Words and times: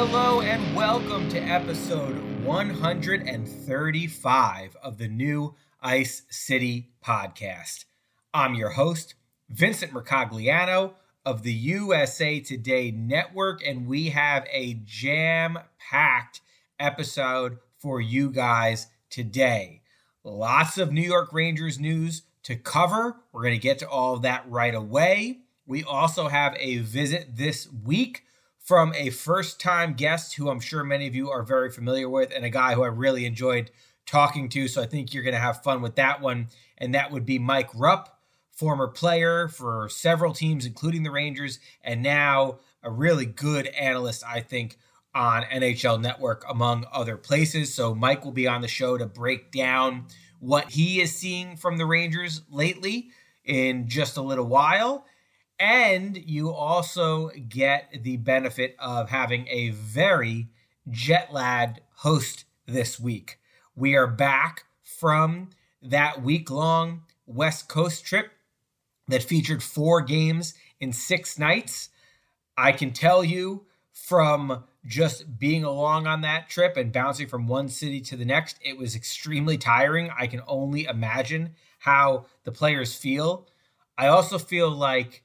Hello, 0.00 0.40
and 0.40 0.76
welcome 0.76 1.28
to 1.28 1.40
episode 1.40 2.14
135 2.44 4.76
of 4.80 4.96
the 4.96 5.08
new 5.08 5.56
Ice 5.82 6.22
City 6.30 6.90
podcast. 7.04 7.84
I'm 8.32 8.54
your 8.54 8.70
host, 8.70 9.16
Vincent 9.50 9.92
Mercogliano 9.92 10.92
of 11.26 11.42
the 11.42 11.52
USA 11.52 12.38
Today 12.38 12.92
Network, 12.92 13.60
and 13.66 13.88
we 13.88 14.10
have 14.10 14.46
a 14.52 14.74
jam 14.84 15.58
packed 15.80 16.42
episode 16.78 17.58
for 17.76 18.00
you 18.00 18.30
guys 18.30 18.86
today. 19.10 19.82
Lots 20.22 20.78
of 20.78 20.92
New 20.92 21.02
York 21.02 21.32
Rangers 21.32 21.80
news 21.80 22.22
to 22.44 22.54
cover. 22.54 23.16
We're 23.32 23.42
going 23.42 23.54
to 23.54 23.58
get 23.58 23.80
to 23.80 23.88
all 23.88 24.14
of 24.14 24.22
that 24.22 24.48
right 24.48 24.76
away. 24.76 25.40
We 25.66 25.82
also 25.82 26.28
have 26.28 26.54
a 26.60 26.78
visit 26.78 27.36
this 27.36 27.66
week 27.84 28.22
from 28.68 28.92
a 28.94 29.08
first 29.08 29.58
time 29.58 29.94
guest 29.94 30.34
who 30.34 30.50
I'm 30.50 30.60
sure 30.60 30.84
many 30.84 31.06
of 31.06 31.14
you 31.14 31.30
are 31.30 31.42
very 31.42 31.70
familiar 31.70 32.06
with, 32.06 32.30
and 32.36 32.44
a 32.44 32.50
guy 32.50 32.74
who 32.74 32.82
I 32.82 32.88
really 32.88 33.24
enjoyed 33.24 33.70
talking 34.04 34.50
to. 34.50 34.68
So 34.68 34.82
I 34.82 34.86
think 34.86 35.14
you're 35.14 35.22
going 35.22 35.32
to 35.32 35.40
have 35.40 35.62
fun 35.62 35.80
with 35.80 35.94
that 35.94 36.20
one. 36.20 36.48
And 36.76 36.94
that 36.94 37.10
would 37.10 37.24
be 37.24 37.38
Mike 37.38 37.70
Rupp 37.74 38.20
former 38.50 38.86
player 38.86 39.48
for 39.48 39.88
several 39.88 40.34
teams, 40.34 40.66
including 40.66 41.02
the 41.02 41.10
Rangers, 41.10 41.60
and 41.82 42.02
now 42.02 42.58
a 42.82 42.90
really 42.90 43.24
good 43.24 43.68
analyst, 43.68 44.22
I 44.26 44.40
think, 44.40 44.76
on 45.14 45.44
NHL 45.44 45.98
Network, 46.02 46.44
among 46.46 46.84
other 46.92 47.16
places. 47.16 47.72
So, 47.72 47.94
Mike 47.94 48.22
will 48.22 48.32
be 48.32 48.46
on 48.46 48.60
the 48.60 48.68
show 48.68 48.98
to 48.98 49.06
break 49.06 49.50
down 49.50 50.08
what 50.40 50.72
he 50.72 51.00
is 51.00 51.16
seeing 51.16 51.56
from 51.56 51.78
the 51.78 51.86
Rangers 51.86 52.42
lately 52.50 53.12
in 53.46 53.88
just 53.88 54.18
a 54.18 54.22
little 54.22 54.46
while. 54.46 55.06
And 55.58 56.16
you 56.16 56.52
also 56.52 57.30
get 57.48 58.02
the 58.02 58.16
benefit 58.16 58.76
of 58.78 59.10
having 59.10 59.48
a 59.48 59.70
very 59.70 60.48
jet 60.88 61.32
lagged 61.32 61.80
host 61.96 62.44
this 62.66 63.00
week. 63.00 63.38
We 63.74 63.96
are 63.96 64.06
back 64.06 64.64
from 64.82 65.50
that 65.82 66.22
week 66.22 66.50
long 66.50 67.02
West 67.26 67.68
Coast 67.68 68.04
trip 68.04 68.30
that 69.08 69.22
featured 69.22 69.62
four 69.62 70.00
games 70.00 70.54
in 70.80 70.92
six 70.92 71.38
nights. 71.38 71.88
I 72.56 72.72
can 72.72 72.92
tell 72.92 73.24
you 73.24 73.66
from 73.92 74.64
just 74.86 75.38
being 75.38 75.64
along 75.64 76.06
on 76.06 76.20
that 76.22 76.48
trip 76.48 76.76
and 76.76 76.92
bouncing 76.92 77.26
from 77.26 77.46
one 77.48 77.68
city 77.68 78.00
to 78.00 78.16
the 78.16 78.24
next, 78.24 78.58
it 78.62 78.78
was 78.78 78.94
extremely 78.94 79.58
tiring. 79.58 80.10
I 80.16 80.28
can 80.28 80.42
only 80.46 80.84
imagine 80.84 81.54
how 81.80 82.26
the 82.44 82.52
players 82.52 82.94
feel. 82.94 83.48
I 83.96 84.06
also 84.06 84.38
feel 84.38 84.70
like, 84.70 85.24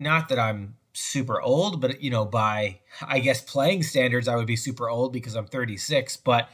not 0.00 0.28
that 0.30 0.38
I'm 0.38 0.76
super 0.92 1.40
old, 1.40 1.80
but 1.80 2.02
you 2.02 2.10
know, 2.10 2.24
by 2.24 2.80
I 3.06 3.20
guess 3.20 3.40
playing 3.40 3.84
standards, 3.84 4.26
I 4.26 4.36
would 4.36 4.46
be 4.46 4.56
super 4.56 4.88
old 4.88 5.12
because 5.12 5.36
I'm 5.36 5.46
36. 5.46 6.16
But 6.18 6.48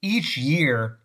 each 0.00 0.36
year, 0.36 0.98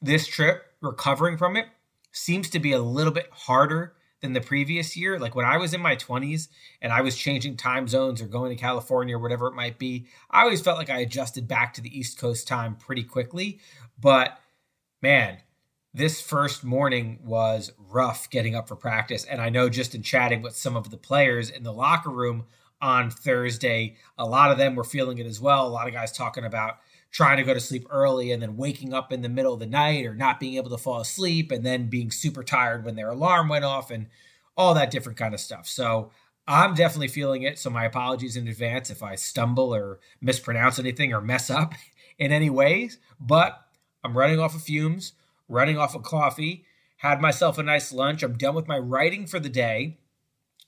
this 0.00 0.26
trip, 0.26 0.62
recovering 0.80 1.36
from 1.36 1.56
it, 1.56 1.66
seems 2.12 2.50
to 2.50 2.58
be 2.58 2.72
a 2.72 2.80
little 2.80 3.12
bit 3.12 3.28
harder 3.30 3.94
than 4.20 4.32
the 4.32 4.40
previous 4.40 4.96
year. 4.96 5.18
Like 5.18 5.34
when 5.34 5.44
I 5.44 5.58
was 5.58 5.74
in 5.74 5.80
my 5.80 5.96
20s 5.96 6.48
and 6.80 6.92
I 6.92 7.02
was 7.02 7.16
changing 7.16 7.56
time 7.56 7.86
zones 7.86 8.22
or 8.22 8.26
going 8.26 8.54
to 8.54 8.60
California 8.60 9.16
or 9.16 9.20
whatever 9.20 9.46
it 9.46 9.54
might 9.54 9.78
be, 9.78 10.06
I 10.30 10.42
always 10.42 10.62
felt 10.62 10.78
like 10.78 10.90
I 10.90 11.00
adjusted 11.00 11.46
back 11.46 11.74
to 11.74 11.80
the 11.80 11.96
East 11.96 12.18
Coast 12.18 12.48
time 12.48 12.76
pretty 12.76 13.04
quickly. 13.04 13.60
But 14.00 14.38
man, 15.02 15.38
this 15.96 16.20
first 16.20 16.62
morning 16.62 17.18
was 17.24 17.72
rough 17.78 18.28
getting 18.28 18.54
up 18.54 18.68
for 18.68 18.76
practice. 18.76 19.24
And 19.24 19.40
I 19.40 19.48
know 19.48 19.70
just 19.70 19.94
in 19.94 20.02
chatting 20.02 20.42
with 20.42 20.54
some 20.54 20.76
of 20.76 20.90
the 20.90 20.98
players 20.98 21.48
in 21.48 21.62
the 21.62 21.72
locker 21.72 22.10
room 22.10 22.44
on 22.82 23.10
Thursday, 23.10 23.96
a 24.18 24.26
lot 24.26 24.50
of 24.50 24.58
them 24.58 24.74
were 24.74 24.84
feeling 24.84 25.16
it 25.16 25.24
as 25.24 25.40
well. 25.40 25.66
A 25.66 25.70
lot 25.70 25.88
of 25.88 25.94
guys 25.94 26.12
talking 26.12 26.44
about 26.44 26.76
trying 27.10 27.38
to 27.38 27.44
go 27.44 27.54
to 27.54 27.60
sleep 27.60 27.86
early 27.88 28.30
and 28.30 28.42
then 28.42 28.58
waking 28.58 28.92
up 28.92 29.10
in 29.10 29.22
the 29.22 29.28
middle 29.30 29.54
of 29.54 29.58
the 29.58 29.64
night 29.64 30.04
or 30.04 30.14
not 30.14 30.38
being 30.38 30.56
able 30.56 30.68
to 30.68 30.76
fall 30.76 31.00
asleep 31.00 31.50
and 31.50 31.64
then 31.64 31.88
being 31.88 32.10
super 32.10 32.44
tired 32.44 32.84
when 32.84 32.94
their 32.94 33.08
alarm 33.08 33.48
went 33.48 33.64
off 33.64 33.90
and 33.90 34.08
all 34.54 34.74
that 34.74 34.90
different 34.90 35.16
kind 35.16 35.32
of 35.32 35.40
stuff. 35.40 35.66
So 35.66 36.10
I'm 36.46 36.74
definitely 36.74 37.08
feeling 37.08 37.42
it. 37.42 37.58
So 37.58 37.70
my 37.70 37.86
apologies 37.86 38.36
in 38.36 38.48
advance 38.48 38.90
if 38.90 39.02
I 39.02 39.14
stumble 39.14 39.74
or 39.74 40.00
mispronounce 40.20 40.78
anything 40.78 41.14
or 41.14 41.22
mess 41.22 41.48
up 41.48 41.72
in 42.18 42.32
any 42.32 42.50
ways. 42.50 42.98
But 43.18 43.62
I'm 44.04 44.16
running 44.16 44.38
off 44.38 44.54
of 44.54 44.60
fumes, 44.60 45.14
running 45.48 45.78
off 45.78 45.94
of 45.94 46.02
coffee, 46.02 46.64
had 46.98 47.20
myself 47.20 47.58
a 47.58 47.62
nice 47.62 47.92
lunch. 47.92 48.22
I'm 48.22 48.38
done 48.38 48.54
with 48.54 48.68
my 48.68 48.78
writing 48.78 49.26
for 49.26 49.38
the 49.38 49.48
day. 49.48 49.98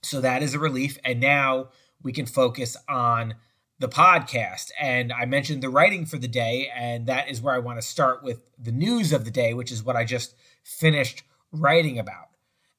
So 0.03 0.21
that 0.21 0.43
is 0.43 0.55
a 0.55 0.59
relief. 0.59 0.99
And 1.05 1.21
now 1.21 1.71
we 2.03 2.13
can 2.13 2.27
focus 2.27 2.77
on 2.89 3.35
the 3.79 3.89
podcast. 3.89 4.71
And 4.81 5.13
I 5.13 5.25
mentioned 5.25 5.63
the 5.63 5.69
writing 5.69 6.05
for 6.05 6.19
the 6.19 6.29
day, 6.29 6.71
and 6.75 7.07
that 7.07 7.31
is 7.31 7.41
where 7.41 7.55
I 7.55 7.61
want 7.61 7.81
to 7.81 7.87
start 7.87 8.23
with 8.23 8.41
the 8.59 8.73
news 8.73 9.13
of 9.13 9.25
the 9.25 9.31
day, 9.31 9.55
which 9.55 9.73
is 9.73 9.85
what 9.85 9.97
I 9.97 10.05
just 10.05 10.35
finished 10.65 11.23
writing 11.53 11.99
about. 11.99 12.27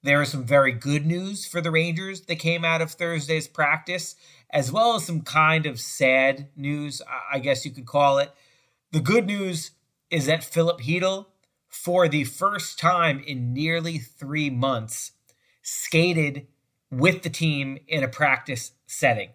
There 0.04 0.22
is 0.22 0.30
some 0.30 0.46
very 0.46 0.72
good 0.72 1.06
news 1.06 1.46
for 1.46 1.60
the 1.60 1.72
Rangers 1.72 2.22
that 2.22 2.38
came 2.38 2.64
out 2.64 2.82
of 2.82 2.92
Thursday's 2.92 3.48
practice, 3.48 4.16
as 4.50 4.72
well 4.72 4.96
as 4.96 5.06
some 5.06 5.22
kind 5.22 5.66
of 5.66 5.80
sad 5.80 6.48
news, 6.56 7.02
I 7.32 7.40
guess 7.40 7.66
you 7.66 7.72
could 7.72 7.86
call 7.86 8.18
it. 8.18 8.32
The 8.92 9.02
good 9.02 9.26
news 9.26 9.72
is 10.10 10.26
that 10.28 10.44
Filip 10.44 10.80
Chytil, 10.80 11.26
for 11.70 12.08
the 12.08 12.24
first 12.24 12.80
time 12.80 13.24
in 13.26 13.54
nearly 13.54 14.00
three 14.00 14.50
months, 14.50 15.12
skated 15.62 16.48
with 16.92 17.22
the 17.22 17.30
team 17.30 17.78
in 17.88 18.04
a 18.04 18.08
practice 18.08 18.72
setting. 18.88 19.30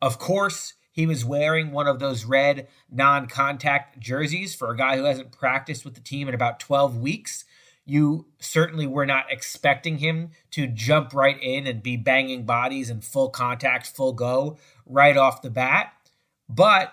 Of 0.00 0.18
course, 0.18 0.74
he 0.92 1.06
was 1.06 1.24
wearing 1.24 1.72
one 1.72 1.86
of 1.86 1.98
those 1.98 2.24
red 2.24 2.68
non 2.90 3.26
contact 3.26 3.98
jerseys 3.98 4.54
for 4.54 4.70
a 4.70 4.76
guy 4.76 4.96
who 4.96 5.04
hasn't 5.04 5.32
practiced 5.32 5.84
with 5.84 5.94
the 5.94 6.00
team 6.00 6.28
in 6.28 6.34
about 6.34 6.60
12 6.60 6.98
weeks. 6.98 7.44
You 7.84 8.26
certainly 8.38 8.86
were 8.86 9.06
not 9.06 9.32
expecting 9.32 9.98
him 9.98 10.32
to 10.50 10.66
jump 10.66 11.14
right 11.14 11.40
in 11.40 11.66
and 11.66 11.82
be 11.82 11.96
banging 11.96 12.44
bodies 12.44 12.90
in 12.90 13.00
full 13.00 13.30
contact, 13.30 13.86
full 13.86 14.12
go 14.12 14.58
right 14.84 15.16
off 15.16 15.40
the 15.40 15.50
bat. 15.50 15.92
But 16.48 16.92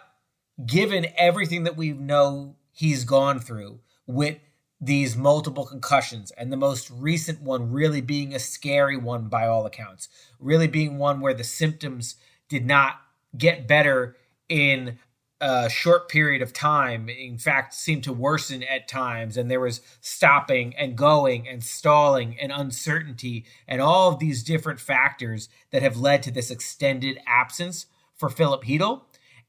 given 0.65 1.07
everything 1.17 1.63
that 1.63 1.75
we 1.75 1.91
know 1.91 2.55
he's 2.71 3.03
gone 3.03 3.39
through 3.39 3.79
with 4.07 4.37
these 4.85 5.17
multiple 5.17 5.65
concussions, 5.65 6.31
and 6.31 6.51
the 6.51 6.57
most 6.57 6.89
recent 6.91 7.41
one 7.41 7.71
really 7.71 8.01
being 8.01 8.33
a 8.33 8.39
scary 8.39 8.97
one 8.97 9.27
by 9.27 9.47
all 9.47 9.65
accounts, 9.65 10.09
really 10.39 10.67
being 10.67 10.97
one 10.97 11.19
where 11.19 11.33
the 11.33 11.43
symptoms 11.43 12.15
did 12.49 12.65
not 12.65 12.95
get 13.37 13.67
better 13.67 14.15
in 14.47 14.99
a 15.41 15.69
short 15.69 16.07
period 16.07 16.41
of 16.41 16.53
time. 16.53 17.09
In 17.09 17.37
fact, 17.37 17.73
seemed 17.73 18.03
to 18.03 18.13
worsen 18.13 18.63
at 18.63 18.87
times, 18.87 19.37
and 19.37 19.49
there 19.49 19.59
was 19.59 19.81
stopping 20.01 20.75
and 20.75 20.95
going 20.95 21.47
and 21.47 21.63
stalling 21.63 22.39
and 22.39 22.51
uncertainty 22.51 23.45
and 23.67 23.81
all 23.81 24.13
of 24.13 24.19
these 24.19 24.43
different 24.43 24.79
factors 24.79 25.49
that 25.71 25.81
have 25.81 25.97
led 25.97 26.23
to 26.23 26.31
this 26.31 26.51
extended 26.51 27.19
absence 27.27 27.87
for 28.15 28.29
Filip 28.29 28.63
Chytil. 28.63 29.01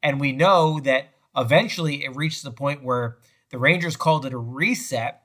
And 0.03 0.19
we 0.19 0.33
know 0.33 0.81
that 0.81 1.11
eventually 1.37 2.05
it 2.05 2.17
reached 2.17 2.43
the 2.43 2.51
point 2.51 2.83
where 2.83 3.19
the 3.51 3.59
Rangers 3.59 3.97
called 3.97 4.27
it 4.27 4.33
a 4.33 4.39
reset. 4.39 5.23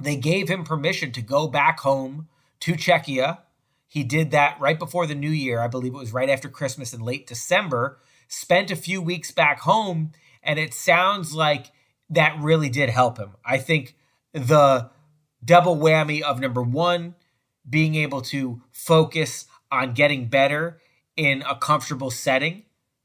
They 0.00 0.16
gave 0.16 0.48
him 0.48 0.64
permission 0.64 1.12
to 1.12 1.22
go 1.22 1.48
back 1.48 1.80
home 1.80 2.28
to 2.60 2.72
Czechia 2.72 3.38
he 3.90 4.04
did 4.04 4.30
that 4.30 4.60
right 4.60 4.78
before 4.78 5.08
the 5.08 5.16
new 5.16 5.30
year. 5.30 5.58
I 5.58 5.66
believe 5.66 5.94
it 5.94 5.98
was 5.98 6.12
right 6.12 6.30
after 6.30 6.48
Christmas 6.48 6.94
in 6.94 7.00
late 7.00 7.26
December. 7.26 7.98
Spent 8.28 8.70
a 8.70 8.76
few 8.76 9.02
weeks 9.02 9.32
back 9.32 9.58
home, 9.62 10.12
and 10.44 10.60
it 10.60 10.72
sounds 10.72 11.34
like 11.34 11.72
that 12.08 12.38
really 12.38 12.68
did 12.68 12.88
help 12.88 13.18
him. 13.18 13.30
I 13.44 13.58
think 13.58 13.96
the 14.32 14.90
double 15.44 15.76
whammy 15.76 16.22
of 16.22 16.38
number 16.38 16.62
one, 16.62 17.16
being 17.68 17.96
able 17.96 18.20
to 18.22 18.62
focus 18.70 19.46
on 19.72 19.92
getting 19.92 20.28
better 20.28 20.80
in 21.16 21.42
a 21.42 21.56
comfortable 21.56 22.12
setting 22.12 22.62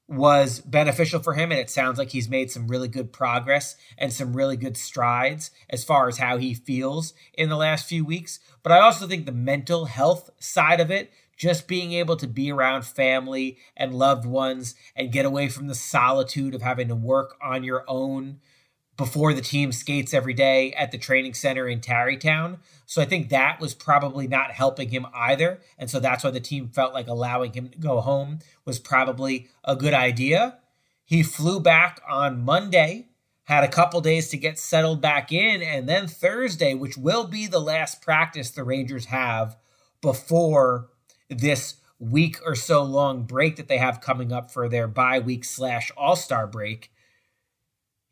was 0.07 0.59
beneficial 0.59 1.19
for 1.19 1.33
him. 1.33 1.51
And 1.51 1.59
it 1.59 1.69
sounds 1.69 1.97
like 1.97 2.09
he's 2.09 2.29
made 2.29 2.51
some 2.51 2.67
really 2.67 2.87
good 2.87 3.11
progress 3.11 3.75
and 3.97 4.13
some 4.13 4.35
really 4.35 4.57
good 4.57 4.77
strides 4.77 5.51
as 5.69 5.83
far 5.83 6.07
as 6.07 6.17
how 6.17 6.37
he 6.37 6.53
feels 6.53 7.13
in 7.33 7.49
the 7.49 7.55
last 7.55 7.87
few 7.87 8.05
weeks. 8.05 8.39
But 8.63 8.71
I 8.71 8.79
also 8.79 9.07
think 9.07 9.25
the 9.25 9.31
mental 9.31 9.85
health 9.85 10.29
side 10.39 10.79
of 10.79 10.91
it, 10.91 11.11
just 11.37 11.67
being 11.67 11.91
able 11.91 12.15
to 12.17 12.27
be 12.27 12.51
around 12.51 12.85
family 12.85 13.57
and 13.75 13.93
loved 13.93 14.25
ones 14.25 14.75
and 14.95 15.11
get 15.11 15.25
away 15.25 15.49
from 15.49 15.67
the 15.67 15.75
solitude 15.75 16.55
of 16.55 16.61
having 16.61 16.87
to 16.87 16.95
work 16.95 17.35
on 17.41 17.63
your 17.63 17.83
own 17.87 18.39
before 18.97 19.33
the 19.33 19.41
team 19.41 19.71
skates 19.71 20.13
every 20.13 20.33
day 20.33 20.71
at 20.73 20.91
the 20.91 20.97
training 20.97 21.33
center 21.33 21.67
in 21.67 21.81
Tarrytown. 21.81 22.59
So 22.85 23.01
I 23.01 23.05
think 23.05 23.29
that 23.29 23.59
was 23.59 23.73
probably 23.73 24.27
not 24.27 24.51
helping 24.51 24.89
him 24.89 25.05
either. 25.13 25.59
And 25.77 25.89
so 25.89 25.99
that's 25.99 26.23
why 26.23 26.31
the 26.31 26.39
team 26.39 26.69
felt 26.69 26.93
like 26.93 27.07
allowing 27.07 27.53
him 27.53 27.69
to 27.69 27.77
go 27.77 27.99
home 28.01 28.39
was 28.63 28.79
probably 28.79 29.49
a 29.63 29.75
good 29.75 29.93
idea. 29.93 30.59
He 31.03 31.23
flew 31.23 31.59
back 31.59 32.01
on 32.09 32.43
Monday, 32.43 33.07
had 33.43 33.63
a 33.63 33.69
couple 33.69 34.01
days 34.01 34.29
to 34.29 34.37
get 34.37 34.57
settled 34.57 35.01
back 35.01 35.31
in, 35.31 35.61
and 35.61 35.87
then 35.87 36.07
Thursday, 36.07 36.73
which 36.73 36.97
will 36.97 37.27
be 37.27 37.47
the 37.47 37.59
last 37.59 38.01
practice 38.01 38.49
the 38.49 38.63
Rangers 38.63 39.05
have 39.05 39.57
before 40.01 40.89
this 41.29 41.75
week 41.99 42.39
or 42.45 42.55
so 42.55 42.83
long 42.83 43.23
break 43.23 43.55
that 43.55 43.67
they 43.67 43.77
have 43.77 44.01
coming 44.01 44.31
up 44.31 44.51
for 44.51 44.67
their 44.67 44.87
bye 44.87 45.19
week 45.19 45.45
slash 45.45 45.91
all 45.95 46.15
star 46.15 46.45
break 46.47 46.91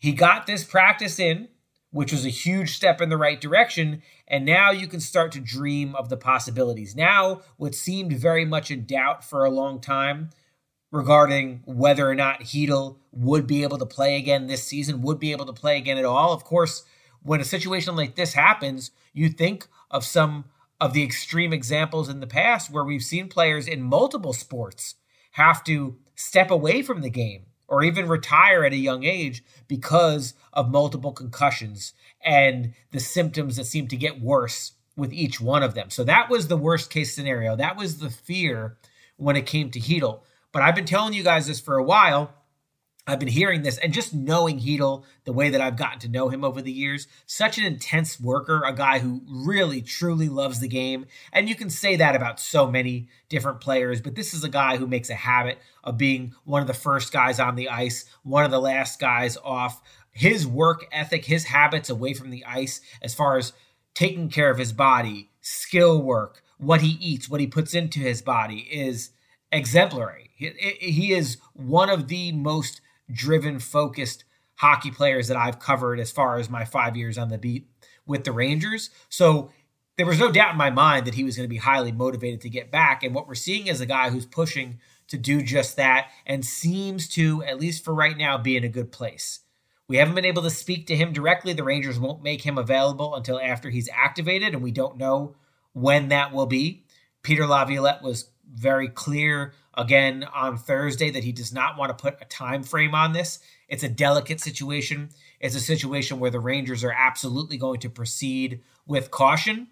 he 0.03 0.11
got 0.11 0.47
this 0.47 0.65
practice 0.65 1.17
in, 1.17 1.47
which 1.91 2.11
was 2.11 2.25
a 2.25 2.29
huge 2.29 2.75
step 2.75 3.00
in 3.00 3.07
the 3.07 3.15
right 3.15 3.39
direction. 3.39 4.01
And 4.27 4.44
now 4.44 4.69
you 4.69 4.85
can 4.85 5.00
start 5.00 5.31
to 5.31 5.39
dream 5.39 5.95
of 5.95 6.09
the 6.09 6.17
possibilities. 6.17 6.94
Now, 6.94 7.39
what 7.55 7.73
seemed 7.73 8.11
very 8.11 8.44
much 8.44 8.69
in 8.69 8.85
doubt 8.85 9.23
for 9.23 9.45
a 9.45 9.50
long 9.50 9.79
time 9.79 10.31
regarding 10.91 11.61
whether 11.63 12.05
or 12.05 12.15
not 12.15 12.41
Chytil 12.41 12.97
would 13.13 13.47
be 13.47 13.63
able 13.63 13.77
to 13.77 13.85
play 13.85 14.17
again 14.17 14.47
this 14.47 14.65
season, 14.65 15.01
would 15.03 15.19
be 15.19 15.31
able 15.31 15.45
to 15.45 15.53
play 15.53 15.77
again 15.77 15.97
at 15.97 16.03
all. 16.03 16.33
Of 16.33 16.44
course, 16.44 16.83
when 17.21 17.39
a 17.39 17.45
situation 17.45 17.95
like 17.95 18.15
this 18.15 18.33
happens, 18.33 18.91
you 19.13 19.29
think 19.29 19.67
of 19.89 20.03
some 20.03 20.44
of 20.81 20.91
the 20.91 21.01
extreme 21.03 21.53
examples 21.53 22.09
in 22.09 22.19
the 22.19 22.27
past 22.27 22.69
where 22.69 22.83
we've 22.83 23.03
seen 23.03 23.29
players 23.29 23.69
in 23.69 23.81
multiple 23.81 24.33
sports 24.33 24.95
have 25.31 25.63
to 25.63 25.95
step 26.13 26.51
away 26.51 26.81
from 26.81 26.99
the 26.99 27.09
game 27.09 27.45
or 27.73 27.83
even 27.83 28.07
retire 28.07 28.63
at 28.63 28.71
a 28.71 28.77
young 28.77 29.03
age 29.03 29.43
because 29.67 30.35
of 30.53 30.69
multiple 30.69 31.11
concussions 31.11 31.93
and 32.23 32.73
the 32.91 32.99
symptoms 32.99 33.55
that 33.55 33.65
seem 33.65 33.87
to 33.87 33.97
get 33.97 34.21
worse 34.21 34.73
with 34.95 35.11
each 35.11 35.41
one 35.41 35.63
of 35.63 35.73
them. 35.73 35.89
So 35.89 36.03
that 36.03 36.29
was 36.29 36.47
the 36.47 36.57
worst 36.57 36.91
case 36.91 37.15
scenario. 37.15 37.55
That 37.55 37.75
was 37.75 37.97
the 37.97 38.11
fear 38.11 38.77
when 39.17 39.35
it 39.35 39.47
came 39.47 39.71
to 39.71 39.79
Chytil. 39.79 40.21
But 40.51 40.61
I've 40.61 40.75
been 40.75 40.85
telling 40.85 41.13
you 41.13 41.23
guys 41.23 41.47
this 41.47 41.59
for 41.59 41.77
a 41.77 41.83
while 41.83 42.31
I've 43.05 43.19
been 43.19 43.27
hearing 43.27 43.63
this 43.63 43.77
and 43.79 43.91
just 43.91 44.13
knowing 44.13 44.61
Chytil, 44.61 45.03
the 45.25 45.33
way 45.33 45.50
that 45.50 45.59
I've 45.59 45.75
gotten 45.75 46.00
to 46.00 46.07
know 46.07 46.29
him 46.29 46.45
over 46.45 46.61
the 46.61 46.71
years, 46.71 47.07
such 47.25 47.57
an 47.57 47.65
intense 47.65 48.17
worker, 48.17 48.63
a 48.65 48.73
guy 48.73 49.00
who 49.00 49.21
really 49.27 49.81
truly 49.81 50.29
loves 50.29 50.61
the 50.61 50.69
game. 50.69 51.07
And 51.33 51.50
you 51.50 51.55
can 51.55 51.69
say 51.69 51.97
that 51.97 52.15
about 52.15 52.39
so 52.39 52.71
many 52.71 53.09
different 53.27 53.59
players, 53.59 54.00
but 54.00 54.15
this 54.15 54.33
is 54.33 54.45
a 54.45 54.50
guy 54.50 54.77
who 54.77 54.88
makes 54.88 55.09
a 55.09 55.15
habit 55.15 55.59
of 55.83 55.97
being 55.97 56.33
one 56.45 56.61
of 56.61 56.67
the 56.67 56.73
first 56.73 57.11
guys 57.11 57.41
on 57.41 57.55
the 57.55 57.67
ice, 57.67 58.05
one 58.23 58.45
of 58.45 58.51
the 58.51 58.61
last 58.61 59.01
guys 59.01 59.38
off. 59.44 59.81
His 60.11 60.47
work 60.47 60.85
ethic, 60.91 61.25
his 61.25 61.45
habits 61.45 61.89
away 61.89 62.13
from 62.13 62.29
the 62.29 62.45
ice, 62.45 62.79
as 63.01 63.13
far 63.13 63.38
as 63.38 63.51
taking 63.94 64.29
care 64.29 64.49
of 64.49 64.57
his 64.57 64.71
body, 64.71 65.29
skill 65.41 66.01
work, 66.01 66.41
what 66.57 66.81
he 66.81 66.91
eats, 67.01 67.29
what 67.29 67.41
he 67.41 67.47
puts 67.47 67.73
into 67.73 67.99
his 67.99 68.21
body 68.21 68.59
is 68.71 69.09
exemplary. 69.51 70.29
He, 70.35 70.49
he 70.79 71.13
is 71.13 71.38
one 71.53 71.89
of 71.89 72.07
the 72.07 72.31
most 72.31 72.79
driven, 73.11 73.59
focused 73.59 74.25
hockey 74.55 74.91
players 74.91 75.27
that 75.27 75.38
I've 75.38 75.59
covered 75.59 76.00
as 76.00 76.11
far 76.11 76.38
as 76.38 76.50
my 76.50 76.65
five 76.65 76.95
years 76.95 77.17
on 77.17 77.29
the 77.29 77.38
beat 77.38 77.67
with 78.05 78.23
the 78.23 78.31
Rangers. 78.31 78.89
So 79.09 79.51
there 79.97 80.05
was 80.05 80.19
no 80.19 80.31
doubt 80.31 80.51
in 80.51 80.57
my 80.57 80.69
mind 80.69 81.05
that 81.05 81.15
he 81.15 81.23
was 81.23 81.35
going 81.35 81.47
to 81.47 81.53
be 81.53 81.57
highly 81.57 81.91
motivated 81.91 82.41
to 82.41 82.50
get 82.50 82.71
back. 82.71 83.03
And 83.03 83.13
what 83.13 83.27
we're 83.27 83.35
seeing 83.35 83.67
is 83.67 83.81
a 83.81 83.85
guy 83.85 84.09
who's 84.09 84.25
pushing 84.25 84.79
to 85.07 85.17
do 85.17 85.41
just 85.41 85.75
that 85.75 86.07
and 86.25 86.45
seems 86.45 87.07
to, 87.09 87.44
at 87.44 87.59
least 87.59 87.83
for 87.83 87.94
right 87.94 88.17
now, 88.17 88.38
be 88.38 88.57
in 88.57 88.63
a 88.63 88.69
good 88.69 88.91
place. 88.91 89.41
We 89.88 89.97
haven't 89.97 90.15
been 90.15 90.25
able 90.25 90.44
to 90.44 90.49
speak 90.49 90.88
to 90.88 90.95
him 90.95 91.13
directly. 91.13 91.53
The 91.53 91.63
Rangers 91.63 91.99
won't 91.99 92.23
make 92.23 92.41
him 92.41 92.57
available 92.57 93.13
until 93.15 93.39
after 93.39 93.69
he's 93.69 93.89
activated, 93.94 94.53
and 94.53 94.63
we 94.63 94.71
don't 94.71 94.97
know 94.97 95.35
when 95.73 96.07
that 96.07 96.33
will 96.33 96.45
be. 96.45 96.85
Peter 97.21 97.45
Laviolette 97.45 98.01
was 98.01 98.29
very 98.49 98.88
clear 98.88 99.53
again 99.75 100.25
on 100.33 100.57
Thursday 100.57 101.09
that 101.09 101.23
he 101.23 101.31
does 101.31 101.53
not 101.53 101.77
want 101.77 101.89
to 101.89 102.01
put 102.01 102.21
a 102.21 102.25
time 102.25 102.63
frame 102.63 102.93
on 102.93 103.13
this. 103.13 103.39
It's 103.67 103.83
a 103.83 103.89
delicate 103.89 104.39
situation. 104.39 105.09
It's 105.39 105.55
a 105.55 105.59
situation 105.59 106.19
where 106.19 106.31
the 106.31 106.39
Rangers 106.39 106.83
are 106.83 106.95
absolutely 106.97 107.57
going 107.57 107.79
to 107.81 107.89
proceed 107.89 108.61
with 108.85 109.11
caution. 109.11 109.67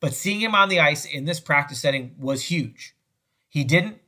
But 0.00 0.14
seeing 0.14 0.40
him 0.40 0.54
on 0.54 0.68
the 0.68 0.80
ice 0.80 1.04
in 1.04 1.26
this 1.26 1.40
practice 1.40 1.80
setting 1.80 2.14
was 2.18 2.44
huge. 2.44 2.94
He 3.48 3.64
didn't 3.64 3.98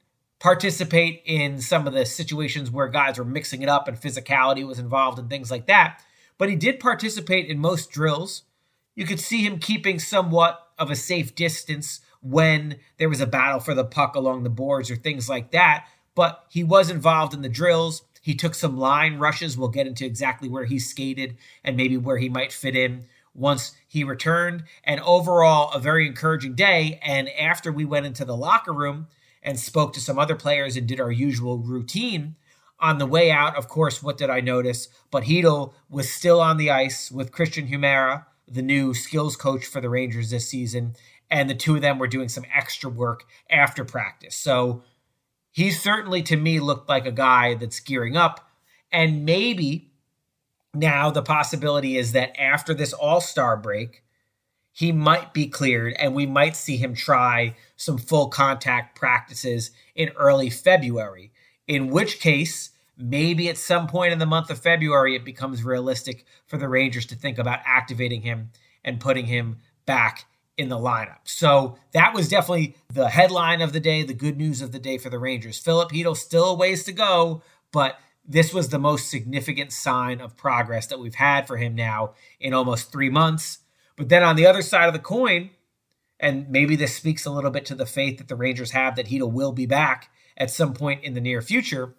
participate 0.41 1.23
in 1.25 1.61
some 1.61 1.87
of 1.87 1.95
the 1.95 2.05
situations 2.05 2.71
where 2.71 2.89
guys 2.89 3.19
were 3.19 3.25
mixing 3.25 3.63
it 3.63 3.69
up 3.69 3.89
and 3.89 3.97
physicality 3.97 4.67
was 4.67 4.79
involved 4.79 5.19
and 5.19 5.31
things 5.31 5.51
like 5.51 5.67
that, 5.67 6.03
but 6.37 6.49
he 6.49 6.57
did 6.57 6.81
participate 6.81 7.49
in 7.49 7.59
most 7.59 7.91
drills. 7.91 8.43
You 8.95 9.07
could 9.07 9.21
see 9.21 9.43
him 9.43 9.59
keeping 9.59 9.99
somewhat 9.99 10.61
of 10.79 10.91
a 10.91 10.97
safe 10.97 11.35
distance 11.35 12.01
when 12.25 12.79
there 12.99 13.09
was 13.09 13.21
a 13.21 13.27
battle 13.27 13.61
for 13.61 13.75
the 13.75 13.85
puck 13.85 14.17
along 14.17 14.43
the 14.43 14.51
boards 14.51 14.91
or 14.91 14.97
things 14.97 15.29
like 15.29 15.53
that. 15.53 15.87
But 16.15 16.45
he 16.49 16.65
was 16.65 16.91
involved 16.91 17.35
in 17.35 17.43
the 17.43 17.49
drills. 17.49 18.03
He 18.23 18.35
took 18.35 18.55
some 18.55 18.79
line 18.79 19.19
rushes. 19.19 19.59
We'll 19.59 19.69
get 19.69 19.87
into 19.87 20.07
exactly 20.07 20.49
where 20.49 20.65
he 20.65 20.79
skated 20.79 21.37
and 21.63 21.77
maybe 21.77 21.97
where 21.97 22.17
he 22.17 22.29
might 22.29 22.53
fit 22.53 22.75
in 22.75 23.05
once 23.35 23.77
he 23.87 24.05
returned. 24.05 24.65
And 24.85 25.01
overall, 25.01 25.71
a 25.73 25.79
very 25.79 26.07
encouraging 26.07 26.55
day. 26.55 26.99
And 27.03 27.29
after 27.29 27.71
we 27.71 27.85
went 27.85 28.07
into 28.07 28.25
the 28.25 28.37
locker 28.37 28.73
room 28.73 29.09
and 29.43 29.61
spoke 29.61 29.93
to 29.93 30.01
some 30.01 30.19
other 30.19 30.35
players 30.35 30.77
and 30.77 30.87
did 30.87 31.01
our 31.01 31.13
usual 31.13 31.59
routine, 31.59 32.37
on 32.81 32.99
the 32.99 33.07
way 33.07 33.31
out, 33.31 33.57
of 33.57 33.69
course, 33.69 34.03
what 34.03 34.19
did 34.19 34.31
I 34.31 34.41
notice? 34.41 34.89
But 35.11 35.25
Chytil 35.25 35.73
was 35.89 36.11
still 36.11 36.41
on 36.41 36.57
the 36.57 36.71
ice 36.71 37.11
with 37.11 37.33
Christian 37.33 37.69
Humera, 37.69 38.27
the 38.47 38.63
new 38.63 38.93
skills 38.93 39.37
coach 39.37 39.65
for 39.65 39.81
the 39.81 39.89
Rangers 39.89 40.31
this 40.31 40.49
season, 40.49 40.95
and 41.31 41.49
the 41.49 41.55
two 41.55 41.77
of 41.77 41.83
them 41.83 41.99
were 41.99 42.07
doing 42.07 42.29
some 42.29 42.45
extra 42.55 42.91
work 42.91 43.25
after 43.51 43.85
practice. 43.85 44.37
So 44.37 44.83
he 45.51 45.71
certainly 45.71 46.23
to 46.25 46.37
me 46.37 46.61
looked 46.61 46.89
like 46.89 47.07
a 47.07 47.13
guy 47.13 47.55
that's 47.55 47.81
gearing 47.81 48.17
up. 48.17 48.49
And 48.93 49.25
maybe 49.25 49.93
now 50.75 51.11
the 51.11 51.23
possibility 51.23 51.97
is 51.97 52.13
that 52.13 52.39
after 52.41 52.75
this 52.75 52.93
all 52.93 53.21
star 53.21 53.57
break, 53.57 54.03
he 54.73 54.91
might 54.91 55.33
be 55.33 55.47
cleared 55.47 55.95
and 56.01 56.15
we 56.15 56.27
might 56.27 56.57
see 56.57 56.77
him 56.77 56.95
try 56.95 57.55
some 57.77 57.97
full 57.97 58.29
contact 58.29 58.99
practices 58.99 59.71
in 59.95 60.11
early 60.17 60.51
February. 60.51 61.31
In 61.69 61.89
which 61.89 62.19
case, 62.19 62.71
maybe 62.99 63.49
at 63.49 63.57
some 63.57 63.87
point 63.87 64.13
in 64.13 64.19
the 64.19 64.27
month 64.27 64.51
of 64.51 64.59
February, 64.59 65.15
it 65.15 65.25
becomes 65.25 65.63
realistic 65.63 66.27
for 66.47 66.57
the 66.57 66.69
Rangers 66.69 67.07
to 67.07 67.15
think 67.15 67.39
about 67.39 67.61
activating 67.65 68.23
him 68.23 68.51
and 68.85 69.01
putting 69.01 69.27
him 69.27 69.59
back 69.87 70.25
in 70.57 70.69
the 70.69 70.79
lineup. 70.79 71.19
So 71.25 71.77
that 71.93 72.15
was 72.15 72.29
definitely 72.29 72.77
the 72.93 73.09
headline 73.09 73.61
of 73.61 73.73
the 73.73 73.81
day, 73.81 74.03
the 74.03 74.15
good 74.15 74.37
news 74.37 74.63
of 74.63 74.73
the 74.73 74.79
day 74.79 74.99
for 74.99 75.11
the 75.11 75.19
Rangers. 75.19 75.59
Filip 75.59 75.91
Chytil 75.91 76.17
still 76.17 76.51
a 76.51 76.55
ways 76.55 76.85
to 76.85 76.93
go, 76.93 77.43
but 77.73 77.99
this 78.27 78.55
was 78.55 78.69
the 78.69 78.79
most 78.79 79.11
significant 79.11 79.73
sign 79.73 80.21
of 80.21 80.37
progress 80.37 80.87
that 80.87 80.99
we've 80.99 81.17
had 81.17 81.47
for 81.47 81.57
him 81.57 81.75
now 81.75 82.15
in 82.41 82.55
almost 82.55 82.93
three 82.93 83.11
months. 83.11 83.59
But 83.97 84.09
then 84.09 84.23
on 84.23 84.37
the 84.37 84.47
other 84.47 84.63
side 84.63 84.87
of 84.87 84.93
the 84.93 85.01
coin, 85.01 85.51
and 86.21 86.49
maybe 86.49 86.77
this 86.77 86.95
speaks 86.95 87.27
a 87.27 87.31
little 87.31 87.51
bit 87.51 87.67
to 87.67 87.75
the 87.75 87.87
faith 87.87 88.19
that 88.19 88.29
the 88.29 88.37
Rangers 88.37 88.71
have 88.71 88.97
that 88.97 89.07
Chytil 89.07 89.31
will 89.31 89.53
be 89.53 89.67
back 89.67 90.11
at 90.37 90.51
some 90.51 90.73
point 90.73 91.05
in 91.05 91.15
the 91.15 91.21
near 91.21 91.43
future, 91.43 91.95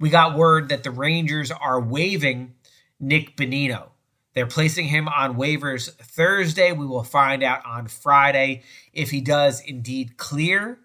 we 0.00 0.10
got 0.10 0.36
word 0.36 0.68
that 0.68 0.82
the 0.82 0.90
Rangers 0.90 1.50
are 1.50 1.80
waiving 1.80 2.54
Nick 3.00 3.36
Bonino. 3.36 3.90
They're 4.38 4.46
placing 4.46 4.86
him 4.86 5.08
on 5.08 5.34
waivers 5.34 5.92
Thursday. 5.96 6.70
We 6.70 6.86
will 6.86 7.02
find 7.02 7.42
out 7.42 7.66
on 7.66 7.88
Friday 7.88 8.62
if 8.92 9.10
he 9.10 9.20
does 9.20 9.60
indeed 9.60 10.16
clear. 10.16 10.78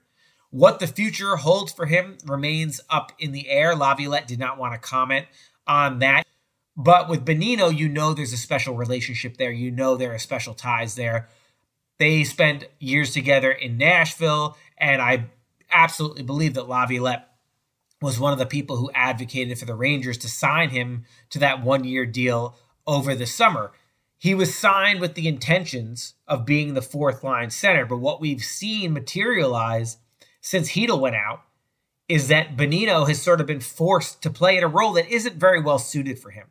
What 0.50 0.80
the 0.80 0.88
future 0.88 1.36
holds 1.36 1.72
for 1.72 1.86
him 1.86 2.18
remains 2.26 2.82
up 2.90 3.12
in 3.20 3.32
the 3.32 3.48
air. 3.48 3.76
Laviolette 3.76 4.28
did 4.28 4.40
not 4.40 4.58
want 4.58 4.74
to 4.74 4.80
comment 4.80 5.28
on 5.68 6.00
that. 6.00 6.26
But 6.76 7.08
with 7.08 7.26
Bonino, 7.26 7.72
you 7.72 7.88
know 7.90 8.16
there's 8.16 8.34
a 8.34 8.38
special 8.38 8.76
relationship 8.76 9.38
there. 9.38 9.52
You 9.52 9.70
know 9.70 9.98
there 9.98 10.16
are 10.16 10.18
special 10.18 10.56
ties 10.56 10.96
there. 10.96 11.30
They 12.00 12.24
spent 12.24 12.66
years 12.80 13.14
together 13.14 13.52
in 13.52 13.78
Nashville, 13.78 14.58
and 14.80 15.00
I 15.00 15.28
absolutely 15.70 16.24
believe 16.24 16.56
that 16.56 16.68
Laviolette 16.68 17.30
was 18.02 18.20
one 18.20 18.34
of 18.34 18.40
the 18.40 18.48
people 18.48 18.78
who 18.78 18.90
advocated 18.96 19.60
for 19.60 19.66
the 19.66 19.76
Rangers 19.76 20.18
to 20.18 20.28
sign 20.28 20.72
him 20.72 21.06
to 21.30 21.38
that 21.38 21.62
one 21.62 21.84
year 21.84 22.08
deal 22.08 22.58
over 22.86 23.16
the 23.16 23.26
summer. 23.26 23.72
He 24.18 24.34
was 24.34 24.58
signed 24.58 25.02
with 25.02 25.16
the 25.16 25.28
intentions 25.28 26.14
of 26.28 26.46
being 26.46 26.74
the 26.74 26.82
fourth 26.82 27.24
line 27.24 27.50
center, 27.50 27.86
but 27.86 27.98
what 27.98 28.22
we've 28.22 28.44
seen 28.44 28.94
materialize 28.94 29.98
since 30.40 30.72
Chytil 30.72 31.00
went 31.00 31.16
out 31.16 31.42
is 32.08 32.28
that 32.28 32.56
Bonino 32.56 33.08
has 33.08 33.22
sort 33.22 33.42
of 33.42 33.48
been 33.48 33.60
forced 33.60 34.22
to 34.24 34.30
play 34.30 34.58
in 34.58 34.64
a 34.64 34.68
role 34.68 34.94
that 34.94 35.10
isn't 35.10 35.36
very 35.36 35.62
well 35.62 35.80
suited 35.80 36.20
for 36.20 36.32
him. 36.32 36.48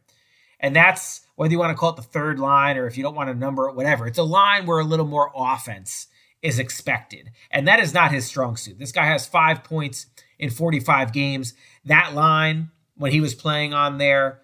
And 0.60 0.76
that's 0.76 1.22
whether 1.34 1.52
you 1.52 1.58
want 1.58 1.70
to 1.70 1.78
call 1.78 1.90
it 1.90 1.96
the 1.96 2.02
third 2.02 2.38
line 2.38 2.76
or 2.76 2.86
if 2.86 2.96
you 2.96 3.02
don't 3.02 3.14
want 3.14 3.28
to 3.28 3.34
number 3.34 3.68
it, 3.68 3.74
whatever. 3.74 4.06
It's 4.06 4.18
a 4.18 4.22
line 4.22 4.66
where 4.66 4.78
a 4.78 4.84
little 4.84 5.06
more 5.06 5.30
offense 5.34 6.08
is 6.42 6.58
expected. 6.58 7.30
And 7.50 7.66
that 7.68 7.80
is 7.80 7.94
not 7.94 8.12
his 8.12 8.26
strong 8.26 8.56
suit. 8.56 8.78
This 8.78 8.92
guy 8.92 9.06
has 9.06 9.26
five 9.26 9.64
points 9.64 10.06
in 10.38 10.50
45 10.50 11.12
games. 11.12 11.54
That 11.84 12.14
line, 12.14 12.70
when 12.96 13.12
he 13.12 13.20
was 13.20 13.34
playing 13.34 13.72
on 13.72 13.98
there, 13.98 14.41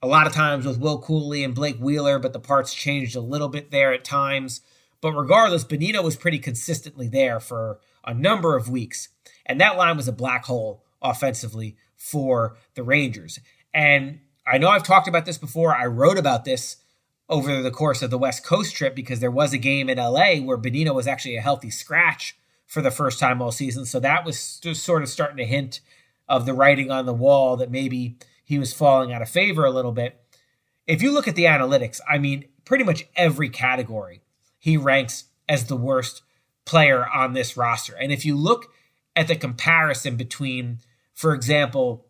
a 0.00 0.06
lot 0.06 0.26
of 0.26 0.32
times 0.32 0.66
with 0.66 0.78
Will 0.78 1.00
Cuylle 1.00 1.44
and 1.44 1.54
Blake 1.54 1.78
Wheeler, 1.78 2.18
but 2.18 2.32
the 2.32 2.40
parts 2.40 2.74
changed 2.74 3.16
a 3.16 3.20
little 3.20 3.48
bit 3.48 3.70
there 3.70 3.92
at 3.92 4.04
times. 4.04 4.60
But 5.00 5.12
regardless, 5.12 5.64
Bonino 5.64 6.02
was 6.02 6.16
pretty 6.16 6.38
consistently 6.38 7.08
there 7.08 7.40
for 7.40 7.80
a 8.04 8.14
number 8.14 8.56
of 8.56 8.68
weeks. 8.68 9.08
And 9.46 9.60
that 9.60 9.76
line 9.76 9.96
was 9.96 10.08
a 10.08 10.12
black 10.12 10.44
hole 10.44 10.84
offensively 11.02 11.76
for 11.96 12.56
the 12.74 12.82
Rangers. 12.82 13.38
And 13.74 14.20
I 14.46 14.58
know 14.58 14.68
I've 14.68 14.82
talked 14.82 15.08
about 15.08 15.26
this 15.26 15.38
before. 15.38 15.74
I 15.76 15.86
wrote 15.86 16.18
about 16.18 16.44
this 16.44 16.76
over 17.28 17.60
the 17.60 17.70
course 17.70 18.02
of 18.02 18.10
the 18.10 18.18
West 18.18 18.44
Coast 18.44 18.74
trip 18.74 18.94
because 18.94 19.20
there 19.20 19.30
was 19.30 19.52
a 19.52 19.58
game 19.58 19.90
in 19.90 19.98
LA 19.98 20.36
where 20.36 20.56
Bonino 20.56 20.94
was 20.94 21.06
actually 21.06 21.36
a 21.36 21.42
healthy 21.42 21.70
scratch 21.70 22.36
for 22.66 22.80
the 22.80 22.90
first 22.90 23.18
time 23.18 23.42
all 23.42 23.52
season. 23.52 23.84
So 23.84 24.00
that 24.00 24.24
was 24.24 24.58
just 24.60 24.84
sort 24.84 25.02
of 25.02 25.08
starting 25.08 25.36
to 25.38 25.44
hint 25.44 25.80
of 26.28 26.46
the 26.46 26.54
writing 26.54 26.90
on 26.90 27.06
the 27.06 27.14
wall 27.14 27.56
that 27.56 27.70
maybe 27.70 28.16
he 28.48 28.58
was 28.58 28.72
falling 28.72 29.12
out 29.12 29.20
of 29.20 29.28
favor 29.28 29.66
a 29.66 29.70
little 29.70 29.92
bit. 29.92 30.18
If 30.86 31.02
you 31.02 31.12
look 31.12 31.28
at 31.28 31.34
the 31.34 31.44
analytics, 31.44 32.00
I 32.08 32.16
mean, 32.16 32.46
pretty 32.64 32.82
much 32.82 33.06
every 33.14 33.50
category 33.50 34.22
he 34.58 34.78
ranks 34.78 35.24
as 35.46 35.66
the 35.66 35.76
worst 35.76 36.22
player 36.64 37.06
on 37.06 37.34
this 37.34 37.58
roster. 37.58 37.94
And 37.94 38.10
if 38.10 38.24
you 38.24 38.34
look 38.34 38.72
at 39.14 39.28
the 39.28 39.36
comparison 39.36 40.16
between, 40.16 40.78
for 41.12 41.34
example, 41.34 42.06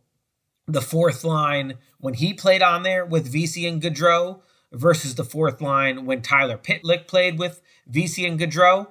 the 0.69 0.81
fourth 0.81 1.25
line 1.25 1.75
when 1.99 2.15
he 2.15 2.33
played 2.33 2.63
on 2.63 2.85
there 2.85 3.05
with 3.05 3.27
Vesey 3.27 3.67
and 3.67 3.83
Gaudreau 3.83 4.41
versus 4.71 5.17
the 5.17 5.25
fourth 5.25 5.61
line 5.61 6.07
when 6.07 6.23
Tyler 6.23 6.57
Pitlick 6.57 7.09
played 7.09 7.37
with 7.37 7.61
Vesey 7.85 8.25
and 8.25 8.39
Gaudreau, 8.39 8.87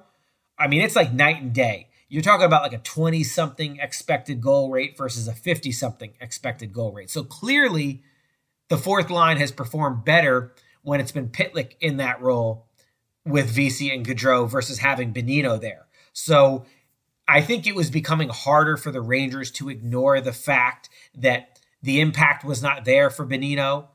I 0.58 0.68
mean, 0.68 0.82
it's 0.82 0.96
like 0.96 1.14
night 1.14 1.40
and 1.40 1.54
day. 1.54 1.87
You're 2.08 2.22
talking 2.22 2.46
about 2.46 2.62
like 2.62 2.72
a 2.72 2.78
20 2.78 3.22
something 3.22 3.78
expected 3.78 4.40
goal 4.40 4.70
rate 4.70 4.96
versus 4.96 5.28
a 5.28 5.34
50 5.34 5.72
something 5.72 6.14
expected 6.20 6.72
goal 6.72 6.92
rate. 6.92 7.10
So 7.10 7.22
clearly, 7.22 8.02
the 8.68 8.78
fourth 8.78 9.10
line 9.10 9.36
has 9.36 9.52
performed 9.52 10.04
better 10.04 10.52
when 10.82 11.00
it's 11.00 11.12
been 11.12 11.28
Pitlick 11.28 11.72
in 11.80 11.98
that 11.98 12.20
role 12.22 12.66
with 13.26 13.50
Vesey 13.50 13.90
and 13.94 14.06
Gaudreau 14.06 14.48
versus 14.48 14.78
having 14.78 15.12
Bonino 15.12 15.60
there. 15.60 15.86
So 16.12 16.64
I 17.26 17.42
think 17.42 17.66
it 17.66 17.74
was 17.74 17.90
becoming 17.90 18.30
harder 18.30 18.78
for 18.78 18.90
the 18.90 19.02
Rangers 19.02 19.50
to 19.52 19.68
ignore 19.68 20.20
the 20.20 20.32
fact 20.32 20.88
that 21.14 21.60
the 21.82 22.00
impact 22.00 22.42
was 22.42 22.62
not 22.62 22.86
there 22.86 23.10
for 23.10 23.26
Bonino. 23.26 23.88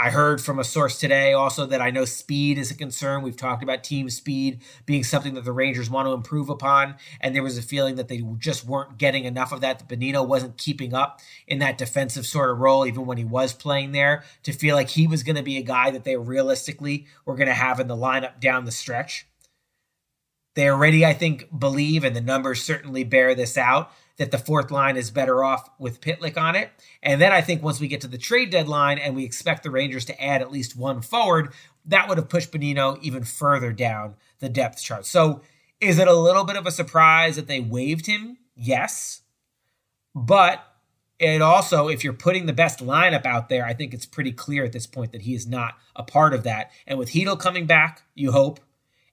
I 0.00 0.08
heard 0.08 0.40
from 0.40 0.58
a 0.58 0.64
source 0.64 0.98
today 0.98 1.34
also 1.34 1.66
that 1.66 1.82
I 1.82 1.90
know 1.90 2.06
speed 2.06 2.56
is 2.56 2.70
a 2.70 2.74
concern. 2.74 3.20
We've 3.20 3.36
talked 3.36 3.62
about 3.62 3.84
team 3.84 4.08
speed 4.08 4.62
being 4.86 5.04
something 5.04 5.34
that 5.34 5.44
the 5.44 5.52
Rangers 5.52 5.90
want 5.90 6.08
to 6.08 6.14
improve 6.14 6.48
upon. 6.48 6.94
And 7.20 7.34
there 7.34 7.42
was 7.42 7.58
a 7.58 7.62
feeling 7.62 7.96
that 7.96 8.08
they 8.08 8.24
just 8.38 8.64
weren't 8.64 8.96
getting 8.96 9.26
enough 9.26 9.52
of 9.52 9.60
that. 9.60 9.78
That 9.78 9.90
Bonino 9.90 10.26
wasn't 10.26 10.56
keeping 10.56 10.94
up 10.94 11.20
in 11.46 11.58
that 11.58 11.76
defensive 11.76 12.24
sort 12.24 12.48
of 12.48 12.60
role, 12.60 12.86
even 12.86 13.04
when 13.04 13.18
he 13.18 13.26
was 13.26 13.52
playing 13.52 13.92
there, 13.92 14.24
to 14.44 14.54
feel 14.54 14.74
like 14.74 14.88
he 14.88 15.06
was 15.06 15.22
going 15.22 15.36
to 15.36 15.42
be 15.42 15.58
a 15.58 15.62
guy 15.62 15.90
that 15.90 16.04
they 16.04 16.16
realistically 16.16 17.06
were 17.26 17.36
going 17.36 17.48
to 17.48 17.52
have 17.52 17.78
in 17.78 17.86
the 17.86 17.94
lineup 17.94 18.40
down 18.40 18.64
the 18.64 18.72
stretch. 18.72 19.26
They 20.54 20.70
already, 20.70 21.04
I 21.04 21.12
think, 21.12 21.46
believe, 21.56 22.04
and 22.04 22.16
the 22.16 22.22
numbers 22.22 22.62
certainly 22.62 23.04
bear 23.04 23.34
this 23.34 23.58
out, 23.58 23.92
that 24.20 24.30
the 24.30 24.38
fourth 24.38 24.70
line 24.70 24.98
is 24.98 25.10
better 25.10 25.42
off 25.42 25.70
with 25.78 26.02
Pitlick 26.02 26.36
on 26.36 26.54
it. 26.54 26.70
And 27.02 27.22
then 27.22 27.32
I 27.32 27.40
think 27.40 27.62
once 27.62 27.80
we 27.80 27.88
get 27.88 28.02
to 28.02 28.06
the 28.06 28.18
trade 28.18 28.50
deadline 28.50 28.98
and 28.98 29.16
we 29.16 29.24
expect 29.24 29.62
the 29.62 29.70
Rangers 29.70 30.04
to 30.04 30.22
add 30.22 30.42
at 30.42 30.52
least 30.52 30.76
one 30.76 31.00
forward, 31.00 31.54
that 31.86 32.06
would 32.06 32.18
have 32.18 32.28
pushed 32.28 32.52
Bonino 32.52 33.00
even 33.00 33.24
further 33.24 33.72
down 33.72 34.16
the 34.40 34.50
depth 34.50 34.82
chart. 34.82 35.06
So 35.06 35.40
is 35.80 35.98
it 35.98 36.06
a 36.06 36.12
little 36.12 36.44
bit 36.44 36.56
of 36.56 36.66
a 36.66 36.70
surprise 36.70 37.36
that 37.36 37.46
they 37.46 37.60
waived 37.60 38.04
him? 38.04 38.36
Yes. 38.54 39.22
But 40.14 40.62
it 41.18 41.40
also, 41.40 41.88
if 41.88 42.04
you're 42.04 42.12
putting 42.12 42.44
the 42.44 42.52
best 42.52 42.80
lineup 42.80 43.24
out 43.24 43.48
there, 43.48 43.64
I 43.64 43.72
think 43.72 43.94
it's 43.94 44.04
pretty 44.04 44.32
clear 44.32 44.66
at 44.66 44.72
this 44.72 44.86
point 44.86 45.12
that 45.12 45.22
he 45.22 45.34
is 45.34 45.46
not 45.46 45.78
a 45.96 46.02
part 46.02 46.34
of 46.34 46.42
that. 46.42 46.72
And 46.86 46.98
with 46.98 47.12
Chytil 47.12 47.40
coming 47.40 47.64
back, 47.64 48.02
you 48.14 48.32
hope, 48.32 48.60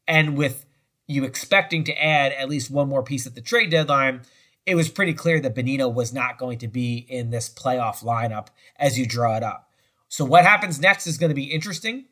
and 0.06 0.36
with 0.36 0.66
you 1.08 1.24
expecting 1.24 1.86
to 1.86 2.04
add 2.04 2.34
at 2.34 2.50
least 2.50 2.70
one 2.70 2.90
more 2.90 3.04
piece 3.04 3.26
at 3.26 3.36
the 3.36 3.42
trade 3.42 3.72
deadline, 3.72 4.24
it 4.68 4.76
was 4.76 4.90
pretty 4.90 5.14
clear 5.14 5.40
that 5.40 5.56
Bonino 5.56 5.92
was 5.92 6.14
not 6.14 6.38
going 6.38 6.60
to 6.60 6.68
be 6.68 6.98
in 7.08 7.30
this 7.30 7.48
playoff 7.48 8.04
lineup 8.04 8.48
as 8.78 9.00
you 9.00 9.08
draw 9.08 9.38
it 9.38 9.42
up. 9.42 9.72
So, 10.10 10.26
what 10.26 10.44
happens 10.44 10.80
next 10.80 11.08
is 11.08 11.18
going 11.18 11.30
to 11.30 11.36
be 11.36 11.46
interesting. 11.46 12.06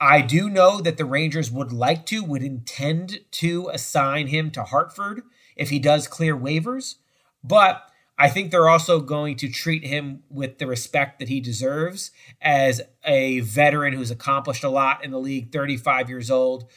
I 0.00 0.20
do 0.20 0.50
know 0.50 0.80
that 0.80 0.98
the 0.98 1.04
Rangers 1.06 1.50
would 1.50 1.72
like 1.72 2.04
to, 2.06 2.22
would 2.22 2.42
intend 2.42 3.20
to 3.30 3.70
assign 3.72 4.26
him 4.26 4.50
to 4.50 4.64
Hartford 4.64 5.22
if 5.54 5.70
he 5.70 5.78
does 5.78 6.08
clear 6.08 6.36
waivers, 6.36 6.96
but 7.42 7.82
I 8.18 8.28
think 8.28 8.50
they're 8.50 8.68
also 8.68 9.00
going 9.00 9.36
to 9.36 9.48
treat 9.48 9.84
him 9.84 10.24
with 10.28 10.58
the 10.58 10.66
respect 10.66 11.18
that 11.20 11.28
he 11.28 11.40
deserves 11.40 12.10
as 12.42 12.82
a 13.04 13.40
veteran 13.40 13.94
who's 13.94 14.10
accomplished 14.10 14.64
a 14.64 14.68
lot 14.68 15.04
in 15.04 15.12
the 15.12 15.20
league, 15.20 15.52
35 15.52 16.10
years 16.10 16.30
old, 16.30 16.68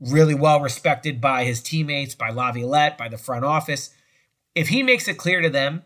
really 0.00 0.34
well 0.34 0.60
respected 0.60 1.20
by 1.20 1.44
his 1.44 1.62
teammates, 1.62 2.14
by 2.14 2.30
Laviolette, 2.30 2.98
by 2.98 3.08
the 3.08 3.18
front 3.18 3.44
office 3.44 3.94
if 4.58 4.68
he 4.68 4.82
makes 4.82 5.06
it 5.06 5.16
clear 5.16 5.40
to 5.40 5.48
them 5.48 5.84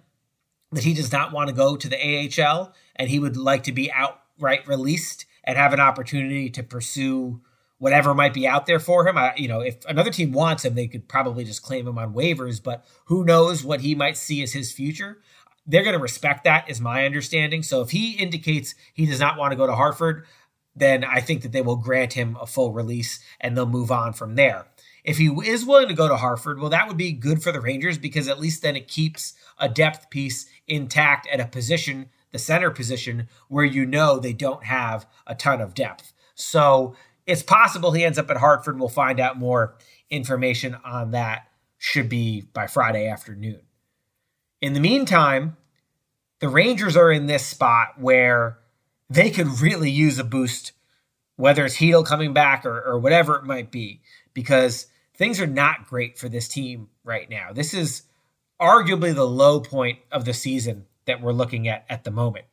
that 0.71 0.85
he 0.85 0.95
does 0.95 1.13
not 1.13 1.31
want 1.31 1.49
to 1.49 1.55
go 1.55 1.77
to 1.77 1.89
the 1.89 2.43
AHL 2.43 2.73
and 2.97 3.11
he 3.11 3.19
would 3.19 3.37
like 3.37 3.65
to 3.65 3.73
be 3.73 3.93
outright 3.93 4.67
released 4.67 5.27
and 5.45 5.59
have 5.59 5.75
an 5.75 5.81
opportunity 5.81 6.49
to 6.49 6.63
pursue 6.63 7.43
whatever 7.77 8.15
might 8.15 8.33
be 8.33 8.47
out 8.47 8.65
there 8.65 8.81
for 8.81 9.07
him. 9.07 9.19
I, 9.19 9.35
you 9.37 9.47
know, 9.47 9.61
if 9.61 9.85
another 9.85 10.11
team 10.11 10.33
wants 10.33 10.65
him, 10.65 10.75
they 10.75 10.87
could 10.87 11.07
probably 11.07 11.45
just 11.45 11.63
claim 11.63 11.87
him 11.87 11.99
on 11.99 12.15
waivers, 12.15 12.63
but 12.63 12.87
who 13.07 13.25
knows 13.25 13.63
what 13.63 13.83
he 13.83 13.95
might 13.95 14.17
see 14.17 14.43
as 14.43 14.55
his 14.55 14.73
future. 14.73 15.19
They're 15.67 15.83
going 15.83 15.97
to 15.97 16.03
respect 16.03 16.45
that, 16.45 16.71
is 16.71 16.81
my 16.81 17.05
understanding. 17.05 17.63
So 17.63 17.83
if 17.83 17.91
he 17.91 18.13
indicates 18.13 18.75
he 18.95 19.05
does 19.05 19.21
not 19.21 19.37
want 19.37 19.53
to 19.53 19.57
go 19.57 19.67
to 19.67 19.75
Hartford, 19.75 20.25
then 20.75 21.05
I 21.05 21.21
think 21.21 21.43
that 21.43 21.53
they 21.53 21.61
will 21.61 21.77
grant 21.77 22.15
him 22.15 22.39
a 22.41 22.47
full 22.47 22.73
release 22.73 23.21
and 23.39 23.55
they'll 23.55 23.67
move 23.67 23.93
on 23.93 24.15
from 24.15 24.37
there. 24.37 24.67
If 25.05 25.19
he 25.19 25.27
is 25.45 25.65
willing 25.65 25.89
to 25.89 25.95
go 25.95 26.07
to 26.07 26.17
Hartford, 26.17 26.61
well, 26.61 26.71
that 26.71 26.87
would 26.87 26.97
be 26.97 27.13
good 27.13 27.43
for 27.43 27.51
the 27.51 27.61
Rangers 27.61 27.99
because 27.99 28.29
at 28.29 28.39
least 28.41 28.63
then 28.63 28.77
it 28.77 28.87
keeps 28.87 29.35
a 29.59 29.69
depth 29.69 30.11
piece 30.11 30.47
intact 30.69 31.27
at 31.33 31.41
a 31.41 31.47
position, 31.47 32.09
the 32.31 32.39
center 32.39 32.71
position, 32.71 33.29
where 33.49 33.65
you 33.65 33.85
know 33.85 34.19
they 34.19 34.33
don't 34.33 34.65
have 34.65 35.07
a 35.27 35.35
ton 35.35 35.61
of 35.61 35.75
depth. 35.75 36.13
So 36.35 36.95
it's 37.27 37.43
possible 37.43 37.93
he 37.93 38.05
ends 38.05 38.19
up 38.19 38.31
at 38.31 38.37
Hartford. 38.37 38.79
We'll 38.79 38.89
find 38.89 39.19
out 39.19 39.39
more 39.39 39.77
information 40.09 40.77
on 40.85 41.11
that, 41.13 41.49
should 41.79 42.09
be 42.09 42.43
by 42.43 42.69
Friday 42.69 43.09
afternoon. 43.09 43.63
In 44.61 44.73
the 44.73 44.81
meantime, 44.81 45.57
the 46.39 46.49
Rangers 46.49 46.97
are 46.97 47.11
in 47.11 47.27
this 47.27 47.45
spot 47.45 47.95
where 47.99 48.59
they 49.11 49.31
could 49.31 49.61
really 49.61 49.91
use 49.91 50.19
a 50.19 50.25
boost, 50.25 50.73
whether 51.37 51.65
it's 51.65 51.77
Chytil 51.77 52.07
coming 52.07 52.33
back 52.33 52.65
or, 52.65 52.81
or 52.83 52.99
whatever 52.99 53.37
it 53.37 53.45
might 53.45 53.73
be, 53.73 54.01
because 54.33 54.87
things 55.15 55.41
are 55.41 55.47
not 55.47 55.87
great 55.87 56.19
for 56.19 56.29
this 56.29 56.49
team 56.49 56.89
right 57.05 57.29
now. 57.29 57.53
This 57.53 57.75
is 57.75 58.03
arguably 58.61 59.15
the 59.15 59.27
low 59.27 59.61
point 59.61 59.99
of 60.11 60.25
the 60.25 60.33
season 60.33 60.87
that 61.07 61.21
we're 61.21 61.33
looking 61.33 61.69
at 61.69 61.85
at 61.89 62.05
the 62.05 62.11
moment. 62.11 62.47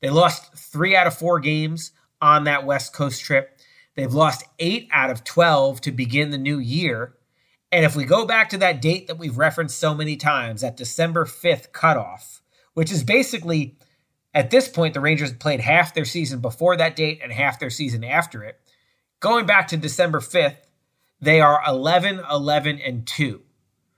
They 0.00 0.10
lost 0.10 0.54
three 0.54 0.96
out 0.96 1.06
of 1.06 1.16
four 1.16 1.40
games 1.40 1.92
on 2.20 2.44
that 2.44 2.66
West 2.66 2.92
Coast 2.92 3.22
trip. 3.22 3.58
They've 3.94 4.12
lost 4.12 4.44
eight 4.58 4.88
out 4.92 5.10
of 5.10 5.24
12 5.24 5.80
to 5.82 5.92
begin 5.92 6.30
the 6.30 6.38
new 6.38 6.58
year. 6.58 7.14
And 7.70 7.84
if 7.84 7.94
we 7.94 8.04
go 8.04 8.26
back 8.26 8.50
to 8.50 8.58
that 8.58 8.82
date 8.82 9.06
that 9.06 9.18
we've 9.18 9.38
referenced 9.38 9.78
so 9.78 9.94
many 9.94 10.16
times, 10.16 10.62
that 10.62 10.76
December 10.76 11.24
5th 11.24 11.72
cutoff, 11.72 12.42
which 12.74 12.90
is 12.90 13.04
basically 13.04 13.76
at 14.34 14.50
this 14.50 14.68
point, 14.68 14.94
the 14.94 15.00
Rangers 15.00 15.32
played 15.32 15.60
half 15.60 15.94
their 15.94 16.04
season 16.04 16.40
before 16.40 16.76
that 16.76 16.96
date 16.96 17.20
and 17.22 17.32
half 17.32 17.58
their 17.58 17.70
season 17.70 18.02
after 18.02 18.42
it. 18.42 18.58
Going 19.20 19.46
back 19.46 19.68
to 19.68 19.76
December 19.76 20.20
5th, 20.20 20.56
they 21.22 21.40
are 21.40 21.62
11, 21.66 22.20
11, 22.30 22.80
and 22.80 23.06
2. 23.06 23.40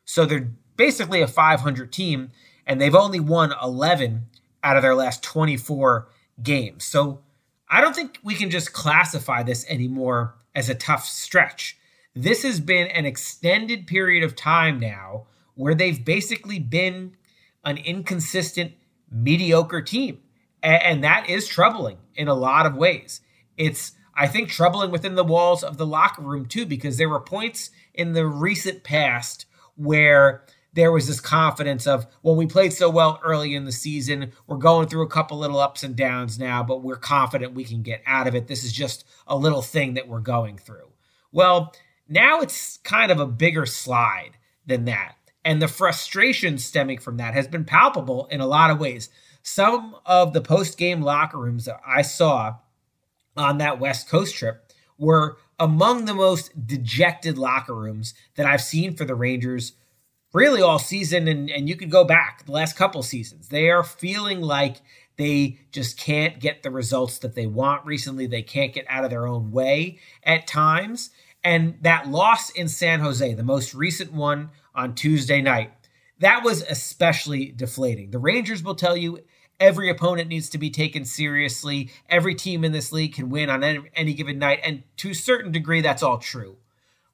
So 0.05 0.27
they're 0.27 0.51
basically 0.77 1.23
a 1.23 1.27
500 1.27 1.91
team, 1.91 2.31
and 2.67 2.81
they've 2.81 2.95
only 2.95 3.19
won 3.19 3.53
11 3.63 4.27
out 4.63 4.77
of 4.77 4.83
their 4.83 4.95
last 4.95 5.23
24 5.23 6.07
games. 6.43 6.85
So 6.85 7.21
I 7.69 7.81
don't 7.81 7.97
think 7.97 8.19
we 8.23 8.35
can 8.35 8.51
just 8.51 8.75
classify 8.75 9.43
this 9.43 9.67
anymore 9.69 10.35
as 10.55 10.69
a 10.69 10.75
tough 10.75 11.07
stretch. 11.07 11.79
This 12.15 12.43
has 12.43 12.61
been 12.61 12.89
an 12.89 13.07
extended 13.07 13.87
period 13.87 14.23
of 14.23 14.37
time 14.37 14.79
now 14.79 15.27
where 15.55 15.75
they've 15.75 16.05
basically 16.05 16.59
been 16.59 17.17
an 17.65 17.79
inconsistent, 17.79 18.73
mediocre 19.11 19.81
team. 19.83 20.21
And 20.63 21.03
that 21.05 21.29
is 21.29 21.49
troubling 21.49 21.99
in 22.15 22.29
a 22.29 22.35
lot 22.35 22.67
of 22.67 22.77
ways. 22.77 23.21
It's 23.57 23.93
I 24.17 24.27
think, 24.29 24.49
troubling 24.49 24.91
within 24.91 25.15
the 25.15 25.25
walls 25.25 25.65
of 25.65 25.77
the 25.77 25.87
locker 25.87 26.23
room 26.23 26.47
too, 26.47 26.67
because 26.67 26.97
there 26.97 27.09
were 27.09 27.21
points 27.21 27.71
in 27.93 28.13
the 28.13 28.27
recent 28.27 28.85
past 28.85 29.47
where 29.77 30.45
there 30.73 30.93
was 30.93 31.07
this 31.07 31.21
confidence 31.21 31.87
of, 31.87 32.07
well, 32.23 32.35
we 32.35 32.47
played 32.47 32.73
so 32.73 32.91
well 32.91 33.21
early 33.23 33.55
in 33.55 33.65
the 33.65 33.73
season. 33.73 34.33
We're 34.47 34.57
going 34.57 34.89
through 34.89 35.05
a 35.05 35.11
couple 35.11 35.39
little 35.39 35.61
ups 35.61 35.85
and 35.85 35.95
downs 35.95 36.39
now, 36.39 36.65
but 36.65 36.83
we're 36.83 36.97
confident 36.97 37.55
we 37.55 37.65
can 37.65 37.83
get 37.83 38.03
out 38.07 38.27
of 38.27 38.35
it. 38.35 38.49
This 38.49 38.65
is 38.65 38.73
just 38.73 39.05
a 39.27 39.37
little 39.37 39.63
thing 39.63 39.95
that 39.95 40.09
we're 40.09 40.19
going 40.19 40.59
through. 40.59 40.91
Well, 41.31 41.73
now 42.09 42.41
it's 42.41 42.79
kind 42.79 43.13
of 43.13 43.21
a 43.21 43.27
bigger 43.27 43.67
slide 43.67 44.33
than 44.67 44.85
that. 44.87 45.17
And 45.45 45.63
the 45.63 45.69
frustration 45.69 46.59
stemming 46.59 46.99
from 46.99 47.19
that 47.19 47.35
has 47.35 47.47
been 47.47 47.65
palpable 47.65 48.27
in 48.27 48.41
a 48.41 48.47
lot 48.47 48.71
of 48.71 48.81
ways. 48.81 49.11
Some 49.43 49.95
of 50.07 50.33
the 50.33 50.41
post 50.41 50.79
game 50.79 51.03
locker 51.03 51.39
rooms 51.39 51.67
that 51.67 51.81
I 51.87 52.03
saw 52.03 52.57
on 53.37 53.59
that 53.59 53.81
West 53.81 54.09
Coast 54.09 54.35
trip 54.37 54.73
were 54.99 55.39
among 55.59 56.05
the 56.05 56.15
most 56.15 56.67
dejected 56.67 57.39
locker 57.39 57.75
rooms 57.75 58.15
that 58.37 58.47
I've 58.47 58.63
seen 58.63 58.95
for 58.95 59.05
the 59.05 59.15
Rangers 59.15 59.73
really 60.33 60.63
all 60.63 60.79
season. 60.79 61.29
And, 61.29 61.49
and 61.51 61.69
you 61.69 61.77
could 61.77 61.91
go 61.91 62.05
back 62.05 62.45
the 62.45 62.53
last 62.53 62.77
couple 62.77 63.03
seasons. 63.03 63.49
They 63.49 63.71
are 63.71 63.85
feeling 63.85 64.41
like 64.41 64.83
they 65.17 65.59
just 65.71 65.99
can't 65.99 66.41
get 66.41 66.63
the 66.63 66.71
results 66.71 67.19
that 67.19 67.35
they 67.35 67.47
want 67.47 67.87
recently. 67.87 68.27
They 68.27 68.43
can't 68.43 68.73
get 68.73 68.87
out 68.89 69.05
of 69.05 69.11
their 69.11 69.27
own 69.27 69.53
way 69.53 69.99
at 70.25 70.47
times. 70.47 71.11
And 71.45 71.77
that 71.83 72.09
loss 72.09 72.51
in 72.51 72.69
San 72.69 73.01
Jose, 73.01 73.35
the 73.35 73.43
most 73.43 73.75
recent 73.75 74.13
one 74.13 74.51
on 74.75 74.95
Tuesday 74.95 75.41
night, 75.41 75.73
that 76.19 76.43
was 76.43 76.63
especially 76.63 77.47
deflating. 77.47 78.11
The 78.11 78.19
Rangers 78.19 78.63
will 78.63 78.75
tell 78.75 78.97
you 78.97 79.21
every 79.61 79.89
opponent 79.89 80.29
needs 80.29 80.49
to 80.51 80.59
be 80.59 80.71
taken 80.71 81.05
seriously. 81.05 81.91
Every 82.09 82.35
team 82.35 82.65
in 82.65 82.73
this 82.73 82.93
league 82.93 83.15
can 83.15 83.31
win 83.31 83.51
on 83.51 83.63
any, 83.63 83.91
any 83.95 84.15
given 84.15 84.39
night. 84.39 84.61
And 84.65 84.83
to 84.99 85.11
a 85.11 85.15
certain 85.15 85.53
degree, 85.53 85.81
that's 85.81 86.03
all 86.03 86.19
true. 86.19 86.57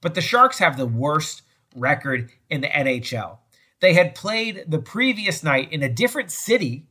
But 0.01 0.15
the 0.15 0.21
Sharks 0.21 0.59
have 0.59 0.77
the 0.77 0.87
worst 0.87 1.43
record 1.75 2.31
in 2.49 2.61
the 2.61 2.69
NHL. 2.69 3.39
They 3.81 3.95
had 3.95 4.15
played 4.15 4.65
the 4.67 4.79
previous 4.79 5.43
night 5.43 5.73
in 5.73 5.83
a 5.83 5.89
different 5.89 6.31
city. 6.31 6.87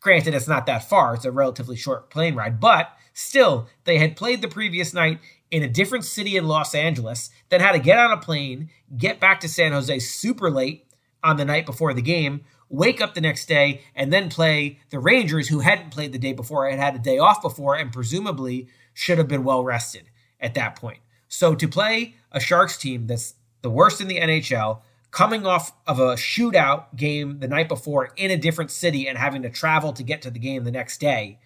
Granted, 0.00 0.34
it's 0.34 0.48
not 0.48 0.66
that 0.66 0.88
far, 0.88 1.14
it's 1.14 1.24
a 1.24 1.30
relatively 1.30 1.76
short 1.76 2.10
plane 2.10 2.34
ride, 2.34 2.58
but 2.58 2.90
still, 3.12 3.68
they 3.84 3.98
had 3.98 4.16
played 4.16 4.42
the 4.42 4.48
previous 4.48 4.92
night 4.92 5.20
in 5.50 5.62
a 5.62 5.68
different 5.68 6.04
city 6.04 6.36
in 6.36 6.48
Los 6.48 6.74
Angeles, 6.74 7.30
then 7.50 7.60
had 7.60 7.72
to 7.72 7.78
get 7.78 7.98
on 7.98 8.10
a 8.10 8.16
plane, 8.16 8.70
get 8.96 9.20
back 9.20 9.38
to 9.40 9.48
San 9.48 9.70
Jose 9.72 9.96
super 10.00 10.50
late 10.50 10.86
on 11.22 11.36
the 11.36 11.44
night 11.44 11.66
before 11.66 11.94
the 11.94 12.02
game, 12.02 12.44
wake 12.72 13.00
up 13.00 13.14
the 13.14 13.20
next 13.20 13.46
day, 13.46 13.82
and 13.94 14.12
then 14.12 14.28
play 14.28 14.80
the 14.90 14.98
Rangers, 14.98 15.48
who 15.48 15.60
hadn't 15.60 15.90
played 15.90 16.12
the 16.12 16.18
day 16.18 16.32
before, 16.32 16.68
had 16.68 16.80
had 16.80 16.96
a 16.96 16.98
day 16.98 17.18
off 17.18 17.40
before, 17.40 17.76
and 17.76 17.92
presumably 17.92 18.66
should 18.94 19.18
have 19.18 19.28
been 19.28 19.44
well 19.44 19.62
rested 19.62 20.10
at 20.40 20.54
that 20.54 20.74
point. 20.74 20.98
So 21.28 21.54
to 21.54 21.68
play 21.68 22.16
a 22.32 22.40
Sharks 22.40 22.76
team 22.76 23.06
that's 23.06 23.34
the 23.62 23.70
worst 23.70 24.00
in 24.00 24.08
the 24.08 24.18
NHL, 24.18 24.80
coming 25.12 25.46
off 25.46 25.72
of 25.86 26.00
a 26.00 26.14
shootout 26.14 26.96
game 26.96 27.38
the 27.38 27.48
night 27.48 27.68
before 27.68 28.10
in 28.16 28.30
a 28.30 28.36
different 28.36 28.70
city 28.70 29.06
and 29.06 29.16
having 29.16 29.42
to 29.42 29.50
travel 29.50 29.92
to 29.92 30.02
get 30.02 30.22
to 30.22 30.30
the 30.30 30.38
game 30.38 30.64
the 30.64 30.72
next 30.72 30.98
day 30.98 31.38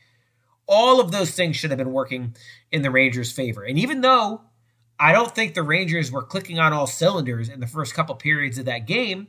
all 0.66 1.00
of 1.00 1.12
those 1.12 1.30
things 1.30 1.56
should 1.56 1.70
have 1.70 1.78
been 1.78 1.92
working 1.92 2.34
in 2.72 2.82
the 2.82 2.90
Rangers' 2.90 3.32
favor. 3.32 3.62
And 3.62 3.78
even 3.78 4.00
though 4.00 4.42
I 4.98 5.12
don't 5.12 5.34
think 5.34 5.54
the 5.54 5.62
Rangers 5.62 6.10
were 6.10 6.22
clicking 6.22 6.58
on 6.58 6.72
all 6.72 6.86
cylinders 6.86 7.48
in 7.48 7.60
the 7.60 7.66
first 7.66 7.94
couple 7.94 8.14
periods 8.14 8.58
of 8.58 8.64
that 8.64 8.86
game, 8.86 9.28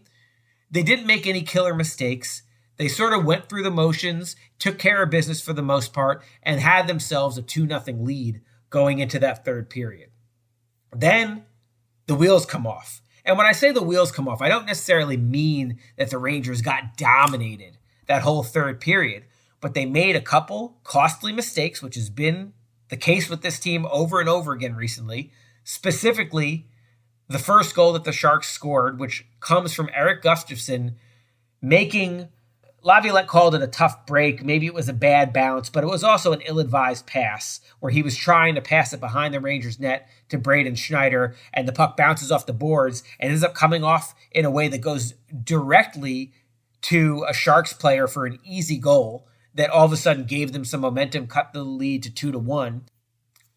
they 0.69 0.83
didn't 0.83 1.07
make 1.07 1.25
any 1.25 1.41
killer 1.41 1.73
mistakes. 1.73 2.43
They 2.77 2.87
sort 2.87 3.13
of 3.13 3.25
went 3.25 3.49
through 3.49 3.63
the 3.63 3.71
motions, 3.71 4.35
took 4.59 4.77
care 4.77 5.01
of 5.01 5.09
business 5.09 5.41
for 5.41 5.53
the 5.53 5.61
most 5.61 5.93
part, 5.93 6.23
and 6.43 6.59
had 6.59 6.87
themselves 6.87 7.37
a 7.37 7.41
2 7.41 7.67
0 7.67 7.81
lead 7.99 8.41
going 8.69 8.99
into 8.99 9.19
that 9.19 9.45
third 9.45 9.69
period. 9.69 10.09
Then 10.95 11.43
the 12.05 12.15
wheels 12.15 12.45
come 12.45 12.67
off. 12.67 13.01
And 13.25 13.37
when 13.37 13.47
I 13.47 13.51
say 13.51 13.71
the 13.71 13.83
wheels 13.83 14.11
come 14.11 14.27
off, 14.27 14.41
I 14.41 14.49
don't 14.49 14.65
necessarily 14.65 15.17
mean 15.17 15.79
that 15.97 16.09
the 16.09 16.17
Rangers 16.17 16.61
got 16.61 16.95
dominated 16.95 17.77
that 18.07 18.21
whole 18.21 18.43
third 18.43 18.79
period 18.79 19.25
but 19.59 19.73
they 19.73 19.85
made 19.85 20.15
a 20.15 20.21
couple 20.21 20.77
costly 20.83 21.31
mistakes, 21.31 21.81
which 21.81 21.95
has 21.95 22.09
been 22.09 22.53
the 22.89 22.97
case 22.97 23.29
with 23.29 23.41
this 23.41 23.59
team 23.59 23.85
over 23.91 24.19
and 24.19 24.29
over 24.29 24.53
again 24.53 24.75
recently. 24.75 25.31
Specifically, 25.63 26.67
the 27.29 27.39
first 27.39 27.75
goal 27.75 27.93
that 27.93 28.03
the 28.03 28.11
Sharks 28.11 28.49
scored, 28.49 28.99
which 28.99 29.25
comes 29.39 29.73
from 29.73 29.89
Erik 29.93 30.21
Gustafsson 30.21 30.95
making 31.61 32.29
Laviolette 32.83 33.27
called 33.27 33.55
it 33.55 33.61
a 33.61 33.67
tough 33.67 34.05
break. 34.05 34.45
Maybe 34.45 34.65
it 34.65 34.73
was 34.73 34.87
a 34.87 34.93
bad 34.93 35.33
bounce, 35.33 35.69
but 35.69 35.83
it 35.83 35.87
was 35.87 36.03
also 36.03 36.31
an 36.31 36.41
ill 36.41 36.59
advised 36.59 37.05
pass 37.05 37.59
where 37.79 37.91
he 37.91 38.01
was 38.01 38.15
trying 38.15 38.55
to 38.55 38.61
pass 38.61 38.93
it 38.93 38.99
behind 38.99 39.33
the 39.33 39.41
Rangers' 39.41 39.79
net 39.79 40.07
to 40.29 40.37
Braden 40.37 40.75
Schneider, 40.75 41.35
and 41.53 41.67
the 41.67 41.73
puck 41.73 41.97
bounces 41.97 42.31
off 42.31 42.45
the 42.45 42.53
boards 42.53 43.03
and 43.19 43.29
ends 43.31 43.43
up 43.43 43.53
coming 43.53 43.83
off 43.83 44.15
in 44.31 44.45
a 44.45 44.51
way 44.51 44.67
that 44.69 44.79
goes 44.79 45.15
directly 45.43 46.31
to 46.83 47.25
a 47.27 47.33
Sharks 47.33 47.73
player 47.73 48.07
for 48.07 48.25
an 48.25 48.39
easy 48.45 48.77
goal 48.77 49.27
that 49.53 49.69
all 49.71 49.85
of 49.85 49.91
a 49.91 49.97
sudden 49.97 50.23
gave 50.23 50.53
them 50.53 50.63
some 50.63 50.81
momentum, 50.81 51.27
cut 51.27 51.51
the 51.51 51.63
lead 51.63 52.03
to 52.03 52.13
two 52.13 52.31
to 52.31 52.39
one. 52.39 52.83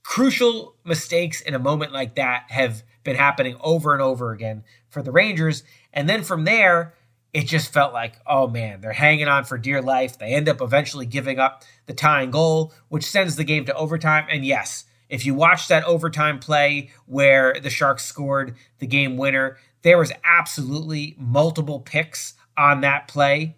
Crucial 0.02 0.74
mistakes 0.84 1.40
in 1.42 1.54
a 1.54 1.58
moment 1.58 1.92
like 1.92 2.14
that 2.16 2.46
have 2.48 2.82
been 3.02 3.16
happening 3.16 3.56
over 3.60 3.92
and 3.92 4.02
over 4.02 4.32
again 4.32 4.64
for 4.88 5.02
the 5.02 5.12
Rangers. 5.12 5.62
And 5.92 6.08
then 6.08 6.22
from 6.22 6.44
there, 6.44 6.94
it 7.32 7.46
just 7.46 7.72
felt 7.72 7.92
like, 7.92 8.16
oh 8.26 8.48
man, 8.48 8.80
they're 8.80 8.92
hanging 8.92 9.28
on 9.28 9.44
for 9.44 9.56
dear 9.56 9.80
life. 9.80 10.18
They 10.18 10.34
end 10.34 10.48
up 10.48 10.60
eventually 10.60 11.06
giving 11.06 11.38
up 11.38 11.64
the 11.86 11.94
tying 11.94 12.30
goal, 12.30 12.72
which 12.88 13.04
sends 13.04 13.36
the 13.36 13.44
game 13.44 13.64
to 13.66 13.74
overtime. 13.74 14.26
And 14.30 14.44
yes, 14.44 14.84
if 15.08 15.24
you 15.24 15.34
watch 15.34 15.68
that 15.68 15.84
overtime 15.84 16.38
play 16.38 16.90
where 17.06 17.54
the 17.60 17.70
Sharks 17.70 18.04
scored 18.04 18.56
the 18.78 18.86
game 18.86 19.16
winner, 19.16 19.58
there 19.82 19.98
was 19.98 20.12
absolutely 20.24 21.16
multiple 21.18 21.80
picks 21.80 22.34
on 22.56 22.80
that 22.82 23.08
play. 23.08 23.56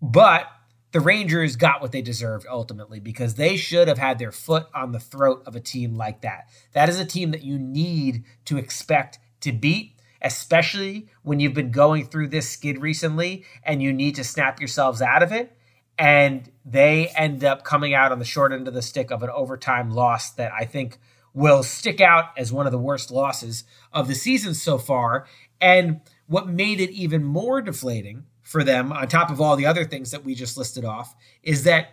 But 0.00 0.46
the 0.92 1.00
Rangers 1.00 1.56
got 1.56 1.80
what 1.82 1.92
they 1.92 2.02
deserved 2.02 2.46
ultimately 2.48 3.00
because 3.00 3.34
they 3.34 3.56
should 3.56 3.88
have 3.88 3.98
had 3.98 4.18
their 4.18 4.32
foot 4.32 4.66
on 4.74 4.92
the 4.92 5.00
throat 5.00 5.42
of 5.46 5.54
a 5.54 5.60
team 5.60 5.94
like 5.94 6.22
that. 6.22 6.48
That 6.72 6.88
is 6.88 6.98
a 6.98 7.04
team 7.04 7.30
that 7.32 7.42
you 7.42 7.58
need 7.58 8.24
to 8.46 8.56
expect 8.56 9.18
to 9.40 9.52
beat, 9.52 9.96
especially 10.22 11.08
when 11.22 11.40
you've 11.40 11.54
been 11.54 11.70
going 11.70 12.06
through 12.06 12.28
this 12.28 12.48
skid 12.48 12.80
recently 12.80 13.44
and 13.62 13.82
you 13.82 13.92
need 13.92 14.14
to 14.16 14.24
snap 14.24 14.60
yourselves 14.60 15.02
out 15.02 15.22
of 15.22 15.30
it. 15.30 15.54
And 15.98 16.50
they 16.64 17.08
end 17.08 17.44
up 17.44 17.64
coming 17.64 17.92
out 17.92 18.12
on 18.12 18.18
the 18.18 18.24
short 18.24 18.52
end 18.52 18.68
of 18.68 18.74
the 18.74 18.82
stick 18.82 19.10
of 19.10 19.22
an 19.22 19.30
overtime 19.30 19.90
loss 19.90 20.30
that 20.32 20.52
I 20.52 20.64
think 20.64 20.98
will 21.34 21.62
stick 21.62 22.00
out 22.00 22.26
as 22.36 22.52
one 22.52 22.66
of 22.66 22.72
the 22.72 22.78
worst 22.78 23.10
losses 23.10 23.64
of 23.92 24.08
the 24.08 24.14
season 24.14 24.54
so 24.54 24.78
far. 24.78 25.26
And 25.60 26.00
what 26.26 26.48
made 26.48 26.80
it 26.80 26.90
even 26.90 27.24
more 27.24 27.60
deflating 27.60 28.24
for 28.48 28.64
them, 28.64 28.92
on 28.94 29.06
top 29.08 29.30
of 29.30 29.42
all 29.42 29.56
the 29.56 29.66
other 29.66 29.84
things 29.84 30.10
that 30.10 30.24
we 30.24 30.34
just 30.34 30.56
listed 30.56 30.82
off, 30.82 31.14
is 31.42 31.64
that 31.64 31.88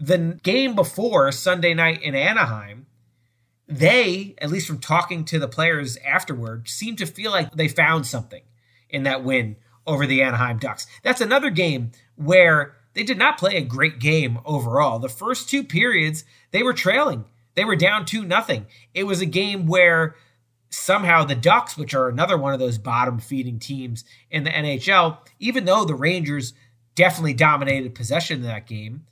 the 0.00 0.40
game 0.42 0.74
before 0.74 1.30
Sunday 1.30 1.74
night 1.74 2.02
in 2.02 2.14
Anaheim, 2.14 2.86
they, 3.68 4.34
at 4.38 4.50
least 4.50 4.66
from 4.66 4.78
talking 4.78 5.26
to 5.26 5.38
the 5.38 5.46
players 5.46 5.98
afterward, 5.98 6.68
seemed 6.68 6.96
to 6.98 7.06
feel 7.06 7.30
like 7.30 7.52
they 7.52 7.68
found 7.68 8.06
something 8.06 8.40
in 8.88 9.02
that 9.02 9.22
win 9.22 9.56
over 9.86 10.06
the 10.06 10.22
Anaheim 10.22 10.58
Ducks. 10.58 10.86
That's 11.02 11.20
another 11.20 11.50
game 11.50 11.92
where 12.16 12.76
they 12.94 13.02
did 13.02 13.18
not 13.18 13.36
play 13.36 13.56
a 13.56 13.62
great 13.62 13.98
game 13.98 14.38
overall. 14.46 14.98
The 14.98 15.10
first 15.10 15.50
two 15.50 15.62
periods, 15.62 16.24
they 16.50 16.62
were 16.62 16.72
trailing. 16.72 17.26
They 17.56 17.66
were 17.66 17.76
down 17.76 18.06
2 18.06 18.24
nothing. 18.24 18.66
It 18.94 19.04
was 19.04 19.20
a 19.20 19.26
game 19.26 19.66
where 19.66 20.16
somehow 20.74 21.24
the 21.24 21.34
Ducks, 21.34 21.76
which 21.76 21.94
are 21.94 22.08
another 22.08 22.36
one 22.36 22.52
of 22.52 22.58
those 22.58 22.78
bottom 22.78 23.18
feeding 23.18 23.58
teams 23.58 24.04
in 24.30 24.44
the 24.44 24.50
NHL, 24.50 25.18
even 25.38 25.64
though 25.64 25.84
the 25.84 25.94
Rangers 25.94 26.54
definitely 26.94 27.34
dominated 27.34 27.94
possession 27.94 28.38
in 28.38 28.46
that 28.46 28.66
game, 28.66 29.04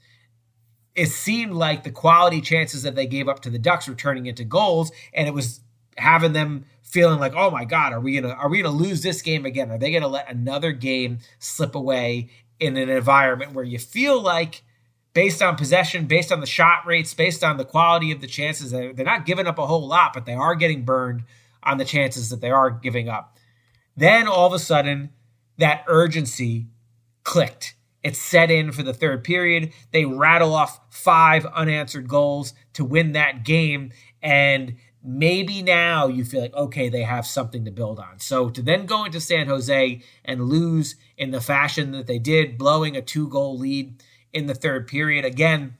it 0.94 1.06
seemed 1.06 1.54
like 1.54 1.84
the 1.84 1.90
quality 1.90 2.40
chances 2.40 2.82
that 2.82 2.94
they 2.94 3.06
gave 3.06 3.28
up 3.28 3.40
to 3.40 3.50
the 3.50 3.58
Ducks 3.58 3.88
were 3.88 3.94
turning 3.94 4.26
into 4.26 4.44
goals, 4.44 4.92
and 5.14 5.26
it 5.26 5.34
was 5.34 5.60
having 5.96 6.32
them 6.32 6.64
feeling 6.82 7.18
like, 7.18 7.34
oh 7.34 7.50
my 7.50 7.64
God, 7.64 7.92
are 7.92 8.00
we 8.00 8.20
gonna 8.20 8.34
are 8.34 8.48
we 8.48 8.62
gonna 8.62 8.76
lose 8.76 9.02
this 9.02 9.22
game 9.22 9.46
again? 9.46 9.70
Are 9.70 9.78
they 9.78 9.92
gonna 9.92 10.08
let 10.08 10.30
another 10.30 10.72
game 10.72 11.18
slip 11.38 11.74
away 11.74 12.28
in 12.60 12.76
an 12.76 12.90
environment 12.90 13.52
where 13.52 13.64
you 13.64 13.78
feel 13.78 14.20
like 14.20 14.62
based 15.14 15.42
on 15.42 15.56
possession, 15.56 16.06
based 16.06 16.30
on 16.30 16.40
the 16.40 16.46
shot 16.46 16.86
rates, 16.86 17.14
based 17.14 17.42
on 17.42 17.56
the 17.56 17.64
quality 17.64 18.12
of 18.12 18.20
the 18.20 18.26
chances, 18.26 18.70
they're 18.70 18.92
not 18.92 19.26
giving 19.26 19.46
up 19.46 19.58
a 19.58 19.66
whole 19.66 19.86
lot, 19.86 20.12
but 20.12 20.26
they 20.26 20.34
are 20.34 20.54
getting 20.54 20.84
burned 20.84 21.24
on 21.62 21.78
the 21.78 21.84
chances 21.84 22.30
that 22.30 22.40
they 22.40 22.50
are 22.50 22.70
giving 22.70 23.08
up. 23.08 23.38
Then 23.96 24.26
all 24.26 24.46
of 24.46 24.52
a 24.52 24.58
sudden, 24.58 25.10
that 25.58 25.84
urgency 25.86 26.68
clicked. 27.24 27.74
It 28.02 28.16
set 28.16 28.50
in 28.50 28.72
for 28.72 28.82
the 28.82 28.94
third 28.94 29.22
period. 29.22 29.72
They 29.92 30.04
rattle 30.04 30.54
off 30.54 30.80
five 30.90 31.46
unanswered 31.46 32.08
goals 32.08 32.52
to 32.72 32.84
win 32.84 33.12
that 33.12 33.44
game. 33.44 33.92
And 34.20 34.76
maybe 35.04 35.62
now 35.62 36.08
you 36.08 36.24
feel 36.24 36.40
like, 36.40 36.54
okay, 36.54 36.88
they 36.88 37.02
have 37.02 37.26
something 37.26 37.64
to 37.64 37.70
build 37.70 38.00
on. 38.00 38.18
So 38.18 38.50
to 38.50 38.62
then 38.62 38.86
go 38.86 39.04
into 39.04 39.20
San 39.20 39.46
Jose 39.46 40.02
and 40.24 40.44
lose 40.44 40.96
in 41.16 41.30
the 41.30 41.40
fashion 41.40 41.92
that 41.92 42.06
they 42.06 42.18
did, 42.18 42.58
blowing 42.58 42.96
a 42.96 43.02
two 43.02 43.28
goal 43.28 43.56
lead 43.56 44.02
in 44.32 44.46
the 44.46 44.54
third 44.54 44.88
period, 44.88 45.24
again, 45.24 45.76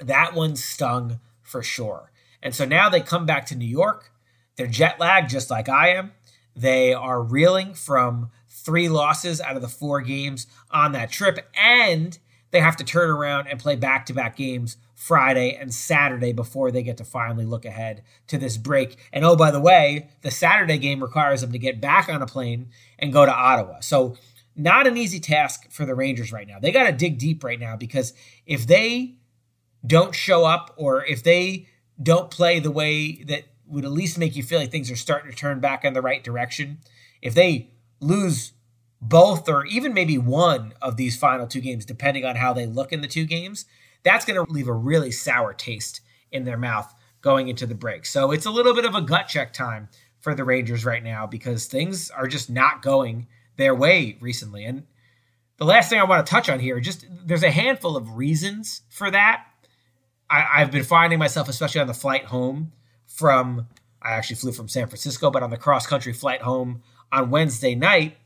that 0.00 0.34
one 0.34 0.56
stung 0.56 1.20
for 1.42 1.62
sure. 1.62 2.10
And 2.42 2.54
so 2.54 2.64
now 2.64 2.88
they 2.88 3.00
come 3.00 3.26
back 3.26 3.46
to 3.46 3.56
New 3.56 3.66
York. 3.66 4.10
They're 4.56 4.66
jet 4.66 4.98
lagged 4.98 5.30
just 5.30 5.50
like 5.50 5.68
I 5.68 5.90
am. 5.90 6.12
They 6.54 6.94
are 6.94 7.22
reeling 7.22 7.74
from 7.74 8.30
three 8.48 8.88
losses 8.88 9.40
out 9.40 9.56
of 9.56 9.62
the 9.62 9.68
four 9.68 10.00
games 10.00 10.46
on 10.70 10.92
that 10.92 11.10
trip. 11.10 11.38
And 11.54 12.18
they 12.50 12.60
have 12.60 12.76
to 12.76 12.84
turn 12.84 13.10
around 13.10 13.48
and 13.48 13.60
play 13.60 13.76
back 13.76 14.06
to 14.06 14.14
back 14.14 14.36
games 14.36 14.78
Friday 14.94 15.54
and 15.54 15.72
Saturday 15.72 16.32
before 16.32 16.70
they 16.70 16.82
get 16.82 16.96
to 16.96 17.04
finally 17.04 17.44
look 17.44 17.64
ahead 17.66 18.02
to 18.28 18.38
this 18.38 18.56
break. 18.56 18.96
And 19.12 19.24
oh, 19.24 19.36
by 19.36 19.50
the 19.50 19.60
way, 19.60 20.08
the 20.22 20.30
Saturday 20.30 20.78
game 20.78 21.02
requires 21.02 21.42
them 21.42 21.52
to 21.52 21.58
get 21.58 21.80
back 21.80 22.08
on 22.08 22.22
a 22.22 22.26
plane 22.26 22.70
and 22.98 23.12
go 23.12 23.26
to 23.26 23.32
Ottawa. 23.32 23.80
So, 23.80 24.16
not 24.58 24.86
an 24.86 24.96
easy 24.96 25.20
task 25.20 25.70
for 25.70 25.84
the 25.84 25.94
Rangers 25.94 26.32
right 26.32 26.48
now. 26.48 26.58
They 26.58 26.72
got 26.72 26.84
to 26.84 26.92
dig 26.92 27.18
deep 27.18 27.44
right 27.44 27.60
now 27.60 27.76
because 27.76 28.14
if 28.46 28.66
they 28.66 29.16
don't 29.86 30.14
show 30.14 30.46
up 30.46 30.72
or 30.78 31.04
if 31.04 31.22
they 31.22 31.68
don't 32.02 32.30
play 32.30 32.58
the 32.58 32.70
way 32.70 33.22
that 33.24 33.44
would 33.68 33.84
at 33.84 33.90
least 33.90 34.18
make 34.18 34.36
you 34.36 34.42
feel 34.42 34.60
like 34.60 34.70
things 34.70 34.90
are 34.90 34.96
starting 34.96 35.30
to 35.30 35.36
turn 35.36 35.60
back 35.60 35.84
in 35.84 35.92
the 35.92 36.02
right 36.02 36.22
direction, 36.22 36.78
if 37.22 37.34
they 37.34 37.70
lose 38.00 38.52
both 39.00 39.48
or 39.48 39.64
even 39.66 39.92
maybe 39.92 40.18
one 40.18 40.72
of 40.80 40.96
these 40.96 41.16
final 41.16 41.46
two 41.46 41.60
games, 41.60 41.84
depending 41.84 42.24
on 42.24 42.36
how 42.36 42.52
they 42.52 42.66
look 42.66 42.92
in 42.92 43.00
the 43.00 43.08
two 43.08 43.24
games, 43.24 43.66
that's 44.02 44.24
going 44.24 44.42
to 44.42 44.52
leave 44.52 44.68
a 44.68 44.72
really 44.72 45.10
sour 45.10 45.52
taste 45.52 46.00
in 46.30 46.44
their 46.44 46.56
mouth 46.56 46.94
going 47.20 47.48
into 47.48 47.66
the 47.66 47.74
break. 47.74 48.06
So 48.06 48.30
it's 48.30 48.46
a 48.46 48.50
little 48.50 48.74
bit 48.74 48.84
of 48.84 48.94
a 48.94 49.00
gut 49.00 49.28
check 49.28 49.52
time 49.52 49.88
for 50.20 50.34
the 50.34 50.44
Rangers 50.44 50.84
right 50.84 51.02
now 51.02 51.26
because 51.26 51.66
things 51.66 52.10
are 52.10 52.26
just 52.26 52.48
not 52.48 52.82
going 52.82 53.26
their 53.56 53.74
way 53.74 54.16
recently. 54.20 54.64
And 54.64 54.84
the 55.56 55.64
last 55.64 55.90
thing 55.90 55.98
I 55.98 56.04
want 56.04 56.24
to 56.24 56.30
touch 56.30 56.48
on 56.48 56.60
here, 56.60 56.78
just 56.80 57.06
there's 57.10 57.42
a 57.42 57.50
handful 57.50 57.96
of 57.96 58.16
reasons 58.16 58.82
for 58.90 59.10
that. 59.10 59.46
I, 60.28 60.58
have 60.58 60.72
been 60.72 60.84
finding 60.84 61.20
myself, 61.20 61.48
especially 61.48 61.80
on 61.80 61.86
the 61.86 61.94
flight 61.94 62.24
home 62.24 62.72
from, 63.06 63.68
I 64.02 64.12
actually 64.12 64.36
flew 64.36 64.52
from 64.52 64.68
San 64.68 64.86
Francisco, 64.86 65.30
but 65.30 65.42
on 65.42 65.50
the 65.50 65.56
cross 65.56 65.86
country 65.86 66.12
flight 66.12 66.42
home 66.42 66.82
on 67.12 67.30
Wednesday 67.30 67.74
night, 67.74 68.16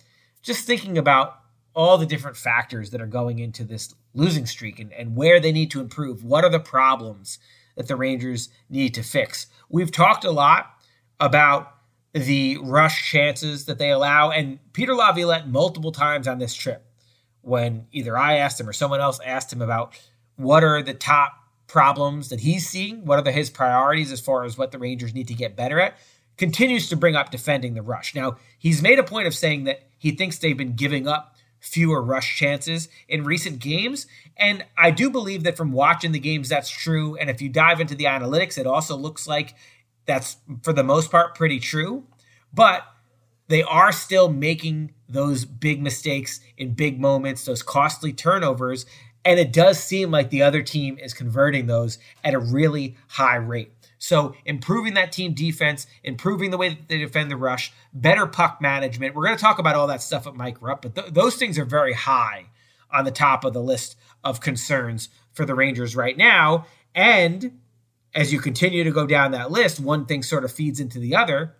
just 0.42 0.66
thinking 0.66 0.98
about 0.98 1.36
all 1.74 1.98
the 1.98 2.06
different 2.06 2.36
factors 2.36 2.90
that 2.90 3.00
are 3.00 3.06
going 3.06 3.38
into 3.38 3.64
this 3.64 3.94
losing 4.14 4.46
streak 4.46 4.80
and, 4.80 4.92
and 4.92 5.16
where 5.16 5.38
they 5.38 5.52
need 5.52 5.70
to 5.70 5.80
improve. 5.80 6.24
What 6.24 6.44
are 6.44 6.50
the 6.50 6.60
problems 6.60 7.38
that 7.76 7.86
the 7.86 7.96
Rangers 7.96 8.48
need 8.68 8.94
to 8.94 9.02
fix? 9.02 9.46
We've 9.68 9.92
talked 9.92 10.24
a 10.24 10.30
lot 10.30 10.70
about 11.20 11.72
the 12.12 12.58
rush 12.58 13.08
chances 13.08 13.66
that 13.66 13.78
they 13.78 13.90
allow, 13.90 14.30
and 14.30 14.58
Peter 14.72 14.94
Laviolette 14.94 15.48
multiple 15.48 15.92
times 15.92 16.26
on 16.26 16.38
this 16.38 16.54
trip, 16.54 16.84
when 17.42 17.86
either 17.92 18.18
I 18.18 18.36
asked 18.36 18.58
him 18.58 18.68
or 18.68 18.72
someone 18.72 19.00
else 19.00 19.20
asked 19.24 19.52
him 19.52 19.62
about 19.62 19.96
what 20.36 20.64
are 20.64 20.82
the 20.82 20.94
top 20.94 21.32
problems 21.70 22.30
that 22.30 22.40
he's 22.40 22.68
seeing, 22.68 23.04
what 23.04 23.24
are 23.24 23.30
his 23.30 23.48
priorities 23.48 24.10
as 24.10 24.20
far 24.20 24.42
as 24.42 24.58
what 24.58 24.72
the 24.72 24.78
Rangers 24.78 25.14
need 25.14 25.28
to 25.28 25.34
get 25.34 25.54
better 25.54 25.78
at, 25.78 25.96
continues 26.36 26.88
to 26.88 26.96
bring 26.96 27.14
up 27.14 27.30
defending 27.30 27.74
the 27.74 27.82
rush. 27.82 28.12
Now, 28.12 28.38
he's 28.58 28.82
made 28.82 28.98
a 28.98 29.04
point 29.04 29.28
of 29.28 29.34
saying 29.34 29.64
that 29.64 29.88
he 29.96 30.10
thinks 30.10 30.38
they've 30.38 30.56
been 30.56 30.74
giving 30.74 31.06
up 31.06 31.36
fewer 31.60 32.02
rush 32.02 32.36
chances 32.36 32.88
in 33.08 33.22
recent 33.22 33.60
games. 33.60 34.08
And 34.36 34.64
I 34.76 34.90
do 34.90 35.10
believe 35.10 35.44
that 35.44 35.56
from 35.56 35.70
watching 35.70 36.10
the 36.10 36.18
games, 36.18 36.48
that's 36.48 36.70
true. 36.70 37.16
And 37.16 37.30
if 37.30 37.40
you 37.40 37.48
dive 37.48 37.80
into 37.80 37.94
the 37.94 38.04
analytics, 38.04 38.58
it 38.58 38.66
also 38.66 38.96
looks 38.96 39.28
like 39.28 39.54
that's, 40.06 40.38
for 40.62 40.72
the 40.72 40.82
most 40.82 41.10
part, 41.10 41.36
pretty 41.36 41.60
true. 41.60 42.04
But 42.52 42.82
they 43.46 43.62
are 43.62 43.92
still 43.92 44.28
making 44.28 44.92
those 45.08 45.44
big 45.44 45.82
mistakes 45.82 46.40
in 46.56 46.74
big 46.74 46.98
moments, 46.98 47.44
those 47.44 47.62
costly 47.62 48.12
turnovers. 48.12 48.86
And 49.24 49.38
it 49.38 49.52
does 49.52 49.82
seem 49.82 50.10
like 50.10 50.30
the 50.30 50.42
other 50.42 50.62
team 50.62 50.98
is 50.98 51.12
converting 51.12 51.66
those 51.66 51.98
at 52.24 52.34
a 52.34 52.38
really 52.38 52.96
high 53.08 53.36
rate. 53.36 53.72
So 53.98 54.34
improving 54.46 54.94
that 54.94 55.12
team 55.12 55.34
defense, 55.34 55.86
improving 56.02 56.50
the 56.50 56.56
way 56.56 56.70
that 56.70 56.88
they 56.88 56.98
defend 56.98 57.30
the 57.30 57.36
rush, 57.36 57.70
better 57.92 58.26
puck 58.26 58.58
management. 58.60 59.14
We're 59.14 59.26
going 59.26 59.36
to 59.36 59.42
talk 59.42 59.58
about 59.58 59.76
all 59.76 59.86
that 59.88 60.00
stuff 60.00 60.26
at 60.26 60.34
Mike 60.34 60.62
Rupp, 60.62 60.82
but 60.82 60.94
th- 60.94 61.12
those 61.12 61.36
things 61.36 61.58
are 61.58 61.66
very 61.66 61.92
high 61.92 62.46
on 62.90 63.04
the 63.04 63.10
top 63.10 63.44
of 63.44 63.52
the 63.52 63.62
list 63.62 63.96
of 64.24 64.40
concerns 64.40 65.10
for 65.32 65.44
the 65.44 65.54
Rangers 65.54 65.94
right 65.94 66.16
now. 66.16 66.64
And 66.94 67.60
as 68.14 68.32
you 68.32 68.40
continue 68.40 68.84
to 68.84 68.90
go 68.90 69.06
down 69.06 69.32
that 69.32 69.50
list, 69.50 69.78
one 69.78 70.06
thing 70.06 70.22
sort 70.22 70.44
of 70.44 70.52
feeds 70.52 70.80
into 70.80 70.98
the 70.98 71.14
other. 71.14 71.56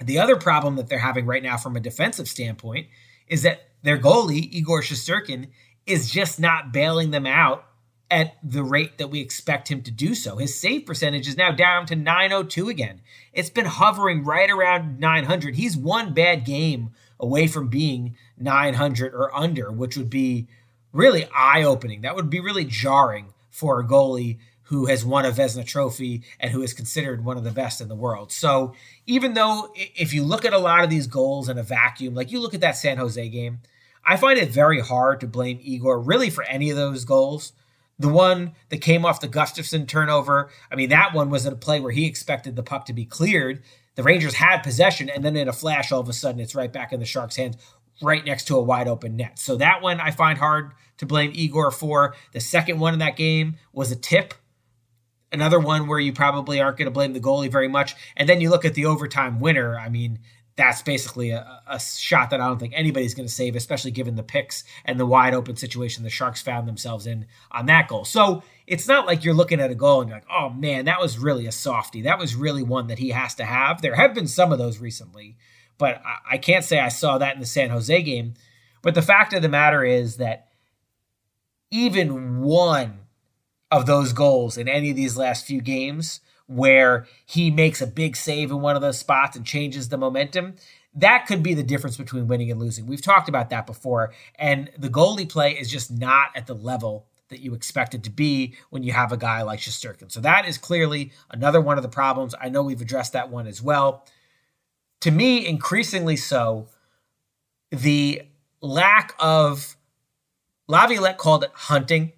The 0.00 0.18
other 0.18 0.36
problem 0.36 0.74
that 0.76 0.88
they're 0.88 0.98
having 0.98 1.26
right 1.26 1.42
now 1.42 1.56
from 1.56 1.76
a 1.76 1.80
defensive 1.80 2.28
standpoint 2.28 2.88
is 3.28 3.42
that 3.42 3.68
their 3.82 3.98
goalie, 3.98 4.52
Igor 4.52 4.82
Shesterkin, 4.82 5.48
is 5.86 6.10
just 6.10 6.40
not 6.40 6.72
bailing 6.72 7.10
them 7.10 7.26
out 7.26 7.66
at 8.10 8.36
the 8.42 8.62
rate 8.62 8.98
that 8.98 9.08
we 9.08 9.20
expect 9.20 9.68
him 9.68 9.82
to 9.82 9.90
do 9.90 10.14
so. 10.14 10.36
His 10.36 10.58
save 10.58 10.84
percentage 10.84 11.26
is 11.26 11.36
now 11.36 11.50
down 11.50 11.86
to 11.86 11.96
902 11.96 12.68
again. 12.68 13.00
It's 13.32 13.48
been 13.48 13.64
hovering 13.64 14.22
right 14.22 14.50
around 14.50 15.00
900. 15.00 15.54
He's 15.54 15.76
one 15.76 16.12
bad 16.12 16.44
game 16.44 16.90
away 17.18 17.46
from 17.46 17.68
being 17.68 18.16
900 18.38 19.14
or 19.14 19.34
under, 19.34 19.72
which 19.72 19.96
would 19.96 20.10
be 20.10 20.46
really 20.92 21.26
eye 21.34 21.62
opening. 21.62 22.02
That 22.02 22.14
would 22.14 22.28
be 22.28 22.40
really 22.40 22.66
jarring 22.66 23.32
for 23.48 23.80
a 23.80 23.86
goalie 23.86 24.38
who 24.64 24.86
has 24.86 25.04
won 25.04 25.24
a 25.24 25.30
Vezina 25.30 25.66
trophy 25.66 26.22
and 26.38 26.50
who 26.50 26.62
is 26.62 26.74
considered 26.74 27.24
one 27.24 27.36
of 27.36 27.44
the 27.44 27.50
best 27.50 27.80
in 27.80 27.88
the 27.88 27.94
world. 27.94 28.30
So, 28.30 28.74
even 29.06 29.34
though 29.34 29.70
if 29.74 30.12
you 30.14 30.22
look 30.22 30.44
at 30.44 30.52
a 30.52 30.58
lot 30.58 30.84
of 30.84 30.90
these 30.90 31.06
goals 31.06 31.48
in 31.48 31.58
a 31.58 31.62
vacuum, 31.62 32.14
like 32.14 32.30
you 32.30 32.40
look 32.40 32.54
at 32.54 32.60
that 32.60 32.76
San 32.76 32.98
Jose 32.98 33.28
game, 33.28 33.60
I 34.04 34.16
find 34.16 34.38
it 34.38 34.50
very 34.50 34.80
hard 34.80 35.20
to 35.20 35.26
blame 35.26 35.60
Igor 35.62 36.00
really 36.00 36.30
for 36.30 36.44
any 36.44 36.70
of 36.70 36.76
those 36.76 37.04
goals. 37.04 37.52
The 37.98 38.08
one 38.08 38.52
that 38.70 38.78
came 38.78 39.04
off 39.04 39.20
the 39.20 39.28
Gustafsson 39.28 39.86
turnover, 39.86 40.50
I 40.70 40.74
mean, 40.74 40.88
that 40.88 41.14
one 41.14 41.30
was 41.30 41.46
a 41.46 41.54
play 41.54 41.78
where 41.78 41.92
he 41.92 42.06
expected 42.06 42.56
the 42.56 42.62
puck 42.62 42.86
to 42.86 42.92
be 42.92 43.04
cleared. 43.04 43.62
The 43.94 44.02
Rangers 44.02 44.34
had 44.34 44.62
possession, 44.62 45.08
and 45.08 45.24
then 45.24 45.36
in 45.36 45.48
a 45.48 45.52
flash, 45.52 45.92
all 45.92 46.00
of 46.00 46.08
a 46.08 46.12
sudden, 46.12 46.40
it's 46.40 46.54
right 46.54 46.72
back 46.72 46.92
in 46.92 46.98
the 46.98 47.06
Sharks' 47.06 47.36
hands, 47.36 47.56
right 48.00 48.24
next 48.24 48.44
to 48.46 48.56
a 48.56 48.62
wide 48.62 48.88
open 48.88 49.16
net. 49.16 49.38
So 49.38 49.56
that 49.56 49.82
one 49.82 50.00
I 50.00 50.10
find 50.10 50.38
hard 50.38 50.72
to 50.96 51.06
blame 51.06 51.32
Igor 51.34 51.70
for. 51.70 52.14
The 52.32 52.40
second 52.40 52.80
one 52.80 52.94
in 52.94 53.00
that 53.00 53.16
game 53.16 53.56
was 53.72 53.92
a 53.92 53.96
tip. 53.96 54.34
Another 55.30 55.60
one 55.60 55.86
where 55.86 56.00
you 56.00 56.12
probably 56.12 56.60
aren't 56.60 56.78
going 56.78 56.86
to 56.86 56.92
blame 56.92 57.12
the 57.12 57.20
goalie 57.20 57.50
very 57.50 57.68
much. 57.68 57.94
And 58.16 58.28
then 58.28 58.40
you 58.40 58.50
look 58.50 58.64
at 58.64 58.74
the 58.74 58.86
overtime 58.86 59.40
winner. 59.40 59.78
I 59.78 59.88
mean, 59.88 60.18
that's 60.56 60.82
basically 60.82 61.30
a, 61.30 61.62
a, 61.66 61.80
shot 61.80 62.30
that 62.30 62.40
I 62.40 62.46
don't 62.46 62.58
think 62.58 62.74
anybody's 62.76 63.14
going 63.14 63.26
to 63.26 63.32
save, 63.32 63.56
especially 63.56 63.90
given 63.90 64.16
the 64.16 64.22
picks 64.22 64.64
and 64.84 65.00
the 65.00 65.06
wide 65.06 65.32
open 65.32 65.56
situation 65.56 66.04
the 66.04 66.10
Sharks 66.10 66.42
found 66.42 66.68
themselves 66.68 67.06
in 67.06 67.26
on 67.50 67.66
that 67.66 67.88
goal. 67.88 68.04
So 68.04 68.42
it's 68.66 68.86
not 68.86 69.06
like 69.06 69.24
you're 69.24 69.34
looking 69.34 69.60
at 69.60 69.70
a 69.70 69.74
goal 69.74 70.00
and 70.00 70.10
you're 70.10 70.18
like, 70.18 70.28
oh 70.30 70.50
man, 70.50 70.84
that 70.84 71.00
was 71.00 71.18
really 71.18 71.46
a 71.46 71.52
softie. 71.52 72.02
That 72.02 72.18
was 72.18 72.34
really 72.34 72.62
one 72.62 72.88
that 72.88 72.98
he 72.98 73.10
has 73.10 73.34
to 73.36 73.44
have. 73.44 73.80
There 73.80 73.94
have 73.94 74.14
been 74.14 74.28
some 74.28 74.52
of 74.52 74.58
those 74.58 74.78
recently, 74.78 75.36
but 75.78 76.02
I, 76.04 76.34
I 76.34 76.38
can't 76.38 76.64
say 76.64 76.78
I 76.78 76.88
saw 76.88 77.18
that 77.18 77.34
in 77.34 77.40
the 77.40 77.46
San 77.46 77.70
Jose 77.70 78.02
game. 78.02 78.34
But 78.82 78.94
the 78.94 79.02
fact 79.02 79.32
of 79.32 79.42
the 79.42 79.48
matter 79.48 79.84
is 79.84 80.16
that 80.18 80.48
even 81.70 82.42
one 82.42 82.98
of 83.70 83.86
those 83.86 84.12
goals 84.12 84.58
in 84.58 84.68
any 84.68 84.90
of 84.90 84.96
these 84.96 85.16
last 85.16 85.46
few 85.46 85.62
games 85.62 86.20
where 86.56 87.06
he 87.26 87.50
makes 87.50 87.80
a 87.80 87.86
big 87.86 88.16
save 88.16 88.50
in 88.50 88.60
one 88.60 88.76
of 88.76 88.82
those 88.82 88.98
spots 88.98 89.36
and 89.36 89.44
changes 89.44 89.88
the 89.88 89.98
momentum. 89.98 90.54
That 90.94 91.26
could 91.26 91.42
be 91.42 91.54
the 91.54 91.62
difference 91.62 91.96
between 91.96 92.28
winning 92.28 92.50
and 92.50 92.60
losing. 92.60 92.86
We've 92.86 93.02
talked 93.02 93.28
about 93.28 93.50
that 93.50 93.66
before. 93.66 94.12
And 94.36 94.70
the 94.76 94.90
goalie 94.90 95.28
play 95.28 95.52
is 95.52 95.70
just 95.70 95.90
not 95.90 96.28
at 96.34 96.46
the 96.46 96.54
level 96.54 97.06
that 97.28 97.40
you 97.40 97.54
expect 97.54 97.94
it 97.94 98.02
to 98.02 98.10
be 98.10 98.54
when 98.70 98.82
you 98.82 98.92
have 98.92 99.10
a 99.10 99.16
guy 99.16 99.40
like 99.42 99.58
Shesterkin. 99.58 100.12
So 100.12 100.20
that 100.20 100.46
is 100.46 100.58
clearly 100.58 101.12
another 101.30 101.60
one 101.60 101.78
of 101.78 101.82
the 101.82 101.88
problems. 101.88 102.34
I 102.38 102.50
know 102.50 102.62
we've 102.62 102.80
addressed 102.80 103.14
that 103.14 103.30
one 103.30 103.46
as 103.46 103.62
well. 103.62 104.06
To 105.00 105.10
me, 105.10 105.46
increasingly 105.46 106.16
so, 106.16 106.68
the 107.70 108.22
lack 108.60 109.14
of 109.18 109.76
Laviolette 110.68 111.16
called 111.18 111.42
it 111.42 111.50
hunting 111.54 112.12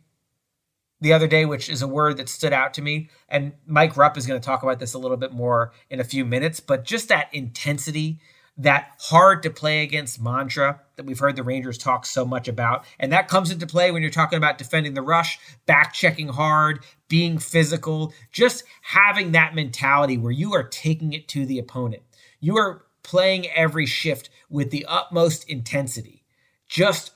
the 1.00 1.12
other 1.12 1.26
day, 1.26 1.44
which 1.44 1.68
is 1.68 1.82
a 1.82 1.88
word 1.88 2.16
that 2.16 2.28
stood 2.28 2.52
out 2.52 2.74
to 2.74 2.82
me. 2.82 3.10
And 3.28 3.52
Mike 3.66 3.96
Rupp 3.96 4.16
is 4.16 4.26
going 4.26 4.40
to 4.40 4.44
talk 4.44 4.62
about 4.62 4.78
this 4.78 4.94
a 4.94 4.98
little 4.98 5.16
bit 5.16 5.32
more 5.32 5.72
in 5.90 6.00
a 6.00 6.04
few 6.04 6.24
minutes, 6.24 6.60
but 6.60 6.84
just 6.84 7.08
that 7.08 7.28
intensity, 7.32 8.20
that 8.56 8.92
hard 9.00 9.42
to 9.42 9.50
play 9.50 9.82
against 9.82 10.22
mantra 10.22 10.80
that 10.96 11.04
we've 11.04 11.18
heard 11.18 11.36
the 11.36 11.42
Rangers 11.42 11.76
talk 11.76 12.06
so 12.06 12.24
much 12.24 12.46
about. 12.46 12.84
And 13.00 13.12
that 13.12 13.28
comes 13.28 13.50
into 13.50 13.66
play 13.66 13.90
when 13.90 14.02
you're 14.02 14.10
talking 14.10 14.36
about 14.36 14.58
defending 14.58 14.94
the 14.94 15.02
rush, 15.02 15.38
back 15.66 15.92
checking 15.92 16.28
hard, 16.28 16.84
being 17.08 17.38
physical, 17.38 18.12
just 18.30 18.64
having 18.82 19.32
that 19.32 19.54
mentality 19.54 20.16
where 20.16 20.32
you 20.32 20.54
are 20.54 20.62
taking 20.62 21.12
it 21.12 21.26
to 21.28 21.44
the 21.44 21.58
opponent. 21.58 22.02
You 22.40 22.56
are 22.56 22.84
playing 23.02 23.48
every 23.50 23.86
shift 23.86 24.30
with 24.48 24.70
the 24.70 24.86
utmost 24.88 25.48
intensity. 25.48 26.24
Just 26.68 27.10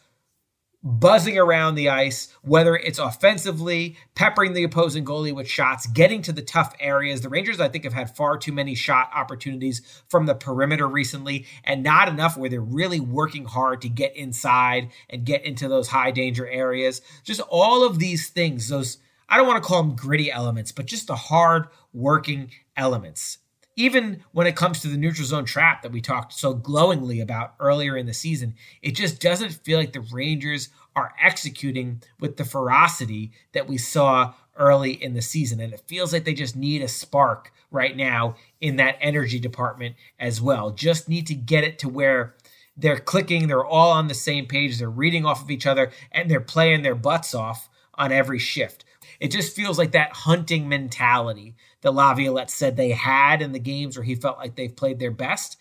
buzzing 0.88 1.36
around 1.36 1.74
the 1.74 1.90
ice, 1.90 2.32
whether 2.42 2.74
it's 2.74 2.98
offensively, 2.98 3.96
peppering 4.14 4.54
the 4.54 4.64
opposing 4.64 5.04
goalie 5.04 5.34
with 5.34 5.46
shots, 5.46 5.86
getting 5.86 6.22
to 6.22 6.32
the 6.32 6.40
tough 6.40 6.74
areas. 6.80 7.20
The 7.20 7.28
Rangers, 7.28 7.60
I 7.60 7.68
think, 7.68 7.84
have 7.84 7.92
had 7.92 8.16
far 8.16 8.38
too 8.38 8.52
many 8.52 8.74
shot 8.74 9.10
opportunities 9.14 9.82
from 10.08 10.24
the 10.24 10.34
perimeter 10.34 10.88
recently, 10.88 11.44
and 11.62 11.82
not 11.82 12.08
enough 12.08 12.38
where 12.38 12.48
they're 12.48 12.60
really 12.60 13.00
working 13.00 13.44
hard 13.44 13.82
to 13.82 13.88
get 13.90 14.16
inside 14.16 14.90
and 15.10 15.26
get 15.26 15.44
into 15.44 15.68
those 15.68 15.88
high 15.88 16.10
danger 16.10 16.48
areas. 16.48 17.02
Just 17.22 17.42
all 17.50 17.84
of 17.84 17.98
these 17.98 18.30
things, 18.30 18.68
those, 18.68 18.96
I 19.28 19.36
don't 19.36 19.46
want 19.46 19.62
to 19.62 19.68
call 19.68 19.82
them 19.82 19.94
gritty 19.94 20.32
elements, 20.32 20.72
but 20.72 20.86
just 20.86 21.06
the 21.06 21.16
hard 21.16 21.66
working 21.92 22.50
elements. 22.78 23.38
Even 23.78 24.24
when 24.32 24.48
it 24.48 24.56
comes 24.56 24.80
to 24.80 24.88
the 24.88 24.96
neutral 24.96 25.24
zone 25.24 25.44
trap 25.44 25.82
that 25.82 25.92
we 25.92 26.00
talked 26.00 26.32
so 26.32 26.52
glowingly 26.52 27.20
about 27.20 27.54
earlier 27.60 27.96
in 27.96 28.06
the 28.06 28.12
season, 28.12 28.54
it 28.82 28.96
just 28.96 29.20
doesn't 29.20 29.52
feel 29.52 29.78
like 29.78 29.92
the 29.92 30.00
Rangers 30.12 30.70
are 30.96 31.14
executing 31.22 32.02
with 32.18 32.36
the 32.36 32.44
ferocity 32.44 33.30
that 33.52 33.68
we 33.68 33.78
saw 33.78 34.34
early 34.56 34.92
in 34.92 35.14
the 35.14 35.22
season. 35.22 35.60
And 35.60 35.72
it 35.72 35.84
feels 35.86 36.12
like 36.12 36.24
they 36.24 36.34
just 36.34 36.56
need 36.56 36.82
a 36.82 36.88
spark 36.88 37.52
right 37.70 37.96
now 37.96 38.34
in 38.60 38.76
that 38.76 38.98
energy 39.00 39.38
department 39.38 39.94
as 40.18 40.42
well. 40.42 40.70
Just 40.70 41.08
need 41.08 41.28
to 41.28 41.34
get 41.36 41.62
it 41.62 41.78
to 41.78 41.88
where 41.88 42.34
they're 42.76 42.98
clicking, 42.98 43.46
they're 43.46 43.64
all 43.64 43.92
on 43.92 44.08
the 44.08 44.14
same 44.14 44.46
page, 44.46 44.78
they're 44.78 44.90
reading 44.90 45.24
off 45.24 45.42
of 45.42 45.52
each 45.52 45.66
other, 45.66 45.92
and 46.10 46.28
they're 46.28 46.40
playing 46.40 46.82
their 46.82 46.96
butts 46.96 47.32
off 47.32 47.68
on 47.94 48.10
every 48.10 48.40
shift. 48.40 48.84
It 49.20 49.30
just 49.30 49.54
feels 49.54 49.78
like 49.78 49.92
that 49.92 50.12
hunting 50.12 50.68
mentality 50.68 51.56
that 51.80 51.94
Laviolette 51.94 52.50
said 52.50 52.76
they 52.76 52.90
had 52.90 53.42
in 53.42 53.52
the 53.52 53.58
games 53.58 53.96
where 53.96 54.04
he 54.04 54.14
felt 54.14 54.38
like 54.38 54.56
they've 54.56 54.74
played 54.74 54.98
their 54.98 55.10
best. 55.10 55.58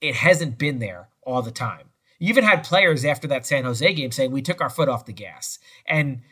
It 0.00 0.14
hasn't 0.14 0.58
been 0.58 0.78
there 0.78 1.08
all 1.22 1.42
the 1.42 1.50
time. 1.50 1.88
You 2.18 2.28
even 2.28 2.44
had 2.44 2.64
players 2.64 3.04
after 3.04 3.28
that 3.28 3.46
San 3.46 3.64
Jose 3.64 3.92
game 3.94 4.10
saying 4.10 4.32
we 4.32 4.42
took 4.42 4.60
our 4.60 4.70
foot 4.70 4.88
off 4.88 5.06
the 5.06 5.12
gas. 5.12 5.58
And 5.86 6.22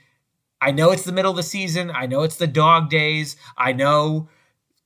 I 0.61 0.73
know 0.73 0.91
it's 0.91 1.05
the 1.05 1.13
middle 1.13 1.31
of 1.31 1.37
the 1.37 1.43
season. 1.43 1.91
I 1.91 2.07
know 2.07 2.23
it's 2.23 2.37
the 2.37 2.47
dog 2.47 2.91
days. 2.91 3.37
I 3.57 3.73
know 3.73 4.29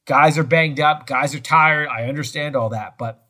guys 0.05 0.37
are 0.37 0.45
banged 0.45 0.81
up, 0.81 1.07
guys 1.07 1.35
are 1.35 1.41
tired. 1.41 1.89
I 1.89 2.05
understand 2.09 2.57
all 2.57 2.71
that, 2.71 2.99
but 2.99 3.27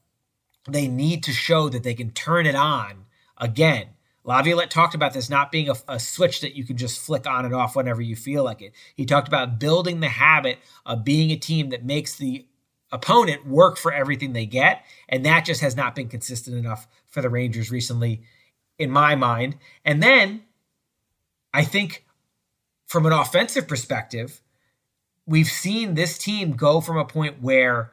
they 0.68 0.88
need 0.88 1.23
to 1.25 1.33
show 1.33 1.68
that 1.68 1.83
they 1.83 1.94
can 1.94 2.11
turn 2.11 2.46
it 2.46 2.55
on 2.55 3.05
again. 3.37 3.88
Laviolette 4.25 4.71
talked 4.71 4.95
about 4.95 5.13
this 5.13 5.31
not 5.31 5.51
being 5.51 5.71
a, 5.71 5.75
a, 5.89 5.99
switch 5.99 6.41
that 6.43 6.55
you 6.55 6.65
can 6.65 6.77
just 6.77 7.01
flick 7.01 7.27
on 7.27 7.45
and 7.45 7.55
off 7.55 7.75
whenever 7.75 8.03
you 8.03 8.15
feel 8.15 8.45
like 8.45 8.61
it. 8.61 8.73
He 8.95 9.07
talked 9.07 9.29
about 9.29 9.59
building 9.59 10.01
the 10.01 10.09
habit 10.09 10.59
of 10.85 11.05
being 11.05 11.31
a 11.31 11.37
team 11.37 11.71
that 11.71 11.85
makes 11.85 12.17
the 12.17 12.47
opponent 12.93 13.47
work 13.47 13.79
for 13.79 13.93
everything 13.93 14.33
they 14.33 14.47
get, 14.47 14.85
and 15.09 15.25
that 15.25 15.45
just 15.45 15.63
has 15.63 15.77
not 15.77 15.95
been 15.95 16.09
consistent 16.09 16.57
enough 16.57 16.87
for 17.09 17.23
the 17.23 17.31
Rangers 17.31 17.71
recently, 17.71 18.23
in 18.79 18.91
my 18.91 19.15
mind. 19.15 19.57
And 19.85 20.03
then 20.03 20.43
I 21.55 21.65
think 21.65 22.05
from 22.87 23.07
an 23.07 23.13
offensive 23.13 23.69
perspective, 23.69 24.43
we've 25.27 25.49
seen 25.49 25.95
this 25.95 26.19
team 26.19 26.53
go 26.53 26.81
from 26.81 26.99
a 26.99 27.05
point 27.05 27.41
where 27.41 27.93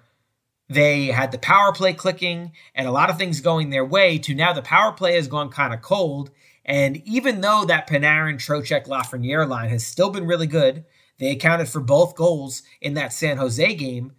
they 0.69 1.07
had 1.07 1.31
the 1.31 1.37
power 1.37 1.71
play 1.71 1.93
clicking 1.93 2.51
and 2.75 2.87
a 2.87 2.91
lot 2.91 3.09
of 3.09 3.17
things 3.17 3.39
going 3.39 3.69
their 3.69 3.85
way 3.85 4.17
to 4.19 4.35
now 4.35 4.53
the 4.53 4.61
power 4.61 4.91
play 4.91 5.15
has 5.15 5.27
gone 5.27 5.49
kind 5.49 5.73
of 5.73 5.81
cold. 5.81 6.29
And 6.65 6.97
even 7.05 7.41
though 7.41 7.63
that 7.65 7.87
Panarin, 7.87 8.35
Trocheck, 8.35 8.87
Lafreniere 8.87 9.47
line 9.47 9.69
has 9.69 9.85
still 9.85 10.09
been 10.09 10.27
really 10.27 10.47
good, 10.47 10.83
they 11.19 11.31
accounted 11.31 11.69
for 11.69 11.79
both 11.79 12.15
goals 12.15 12.63
in 12.81 12.95
that 12.95 13.13
San 13.13 13.37
Jose 13.37 13.73
game. 13.75 14.13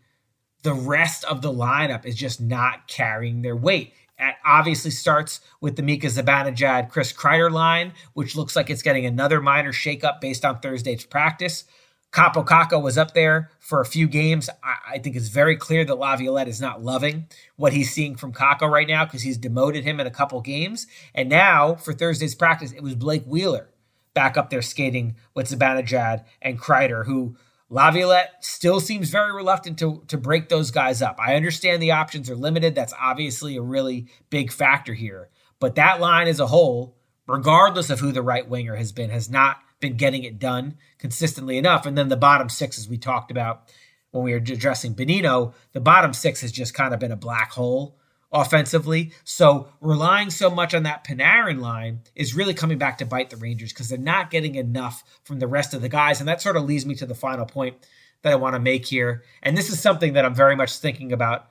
The 0.62 0.72
rest 0.72 1.24
of 1.24 1.42
the 1.42 1.52
lineup 1.52 2.06
is 2.06 2.16
just 2.16 2.40
not 2.40 2.88
carrying 2.88 3.42
their 3.42 3.56
weight. 3.56 3.92
It 4.18 4.34
obviously 4.44 4.90
starts 4.90 5.40
with 5.60 5.76
the 5.76 5.82
Mika 5.82 6.08
Zibanejad, 6.08 6.88
Chris 6.90 7.12
Kreider 7.12 7.52
line, 7.52 7.92
which 8.14 8.34
looks 8.34 8.56
like 8.56 8.68
it's 8.68 8.82
getting 8.82 9.06
another 9.06 9.40
minor 9.40 9.72
shakeup 9.72 10.20
based 10.20 10.44
on 10.44 10.58
Thursday's 10.58 11.04
practice. 11.04 11.64
Kakko 12.12 12.82
was 12.82 12.96
up 12.96 13.14
there 13.14 13.50
for 13.60 13.80
a 13.80 13.86
few 13.86 14.08
games. 14.08 14.48
I, 14.62 14.94
I, 14.94 14.98
think 14.98 15.14
it's 15.14 15.28
very 15.28 15.56
clear 15.56 15.84
that 15.84 15.94
Laviolette 15.94 16.48
is 16.48 16.60
not 16.60 16.82
loving 16.82 17.26
what 17.56 17.72
he's 17.72 17.92
seeing 17.92 18.16
from 18.16 18.32
Kakko 18.32 18.70
right 18.70 18.88
now 18.88 19.04
because 19.04 19.22
he's 19.22 19.36
demoted 19.36 19.84
him 19.84 20.00
in 20.00 20.06
a 20.06 20.10
couple 20.10 20.40
games. 20.40 20.86
And 21.14 21.28
now 21.28 21.74
for 21.74 21.92
Thursday's 21.92 22.34
practice, 22.34 22.72
it 22.72 22.82
was 22.82 22.94
Blake 22.94 23.24
Wheeler 23.24 23.70
back 24.14 24.36
up 24.36 24.50
there 24.50 24.62
skating 24.62 25.16
with 25.34 25.48
Zibanejad 25.48 26.24
and 26.40 26.58
Kreider, 26.58 27.04
who 27.04 27.36
Laviolette 27.70 28.42
still 28.42 28.80
seems 28.80 29.10
very 29.10 29.32
reluctant 29.32 29.78
to, 29.78 30.02
to 30.08 30.16
break 30.16 30.48
those 30.48 30.70
guys 30.70 31.02
up. 31.02 31.18
I 31.20 31.34
understand 31.34 31.82
the 31.82 31.92
options 31.92 32.30
are 32.30 32.36
limited. 32.36 32.74
That's 32.74 32.94
obviously 32.98 33.56
a 33.56 33.62
really 33.62 34.06
big 34.30 34.50
factor 34.50 34.94
here. 34.94 35.28
But 35.60 35.74
that 35.74 36.00
line 36.00 36.28
as 36.28 36.40
a 36.40 36.46
whole, 36.46 36.96
regardless 37.26 37.90
of 37.90 38.00
who 38.00 38.10
the 38.12 38.22
right 38.22 38.48
winger 38.48 38.76
has 38.76 38.92
been, 38.92 39.10
has 39.10 39.28
not 39.28 39.58
been 39.80 39.96
getting 39.96 40.24
it 40.24 40.38
done 40.38 40.76
consistently 40.98 41.58
enough. 41.58 41.86
And 41.86 41.96
then 41.96 42.08
the 42.08 42.16
bottom 42.16 42.48
six, 42.48 42.78
as 42.78 42.88
we 42.88 42.98
talked 42.98 43.30
about 43.30 43.72
when 44.10 44.24
we 44.24 44.32
were 44.32 44.38
addressing 44.38 44.94
Bonino, 44.94 45.54
the 45.72 45.80
bottom 45.80 46.12
six 46.12 46.40
has 46.40 46.52
just 46.52 46.74
kind 46.74 46.94
of 46.94 47.00
been 47.00 47.12
a 47.12 47.16
black 47.16 47.52
hole 47.52 47.98
offensively. 48.32 49.12
So 49.24 49.68
relying 49.80 50.30
so 50.30 50.50
much 50.50 50.74
on 50.74 50.82
that 50.82 51.04
Panarin 51.04 51.60
line 51.60 52.00
is 52.14 52.34
really 52.34 52.54
coming 52.54 52.78
back 52.78 52.98
to 52.98 53.06
bite 53.06 53.30
the 53.30 53.36
Rangers 53.36 53.72
because 53.72 53.88
they're 53.88 53.98
not 53.98 54.30
getting 54.30 54.54
enough 54.54 55.02
from 55.24 55.38
the 55.38 55.46
rest 55.46 55.74
of 55.74 55.82
the 55.82 55.88
guys. 55.88 56.20
And 56.20 56.28
that 56.28 56.42
sort 56.42 56.56
of 56.56 56.64
leads 56.64 56.84
me 56.84 56.94
to 56.96 57.06
the 57.06 57.14
final 57.14 57.46
point 57.46 57.76
that 58.22 58.32
I 58.32 58.36
want 58.36 58.54
to 58.54 58.60
make 58.60 58.86
here. 58.86 59.22
And 59.42 59.56
this 59.56 59.70
is 59.70 59.80
something 59.80 60.14
that 60.14 60.24
I'm 60.24 60.34
very 60.34 60.56
much 60.56 60.76
thinking 60.78 61.12
about 61.12 61.48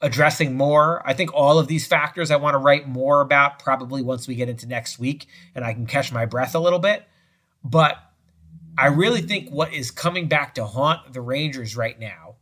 addressing 0.00 0.54
more. 0.54 1.02
I 1.06 1.14
think 1.14 1.32
all 1.32 1.58
of 1.58 1.66
these 1.66 1.86
factors 1.86 2.30
I 2.30 2.36
want 2.36 2.54
to 2.54 2.58
write 2.58 2.86
more 2.86 3.20
about 3.20 3.58
probably 3.58 4.02
once 4.02 4.28
we 4.28 4.34
get 4.34 4.48
into 4.48 4.66
next 4.66 4.98
week 4.98 5.26
and 5.54 5.64
I 5.64 5.72
can 5.72 5.86
catch 5.86 6.12
my 6.12 6.26
breath 6.26 6.54
a 6.54 6.60
little 6.60 6.78
bit. 6.78 7.04
But 7.64 7.96
I 8.76 8.86
really 8.86 9.22
think 9.22 9.50
what 9.50 9.72
is 9.72 9.90
coming 9.90 10.28
back 10.28 10.54
to 10.56 10.66
haunt 10.66 11.12
the 11.12 11.22
Rangers 11.22 11.76
right 11.76 11.98
now 11.98 12.36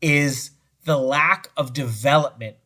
is 0.00 0.52
the 0.84 0.96
lack 0.96 1.48
of 1.56 1.72
development 1.72 2.56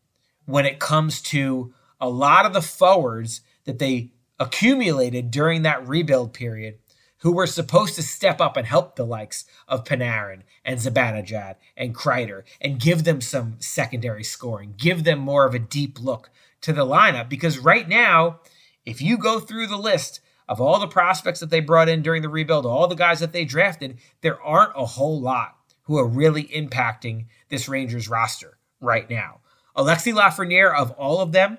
when 0.45 0.67
it 0.67 0.79
comes 0.79 1.23
to 1.23 1.73
a 2.01 2.09
lot 2.09 2.47
of 2.47 2.53
the 2.53 2.63
forwards 2.63 3.41
that 3.65 3.79
they 3.79 4.13
accumulated 4.39 5.31
during 5.31 5.63
that 5.63 5.87
rebuild 5.87 6.33
period 6.33 6.79
who 7.19 7.33
were 7.33 7.47
supposed 7.47 7.95
to 7.97 8.03
step 8.03 8.41
up 8.41 8.57
and 8.57 8.67
help 8.67 8.95
the 8.95 9.05
likes 9.05 9.45
of 9.67 9.85
Panarin 9.85 10.43
and 10.65 10.79
Zibanejad 10.79 11.57
and 11.77 11.95
Kreider 11.95 12.43
and 12.61 12.81
give 12.81 13.05
them 13.05 13.21
some 13.21 13.57
secondary 13.59 14.23
scoring, 14.23 14.75
give 14.77 15.05
them 15.05 15.19
more 15.19 15.45
of 15.45 15.55
a 15.55 15.59
deep 15.59 16.01
look 16.01 16.31
to 16.61 16.73
the 16.73 16.87
lineup. 16.87 17.29
Because 17.29 17.59
right 17.59 17.89
now, 17.89 18.41
if 18.87 19.03
you 19.03 19.19
go 19.19 19.41
through 19.41 19.67
the 19.67 19.77
list 19.77 20.21
of 20.49 20.61
all 20.61 20.79
the 20.79 20.89
prospects 20.89 21.41
that 21.41 21.51
they 21.51 21.61
brought 21.61 21.89
in 21.89 22.03
during 22.03 22.23
the 22.23 22.29
rebuild, 22.29 22.67
all 22.67 22.87
the 22.87 22.95
guys 22.95 23.21
that 23.21 23.33
they 23.33 23.45
drafted, 23.45 23.99
there 24.23 24.41
aren't 24.43 24.73
a 24.77 24.87
whole 24.87 25.21
lot 25.21 25.57
who 25.83 25.99
are 25.99 26.07
really 26.07 26.45
impacting 26.45 27.27
this 27.49 27.69
Rangers 27.69 28.09
roster 28.09 28.59
right 28.81 29.09
now. 29.09 29.41
Alexi 29.77 30.13
Lafreniere, 30.13 30.77
of 30.77 30.91
all 30.93 31.21
of 31.21 31.33
them, 31.33 31.59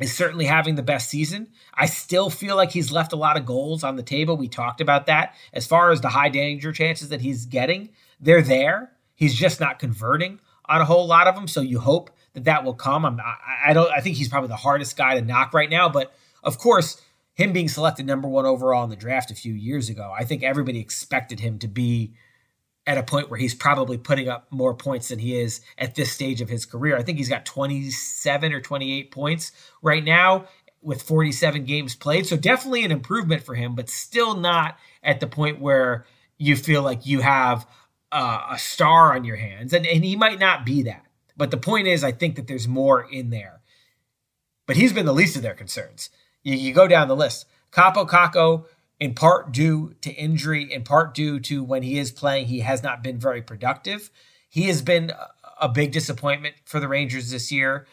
is 0.00 0.12
certainly 0.12 0.46
having 0.46 0.74
the 0.74 0.82
best 0.82 1.08
season. 1.08 1.48
I 1.72 1.86
still 1.86 2.30
feel 2.30 2.56
like 2.56 2.72
he's 2.72 2.90
left 2.90 3.12
a 3.12 3.16
lot 3.16 3.36
of 3.36 3.46
goals 3.46 3.84
on 3.84 3.96
the 3.96 4.02
table. 4.02 4.36
We 4.36 4.48
talked 4.48 4.80
about 4.80 5.06
that. 5.06 5.34
As 5.52 5.66
far 5.66 5.92
as 5.92 6.00
the 6.00 6.08
high 6.08 6.30
danger 6.30 6.72
chances 6.72 7.10
that 7.10 7.20
he's 7.20 7.46
getting, 7.46 7.90
they're 8.18 8.42
there. 8.42 8.92
He's 9.14 9.34
just 9.34 9.60
not 9.60 9.78
converting 9.78 10.40
on 10.66 10.80
a 10.80 10.84
whole 10.84 11.06
lot 11.06 11.28
of 11.28 11.36
them. 11.36 11.46
So 11.46 11.60
you 11.60 11.78
hope 11.78 12.10
that 12.32 12.44
that 12.44 12.64
will 12.64 12.74
come. 12.74 13.04
I'm, 13.04 13.20
I, 13.20 13.70
I 13.70 13.72
don't. 13.72 13.90
I 13.92 14.00
think 14.00 14.16
he's 14.16 14.28
probably 14.28 14.48
the 14.48 14.56
hardest 14.56 14.96
guy 14.96 15.14
to 15.14 15.24
knock 15.24 15.54
right 15.54 15.70
now. 15.70 15.88
But 15.88 16.12
of 16.42 16.58
course, 16.58 17.00
him 17.34 17.52
being 17.52 17.68
selected 17.68 18.06
number 18.06 18.28
one 18.28 18.46
overall 18.46 18.84
in 18.84 18.90
the 18.90 18.96
draft 18.96 19.30
a 19.30 19.34
few 19.34 19.52
years 19.52 19.88
ago, 19.88 20.14
I 20.16 20.24
think 20.24 20.42
everybody 20.42 20.78
expected 20.78 21.40
him 21.40 21.58
to 21.58 21.68
be 21.68 22.14
at 22.86 22.98
a 22.98 23.02
point 23.02 23.30
where 23.30 23.38
he's 23.38 23.54
probably 23.54 23.98
putting 23.98 24.28
up 24.28 24.46
more 24.50 24.74
points 24.74 25.08
than 25.08 25.18
he 25.18 25.36
is 25.36 25.60
at 25.78 25.94
this 25.94 26.12
stage 26.12 26.40
of 26.40 26.48
his 26.48 26.64
career. 26.66 26.96
I 26.96 27.02
think 27.02 27.18
he's 27.18 27.28
got 27.28 27.44
27 27.44 28.52
or 28.52 28.60
28 28.60 29.10
points 29.10 29.52
right 29.82 30.04
now 30.04 30.46
with 30.82 31.02
47 31.02 31.64
games 31.64 31.96
played. 31.96 32.26
So 32.26 32.36
definitely 32.36 32.84
an 32.84 32.92
improvement 32.92 33.42
for 33.42 33.54
him, 33.54 33.74
but 33.74 33.88
still 33.88 34.36
not 34.36 34.78
at 35.02 35.20
the 35.20 35.26
point 35.26 35.60
where 35.60 36.04
you 36.36 36.56
feel 36.56 36.82
like 36.82 37.06
you 37.06 37.20
have 37.20 37.66
uh, 38.12 38.48
a 38.50 38.58
star 38.58 39.14
on 39.14 39.24
your 39.24 39.36
hands. 39.36 39.72
And, 39.72 39.86
and 39.86 40.04
he 40.04 40.14
might 40.14 40.38
not 40.38 40.66
be 40.66 40.82
that. 40.82 41.06
But 41.36 41.50
the 41.50 41.56
point 41.56 41.88
is, 41.88 42.04
I 42.04 42.12
think 42.12 42.36
that 42.36 42.46
there's 42.46 42.68
more 42.68 43.02
in 43.10 43.30
there. 43.30 43.60
But 44.66 44.76
he's 44.76 44.92
been 44.92 45.06
the 45.06 45.12
least 45.12 45.36
of 45.36 45.42
their 45.42 45.54
concerns. 45.54 46.10
You, 46.44 46.54
you 46.54 46.72
go 46.72 46.86
down 46.86 47.08
the 47.08 47.16
list. 47.16 47.46
Kaapo 47.72 48.08
Kakko, 48.08 48.66
in 49.00 49.14
part 49.14 49.50
due 49.50 49.94
to 50.02 50.12
injury, 50.12 50.72
in 50.72 50.84
part 50.84 51.14
due 51.14 51.40
to 51.40 51.64
when 51.64 51.82
he 51.82 51.98
is 51.98 52.12
playing, 52.12 52.46
he 52.46 52.60
has 52.60 52.82
not 52.82 53.02
been 53.02 53.18
very 53.18 53.42
productive. 53.42 54.10
He 54.48 54.64
has 54.64 54.80
been 54.82 55.10
a 55.60 55.68
big 55.68 55.90
disappointment 55.90 56.54
for 56.64 56.78
the 56.78 56.86
Rangers 56.86 57.30
this 57.30 57.50
year. 57.50 57.86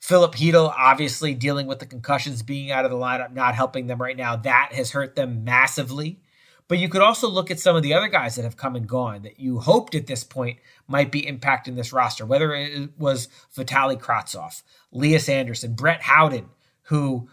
Filip 0.00 0.34
Chytil, 0.34 0.72
obviously 0.76 1.34
dealing 1.34 1.66
with 1.66 1.78
the 1.78 1.86
concussions, 1.86 2.42
being 2.42 2.70
out 2.70 2.84
of 2.84 2.90
the 2.90 2.96
lineup, 2.96 3.32
not 3.32 3.54
helping 3.54 3.86
them 3.86 4.00
right 4.00 4.16
now. 4.16 4.34
That 4.34 4.70
has 4.72 4.90
hurt 4.90 5.14
them 5.14 5.44
massively. 5.44 6.20
But 6.68 6.78
you 6.78 6.88
could 6.88 7.02
also 7.02 7.28
look 7.28 7.50
at 7.50 7.58
some 7.60 7.74
of 7.74 7.82
the 7.82 7.94
other 7.94 8.06
guys 8.06 8.36
that 8.36 8.44
have 8.44 8.56
come 8.56 8.76
and 8.76 8.88
gone 8.88 9.22
that 9.22 9.40
you 9.40 9.58
hoped 9.58 9.94
at 9.94 10.06
this 10.06 10.22
point 10.22 10.58
might 10.86 11.10
be 11.10 11.22
impacting 11.22 11.74
this 11.74 11.92
roster, 11.92 12.24
whether 12.24 12.54
it 12.54 12.90
was 12.96 13.28
Vitali 13.52 13.96
Kravtsov, 13.96 14.62
Lias 14.92 15.28
Andersson, 15.28 15.74
Brett 15.74 16.02
Howden, 16.02 16.48
who 16.82 17.28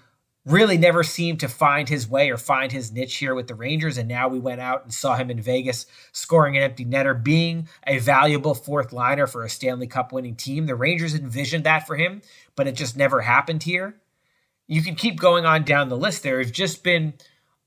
really 0.48 0.78
never 0.78 1.04
seemed 1.04 1.42
to 1.42 1.48
find 1.50 1.90
his 1.90 2.08
way 2.08 2.30
or 2.30 2.38
find 2.38 2.72
his 2.72 2.92
niche 2.92 3.18
here 3.18 3.36
with 3.36 3.48
the 3.48 3.56
Rangers. 3.56 3.98
And 3.98 4.08
now 4.08 4.30
we 4.30 4.40
went 4.40 4.62
out 4.62 4.84
and 4.84 4.94
saw 4.94 5.16
him 5.16 5.30
in 5.30 5.42
Vegas 5.42 5.86
scoring 6.14 6.56
an 6.56 6.64
empty 6.64 6.86
netter, 6.86 7.22
being 7.22 7.68
a 7.86 8.00
valuable 8.00 8.56
fourth 8.56 8.94
liner 8.94 9.28
for 9.28 9.44
a 9.44 9.50
Stanley 9.50 9.88
Cup 9.88 10.14
winning 10.14 10.36
team. 10.36 10.66
The 10.66 10.76
Rangers 10.76 11.14
envisioned 11.14 11.66
that 11.66 11.86
for 11.86 11.98
him, 11.98 12.22
but 12.56 12.66
it 12.66 12.76
just 12.76 12.96
never 12.96 13.22
happened 13.22 13.64
here. 13.64 13.98
You 14.68 14.82
can 14.82 14.96
keep 14.96 15.20
going 15.20 15.46
on 15.46 15.64
down 15.64 15.90
the 15.90 15.98
list. 15.98 16.24
There 16.24 16.40
have 16.40 16.52
just 16.54 16.82
been 16.82 17.14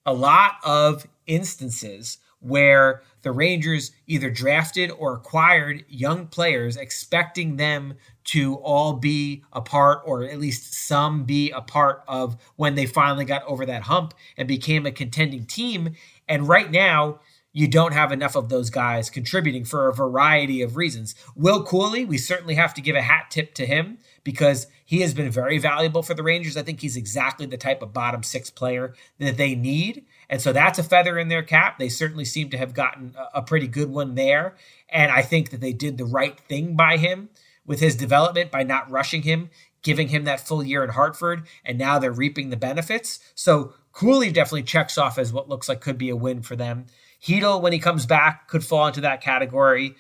a 0.06 0.14
lot 0.14 0.54
of 0.64 1.06
instances 1.26 2.18
where 2.40 3.02
the 3.22 3.32
Rangers 3.32 3.92
either 4.06 4.30
drafted 4.30 4.90
or 4.90 5.14
acquired 5.14 5.84
young 5.88 6.26
players, 6.26 6.76
expecting 6.76 7.56
them 7.56 7.94
to 8.30 8.54
all 8.56 8.92
be 8.92 9.42
a 9.52 9.60
part, 9.60 10.02
or 10.04 10.22
at 10.22 10.38
least 10.38 10.72
some 10.72 11.24
be 11.24 11.50
a 11.50 11.60
part 11.60 12.04
of 12.06 12.36
when 12.54 12.76
they 12.76 12.86
finally 12.86 13.24
got 13.24 13.44
over 13.44 13.66
that 13.66 13.82
hump 13.82 14.14
and 14.36 14.46
became 14.46 14.86
a 14.86 14.92
contending 14.92 15.44
team. 15.44 15.96
And 16.28 16.46
right 16.46 16.70
now, 16.70 17.18
you 17.52 17.66
don't 17.66 17.92
have 17.92 18.12
enough 18.12 18.36
of 18.36 18.48
those 18.48 18.70
guys 18.70 19.10
contributing 19.10 19.64
for 19.64 19.88
a 19.88 19.92
variety 19.92 20.62
of 20.62 20.76
reasons. 20.76 21.16
Will 21.34 21.64
Cuylle, 21.64 22.06
we 22.06 22.18
certainly 22.18 22.54
have 22.54 22.72
to 22.74 22.80
give 22.80 22.94
a 22.94 23.02
hat 23.02 23.26
tip 23.30 23.52
to 23.54 23.66
him 23.66 23.98
because 24.22 24.68
he 24.84 25.00
has 25.00 25.12
been 25.12 25.32
very 25.32 25.58
valuable 25.58 26.04
for 26.04 26.14
the 26.14 26.22
Rangers. 26.22 26.56
I 26.56 26.62
think 26.62 26.80
he's 26.80 26.96
exactly 26.96 27.46
the 27.46 27.56
type 27.56 27.82
of 27.82 27.92
bottom 27.92 28.22
six 28.22 28.48
player 28.48 28.94
that 29.18 29.38
they 29.38 29.56
need. 29.56 30.04
And 30.28 30.40
so 30.40 30.52
that's 30.52 30.78
a 30.78 30.84
feather 30.84 31.18
in 31.18 31.26
their 31.26 31.42
cap. 31.42 31.80
They 31.80 31.88
certainly 31.88 32.24
seem 32.24 32.50
to 32.50 32.58
have 32.58 32.74
gotten 32.74 33.16
a, 33.34 33.42
pretty 33.42 33.66
good 33.66 33.90
one 33.90 34.14
there. 34.14 34.54
And 34.88 35.10
I 35.10 35.22
think 35.22 35.50
that 35.50 35.60
they 35.60 35.72
did 35.72 35.98
the 35.98 36.04
right 36.04 36.38
thing 36.38 36.76
by 36.76 36.96
him 36.96 37.30
with 37.70 37.78
his 37.78 37.94
development 37.94 38.50
by 38.50 38.64
not 38.64 38.90
rushing 38.90 39.22
him, 39.22 39.48
giving 39.82 40.08
him 40.08 40.24
that 40.24 40.40
full 40.40 40.60
year 40.60 40.82
in 40.82 40.90
Hartford. 40.90 41.46
And 41.64 41.78
now 41.78 42.00
they're 42.00 42.10
reaping 42.10 42.50
the 42.50 42.56
benefits. 42.56 43.20
So 43.36 43.74
Cuylle 43.92 44.34
definitely 44.34 44.64
checks 44.64 44.98
off 44.98 45.18
as 45.18 45.32
what 45.32 45.48
looks 45.48 45.68
like 45.68 45.80
could 45.80 45.96
be 45.96 46.10
a 46.10 46.16
win 46.16 46.42
for 46.42 46.56
them. 46.56 46.86
Chytil, 47.22 47.62
when 47.62 47.72
he 47.72 47.78
comes 47.78 48.06
back, 48.06 48.48
could 48.48 48.64
fall 48.64 48.88
into 48.88 49.02
that 49.02 49.20
category. 49.20 49.94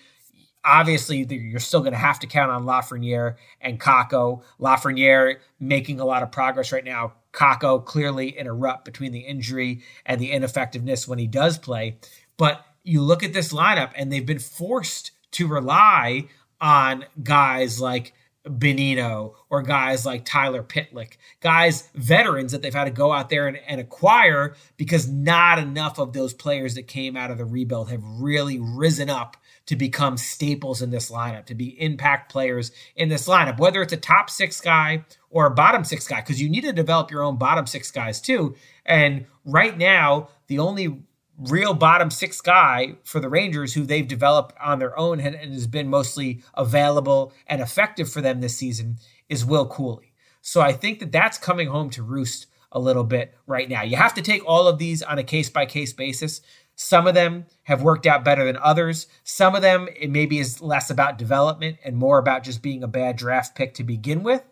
Obviously, 0.64 1.24
you're 1.30 1.60
still 1.60 1.78
going 1.78 1.92
to 1.92 1.98
have 1.98 2.18
to 2.18 2.26
count 2.26 2.50
on 2.50 2.64
Lafreniere 2.64 3.36
and 3.60 3.78
Kakko. 3.78 4.42
Lafreniere 4.58 5.36
making 5.60 6.00
a 6.00 6.04
lot 6.04 6.24
of 6.24 6.32
progress 6.32 6.72
right 6.72 6.84
now. 6.84 7.12
Kakko 7.32 7.84
clearly 7.84 8.36
in 8.36 8.48
a 8.48 8.52
rut 8.52 8.84
between 8.84 9.12
the 9.12 9.20
injury 9.20 9.84
and 10.04 10.20
the 10.20 10.32
ineffectiveness 10.32 11.06
when 11.06 11.20
he 11.20 11.28
does 11.28 11.56
play. 11.56 11.98
But 12.36 12.66
you 12.82 13.00
look 13.00 13.22
at 13.22 13.32
this 13.32 13.52
lineup, 13.52 13.92
and 13.94 14.10
they've 14.10 14.26
been 14.26 14.40
forced 14.40 15.12
to 15.32 15.46
rely 15.46 16.26
on 16.60 17.04
guys 17.22 17.80
like 17.80 18.12
Bonino 18.46 19.34
or 19.50 19.62
guys 19.62 20.06
like 20.06 20.24
Tyler 20.24 20.62
Pitlick, 20.62 21.16
guys, 21.40 21.88
veterans 21.94 22.52
that 22.52 22.62
they've 22.62 22.72
had 22.74 22.84
to 22.84 22.90
go 22.90 23.12
out 23.12 23.28
there 23.28 23.46
and, 23.46 23.58
and, 23.66 23.80
acquire 23.80 24.54
because 24.78 25.08
not 25.08 25.58
enough 25.58 25.98
of 25.98 26.14
those 26.14 26.32
players 26.32 26.74
that 26.74 26.86
came 26.86 27.16
out 27.16 27.30
of 27.30 27.36
the 27.36 27.44
rebuild 27.44 27.90
have 27.90 28.02
really 28.02 28.58
risen 28.58 29.10
up 29.10 29.36
to 29.66 29.76
become 29.76 30.16
staples 30.16 30.80
in 30.80 30.90
this 30.90 31.10
lineup, 31.10 31.44
to 31.46 31.54
be 31.54 31.80
impact 31.80 32.32
players 32.32 32.72
in 32.96 33.10
this 33.10 33.28
lineup, 33.28 33.58
whether 33.58 33.82
it's 33.82 33.92
a 33.92 33.96
top 33.96 34.30
six 34.30 34.60
guy 34.60 35.04
or 35.28 35.46
a 35.46 35.50
bottom 35.50 35.84
six 35.84 36.08
guy, 36.08 36.20
because 36.20 36.40
you 36.40 36.48
need 36.48 36.62
to 36.62 36.72
develop 36.72 37.10
your 37.10 37.22
own 37.22 37.36
bottom 37.36 37.66
six 37.66 37.90
guys 37.90 38.20
too. 38.20 38.56
And 38.86 39.26
right 39.44 39.76
now, 39.76 40.30
the 40.46 40.58
only 40.58 41.02
real 41.48 41.74
bottom 41.74 42.10
six 42.10 42.40
guy 42.40 42.94
for 43.04 43.20
the 43.20 43.28
Rangers 43.28 43.74
who 43.74 43.84
they've 43.84 44.06
developed 44.06 44.54
on 44.60 44.78
their 44.78 44.98
own 44.98 45.20
and, 45.20 45.34
has 45.34 45.66
been 45.66 45.88
mostly 45.88 46.42
available 46.54 47.32
and 47.46 47.60
effective 47.60 48.10
for 48.10 48.20
them 48.20 48.40
this 48.40 48.56
season 48.56 48.98
is 49.28 49.44
Will 49.44 49.68
Cuylle. 49.68 50.00
So 50.42 50.60
I 50.60 50.72
think 50.72 50.98
that 51.00 51.12
that's 51.12 51.38
coming 51.38 51.68
home 51.68 51.90
to 51.90 52.02
roost 52.02 52.46
a 52.72 52.78
little 52.78 53.04
bit 53.04 53.34
right 53.46 53.68
now. 53.68 53.82
You 53.82 53.96
have 53.96 54.14
to 54.14 54.22
take 54.22 54.44
all 54.46 54.68
of 54.68 54.78
these 54.78 55.02
on 55.02 55.18
a 55.18 55.24
case 55.24 55.50
by 55.50 55.66
case 55.66 55.92
basis. 55.92 56.40
Some 56.76 57.06
of 57.06 57.14
them 57.14 57.46
have 57.64 57.82
worked 57.82 58.06
out 58.06 58.24
better 58.24 58.44
than 58.44 58.56
others. 58.56 59.06
Some 59.24 59.54
of 59.54 59.62
them, 59.62 59.88
it 59.98 60.10
maybe 60.10 60.38
is 60.38 60.62
less 60.62 60.88
about 60.88 61.18
development 61.18 61.78
and 61.84 61.96
more 61.96 62.18
about 62.18 62.44
just 62.44 62.62
being 62.62 62.82
a 62.82 62.88
bad 62.88 63.16
draft 63.16 63.54
pick 63.54 63.74
to 63.74 63.84
begin 63.84 64.22
with. 64.22 64.42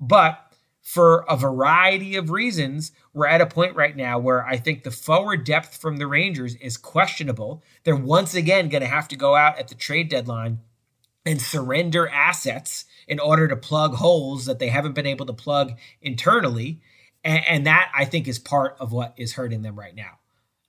But 0.00 0.45
for 0.86 1.24
a 1.28 1.36
variety 1.36 2.14
of 2.14 2.30
reasons, 2.30 2.92
we're 3.12 3.26
at 3.26 3.40
a 3.40 3.46
point 3.46 3.74
right 3.74 3.96
now 3.96 4.20
where 4.20 4.46
I 4.46 4.56
think 4.56 4.84
the 4.84 4.92
forward 4.92 5.42
depth 5.42 5.78
from 5.78 5.96
the 5.96 6.06
Rangers 6.06 6.54
is 6.54 6.76
questionable. 6.76 7.64
They're 7.82 7.96
once 7.96 8.36
again 8.36 8.68
going 8.68 8.82
to 8.82 8.86
have 8.86 9.08
to 9.08 9.16
go 9.16 9.34
out 9.34 9.58
at 9.58 9.66
the 9.66 9.74
trade 9.74 10.08
deadline 10.08 10.60
and 11.24 11.42
surrender 11.42 12.08
assets 12.08 12.84
in 13.08 13.18
order 13.18 13.48
to 13.48 13.56
plug 13.56 13.94
holes 13.96 14.46
that 14.46 14.60
they 14.60 14.68
haven't 14.68 14.94
been 14.94 15.06
able 15.06 15.26
to 15.26 15.32
plug 15.32 15.76
internally. 16.00 16.80
And, 17.24 17.44
and 17.48 17.66
that, 17.66 17.90
I 17.92 18.04
think, 18.04 18.28
is 18.28 18.38
part 18.38 18.76
of 18.78 18.92
what 18.92 19.12
is 19.16 19.32
hurting 19.32 19.62
them 19.62 19.76
right 19.76 19.94
now. 19.94 20.20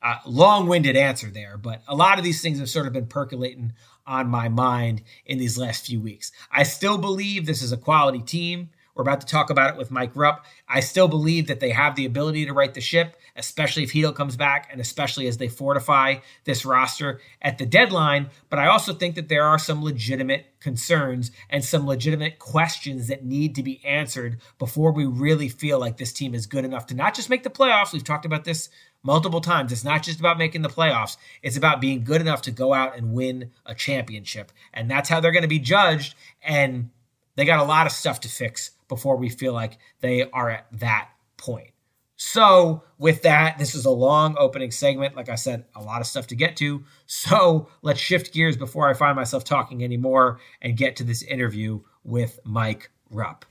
Uh, 0.02 0.16
Long 0.26 0.68
winded 0.68 0.98
answer 0.98 1.28
there, 1.28 1.60
but 1.60 1.84
a 1.88 1.94
lot 1.94 2.18
of 2.18 2.24
these 2.24 2.42
things 2.42 2.58
have 2.58 2.70
sort 2.70 2.88
of 2.88 2.94
been 2.94 3.06
percolating 3.06 3.74
on 4.08 4.30
my 4.30 4.50
mind 4.50 5.04
in 5.28 5.38
these 5.38 5.60
last 5.60 5.86
few 5.86 6.02
weeks. 6.02 6.32
I 6.52 6.64
still 6.64 6.98
believe 6.98 7.46
this 7.46 7.62
is 7.62 7.72
a 7.72 7.78
quality 7.78 8.24
team. 8.24 8.72
We're 8.98 9.04
about 9.04 9.22
to 9.22 9.28
talk 9.28 9.52
about 9.52 9.70
it 9.70 9.78
with 9.78 9.92
Mike 9.92 10.16
Rupp. 10.16 10.44
I 10.68 10.80
still 10.80 11.08
believe 11.08 11.48
that 11.48 11.60
they 11.60 11.70
have 11.70 11.96
the 11.96 12.06
ability 12.06 12.48
to 12.48 12.54
right 12.54 12.74
the 12.74 12.82
ship, 12.82 13.16
especially 13.36 13.84
if 13.84 13.94
Chytil 13.94 14.16
comes 14.16 14.36
back 14.36 14.70
and 14.72 14.82
especially 14.82 15.28
as 15.28 15.38
they 15.38 15.50
fortify 15.50 16.16
this 16.46 16.66
roster 16.66 17.22
at 17.40 17.60
the 17.60 17.66
deadline. 17.68 18.32
But 18.50 18.58
I 18.58 18.66
also 18.68 18.94
think 18.94 19.14
that 19.14 19.30
there 19.30 19.44
are 19.44 19.60
some 19.60 19.84
legitimate 19.84 20.48
concerns 20.60 21.30
and 21.48 21.64
some 21.64 21.86
legitimate 21.86 22.40
questions 22.40 23.08
that 23.08 23.24
need 23.24 23.54
to 23.54 23.62
be 23.62 23.86
answered 23.86 24.42
before 24.58 24.92
we 24.92 25.06
really 25.06 25.48
feel 25.48 25.78
like 25.78 25.98
this 25.98 26.12
team 26.12 26.34
is 26.34 26.48
good 26.48 26.66
enough 26.66 26.88
to 26.88 26.96
not 26.96 27.14
just 27.14 27.30
make 27.30 27.44
the 27.44 27.52
playoffs. 27.52 27.94
We've 27.94 28.04
talked 28.04 28.26
about 28.26 28.46
this 28.46 28.68
multiple 29.04 29.42
times. 29.42 29.72
It's 29.72 29.84
not 29.84 30.02
just 30.02 30.20
about 30.20 30.40
making 30.40 30.64
the 30.64 30.70
playoffs, 30.70 31.18
it's 31.44 31.56
about 31.56 31.80
being 31.80 32.04
good 32.04 32.20
enough 32.20 32.42
to 32.42 32.52
go 32.52 32.74
out 32.74 32.98
and 32.98 33.14
win 33.14 33.52
a 33.64 33.76
championship. 33.76 34.52
And 34.74 34.90
that's 34.90 35.08
how 35.08 35.20
they're 35.20 35.32
going 35.32 35.44
to 35.44 35.48
be 35.48 35.60
judged. 35.60 36.16
And 36.42 36.90
they 37.36 37.46
got 37.46 37.60
a 37.60 37.64
lot 37.64 37.86
of 37.86 37.92
stuff 37.92 38.22
to 38.22 38.28
fix 38.28 38.72
before 38.88 39.18
we 39.18 39.30
feel 39.30 39.54
like 39.54 39.78
they 40.02 40.30
are 40.32 40.50
at 40.50 40.68
that 40.74 41.10
point. 41.38 41.72
So, 42.20 42.84
with 42.98 43.22
that, 43.22 43.60
this 43.60 43.76
is 43.76 43.86
a 43.86 43.92
long 43.92 44.36
opening 44.40 44.72
segment. 44.72 45.16
Like 45.16 45.30
I 45.30 45.36
said, 45.36 45.66
a 45.76 45.84
lot 45.84 46.02
of 46.02 46.08
stuff 46.08 46.26
to 46.28 46.36
get 46.36 46.58
to. 46.58 46.84
So, 47.06 47.70
let's 47.84 48.00
shift 48.00 48.34
gears 48.34 48.58
before 48.58 48.90
I 48.90 48.96
find 48.96 49.16
myself 49.16 49.44
talking 49.44 49.84
anymore 49.84 50.40
and 50.60 50.76
get 50.76 50.96
to 50.96 51.04
this 51.04 51.22
interview 51.22 51.82
with 52.04 52.40
Mike 52.44 52.90
Rupp. 53.12 53.46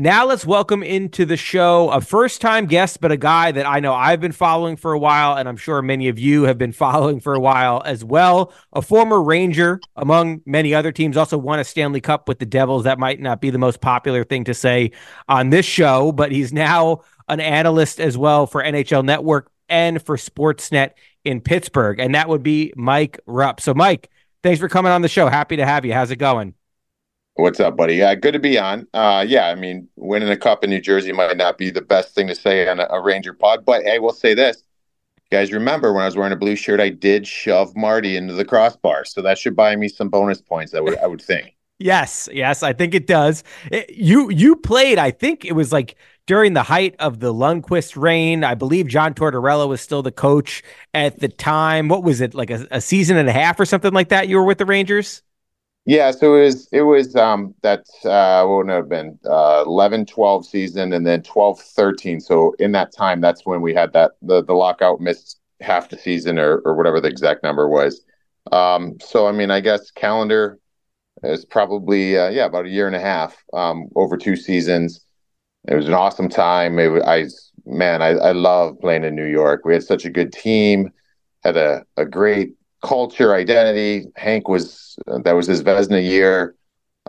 Now 0.00 0.24
let's 0.24 0.46
welcome 0.46 0.82
into 0.82 1.26
the 1.26 1.36
show 1.36 1.90
a 1.90 2.00
first 2.00 2.40
time 2.40 2.64
guest, 2.64 3.02
but 3.02 3.12
a 3.12 3.18
guy 3.18 3.52
that 3.52 3.66
I 3.66 3.80
know 3.80 3.92
I've 3.92 4.18
been 4.18 4.32
following 4.32 4.76
for 4.76 4.94
a 4.94 4.98
while, 4.98 5.36
and 5.36 5.46
I'm 5.46 5.58
sure 5.58 5.82
many 5.82 6.08
of 6.08 6.18
you 6.18 6.44
have 6.44 6.56
been 6.56 6.72
following 6.86 7.20
for 7.20 7.34
a 7.34 7.38
while 7.38 7.82
as 7.84 8.02
well. 8.02 8.54
A 8.72 8.80
former 8.80 9.22
Ranger, 9.22 9.78
among 9.96 10.40
many 10.46 10.72
other 10.72 10.90
teams, 10.90 11.18
also 11.18 11.36
won 11.36 11.58
a 11.58 11.64
Stanley 11.64 12.00
Cup 12.00 12.28
with 12.28 12.38
the 12.38 12.46
Devils. 12.46 12.84
That 12.84 12.98
might 12.98 13.20
not 13.20 13.42
be 13.42 13.50
the 13.50 13.58
most 13.58 13.82
popular 13.82 14.24
thing 14.24 14.44
to 14.44 14.54
say 14.54 14.92
on 15.28 15.50
this 15.50 15.66
show, 15.66 16.12
but 16.12 16.32
he's 16.32 16.50
now 16.50 17.02
an 17.28 17.40
analyst 17.40 18.00
as 18.00 18.16
well 18.16 18.46
for 18.46 18.62
NHL 18.64 19.04
Network 19.04 19.50
and 19.68 20.00
for 20.02 20.16
Sportsnet 20.16 20.92
in 21.26 21.42
Pittsburgh. 21.42 22.00
And 22.00 22.14
that 22.14 22.30
would 22.30 22.42
be 22.42 22.72
Mike 22.74 23.20
Rupp. 23.26 23.60
So, 23.60 23.74
Mike, 23.74 24.08
thanks 24.42 24.60
for 24.60 24.68
coming 24.70 24.92
on 24.92 25.02
the 25.02 25.08
show. 25.08 25.28
Happy 25.28 25.56
to 25.56 25.66
have 25.66 25.84
you. 25.84 25.92
How's 25.92 26.10
it 26.10 26.16
going? 26.16 26.54
What's 27.34 27.60
up, 27.60 27.76
buddy? 27.76 27.94
Yeah, 27.96 28.14
good 28.16 28.32
to 28.32 28.38
be 28.38 28.58
on. 28.58 28.86
Uh, 28.92 29.24
yeah, 29.26 29.46
I 29.46 29.54
mean, 29.54 29.88
winning 29.96 30.28
a 30.28 30.36
cup 30.36 30.62
in 30.62 30.70
New 30.70 30.80
Jersey 30.80 31.12
might 31.12 31.36
not 31.36 31.58
be 31.58 31.70
the 31.70 31.80
best 31.80 32.14
thing 32.14 32.26
to 32.26 32.34
say 32.34 32.68
on 32.68 32.80
a, 32.80 32.86
a 32.90 33.00
Ranger 33.00 33.32
pod, 33.32 33.64
but 33.64 33.86
I 33.86 33.98
will 33.98 34.12
say 34.12 34.34
this. 34.34 34.62
You 35.16 35.38
guys 35.38 35.52
remember 35.52 35.92
when 35.92 36.02
I 36.02 36.06
was 36.06 36.16
wearing 36.16 36.32
a 36.32 36.36
blue 36.36 36.56
shirt, 36.56 36.80
I 36.80 36.90
did 36.90 37.26
shove 37.26 37.74
Marty 37.76 38.16
into 38.16 38.34
the 38.34 38.44
crossbar, 38.44 39.04
so 39.04 39.22
that 39.22 39.38
should 39.38 39.56
buy 39.56 39.76
me 39.76 39.88
some 39.88 40.08
bonus 40.08 40.42
points. 40.42 40.74
I 40.74 40.80
would, 40.80 40.98
I 40.98 41.06
would 41.06 41.22
think. 41.22 41.56
yes, 41.78 42.28
yes, 42.32 42.62
I 42.62 42.72
think 42.72 42.94
it 42.94 43.06
does. 43.06 43.44
It, 43.70 43.90
you, 43.90 44.30
you 44.30 44.56
played. 44.56 44.98
I 44.98 45.12
think 45.12 45.44
it 45.44 45.52
was 45.52 45.72
like 45.72 45.94
during 46.26 46.52
the 46.52 46.64
height 46.64 46.94
of 46.98 47.20
the 47.20 47.32
Lundqvist 47.32 47.96
reign. 47.96 48.44
I 48.44 48.54
believe 48.54 48.88
John 48.88 49.14
Tortorella 49.14 49.68
was 49.68 49.80
still 49.80 50.02
the 50.02 50.12
coach 50.12 50.62
at 50.94 51.20
the 51.20 51.28
time. 51.28 51.88
What 51.88 52.02
was 52.02 52.20
it 52.20 52.34
like 52.34 52.50
a, 52.50 52.66
a 52.72 52.80
season 52.80 53.16
and 53.16 53.28
a 53.28 53.32
half 53.32 53.58
or 53.58 53.64
something 53.64 53.92
like 53.92 54.08
that? 54.08 54.28
You 54.28 54.36
were 54.36 54.44
with 54.44 54.58
the 54.58 54.66
Rangers. 54.66 55.22
Yeah, 55.90 56.12
so 56.12 56.36
it 56.36 56.44
was 56.44 56.68
it 56.70 56.82
was 56.82 57.16
um 57.16 57.52
that's 57.62 58.04
uh 58.06 58.44
would 58.46 58.68
have 58.68 58.88
been 58.88 59.18
uh 59.28 59.64
11 59.66 60.06
12 60.06 60.46
season 60.46 60.92
and 60.92 61.04
then 61.04 61.20
12 61.24 61.58
13 61.60 62.20
so 62.20 62.54
in 62.60 62.70
that 62.72 62.92
time 62.92 63.20
that's 63.20 63.44
when 63.44 63.60
we 63.60 63.74
had 63.74 63.92
that 63.94 64.12
the 64.22 64.40
the 64.44 64.52
lockout 64.52 65.00
missed 65.00 65.40
half 65.60 65.88
the 65.88 65.98
season 65.98 66.38
or 66.38 66.58
or 66.58 66.76
whatever 66.76 67.00
the 67.00 67.08
exact 67.08 67.42
number 67.42 67.68
was. 67.68 68.04
Um 68.52 68.98
so 69.00 69.26
I 69.26 69.32
mean 69.32 69.50
I 69.50 69.58
guess 69.58 69.90
calendar 69.90 70.60
is 71.24 71.44
probably 71.44 72.18
uh, 72.18 72.30
yeah 72.30 72.46
about 72.46 72.66
a 72.66 72.70
year 72.70 72.86
and 72.86 72.96
a 72.96 73.00
half 73.00 73.36
um 73.52 73.88
over 73.96 74.16
two 74.16 74.36
seasons. 74.36 75.04
It 75.68 75.74
was 75.74 75.88
an 75.88 75.94
awesome 75.94 76.28
time. 76.28 76.78
It 76.78 76.88
was, 76.88 77.02
I 77.04 77.26
man 77.66 78.02
I 78.02 78.10
I 78.10 78.32
love 78.32 78.78
playing 78.80 79.04
in 79.04 79.16
New 79.16 79.26
York. 79.26 79.64
We 79.64 79.74
had 79.74 79.82
such 79.84 80.04
a 80.04 80.10
good 80.10 80.32
team, 80.32 80.92
had 81.42 81.56
a 81.56 81.84
a 81.96 82.04
great 82.06 82.54
culture, 82.82 83.34
identity. 83.34 84.06
Hank 84.16 84.48
was 84.48 84.98
that 85.06 85.32
was 85.32 85.46
his 85.46 85.62
Vezina 85.62 86.02
year. 86.02 86.54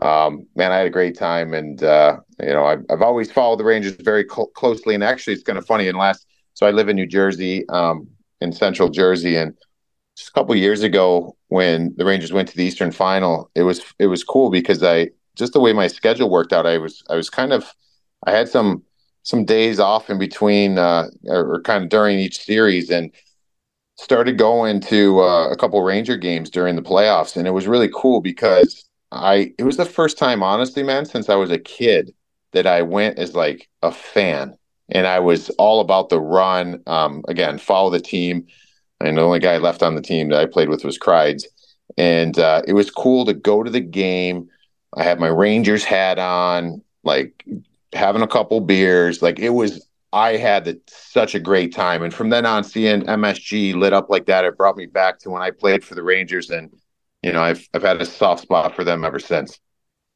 Um, 0.02 0.48
man, 0.56 0.72
I 0.72 0.78
had 0.78 0.88
a 0.88 0.92
great 0.92 1.18
time, 1.18 1.54
and 1.54 1.84
uh, 1.84 2.18
you 2.40 2.48
know, 2.54 2.66
I've, 2.66 2.84
I've 2.90 3.02
always 3.02 3.32
followed 3.32 3.60
the 3.60 3.66
Rangers 3.66 3.94
very 3.94 4.24
closely. 4.24 4.96
And 4.96 5.04
actually, 5.04 5.34
it's 5.34 5.44
kind 5.44 5.58
of 5.58 5.66
funny. 5.66 5.88
In 5.88 5.96
last, 5.96 6.26
so 6.54 6.66
I 6.66 6.72
live 6.72 6.90
in 6.90 6.96
New 6.96 7.08
Jersey, 7.08 7.68
um, 7.70 8.08
in 8.40 8.52
Central 8.52 8.90
Jersey, 8.90 9.36
and 9.36 9.54
just 10.16 10.30
a 10.30 10.34
couple 10.34 10.56
years 10.56 10.84
ago, 10.84 11.36
when 11.48 11.94
the 11.98 12.06
Rangers 12.06 12.34
went 12.34 12.50
to 12.50 12.58
the 12.58 12.64
Eastern 12.64 12.92
Final, 12.92 13.50
it 13.56 13.64
was 13.64 13.82
it 14.00 14.08
was 14.08 14.24
cool 14.24 14.50
because 14.50 14.82
I 14.84 15.10
just 15.36 15.54
the 15.54 15.60
way 15.60 15.74
my 15.74 15.88
schedule 15.88 16.30
worked 16.30 16.54
out, 16.54 16.66
I 16.66 16.78
was 16.78 17.04
I 17.10 17.16
was 17.16 17.30
kind 17.30 17.54
of 17.54 17.74
I 18.26 18.32
had 18.32 18.50
some 18.50 18.84
some 19.24 19.46
days 19.46 19.80
off 19.80 20.10
in 20.10 20.18
between 20.18 20.78
uh, 20.78 21.08
or, 21.26 21.56
or 21.56 21.62
kind 21.62 21.84
of 21.84 21.90
during 21.90 22.18
each 22.18 22.40
series 22.44 22.90
and 22.90 23.12
started 24.02 24.38
going 24.38 24.82
to 24.82 25.22
uh, 25.22 25.50
a 25.50 25.56
couple 25.56 25.82
Ranger 25.84 26.18
games 26.18 26.50
during 26.50 26.76
the 26.76 26.82
playoffs, 26.82 27.38
and 27.38 27.48
it 27.48 27.52
was 27.52 27.68
really 27.68 27.90
cool 27.94 28.20
because 28.20 28.84
I 29.12 29.54
it 29.58 29.64
was 29.64 29.78
the 29.78 29.86
first 29.86 30.18
time, 30.18 30.42
honestly, 30.44 30.84
man, 30.84 31.06
since 31.06 31.30
I 31.30 31.36
was 31.36 31.52
a 31.52 31.60
kid 31.60 32.14
that 32.52 32.66
I 32.68 32.82
went 32.82 33.20
as 33.20 33.36
like 33.36 33.70
a 33.82 33.92
fan, 33.92 34.58
and 34.90 35.08
I 35.08 35.20
was 35.20 35.50
all 35.52 35.82
about 35.82 36.10
the 36.10 36.20
run. 36.20 36.82
Um, 36.88 37.24
again, 37.28 37.58
follow 37.58 37.90
the 37.90 38.00
team. 38.00 38.48
And 39.00 39.18
the 39.18 39.22
only 39.22 39.40
guy 39.40 39.58
left 39.58 39.82
on 39.82 39.96
the 39.96 40.02
team 40.02 40.30
that 40.30 40.40
I 40.40 40.46
played 40.46 40.70
with 40.70 40.84
was 40.84 41.00
Kreids, 41.00 41.44
and 41.98 42.38
uh, 42.38 42.62
it 42.68 42.74
was 42.74 42.92
cool 42.92 43.26
to 43.26 43.34
go 43.34 43.64
to 43.64 43.72
the 43.72 43.80
game. 43.80 44.50
I 44.96 45.04
had 45.04 45.20
my 45.20 45.28
Rangers 45.28 45.84
hat 45.84 46.20
on, 46.20 46.84
like 47.04 47.44
having 47.94 48.22
a 48.22 48.28
couple 48.28 48.62
beers. 48.62 49.22
Like 49.22 49.40
it 49.40 49.50
was 49.50 49.86
I 50.14 50.38
had 50.38 50.78
such 50.88 51.36
a 51.36 51.40
great 51.40 51.74
time. 51.74 52.04
And 52.04 52.14
from 52.14 52.30
then 52.30 52.46
on, 52.46 52.64
seeing 52.64 53.02
MSG 53.04 53.76
lit 53.76 53.94
up 53.94 54.10
like 54.10 54.26
that, 54.26 54.44
it 54.44 54.58
brought 54.58 54.78
me 54.78 54.86
back 54.86 55.20
to 55.20 55.30
when 55.30 55.42
I 55.42 55.52
played 55.52 55.84
for 55.84 55.96
the 55.96 56.04
Rangers. 56.04 56.50
And, 56.50 56.72
you 57.24 57.32
know, 57.32 57.42
I've, 57.42 57.68
I've 57.74 57.84
had 57.84 58.02
a 58.02 58.06
soft 58.06 58.42
spot 58.42 58.76
for 58.76 58.84
them 58.84 59.06
ever 59.06 59.20
since. 59.20 59.60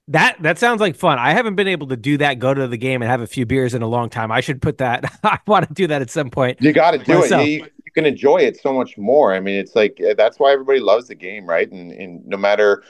That 0.09 0.37
that 0.41 0.59
sounds 0.59 0.81
like 0.81 0.95
fun. 0.95 1.17
I 1.17 1.31
haven't 1.31 1.55
been 1.55 1.67
able 1.67 1.87
to 1.87 1.97
do 1.97 2.19
that. 2.19 2.37
Go 2.37 2.53
to 2.53 2.67
the 2.67 2.77
game 2.77 3.01
and 3.01 3.09
have 3.09 3.21
a 3.21 3.27
few 3.27 3.47
beers 3.47 3.73
in 3.73 3.81
a 3.81 3.87
long 3.87 4.09
time. 4.09 4.31
I 4.31 4.39
should 4.39 4.61
put 4.61 4.77
that. 4.77 5.19
I 5.23 5.39
want 5.47 5.67
to 5.67 5.73
do 5.73 5.87
that 5.87 6.01
at 6.03 6.11
some 6.11 6.29
point. 6.29 6.61
You 6.61 6.73
got 6.73 6.91
to 6.91 6.99
do 6.99 7.21
myself. 7.21 7.41
it. 7.41 7.49
You, 7.49 7.57
you, 7.63 7.91
can 7.95 8.05
enjoy 8.05 8.37
it 8.37 8.61
so 8.61 8.71
much 8.71 8.99
more. 8.99 9.33
I 9.33 9.39
mean, 9.39 9.55
it's 9.55 9.75
like 9.75 9.99
eh, 9.99 10.13
that's 10.15 10.37
why 10.37 10.51
everybody 10.51 10.79
loves 10.79 11.07
the 11.07 11.15
game, 11.15 11.47
right? 11.47 11.71
And, 11.71 11.91
and 11.91 12.23
no 12.23 12.37
matter 12.37 12.83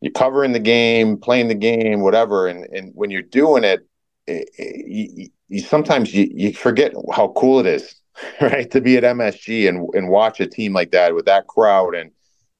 you're 0.00 0.12
covering 0.12 0.52
the 0.52 0.60
game, 0.60 1.18
playing 1.18 1.48
the 1.48 1.54
game, 1.54 2.00
whatever, 2.00 2.46
and 2.46 2.64
and 2.72 2.92
when 2.94 3.10
you're 3.10 3.20
doing 3.20 3.64
it, 3.64 3.86
eh, 4.26 4.38
eh, 4.38 4.44
it, 4.58 5.22
it 5.24 5.32
you 5.52 5.60
sometimes 5.60 6.14
you, 6.14 6.28
you 6.34 6.52
forget 6.52 6.92
how 7.12 7.28
cool 7.36 7.60
it 7.60 7.66
is, 7.66 7.94
right, 8.40 8.70
to 8.70 8.80
be 8.80 8.96
at 8.96 9.04
MSG 9.04 9.68
and 9.68 9.88
and 9.94 10.08
watch 10.08 10.40
a 10.40 10.46
team 10.46 10.72
like 10.72 10.90
that 10.92 11.14
with 11.14 11.26
that 11.26 11.46
crowd 11.46 11.94
and 11.94 12.10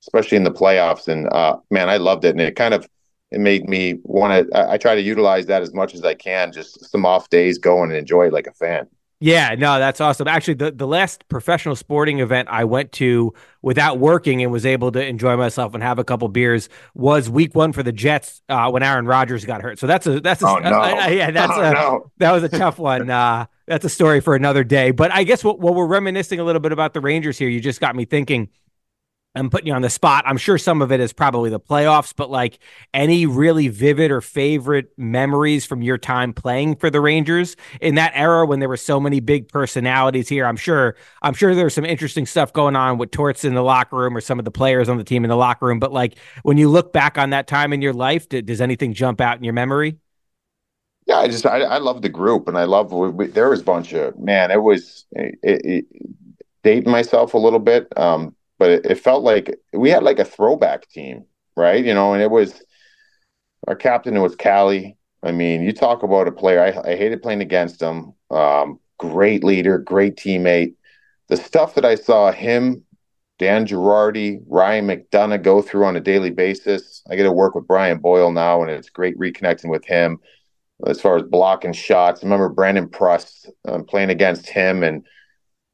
especially 0.03 0.37
in 0.37 0.45
the 0.45 0.51
playoffs. 0.51 1.09
And 1.09 1.29
uh, 1.33 1.57
man, 1.71 1.89
I 1.89 1.97
loved 1.97 2.25
it, 2.25 2.31
and 2.31 2.41
it 2.41 2.57
kind 2.57 2.75
of 2.75 2.87
it 3.31 3.41
made 3.41 3.69
me 3.69 3.99
want 4.05 4.49
to. 4.49 4.57
I, 4.57 4.75
I 4.75 4.79
try 4.79 4.95
to 4.95 5.01
utilize 5.01 5.47
that 5.47 5.63
as 5.63 5.73
much 5.73 5.95
as 5.95 6.05
I 6.05 6.15
can. 6.15 6.53
Just 6.53 6.91
some 6.91 7.07
off 7.07 7.31
days, 7.31 7.59
go 7.59 7.83
and 7.83 7.93
enjoy 7.93 8.27
it 8.27 8.33
like 8.33 8.47
a 8.47 8.53
fan. 8.53 8.89
Yeah, 9.23 9.55
no, 9.57 9.79
that's 9.79 10.01
awesome. 10.01 10.27
Actually, 10.27 10.55
the, 10.55 10.73
the 10.73 10.87
last 10.87 11.29
professional 11.29 11.77
sporting 11.77 12.19
event 12.19 12.49
I 12.51 12.65
went 12.65 12.91
to 12.95 13.33
without 13.63 14.01
working 14.01 14.43
and 14.43 14.51
was 14.51 14.67
able 14.67 14.91
to 14.91 15.07
enjoy 15.07 15.37
myself 15.37 15.75
and 15.75 15.83
have 15.85 16.01
a 16.01 16.05
couple 16.05 16.27
beers 16.27 16.69
was 16.95 17.31
week 17.31 17.55
one 17.55 17.73
for 17.73 17.85
the 17.85 17.93
Jets 17.93 18.43
uh, 18.49 18.69
when 18.69 18.83
Aaron 18.83 19.07
Rodgers 19.07 19.45
got 19.45 19.63
hurt. 19.63 19.79
So 19.79 19.87
that's 19.87 20.09
a 20.09 20.19
that's 20.19 20.43
a 20.43 20.49
oh, 20.49 20.59
no. 20.59 20.81
uh, 20.81 21.07
yeah 21.07 21.31
that's 21.31 21.53
oh, 21.57 21.63
a, 21.63 21.73
no. 21.73 22.11
that 22.19 22.33
was 22.33 22.43
a 22.43 22.49
tough 22.49 22.81
one. 22.81 23.11
Uh, 23.11 23.47
that's 23.67 23.85
a 23.85 23.89
story 23.89 24.21
for 24.21 24.35
another 24.35 24.65
day. 24.65 24.91
But 24.91 25.13
I 25.13 25.23
guess 25.23 25.45
what, 25.45 25.61
what 25.61 25.77
we're 25.77 25.87
reminiscing 25.87 26.41
a 26.41 26.45
little 26.45 26.61
bit 26.61 26.73
about 26.73 26.93
the 26.93 27.01
Rangers 27.01 27.39
here, 27.39 27.49
you 27.49 27.61
just 27.61 27.81
got 27.81 27.95
me 27.95 28.05
thinking 28.05 28.49
I'm 29.35 29.49
putting 29.49 29.67
you 29.67 29.73
on 29.73 29.81
the 29.81 29.89
spot. 29.89 30.25
I'm 30.27 30.37
sure 30.37 30.59
some 30.59 30.83
of 30.83 30.93
it 30.93 31.01
is 31.01 31.13
probably 31.13 31.49
the 31.49 31.61
playoffs, 31.61 32.13
but 32.15 32.31
like 32.31 32.59
any 32.93 33.25
really 33.25 33.69
vivid 33.69 34.11
or 34.11 34.21
favorite 34.21 34.93
memories 34.99 35.65
from 35.65 35.81
your 35.81 35.97
time 35.97 36.35
playing 36.35 36.77
for 36.77 36.91
the 36.91 37.01
Rangers 37.01 37.57
in 37.81 37.95
that 37.95 38.13
era 38.15 38.45
when 38.45 38.61
there 38.61 38.69
were 38.69 38.77
so 38.77 39.01
many 39.01 39.21
big 39.21 39.49
personalities 39.49 40.29
here. 40.29 40.45
I'm 40.45 40.57
sure 40.57 40.97
I'm 41.23 41.33
sure 41.33 41.55
there's 41.55 41.75
some 41.75 41.87
interesting 41.87 42.27
stuff 42.27 42.53
going 42.53 42.77
on 42.77 42.99
with 42.99 43.11
Torts 43.11 43.45
in 43.45 43.55
the 43.55 43.63
locker 43.63 43.97
room 43.97 44.15
or 44.15 44.21
some 44.21 44.39
of 44.39 44.45
the 44.45 44.51
players 44.51 44.91
on 44.91 44.99
the 44.99 45.05
team 45.05 45.25
in 45.25 45.31
the 45.31 45.37
locker 45.37 45.67
room. 45.67 45.79
But 45.79 45.93
like 45.93 46.19
when 46.43 46.59
you 46.59 46.69
look 46.69 46.93
back 46.93 47.17
on 47.17 47.31
that 47.31 47.47
time 47.47 47.73
in 47.73 47.81
your 47.81 47.95
life, 47.95 48.29
does 48.29 48.61
anything 48.61 48.93
jump 48.93 49.21
out 49.21 49.39
in 49.39 49.45
your 49.45 49.55
memory? 49.55 49.97
Yeah, 51.07 51.17
I 51.17 51.29
just 51.29 51.47
I, 51.47 51.63
I 51.63 51.79
love 51.79 52.03
the 52.03 52.11
group 52.11 52.49
and 52.49 52.59
I 52.59 52.65
love 52.65 52.93
we, 52.93 53.29
there 53.29 53.49
was 53.49 53.63
a 53.63 53.65
bunch 53.65 53.95
of 53.95 54.19
man. 54.19 54.51
It 54.51 54.63
was 54.63 55.07
it, 55.13 55.39
it, 55.43 55.85
dating 56.63 56.93
myself 56.93 57.33
a 57.33 57.39
little 57.39 57.59
bit. 57.59 57.89
Um, 57.97 58.37
but 58.63 58.71
it, 58.71 58.87
it, 58.87 59.01
felt 59.01 59.25
like 59.25 59.59
we 59.73 59.91
had 59.91 60.05
like 60.05 60.21
a 60.21 60.25
throwback 60.25 60.89
team, 60.89 61.25
right? 61.57 61.85
You 61.85 61.95
know, 61.95 62.13
and 62.13 62.23
it 62.23 62.31
was 62.31 62.63
our 63.67 63.75
captain 63.75 64.23
was 64.23 64.37
Cally. 64.37 64.97
I 65.21 65.33
mean, 65.33 65.65
you 65.65 65.73
talk 65.73 66.05
about 66.05 66.29
a 66.29 66.33
player. 66.33 66.63
I, 66.63 66.93
I 66.93 66.95
hated 66.95 67.23
playing 67.23 67.41
against 67.41 67.83
him. 67.83 68.13
Um, 68.31 68.79
great 68.99 69.43
leader, 69.43 69.79
great 69.79 70.15
teammate. 70.15 70.75
The 71.27 71.37
stuff 71.37 71.75
that 71.75 71.85
I 71.85 71.97
saw 71.97 72.31
him, 72.31 72.85
Dan 73.41 73.67
Girardi, 73.67 74.41
Ryan 74.47 74.87
McDonagh 74.87 75.43
go 75.43 75.61
through 75.61 75.87
on 75.87 75.97
a 75.97 76.01
daily 76.01 76.31
basis. 76.31 77.03
I 77.11 77.17
get 77.17 77.25
to 77.25 77.33
work 77.33 77.57
with 77.57 77.67
Brian 77.67 77.99
Boyle 77.99 78.31
now, 78.31 78.63
and 78.63 78.71
it's 78.71 78.91
great 78.91 79.19
reconnecting 79.19 79.71
with 79.71 79.85
him 79.85 80.21
as 80.87 81.01
far 81.01 81.17
as 81.17 81.25
blocking 81.25 81.73
shots. 81.73 82.23
I 82.23 82.27
remember 82.27 82.49
Brandon 82.49 82.89
Prust 82.89 83.51
um, 83.67 83.85
playing 83.87 84.11
against 84.11 84.49
him, 84.49 84.85
and 84.85 85.05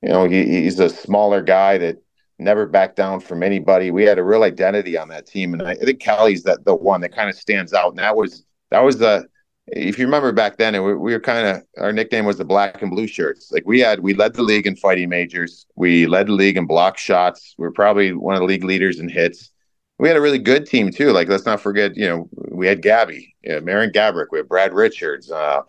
you 0.00 0.08
know 0.08 0.24
he, 0.24 0.62
he's 0.62 0.80
a 0.80 0.88
smaller 0.88 1.42
guy 1.42 1.76
that 1.76 1.98
never 2.38 2.66
backed 2.66 2.96
down 2.96 3.20
from 3.20 3.42
anybody. 3.42 3.90
We 3.90 4.04
had 4.04 4.18
a 4.18 4.24
real 4.24 4.42
identity 4.42 4.96
on 4.96 5.08
that 5.08 5.26
team, 5.26 5.54
and 5.54 5.62
I, 5.62 5.74
think 5.74 6.00
Cally's 6.00 6.42
that 6.44 6.64
the 6.64 6.74
one 6.74 7.00
that 7.00 7.14
kind 7.14 7.28
of 7.28 7.36
stands 7.36 7.72
out. 7.72 7.90
And 7.90 7.98
that 7.98 8.16
was 8.16 8.44
that 8.70 8.80
was 8.80 8.98
the 8.98 9.26
if 9.70 9.98
you 9.98 10.06
remember 10.06 10.32
back 10.32 10.56
then, 10.56 10.72
we, 10.82 10.94
we 10.94 11.12
were 11.12 11.20
kind 11.20 11.46
of 11.46 11.62
our 11.78 11.92
nickname 11.92 12.24
was 12.24 12.38
the 12.38 12.44
black 12.44 12.80
and 12.80 12.90
blue 12.90 13.06
shirts. 13.06 13.50
Like 13.52 13.64
we 13.66 13.80
had 13.80 14.00
we 14.00 14.14
led 14.14 14.34
the 14.34 14.42
league 14.42 14.66
in 14.66 14.76
fighting 14.76 15.08
majors. 15.08 15.66
We 15.76 16.06
led 16.06 16.28
the 16.28 16.32
league 16.32 16.56
in 16.56 16.66
block 16.66 16.98
shots. 16.98 17.54
We 17.58 17.66
are 17.66 17.72
probably 17.72 18.12
one 18.12 18.34
of 18.34 18.40
the 18.40 18.46
league 18.46 18.64
leaders 18.64 18.98
in 19.00 19.08
hits. 19.08 19.50
We 19.98 20.08
had 20.08 20.16
a 20.16 20.20
really 20.20 20.38
good 20.38 20.66
team 20.66 20.90
too. 20.90 21.10
Like 21.12 21.28
let's 21.28 21.44
not 21.44 21.60
forget, 21.60 21.96
you 21.96 22.08
know, 22.08 22.28
we 22.50 22.66
had 22.66 22.82
Gabby, 22.82 23.34
you 23.42 23.50
know, 23.50 23.60
Marian 23.60 23.90
Gaborik, 23.90 24.26
we 24.30 24.38
had 24.38 24.48
Brad 24.48 24.72
Richards. 24.72 25.30
Uh, 25.30 25.62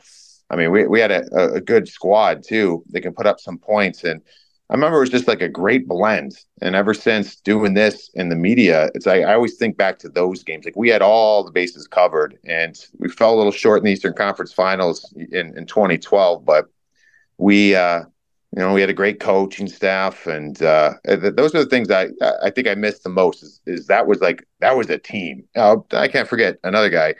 I 0.49 0.55
mean, 0.55 0.71
we 0.71 0.87
we 0.87 0.99
had 0.99 1.11
a, 1.11 1.53
a 1.53 1.61
good 1.61 1.87
squad 1.87 2.43
too. 2.43 2.83
They 2.89 3.01
can 3.01 3.13
put 3.13 3.27
up 3.27 3.39
some 3.39 3.57
points 3.57 4.03
and 4.03 4.21
I 4.69 4.75
remember 4.75 4.97
it 4.97 5.01
was 5.01 5.09
just 5.09 5.27
like 5.27 5.41
a 5.41 5.49
great 5.49 5.87
blend. 5.87 6.37
And 6.61 6.75
ever 6.75 6.93
since 6.93 7.37
doing 7.37 7.73
this 7.73 8.11
in 8.13 8.29
the 8.29 8.35
media, 8.35 8.89
it's 8.93 9.07
like 9.07 9.23
I 9.23 9.33
always 9.33 9.55
think 9.55 9.77
back 9.77 9.97
to 9.99 10.09
those 10.09 10.43
games. 10.43 10.65
Like 10.65 10.75
we 10.75 10.89
had 10.89 11.01
all 11.01 11.43
the 11.43 11.51
bases 11.51 11.87
covered 11.87 12.37
and 12.45 12.79
we 12.99 13.09
fell 13.09 13.33
a 13.33 13.37
little 13.37 13.51
short 13.51 13.79
in 13.79 13.85
the 13.85 13.91
Eastern 13.91 14.13
Conference 14.13 14.53
Finals 14.53 15.11
in, 15.15 15.57
in 15.57 15.65
2012, 15.65 16.45
but 16.45 16.67
we 17.37 17.75
uh 17.75 18.03
you 18.55 18.63
know, 18.63 18.73
we 18.73 18.81
had 18.81 18.89
a 18.89 18.93
great 18.93 19.19
coaching 19.19 19.67
staff, 19.67 20.25
and 20.25 20.61
uh, 20.63 20.95
those 21.05 21.53
are 21.53 21.63
the 21.63 21.69
things 21.69 21.91
I 21.91 22.09
I 22.41 22.49
think 22.49 22.67
I 22.67 22.73
missed 22.73 23.03
the 23.03 23.09
most. 23.09 23.43
Is, 23.43 23.61
is 23.67 23.87
that 23.87 24.07
was 24.07 24.21
like 24.21 24.43
that 24.59 24.75
was 24.75 24.89
a 24.89 24.97
team. 24.97 25.43
Uh, 25.55 25.77
I 25.91 26.07
can't 26.07 26.27
forget 26.27 26.57
another 26.63 26.89
guy, 26.89 27.13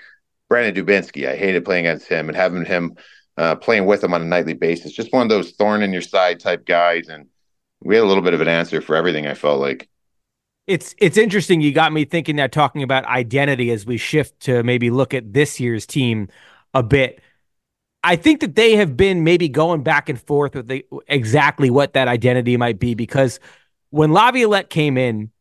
Brandon 0.47 0.74
Dubinsky. 0.74 1.30
I 1.30 1.36
hated 1.36 1.66
playing 1.66 1.86
against 1.86 2.08
him 2.08 2.30
and 2.30 2.36
having 2.36 2.66
him 2.66 2.95
uh, 3.38 3.56
playing 3.56 3.86
with 3.86 4.04
him 4.04 4.14
on 4.14 4.24
a 4.24 4.26
nightly 4.26 4.54
basis. 4.54 4.91
Just 4.91 5.14
one 5.14 5.22
of 5.22 5.30
those 5.30 5.52
thorn 5.52 5.84
in 5.84 5.93
your 5.93 6.02
side 6.02 6.39
type 6.39 6.66
guys, 6.66 7.10
and 7.10 7.28
we 7.82 7.95
had 7.95 8.03
a 8.03 8.07
little 8.07 8.23
bit 8.23 8.34
of 8.34 8.41
an 8.41 8.47
answer 8.47 8.82
for 8.82 8.95
everything. 8.95 9.27
I 9.27 9.34
felt 9.34 9.59
like 9.59 9.89
it's 10.67 10.93
it's 10.99 11.17
interesting. 11.17 11.61
You 11.61 11.71
got 11.71 11.91
me 11.91 12.05
thinking 12.05 12.36
that 12.36 12.51
talking 12.51 12.84
about 12.84 13.05
identity 13.05 13.71
as 13.71 13.86
we 13.86 13.97
shift 13.97 14.39
to 14.41 14.63
maybe 14.63 14.89
look 14.89 15.13
at 15.13 15.34
this 15.34 15.59
year's 15.59 15.86
team 15.86 16.27
a 16.73 16.84
bit. 16.84 17.21
I 18.03 18.15
think 18.15 18.39
that 18.41 18.55
they 18.55 18.75
have 18.75 18.95
been 18.95 19.23
maybe 19.23 19.49
going 19.49 19.84
back 19.84 20.07
and 20.07 20.21
forth 20.21 20.55
with 20.55 20.67
the, 20.67 20.86
exactly 21.07 21.69
what 21.69 21.93
that 21.93 22.07
identity 22.07 22.55
might 22.55 22.80
be 22.80 22.93
because 22.93 23.39
when 23.89 24.13
Laviolette 24.13 24.69
came 24.69 24.97
in, 24.97 25.32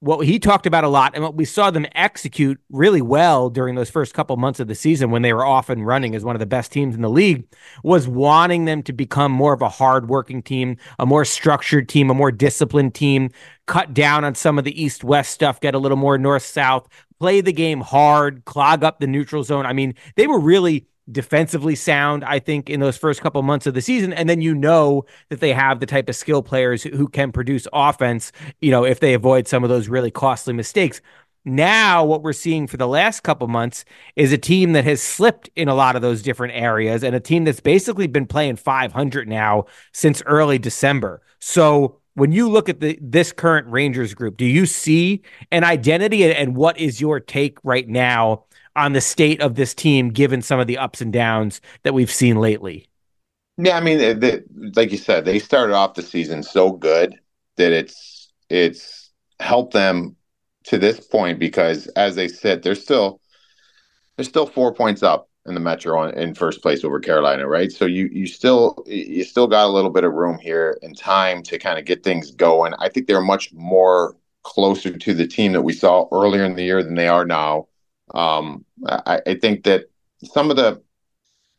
what 0.00 0.26
he 0.26 0.38
talked 0.38 0.66
about 0.66 0.82
a 0.82 0.88
lot 0.88 1.12
and 1.14 1.22
what 1.22 1.34
we 1.34 1.44
saw 1.44 1.70
them 1.70 1.86
execute 1.94 2.58
really 2.70 3.02
well 3.02 3.50
during 3.50 3.74
those 3.74 3.90
first 3.90 4.14
couple 4.14 4.34
months 4.38 4.58
of 4.58 4.66
the 4.66 4.74
season 4.74 5.10
when 5.10 5.20
they 5.20 5.32
were 5.34 5.44
off 5.44 5.68
and 5.68 5.86
running 5.86 6.14
as 6.14 6.24
one 6.24 6.34
of 6.34 6.40
the 6.40 6.46
best 6.46 6.72
teams 6.72 6.94
in 6.94 7.02
the 7.02 7.10
league 7.10 7.46
was 7.84 8.08
wanting 8.08 8.64
them 8.64 8.82
to 8.82 8.94
become 8.94 9.30
more 9.30 9.52
of 9.52 9.60
a 9.60 9.68
hardworking 9.68 10.42
team, 10.42 10.78
a 10.98 11.04
more 11.04 11.26
structured 11.26 11.86
team, 11.86 12.08
a 12.08 12.14
more 12.14 12.32
disciplined 12.32 12.94
team, 12.94 13.30
cut 13.66 13.92
down 13.92 14.24
on 14.24 14.34
some 14.34 14.58
of 14.58 14.64
the 14.64 14.82
east 14.82 15.04
west 15.04 15.32
stuff, 15.32 15.60
get 15.60 15.74
a 15.74 15.78
little 15.78 15.98
more 15.98 16.16
north 16.16 16.44
south, 16.44 16.88
play 17.18 17.42
the 17.42 17.52
game 17.52 17.82
hard, 17.82 18.42
clog 18.46 18.82
up 18.82 19.00
the 19.00 19.06
neutral 19.06 19.44
zone. 19.44 19.66
I 19.66 19.74
mean, 19.74 19.94
they 20.16 20.26
were 20.26 20.40
really 20.40 20.86
defensively 21.12 21.74
sound, 21.74 22.24
I 22.24 22.38
think, 22.38 22.70
in 22.70 22.80
those 22.80 22.96
first 22.96 23.20
couple 23.20 23.42
months 23.42 23.66
of 23.66 23.74
the 23.74 23.82
season. 23.82 24.12
And 24.12 24.28
then 24.28 24.40
you 24.40 24.54
know 24.54 25.04
that 25.28 25.40
they 25.40 25.52
have 25.52 25.80
the 25.80 25.86
type 25.86 26.08
of 26.08 26.16
skill 26.16 26.42
players 26.42 26.82
who 26.82 27.08
can 27.08 27.32
produce 27.32 27.66
offense, 27.72 28.32
you 28.60 28.70
know, 28.70 28.84
if 28.84 29.00
they 29.00 29.14
avoid 29.14 29.48
some 29.48 29.62
of 29.64 29.70
those 29.70 29.88
really 29.88 30.10
costly 30.10 30.52
mistakes. 30.52 31.00
Now, 31.44 32.04
what 32.04 32.22
we're 32.22 32.34
seeing 32.34 32.66
for 32.66 32.76
the 32.76 32.86
last 32.86 33.20
couple 33.20 33.48
months 33.48 33.84
is 34.14 34.30
a 34.30 34.38
team 34.38 34.72
that 34.72 34.84
has 34.84 35.02
slipped 35.02 35.48
in 35.56 35.68
a 35.68 35.74
lot 35.74 35.96
of 35.96 36.02
those 36.02 36.20
different 36.20 36.54
areas 36.54 37.02
and 37.02 37.16
a 37.16 37.20
team 37.20 37.44
that's 37.44 37.60
basically 37.60 38.06
been 38.06 38.26
playing 38.26 38.56
500 38.56 39.26
now 39.26 39.64
since 39.92 40.22
early 40.26 40.58
December. 40.58 41.22
So, 41.38 41.96
when 42.14 42.32
you 42.32 42.48
look 42.50 42.68
at 42.68 42.80
the 42.80 42.98
this 43.00 43.32
current 43.32 43.66
Rangers 43.68 44.14
group, 44.14 44.36
do 44.36 44.44
you 44.44 44.66
see 44.66 45.22
an 45.50 45.64
identity 45.64 46.24
and, 46.24 46.32
and 46.32 46.56
what 46.56 46.78
is 46.78 47.00
your 47.00 47.20
take 47.20 47.56
right 47.62 47.88
now 47.88 48.44
on 48.76 48.92
the 48.92 49.00
state 49.00 49.40
of 49.40 49.54
this 49.54 49.74
team 49.74 50.10
given 50.10 50.42
some 50.42 50.60
of 50.60 50.66
the 50.66 50.78
ups 50.78 51.00
and 51.00 51.12
downs 51.12 51.60
that 51.82 51.94
we've 51.94 52.10
seen 52.10 52.36
lately? 52.36 52.88
Yeah, 53.56 53.76
I 53.76 53.80
mean, 53.80 54.20
they, 54.20 54.40
like 54.74 54.90
you 54.90 54.98
said, 54.98 55.24
they 55.24 55.38
started 55.38 55.74
off 55.74 55.94
the 55.94 56.02
season 56.02 56.42
so 56.42 56.72
good 56.72 57.18
that 57.56 57.72
it's 57.72 58.32
it's 58.48 59.10
helped 59.38 59.72
them 59.72 60.16
to 60.64 60.78
this 60.78 61.00
point 61.00 61.38
because 61.38 61.86
as 61.88 62.14
they 62.16 62.28
sit, 62.28 62.62
they're 62.62 62.74
still 62.74 63.20
they're 64.16 64.24
still 64.24 64.46
four 64.46 64.72
points 64.72 65.02
up 65.02 65.28
in 65.46 65.54
the 65.54 65.60
Metro 65.60 66.08
in 66.08 66.34
first 66.34 66.62
place 66.62 66.84
over 66.84 67.00
Carolina, 67.00 67.46
right? 67.46 67.72
So 67.72 67.86
you 67.86 68.08
you 68.12 68.26
still 68.26 68.82
you 68.86 69.24
still 69.24 69.46
got 69.46 69.66
a 69.66 69.72
little 69.72 69.90
bit 69.90 70.04
of 70.04 70.12
room 70.12 70.38
here 70.38 70.78
and 70.82 70.96
time 70.96 71.42
to 71.44 71.58
kind 71.58 71.78
of 71.78 71.84
get 71.84 72.02
things 72.02 72.30
going. 72.30 72.74
I 72.78 72.88
think 72.88 73.06
they're 73.06 73.20
much 73.20 73.52
more 73.52 74.16
closer 74.42 74.96
to 74.96 75.14
the 75.14 75.26
team 75.26 75.52
that 75.52 75.62
we 75.62 75.72
saw 75.72 76.08
earlier 76.12 76.44
in 76.44 76.54
the 76.54 76.62
year 76.64 76.82
than 76.82 76.94
they 76.94 77.08
are 77.08 77.24
now. 77.24 77.66
Um, 78.14 78.64
I, 78.86 79.20
I 79.26 79.34
think 79.34 79.64
that 79.64 79.86
some 80.24 80.50
of 80.50 80.56
the 80.56 80.80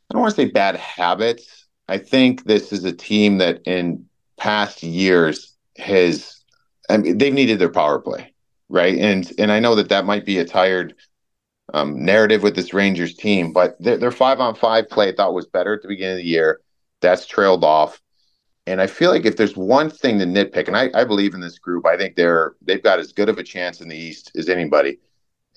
I 0.09 0.13
don't 0.13 0.21
want 0.21 0.35
to 0.35 0.41
say 0.41 0.51
bad 0.51 0.75
habits. 0.75 1.67
I 1.87 1.97
think 1.97 2.43
this 2.43 2.73
is 2.73 2.83
a 2.83 2.91
team 2.91 3.37
that 3.37 3.61
in 3.65 4.05
past 4.37 4.83
years 4.83 5.55
has 5.77 6.43
I 6.89 6.97
mean 6.97 7.17
they've 7.17 7.33
needed 7.33 7.59
their 7.59 7.69
power 7.71 7.99
play, 7.99 8.33
right? 8.69 8.97
And 8.97 9.31
and 9.37 9.51
I 9.51 9.59
know 9.59 9.75
that 9.75 9.89
that 9.89 10.05
might 10.05 10.25
be 10.25 10.39
a 10.39 10.45
tired 10.45 10.95
um, 11.73 12.03
narrative 12.03 12.43
with 12.43 12.55
this 12.55 12.73
Rangers 12.73 13.15
team, 13.15 13.53
but 13.53 13.81
their, 13.81 13.97
their 13.97 14.11
five 14.11 14.39
on 14.39 14.55
five 14.55 14.89
play 14.89 15.09
I 15.09 15.15
thought 15.15 15.33
was 15.33 15.45
better 15.45 15.73
at 15.73 15.81
the 15.81 15.87
beginning 15.87 16.13
of 16.13 16.17
the 16.17 16.29
year. 16.29 16.61
That's 17.01 17.25
trailed 17.25 17.63
off. 17.63 18.01
And 18.67 18.79
I 18.79 18.87
feel 18.87 19.09
like 19.09 19.25
if 19.25 19.37
there's 19.37 19.57
one 19.57 19.89
thing 19.89 20.19
to 20.19 20.25
nitpick, 20.25 20.67
and 20.67 20.77
I, 20.77 20.89
I 20.93 21.03
believe 21.03 21.33
in 21.33 21.41
this 21.41 21.57
group, 21.57 21.85
I 21.85 21.97
think 21.97 22.15
they're 22.15 22.53
they've 22.61 22.83
got 22.83 22.99
as 22.99 23.11
good 23.11 23.29
of 23.29 23.37
a 23.37 23.43
chance 23.43 23.81
in 23.81 23.87
the 23.87 23.97
East 23.97 24.31
as 24.35 24.49
anybody. 24.49 24.99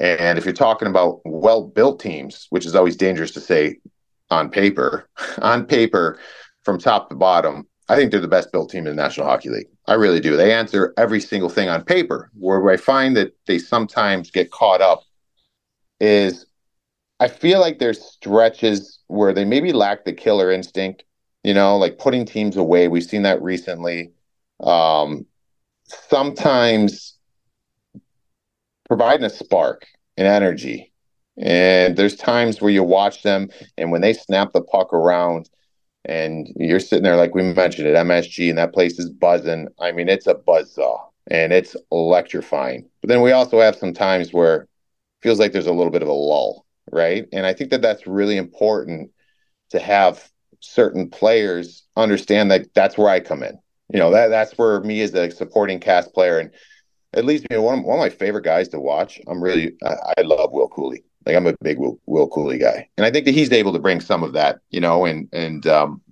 And 0.00 0.38
if 0.38 0.44
you're 0.44 0.54
talking 0.54 0.88
about 0.88 1.20
well 1.24 1.62
built 1.62 2.00
teams, 2.00 2.46
which 2.50 2.66
is 2.66 2.74
always 2.74 2.96
dangerous 2.96 3.30
to 3.32 3.40
say 3.40 3.76
on 4.30 4.50
paper, 4.50 5.08
on 5.42 5.66
paper, 5.66 6.18
from 6.64 6.78
top 6.78 7.10
to 7.10 7.14
bottom, 7.14 7.66
I 7.88 7.96
think 7.96 8.10
they're 8.10 8.20
the 8.20 8.28
best 8.28 8.50
built 8.50 8.70
team 8.70 8.86
in 8.86 8.96
the 8.96 9.02
National 9.02 9.26
Hockey 9.26 9.50
League. 9.50 9.68
I 9.86 9.94
really 9.94 10.20
do. 10.20 10.36
They 10.36 10.52
answer 10.52 10.94
every 10.96 11.20
single 11.20 11.50
thing 11.50 11.68
on 11.68 11.84
paper. 11.84 12.30
Where 12.34 12.70
I 12.70 12.78
find 12.78 13.16
that 13.16 13.36
they 13.46 13.58
sometimes 13.58 14.30
get 14.30 14.50
caught 14.50 14.80
up 14.80 15.02
is 16.00 16.46
I 17.20 17.28
feel 17.28 17.60
like 17.60 17.78
there's 17.78 18.02
stretches 18.02 19.00
where 19.08 19.32
they 19.32 19.44
maybe 19.44 19.72
lack 19.72 20.04
the 20.04 20.12
killer 20.12 20.50
instinct, 20.50 21.04
you 21.42 21.54
know, 21.54 21.76
like 21.76 21.98
putting 21.98 22.24
teams 22.24 22.56
away. 22.56 22.88
We've 22.88 23.04
seen 23.04 23.22
that 23.22 23.42
recently. 23.42 24.12
Um, 24.60 25.26
sometimes 25.86 27.13
providing 28.88 29.24
a 29.24 29.30
spark 29.30 29.86
and 30.16 30.26
energy. 30.26 30.92
And 31.36 31.96
there's 31.96 32.16
times 32.16 32.60
where 32.60 32.70
you 32.70 32.82
watch 32.82 33.22
them, 33.22 33.50
and 33.76 33.90
when 33.90 34.00
they 34.00 34.12
snap 34.12 34.52
the 34.52 34.62
puck 34.62 34.92
around, 34.92 35.50
and 36.04 36.48
you're 36.56 36.80
sitting 36.80 37.02
there 37.02 37.16
like 37.16 37.34
we 37.34 37.42
mentioned 37.42 37.88
at 37.88 38.06
MSG, 38.06 38.48
and 38.48 38.58
that 38.58 38.72
place 38.72 38.98
is 38.98 39.10
buzzing. 39.10 39.68
I 39.80 39.92
mean, 39.92 40.08
it's 40.08 40.26
a 40.26 40.34
buzz 40.34 40.74
saw, 40.74 41.08
and 41.28 41.52
it's 41.52 41.76
electrifying. 41.90 42.88
But 43.00 43.08
then 43.08 43.22
we 43.22 43.32
also 43.32 43.60
have 43.60 43.76
some 43.76 43.94
times 43.94 44.32
where 44.32 44.68
feels 45.22 45.40
like 45.40 45.52
there's 45.52 45.66
a 45.66 45.72
little 45.72 45.90
bit 45.90 46.02
of 46.02 46.08
a 46.08 46.12
lull, 46.12 46.66
right? 46.92 47.26
And 47.32 47.46
I 47.46 47.54
think 47.54 47.70
that 47.70 47.82
that's 47.82 48.06
really 48.06 48.36
important 48.36 49.10
to 49.70 49.80
have 49.80 50.30
certain 50.60 51.10
players 51.10 51.84
understand 51.96 52.50
that 52.50 52.72
that's 52.74 52.96
where 52.96 53.08
I 53.08 53.20
come 53.20 53.42
in. 53.42 53.58
You 53.92 53.98
know, 53.98 54.10
that 54.10 54.28
that's 54.28 54.56
where 54.56 54.80
me 54.80 55.00
as 55.00 55.14
a 55.14 55.30
supporting 55.30 55.80
cast 55.80 56.12
player 56.14 56.38
and 56.38 56.50
at 57.14 57.24
least 57.24 57.46
you 57.50 57.56
know, 57.56 57.62
one, 57.62 57.82
one 57.82 57.98
of 57.98 58.02
my 58.02 58.10
favorite 58.10 58.44
guys 58.44 58.68
to 58.68 58.80
watch. 58.80 59.20
I'm 59.26 59.42
really 59.42 59.74
I, 59.84 59.96
I 60.18 60.22
love 60.22 60.52
Will 60.52 60.68
Cuylle. 60.68 61.02
Like 61.26 61.36
I'm 61.36 61.46
a 61.46 61.54
big 61.62 61.78
Will, 61.78 61.98
Will 62.06 62.28
Cuylle 62.28 62.58
guy, 62.60 62.88
and 62.96 63.06
I 63.06 63.10
think 63.10 63.24
that 63.26 63.34
he's 63.34 63.52
able 63.52 63.72
to 63.72 63.78
bring 63.78 64.00
some 64.00 64.22
of 64.22 64.32
that, 64.34 64.60
you 64.70 64.80
know, 64.80 65.04
and 65.04 65.28
and 65.32 65.66
um, 65.66 66.02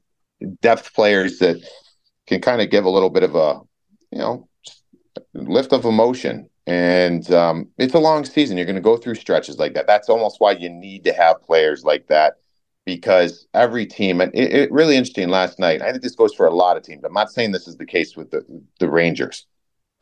depth 0.61 0.94
players 0.94 1.38
that 1.38 1.62
can 2.26 2.40
kind 2.40 2.62
of 2.62 2.70
give 2.70 2.84
a 2.84 2.90
little 2.90 3.11
bit 3.11 3.22
of 3.22 3.34
a, 3.34 3.61
you 4.11 4.18
know, 4.18 4.48
lift 5.34 5.72
of 5.72 5.84
emotion 5.84 6.48
and 6.66 7.30
um, 7.32 7.68
it's 7.78 7.94
a 7.94 7.98
long 7.98 8.24
season. 8.24 8.57
You're 8.57 8.66
going 8.66 8.76
to 8.76 8.82
go 8.82 8.96
through 8.96 9.16
stretches 9.16 9.59
like 9.59 9.74
that. 9.74 9.86
That's 9.86 10.09
almost 10.09 10.40
why 10.40 10.53
you 10.53 10.68
need 10.68 11.05
to 11.05 11.12
have 11.12 11.42
players 11.42 11.84
like 11.84 12.07
that 12.07 12.34
because 12.84 13.46
every 13.55 13.86
team, 13.86 14.20
and 14.20 14.32
it, 14.34 14.53
it 14.53 14.72
really 14.72 14.96
interesting 14.96 15.28
last 15.28 15.59
night. 15.59 15.82
I 15.82 15.90
think 15.90 16.03
this 16.03 16.14
goes 16.14 16.34
for 16.34 16.46
a 16.46 16.55
lot 16.55 16.76
of 16.76 16.82
teams. 16.82 17.05
I'm 17.05 17.12
not 17.12 17.32
saying 17.32 17.53
this 17.53 17.66
is 17.66 17.76
the 17.76 17.86
case 17.86 18.16
with 18.16 18.30
the, 18.30 18.44
the 18.78 18.88
Rangers. 18.88 19.46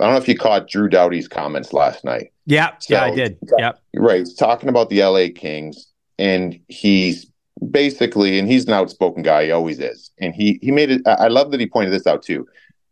I 0.00 0.04
don't 0.04 0.14
know 0.14 0.20
if 0.20 0.28
you 0.28 0.36
caught 0.36 0.68
Drew 0.68 0.88
Doughty's 0.88 1.28
comments 1.28 1.72
last 1.72 2.04
night. 2.04 2.32
Yeah, 2.46 2.72
so, 2.78 2.94
yeah, 2.94 3.04
I 3.04 3.14
did. 3.14 3.38
Yeah, 3.58 3.72
right. 3.94 4.20
He's 4.20 4.34
talking 4.34 4.68
about 4.68 4.88
the 4.88 5.02
LA 5.04 5.26
Kings, 5.34 5.86
and 6.18 6.58
he's 6.68 7.30
basically, 7.70 8.38
and 8.38 8.48
he's 8.48 8.66
an 8.66 8.72
outspoken 8.72 9.22
guy. 9.22 9.44
He 9.44 9.50
always 9.50 9.78
is, 9.78 10.10
and 10.18 10.34
he 10.34 10.58
he 10.62 10.70
made 10.70 10.90
it. 10.90 11.02
I 11.06 11.28
love 11.28 11.50
that 11.50 11.60
he 11.60 11.66
pointed 11.66 11.92
this 11.92 12.06
out 12.06 12.22
too. 12.22 12.46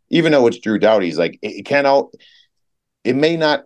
Even 0.09 0.31
though 0.31 0.47
it's 0.47 0.59
Drew 0.59 0.79
Doughty, 0.79 1.07
he's 1.07 1.17
like 1.17 1.39
it 1.41 1.65
can't 1.65 1.87
out 1.87 2.11
it 3.03 3.15
may 3.15 3.35
not 3.35 3.65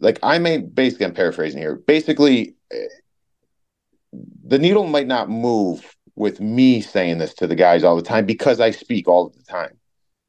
like 0.00 0.18
I 0.22 0.38
may 0.38 0.58
basically 0.58 1.06
I'm 1.06 1.14
paraphrasing 1.14 1.60
here. 1.60 1.76
Basically, 1.76 2.54
eh, 2.72 2.86
the 4.46 4.58
needle 4.58 4.86
might 4.86 5.06
not 5.06 5.28
move 5.28 5.96
with 6.16 6.40
me 6.40 6.80
saying 6.80 7.18
this 7.18 7.34
to 7.34 7.46
the 7.46 7.54
guys 7.56 7.82
all 7.82 7.96
the 7.96 8.02
time 8.02 8.26
because 8.26 8.60
I 8.60 8.70
speak 8.70 9.08
all 9.08 9.30
the 9.30 9.42
time, 9.42 9.78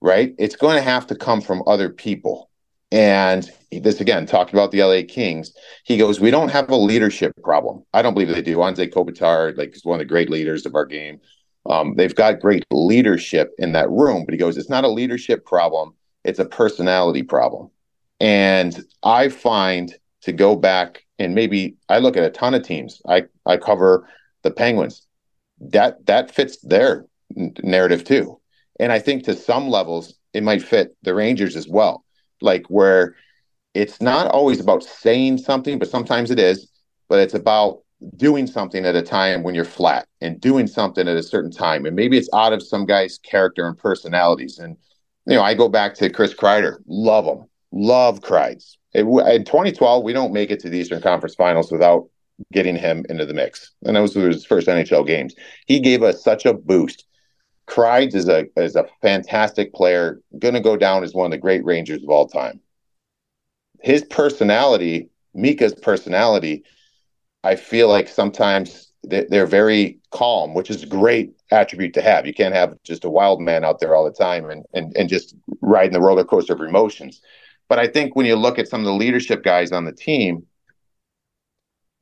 right? 0.01 0.33
It's 0.39 0.55
going 0.55 0.75
to 0.75 0.81
have 0.81 1.07
to 1.07 1.15
come 1.15 1.41
from 1.41 1.63
other 1.67 1.89
people. 1.89 2.49
And 2.95 3.51
this 3.73 3.99
again, 3.99 4.25
talking 4.25 4.55
about 4.55 4.71
the 4.71 4.81
LA 4.81 5.01
Kings, 5.05 5.51
he 5.83 5.97
goes, 5.97 6.21
"We 6.21 6.31
don't 6.31 6.47
have 6.47 6.69
a 6.69 6.77
leadership 6.77 7.33
problem. 7.43 7.83
I 7.93 8.01
don't 8.01 8.13
believe 8.13 8.29
they 8.29 8.41
do. 8.41 8.55
Anze 8.59 8.89
Kopitar, 8.89 9.55
like, 9.57 9.75
is 9.75 9.83
one 9.83 9.95
of 9.95 9.99
the 9.99 10.05
great 10.09 10.29
leaders 10.29 10.65
of 10.65 10.75
our 10.75 10.85
game. 10.85 11.19
Um, 11.65 11.95
they've 11.97 12.15
got 12.15 12.39
great 12.39 12.63
leadership 12.71 13.51
in 13.57 13.73
that 13.73 13.89
room, 13.89 14.23
but 14.23 14.33
he 14.33 14.37
goes, 14.37 14.55
it's 14.55 14.69
not 14.69 14.85
a 14.85 14.87
leadership 14.89 15.45
problem. 15.45 15.93
It's 16.23 16.39
a 16.39 16.45
personality 16.45 17.21
problem. 17.21 17.69
And 18.21 18.81
I 19.03 19.27
find 19.27 19.93
to 20.21 20.31
go 20.31 20.55
back 20.55 21.03
and 21.19 21.35
maybe 21.35 21.75
I 21.89 21.99
look 21.99 22.15
at 22.15 22.23
a 22.23 22.29
ton 22.29 22.53
of 22.53 22.63
teams. 22.63 23.01
I 23.09 23.25
I 23.45 23.57
cover 23.57 24.07
the 24.43 24.51
Penguins. 24.51 25.05
That 25.59 26.05
that 26.05 26.31
fits 26.31 26.59
their 26.61 27.07
narrative 27.61 28.05
too. 28.05 28.39
And 28.79 28.93
I 28.93 28.99
think 28.99 29.23
to 29.25 29.35
some 29.35 29.67
levels 29.67 30.13
it 30.33 30.43
might 30.43 30.61
fit 30.61 30.95
the 31.03 31.13
Rangers 31.13 31.57
as 31.57 31.67
well. 31.67 32.04
Like 32.41 32.65
where 32.67 33.15
it's 33.73 34.01
not 34.01 34.27
always 34.27 34.59
about 34.59 34.83
saying 34.83 35.39
something, 35.39 35.79
but 35.79 35.89
sometimes 35.89 36.31
it 36.31 36.39
is, 36.39 36.69
but 37.09 37.19
it's 37.19 37.33
about 37.33 37.81
doing 38.17 38.45
something 38.47 38.85
at 38.85 38.95
a 38.95 39.01
time 39.01 39.43
when 39.43 39.55
you're 39.55 39.65
flat 39.65 40.07
and 40.21 40.39
doing 40.39 40.67
something 40.67 41.07
at 41.07 41.17
a 41.17 41.23
certain 41.23 41.51
time. 41.51 41.85
And 41.85 41.95
maybe 41.95 42.17
it's 42.17 42.29
out 42.33 42.53
of 42.53 42.61
some 42.61 42.85
guy's 42.85 43.17
character 43.19 43.67
and 43.67 43.77
personalities. 43.77 44.59
And 44.59 44.77
you 45.27 45.35
know, 45.35 45.41
I 45.41 45.53
go 45.53 45.69
back 45.69 45.95
to 45.95 46.09
Chris 46.09 46.33
Kreider, 46.33 46.77
love 46.87 47.25
him 47.25 47.45
love 47.75 48.21
Kreids. 48.21 48.77
It, 48.93 49.01
in 49.01 49.43
2012, 49.43 50.03
we 50.03 50.13
don't 50.13 50.33
make 50.33 50.49
it 50.49 50.59
to 50.61 50.69
the 50.69 50.79
Eastern 50.79 51.01
Conference 51.01 51.35
Finals 51.35 51.71
without 51.71 52.07
getting 52.51 52.75
him 52.75 53.05
into 53.09 53.25
the 53.25 53.33
mix, 53.33 53.71
and 53.83 53.95
that 53.95 54.01
was 54.01 54.13
his 54.13 54.45
first 54.45 54.67
NHL 54.67 55.05
games. 55.05 55.35
He 55.67 55.79
gave 55.79 56.01
us 56.01 56.23
such 56.23 56.45
a 56.45 56.53
boost. 56.53 57.05
Kreids 57.67 58.15
is 58.15 58.29
a 58.29 58.45
is 58.57 58.75
a 58.75 58.85
fantastic 59.01 59.73
player, 59.73 60.21
going 60.37 60.53
to 60.53 60.61
go 60.61 60.77
down 60.77 61.03
as 61.03 61.13
one 61.13 61.25
of 61.25 61.31
the 61.31 61.37
great 61.37 61.65
Rangers 61.65 62.03
of 62.03 62.09
all 62.09 62.27
time. 62.27 62.59
His 63.81 64.03
personality, 64.03 65.09
Mika's 65.33 65.73
personality, 65.73 66.63
I 67.43 67.55
feel 67.55 67.89
like 67.89 68.07
sometimes 68.07 68.91
they're 69.03 69.45
very 69.45 69.99
calm, 70.11 70.53
which 70.53 70.69
is 70.69 70.83
a 70.83 70.87
great 70.87 71.33
attribute 71.51 71.93
to 71.93 72.01
have. 72.01 72.25
You 72.25 72.33
can't 72.33 72.55
have 72.55 72.75
just 72.83 73.05
a 73.05 73.09
wild 73.09 73.41
man 73.41 73.63
out 73.63 73.79
there 73.79 73.95
all 73.95 74.05
the 74.05 74.11
time 74.11 74.49
and 74.49 74.65
and 74.73 74.95
and 74.95 75.09
just 75.09 75.35
riding 75.61 75.93
the 75.93 76.01
roller 76.01 76.23
coaster 76.23 76.53
of 76.53 76.61
emotions. 76.61 77.21
But 77.67 77.79
I 77.79 77.87
think 77.87 78.15
when 78.15 78.25
you 78.25 78.35
look 78.35 78.59
at 78.59 78.67
some 78.67 78.81
of 78.81 78.85
the 78.85 78.93
leadership 78.93 79.43
guys 79.43 79.71
on 79.71 79.85
the 79.85 79.91
team, 79.91 80.45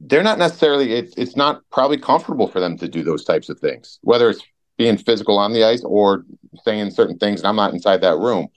they're 0.01 0.23
not 0.23 0.37
necessarily, 0.37 0.93
it, 0.93 1.13
it's 1.17 1.37
not 1.37 1.61
probably 1.71 1.97
comfortable 1.97 2.47
for 2.47 2.59
them 2.59 2.77
to 2.77 2.87
do 2.89 3.03
those 3.03 3.23
types 3.23 3.49
of 3.49 3.59
things, 3.59 3.99
whether 4.01 4.29
it's 4.29 4.43
being 4.77 4.97
physical 4.97 5.37
on 5.37 5.53
the 5.53 5.63
ice 5.63 5.83
or 5.83 6.25
saying 6.63 6.91
certain 6.91 7.17
things. 7.17 7.41
And 7.41 7.47
I'm 7.47 7.55
not 7.55 7.73
inside 7.73 8.01
that 8.01 8.17
room. 8.17 8.47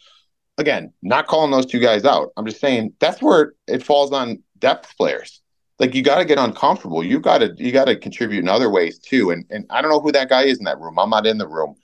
Again, 0.58 0.92
not 1.02 1.26
calling 1.26 1.50
those 1.50 1.66
two 1.66 1.80
guys 1.80 2.04
out. 2.04 2.30
I'm 2.36 2.46
just 2.46 2.60
saying 2.60 2.94
that's 2.98 3.20
where 3.20 3.52
it 3.66 3.82
falls 3.82 4.12
on 4.12 4.42
depth 4.58 4.96
players. 4.96 5.42
Like 5.78 5.94
you 5.94 6.02
got 6.02 6.18
to 6.18 6.24
get 6.24 6.38
uncomfortable. 6.38 7.04
You 7.04 7.20
got 7.20 7.38
to 7.38 7.54
you 7.58 7.70
got 7.70 7.84
to 7.84 7.96
contribute 7.96 8.40
in 8.40 8.48
other 8.48 8.70
ways 8.70 8.98
too. 8.98 9.30
And 9.30 9.44
and 9.50 9.66
I 9.68 9.82
don't 9.82 9.90
know 9.90 10.00
who 10.00 10.12
that 10.12 10.30
guy 10.30 10.44
is 10.44 10.58
in 10.58 10.64
that 10.64 10.80
room. 10.80 10.98
I'm 10.98 11.10
not 11.10 11.26
in 11.26 11.36
the 11.36 11.46
room, 11.46 11.74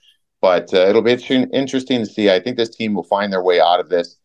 but 0.41 0.73
uh, 0.73 0.87
it'll 0.87 1.03
be 1.03 1.11
interesting, 1.11 1.99
to 1.99 2.05
see. 2.07 2.31
I 2.31 2.39
think 2.39 2.57
this 2.57 2.75
team 2.75 2.95
will 2.95 3.03
find 3.03 3.31
their 3.31 3.43
way 3.43 3.61
out 3.61 3.79
of 3.79 3.89
this 3.89 4.17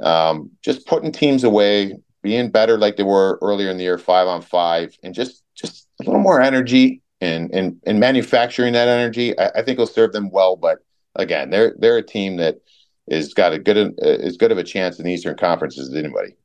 um, 0.00 0.50
just 0.62 0.86
putting 0.86 1.12
teams 1.12 1.44
away, 1.44 1.98
being 2.22 2.50
better 2.50 2.78
like 2.78 2.96
they 2.96 3.02
were 3.02 3.38
earlier 3.42 3.70
in 3.70 3.76
the 3.76 3.84
year, 3.84 3.98
five 3.98 4.26
on 4.26 4.42
five, 4.42 4.96
and 5.02 5.14
just 5.14 5.42
just 5.54 5.88
a 6.00 6.04
little 6.04 6.20
more 6.20 6.40
energy 6.40 7.02
and 7.20 7.52
and 7.52 7.80
and 7.86 8.00
manufacturing 8.00 8.72
that 8.74 8.88
energy. 8.88 9.38
I, 9.38 9.50
I 9.56 9.62
think 9.62 9.78
will 9.78 9.86
serve 9.86 10.12
them 10.12 10.30
well. 10.30 10.56
But 10.56 10.78
again, 11.16 11.50
they're 11.50 11.74
they're 11.78 11.98
a 11.98 12.02
team 12.02 12.36
that 12.36 12.60
is 13.06 13.34
got 13.34 13.52
a 13.52 13.58
good 13.58 13.76
uh, 13.76 14.04
as 14.06 14.36
good 14.36 14.52
of 14.52 14.58
a 14.58 14.64
chance 14.64 14.98
in 14.98 15.04
the 15.04 15.12
Eastern 15.12 15.36
Conference 15.36 15.78
as 15.78 15.94
anybody. 15.94 16.36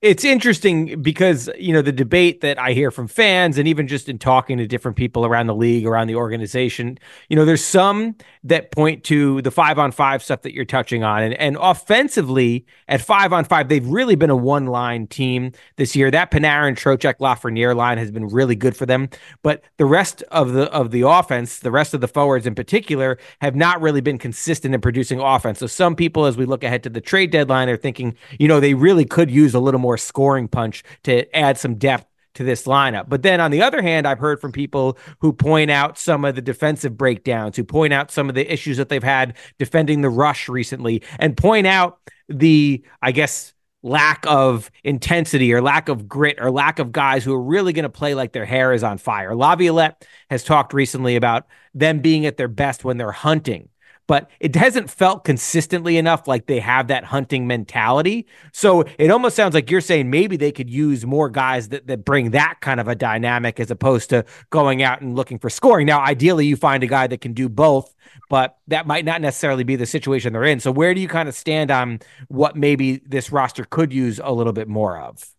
It's 0.00 0.24
interesting 0.24 1.02
because 1.02 1.50
you 1.58 1.72
know 1.72 1.82
the 1.82 1.90
debate 1.90 2.40
that 2.42 2.56
I 2.56 2.72
hear 2.72 2.92
from 2.92 3.08
fans 3.08 3.58
and 3.58 3.66
even 3.66 3.88
just 3.88 4.08
in 4.08 4.16
talking 4.16 4.56
to 4.58 4.66
different 4.66 4.96
people 4.96 5.26
around 5.26 5.48
the 5.48 5.56
league, 5.56 5.86
around 5.86 6.06
the 6.06 6.14
organization, 6.14 6.98
you 7.28 7.34
know, 7.34 7.44
there's 7.44 7.64
some 7.64 8.14
that 8.44 8.70
point 8.70 9.02
to 9.04 9.42
the 9.42 9.50
five 9.50 9.76
on 9.76 9.90
five 9.90 10.22
stuff 10.22 10.42
that 10.42 10.54
you're 10.54 10.64
touching 10.64 11.02
on, 11.02 11.22
and 11.24 11.34
and 11.34 11.56
offensively 11.60 12.64
at 12.86 13.00
five 13.00 13.32
on 13.32 13.44
five, 13.44 13.68
they've 13.68 13.86
really 13.88 14.14
been 14.14 14.30
a 14.30 14.36
one 14.36 14.66
line 14.66 15.08
team 15.08 15.50
this 15.76 15.96
year. 15.96 16.12
That 16.12 16.30
Panarin, 16.30 16.76
Trocheck, 16.76 17.18
Lafreniere 17.18 17.74
line 17.74 17.98
has 17.98 18.12
been 18.12 18.28
really 18.28 18.54
good 18.54 18.76
for 18.76 18.86
them, 18.86 19.08
but 19.42 19.64
the 19.78 19.86
rest 19.86 20.22
of 20.30 20.52
the 20.52 20.70
of 20.70 20.92
the 20.92 21.02
offense, 21.02 21.58
the 21.58 21.72
rest 21.72 21.92
of 21.92 22.00
the 22.00 22.08
forwards 22.08 22.46
in 22.46 22.54
particular, 22.54 23.18
have 23.40 23.56
not 23.56 23.80
really 23.80 24.00
been 24.00 24.18
consistent 24.18 24.76
in 24.76 24.80
producing 24.80 25.18
offense. 25.18 25.58
So 25.58 25.66
some 25.66 25.96
people, 25.96 26.26
as 26.26 26.36
we 26.36 26.44
look 26.44 26.62
ahead 26.62 26.84
to 26.84 26.88
the 26.88 27.00
trade 27.00 27.32
deadline, 27.32 27.68
are 27.68 27.76
thinking, 27.76 28.16
you 28.38 28.46
know, 28.46 28.60
they 28.60 28.74
really 28.74 29.04
could 29.04 29.28
use 29.28 29.54
a 29.54 29.60
little 29.60 29.80
more 29.80 29.87
more 29.88 29.96
scoring 29.96 30.48
punch 30.48 30.84
to 31.04 31.34
add 31.34 31.56
some 31.56 31.76
depth 31.76 32.04
to 32.34 32.44
this 32.44 32.64
lineup. 32.64 33.08
But 33.08 33.22
then 33.22 33.40
on 33.40 33.50
the 33.50 33.62
other 33.62 33.80
hand, 33.80 34.06
I've 34.06 34.18
heard 34.18 34.38
from 34.38 34.52
people 34.52 34.98
who 35.20 35.32
point 35.32 35.70
out 35.70 35.96
some 35.96 36.26
of 36.26 36.34
the 36.34 36.42
defensive 36.42 36.94
breakdowns, 36.94 37.56
who 37.56 37.64
point 37.64 37.94
out 37.94 38.10
some 38.10 38.28
of 38.28 38.34
the 38.34 38.52
issues 38.52 38.76
that 38.76 38.90
they've 38.90 39.02
had 39.02 39.34
defending 39.58 40.02
the 40.02 40.10
rush 40.10 40.46
recently, 40.46 41.02
and 41.18 41.38
point 41.38 41.66
out 41.66 42.00
the, 42.28 42.84
I 43.00 43.12
guess, 43.12 43.54
lack 43.82 44.26
of 44.28 44.70
intensity 44.84 45.54
or 45.54 45.62
lack 45.62 45.88
of 45.88 46.06
grit 46.06 46.36
or 46.38 46.50
lack 46.50 46.78
of 46.78 46.92
guys 46.92 47.24
who 47.24 47.32
are 47.32 47.42
really 47.42 47.72
going 47.72 47.84
to 47.84 47.88
play 47.88 48.14
like 48.14 48.32
their 48.32 48.44
hair 48.44 48.74
is 48.74 48.84
on 48.84 48.98
fire. 48.98 49.34
Laviolette 49.34 50.06
has 50.28 50.44
talked 50.44 50.74
recently 50.74 51.16
about 51.16 51.46
them 51.72 52.00
being 52.00 52.26
at 52.26 52.36
their 52.36 52.46
best 52.48 52.84
when 52.84 52.98
they're 52.98 53.10
hunting 53.10 53.70
but 54.08 54.28
it 54.40 54.56
hasn't 54.56 54.90
felt 54.90 55.22
consistently 55.22 55.98
enough 55.98 56.26
like 56.26 56.46
they 56.46 56.58
have 56.58 56.88
that 56.88 57.04
hunting 57.04 57.46
mentality. 57.46 58.26
So 58.52 58.84
it 58.98 59.10
almost 59.10 59.36
sounds 59.36 59.54
like 59.54 59.70
you're 59.70 59.82
saying 59.82 60.10
maybe 60.10 60.36
they 60.36 60.50
could 60.50 60.70
use 60.70 61.06
more 61.06 61.28
guys 61.28 61.68
that, 61.68 61.86
that 61.86 62.04
bring 62.04 62.32
that 62.32 62.56
kind 62.60 62.80
of 62.80 62.88
a 62.88 62.96
dynamic 62.96 63.60
as 63.60 63.70
opposed 63.70 64.08
to 64.10 64.24
going 64.50 64.82
out 64.82 65.02
and 65.02 65.14
looking 65.14 65.38
for 65.38 65.50
scoring. 65.50 65.86
Now, 65.86 66.00
ideally, 66.00 66.46
you 66.46 66.56
find 66.56 66.82
a 66.82 66.86
guy 66.86 67.06
that 67.06 67.20
can 67.20 67.34
do 67.34 67.50
both, 67.50 67.94
but 68.30 68.56
that 68.66 68.86
might 68.86 69.04
not 69.04 69.20
necessarily 69.20 69.62
be 69.62 69.76
the 69.76 69.86
situation 69.86 70.32
they're 70.32 70.42
in. 70.42 70.58
So 70.58 70.72
where 70.72 70.94
do 70.94 71.00
you 71.02 71.08
kind 71.08 71.28
of 71.28 71.34
stand 71.34 71.70
on 71.70 72.00
what 72.28 72.56
maybe 72.56 73.02
this 73.04 73.30
roster 73.30 73.64
could 73.64 73.92
use 73.92 74.20
a 74.24 74.32
little 74.32 74.54
bit 74.54 74.68
more 74.68 74.98
of? 74.98 75.30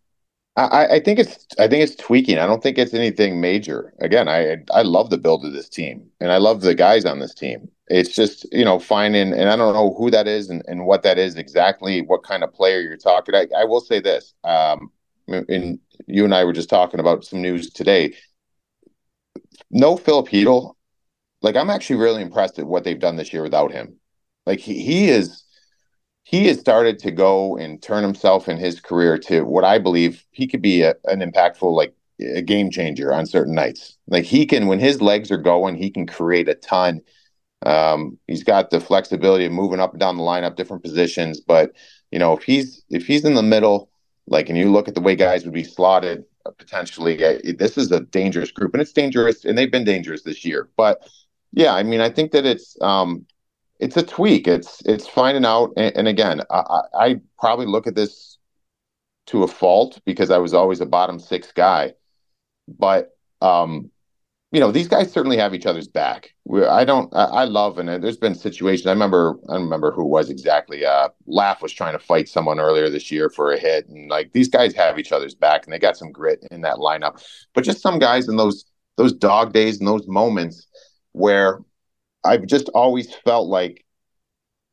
I, 0.56 0.86
I, 0.96 1.00
think 1.00 1.18
it's 1.18 1.46
I 1.58 1.68
think 1.68 1.82
it's 1.82 1.94
tweaking. 1.94 2.38
I 2.38 2.46
don't 2.46 2.62
think 2.62 2.76
it's 2.76 2.92
anything 2.92 3.40
major. 3.40 3.94
Again, 4.00 4.28
I 4.28 4.58
I 4.72 4.82
love 4.82 5.08
the 5.08 5.16
build 5.16 5.44
of 5.44 5.52
this 5.52 5.68
team, 5.68 6.06
and 6.20 6.30
I 6.30 6.36
love 6.36 6.60
the 6.60 6.74
guys 6.74 7.04
on 7.04 7.20
this 7.20 7.34
team. 7.34 7.70
It's 7.90 8.14
just 8.14 8.46
you 8.52 8.64
know 8.64 8.78
finding, 8.78 9.32
and 9.32 9.50
I 9.50 9.56
don't 9.56 9.74
know 9.74 9.94
who 9.94 10.10
that 10.10 10.28
is 10.28 10.48
and, 10.48 10.62
and 10.68 10.86
what 10.86 11.02
that 11.02 11.18
is 11.18 11.36
exactly. 11.36 12.02
What 12.02 12.22
kind 12.22 12.44
of 12.44 12.54
player 12.54 12.80
you're 12.80 12.96
talking? 12.96 13.34
I, 13.34 13.48
I 13.56 13.64
will 13.64 13.80
say 13.80 14.00
this. 14.00 14.34
Um, 14.44 14.90
and 15.28 15.78
you 16.06 16.24
and 16.24 16.34
I 16.34 16.44
were 16.44 16.52
just 16.52 16.70
talking 16.70 17.00
about 17.00 17.24
some 17.24 17.42
news 17.42 17.70
today. 17.70 18.14
No 19.70 19.96
Filip 19.96 20.28
Chytil. 20.28 20.74
Like 21.42 21.56
I'm 21.56 21.70
actually 21.70 21.96
really 21.96 22.22
impressed 22.22 22.58
at 22.58 22.66
what 22.66 22.84
they've 22.84 22.98
done 22.98 23.16
this 23.16 23.32
year 23.32 23.42
without 23.42 23.72
him. 23.72 23.96
Like 24.46 24.60
he, 24.60 24.82
he 24.82 25.08
is 25.08 25.44
he 26.22 26.46
has 26.46 26.60
started 26.60 26.98
to 27.00 27.10
go 27.10 27.56
and 27.56 27.82
turn 27.82 28.04
himself 28.04 28.48
in 28.48 28.56
his 28.56 28.80
career 28.80 29.18
to 29.18 29.42
what 29.42 29.64
I 29.64 29.78
believe 29.78 30.24
he 30.30 30.46
could 30.46 30.62
be 30.62 30.82
a, 30.82 30.94
an 31.04 31.20
impactful, 31.20 31.74
like 31.74 31.94
a 32.20 32.42
game 32.42 32.70
changer 32.70 33.12
on 33.12 33.26
certain 33.26 33.54
nights. 33.54 33.96
Like 34.06 34.24
he 34.24 34.46
can, 34.46 34.66
when 34.66 34.78
his 34.78 35.00
legs 35.00 35.30
are 35.30 35.38
going, 35.38 35.76
he 35.76 35.90
can 35.90 36.06
create 36.06 36.48
a 36.48 36.54
ton. 36.54 37.00
Um, 37.66 38.18
he's 38.26 38.44
got 38.44 38.70
the 38.70 38.80
flexibility 38.80 39.44
of 39.44 39.52
moving 39.52 39.80
up 39.80 39.92
and 39.92 40.00
down 40.00 40.16
the 40.16 40.22
lineup, 40.22 40.56
different 40.56 40.82
positions. 40.82 41.40
But 41.40 41.72
you 42.10 42.18
know, 42.18 42.36
if 42.36 42.42
he's 42.42 42.84
if 42.90 43.06
he's 43.06 43.24
in 43.24 43.34
the 43.34 43.42
middle, 43.42 43.90
like, 44.26 44.48
and 44.48 44.58
you 44.58 44.70
look 44.70 44.88
at 44.88 44.94
the 44.94 45.00
way 45.00 45.16
guys 45.16 45.44
would 45.44 45.54
be 45.54 45.64
slotted 45.64 46.24
uh, 46.46 46.50
potentially, 46.52 47.22
uh, 47.24 47.38
this 47.58 47.76
is 47.76 47.92
a 47.92 48.00
dangerous 48.00 48.50
group, 48.50 48.74
and 48.74 48.80
it's 48.80 48.92
dangerous, 48.92 49.44
and 49.44 49.56
they've 49.56 49.70
been 49.70 49.84
dangerous 49.84 50.22
this 50.22 50.44
year. 50.44 50.68
But 50.76 51.06
yeah, 51.52 51.74
I 51.74 51.82
mean, 51.82 52.00
I 52.00 52.10
think 52.10 52.32
that 52.32 52.46
it's 52.46 52.80
um, 52.80 53.26
it's 53.80 53.96
a 53.96 54.02
tweak. 54.02 54.46
It's 54.46 54.82
it's 54.84 55.06
finding 55.06 55.44
out. 55.44 55.72
And, 55.76 55.96
and 55.96 56.08
again, 56.08 56.42
I, 56.50 56.82
I, 56.94 57.20
probably 57.38 57.66
look 57.66 57.86
at 57.86 57.94
this 57.94 58.38
to 59.26 59.42
a 59.42 59.48
fault 59.48 60.00
because 60.04 60.30
I 60.30 60.38
was 60.38 60.54
always 60.54 60.80
a 60.80 60.86
bottom 60.86 61.18
six 61.18 61.50
guy. 61.52 61.94
But 62.68 63.16
um, 63.40 63.90
you 64.52 64.58
know, 64.58 64.72
these 64.72 64.88
guys 64.88 65.12
certainly 65.12 65.36
have 65.36 65.54
each 65.54 65.66
other's 65.66 65.86
back. 65.86 66.34
We're, 66.44 66.68
I 66.68 66.84
don't. 66.84 67.14
I, 67.14 67.24
I, 67.24 67.44
love 67.44 67.78
and 67.78 67.88
there's 68.02 68.16
been 68.16 68.34
situations. 68.34 68.86
I 68.86 68.92
remember. 68.92 69.36
I 69.48 69.54
don't 69.54 69.62
remember 69.62 69.92
who 69.92 70.04
was 70.04 70.28
exactly. 70.28 70.84
Uh, 70.84 71.10
Laf 71.26 71.62
was 71.62 71.72
trying 71.72 71.92
to 71.92 72.04
fight 72.04 72.28
someone 72.28 72.58
earlier 72.58 72.90
this 72.90 73.12
year 73.12 73.30
for 73.30 73.52
a 73.52 73.58
hit, 73.58 73.88
and 73.88 74.10
like 74.10 74.32
these 74.32 74.48
guys 74.48 74.74
have 74.74 74.98
each 74.98 75.12
other's 75.12 75.36
back, 75.36 75.64
and 75.64 75.72
they 75.72 75.78
got 75.78 75.96
some 75.96 76.10
grit 76.10 76.44
in 76.50 76.62
that 76.62 76.76
lineup. 76.76 77.22
But 77.54 77.62
just 77.62 77.80
some 77.80 78.00
guys 78.00 78.28
in 78.28 78.36
those 78.36 78.64
those 78.96 79.12
dog 79.12 79.52
days 79.52 79.78
and 79.78 79.86
those 79.86 80.08
moments 80.08 80.66
where 81.12 81.60
I've 82.24 82.46
just 82.46 82.68
always 82.70 83.14
felt 83.14 83.48
like 83.48 83.84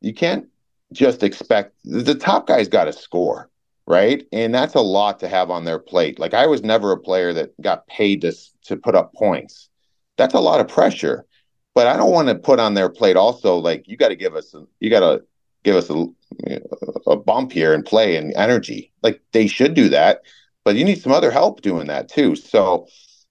you 0.01 0.13
can't 0.13 0.47
just 0.91 1.21
expect 1.21 1.75
the 1.84 2.15
top 2.15 2.47
guy's 2.47 2.67
got 2.67 2.86
to 2.86 2.93
score, 2.93 3.49
right? 3.88 4.27
And 4.33 4.53
that's 4.53 4.75
a 4.75 4.81
lot 4.81 5.19
to 5.21 5.29
have 5.29 5.49
on 5.49 5.63
their 5.63 5.79
plate. 5.79 6.19
Like 6.19 6.33
I 6.33 6.45
was 6.45 6.61
never 6.61 6.91
a 6.91 6.99
player 6.99 7.33
that 7.33 7.59
got 7.61 7.88
paid 7.88 8.21
to 8.21 8.33
to 8.65 8.75
put 8.75 8.95
up 8.95 9.13
points. 9.13 9.69
That's 10.17 10.33
a 10.33 10.39
lot 10.39 10.59
of 10.59 10.67
pressure. 10.67 11.25
But 11.73 11.88
I 11.88 11.95
don't 11.95 12.11
want 12.11 12.27
to 12.27 12.35
put 12.35 12.59
on 12.59 12.73
their 12.73 12.89
plate 12.89 13.15
also 13.15 13.57
like 13.57 13.88
you 13.88 13.97
got 13.97 14.09
to 14.09 14.15
give 14.15 14.35
us 14.35 14.53
you 14.79 14.89
got 14.89 14.99
to 14.99 15.23
give 15.63 15.75
us 15.75 15.89
a, 15.89 16.05
a 17.07 17.15
bump 17.15 17.51
here 17.51 17.73
and 17.73 17.85
play 17.85 18.17
and 18.17 18.33
energy. 18.35 18.91
Like 19.03 19.21
they 19.31 19.47
should 19.47 19.73
do 19.73 19.89
that, 19.89 20.21
but 20.65 20.75
you 20.75 20.83
need 20.83 21.01
some 21.01 21.11
other 21.11 21.31
help 21.31 21.61
doing 21.61 21.88
that 21.88 22.09
too. 22.09 22.35
So 22.35 22.88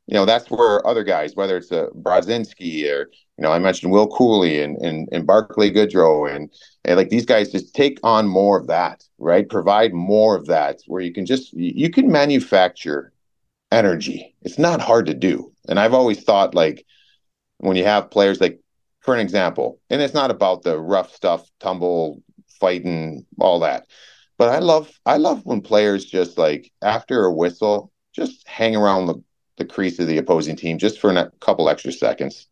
you 0.07 0.15
know 0.15 0.25
that's 0.25 0.51
where 0.51 0.87
other 0.87 1.05
guys, 1.05 1.35
whether 1.35 1.57
it's 1.57 1.73
a 1.73 1.89
Brodzinski 1.95 2.89
or 2.91 3.11
you 3.37 3.43
know 3.43 3.53
I 3.53 3.59
mentioned 3.59 3.93
Will 3.93 4.09
Cuylle 4.09 4.65
and 4.65 4.77
and, 4.79 5.09
and 5.13 5.27
Barclay 5.27 5.71
Goodrow 5.71 6.35
and, 6.35 6.51
and 6.87 6.97
like 6.97 7.11
these 7.11 7.27
guys 7.27 7.51
just 7.51 7.75
take 7.75 7.99
on 8.05 8.29
more 8.29 8.59
of 8.59 8.69
that, 8.69 9.05
right? 9.19 9.49
Provide 9.49 9.93
more 9.93 10.37
of 10.37 10.47
that 10.47 10.81
where 10.87 11.03
you 11.03 11.13
can 11.13 11.27
just 11.27 11.53
you 11.53 11.91
can 11.91 12.11
manufacture 12.11 13.13
energy. 13.73 14.35
It's 14.43 14.59
not 14.59 14.81
hard 14.81 15.07
to 15.07 15.15
do, 15.15 15.53
and 15.69 15.79
I've 15.79 15.95
always 15.95 16.23
thought 16.23 16.55
like 16.55 16.87
when 17.59 17.77
you 17.77 17.85
have 17.85 18.11
players 18.11 18.41
like, 18.41 18.61
for 19.01 19.15
an 19.15 19.21
example, 19.21 19.81
and 19.91 20.01
it's 20.01 20.15
not 20.15 20.31
about 20.31 20.63
the 20.63 20.79
rough 20.79 21.13
stuff, 21.13 21.49
tumble, 21.61 22.23
fighting, 22.61 23.27
all 23.41 23.61
that. 23.61 23.87
But 24.39 24.51
I 24.51 24.61
love 24.61 24.91
I 25.05 25.17
love 25.17 25.45
when 25.45 25.63
players 25.63 26.05
just 26.05 26.39
like 26.39 26.71
after 26.83 27.25
a 27.25 27.35
whistle, 27.35 27.91
just 28.15 28.47
hang 28.47 28.77
around 28.77 29.07
the 29.07 29.23
the 29.57 29.65
crease 29.65 29.99
of 29.99 30.07
the 30.07 30.19
opposing 30.19 30.55
team 30.55 30.79
just 30.79 31.01
for 31.01 31.11
a 31.11 31.31
couple 31.41 31.69
extra 31.69 31.91
seconds. 31.91 32.47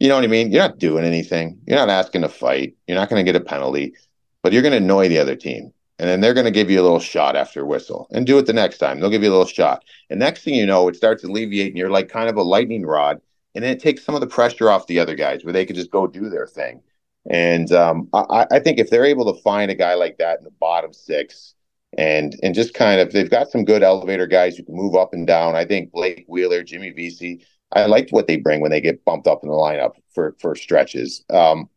You 0.00 0.08
know 0.08 0.16
what 0.16 0.24
I 0.24 0.28
mean? 0.28 0.50
You're 0.50 0.62
not 0.62 0.78
doing 0.78 1.04
anything. 1.04 1.60
You're 1.66 1.78
not 1.78 1.90
asking 1.90 2.22
to 2.22 2.28
fight. 2.28 2.74
You're 2.88 2.98
not 2.98 3.10
going 3.10 3.24
to 3.24 3.32
get 3.32 3.40
a 3.40 3.44
penalty, 3.44 3.94
but 4.42 4.52
you're 4.52 4.62
going 4.62 4.72
to 4.72 4.78
annoy 4.78 5.08
the 5.08 5.18
other 5.18 5.36
team. 5.36 5.72
And 5.98 6.08
then 6.08 6.20
they're 6.22 6.34
going 6.34 6.46
to 6.46 6.50
give 6.50 6.70
you 6.70 6.80
a 6.80 6.82
little 6.82 6.98
shot 6.98 7.36
after 7.36 7.66
whistle 7.66 8.08
and 8.10 8.26
do 8.26 8.38
it 8.38 8.46
the 8.46 8.54
next 8.54 8.78
time. 8.78 8.98
They'll 8.98 9.10
give 9.10 9.22
you 9.22 9.28
a 9.28 9.36
little 9.36 9.44
shot. 9.44 9.84
And 10.08 10.18
next 10.18 10.42
thing 10.42 10.54
you 10.54 10.64
know, 10.64 10.88
it 10.88 10.96
starts 10.96 11.22
alleviating. 11.22 11.76
You're 11.76 11.90
like 11.90 12.08
kind 12.08 12.30
of 12.30 12.36
a 12.36 12.42
lightning 12.42 12.86
rod. 12.86 13.20
And 13.54 13.62
then 13.62 13.72
it 13.72 13.80
takes 13.80 14.02
some 14.02 14.14
of 14.14 14.22
the 14.22 14.26
pressure 14.26 14.70
off 14.70 14.86
the 14.86 14.98
other 14.98 15.14
guys 15.14 15.44
where 15.44 15.52
they 15.52 15.66
can 15.66 15.76
just 15.76 15.90
go 15.90 16.06
do 16.06 16.30
their 16.30 16.46
thing. 16.46 16.82
And 17.28 17.70
um, 17.72 18.08
I, 18.14 18.46
I 18.50 18.58
think 18.60 18.78
if 18.78 18.88
they're 18.88 19.04
able 19.04 19.30
to 19.30 19.42
find 19.42 19.70
a 19.70 19.74
guy 19.74 19.92
like 19.94 20.16
that 20.18 20.38
in 20.38 20.44
the 20.44 20.50
bottom 20.50 20.94
six, 20.94 21.54
and 21.98 22.36
and 22.42 22.54
just 22.54 22.72
kind 22.72 23.00
of 23.00 23.12
they've 23.12 23.28
got 23.28 23.50
some 23.50 23.64
good 23.64 23.82
elevator 23.82 24.26
guys 24.26 24.56
who 24.56 24.62
can 24.62 24.76
move 24.76 24.94
up 24.94 25.12
and 25.12 25.26
down. 25.26 25.56
I 25.56 25.64
think 25.64 25.92
Blake 25.92 26.24
Wheeler, 26.28 26.62
Jimmy 26.62 26.90
Vesey. 26.90 27.44
I 27.72 27.86
liked 27.86 28.12
what 28.12 28.26
they 28.26 28.36
bring 28.36 28.60
when 28.60 28.70
they 28.70 28.80
get 28.80 29.04
bumped 29.04 29.26
up 29.26 29.40
in 29.42 29.48
the 29.48 29.54
lineup 29.54 29.92
for 30.12 30.34
for 30.40 30.54
stretches. 30.54 31.24
Um, 31.30 31.68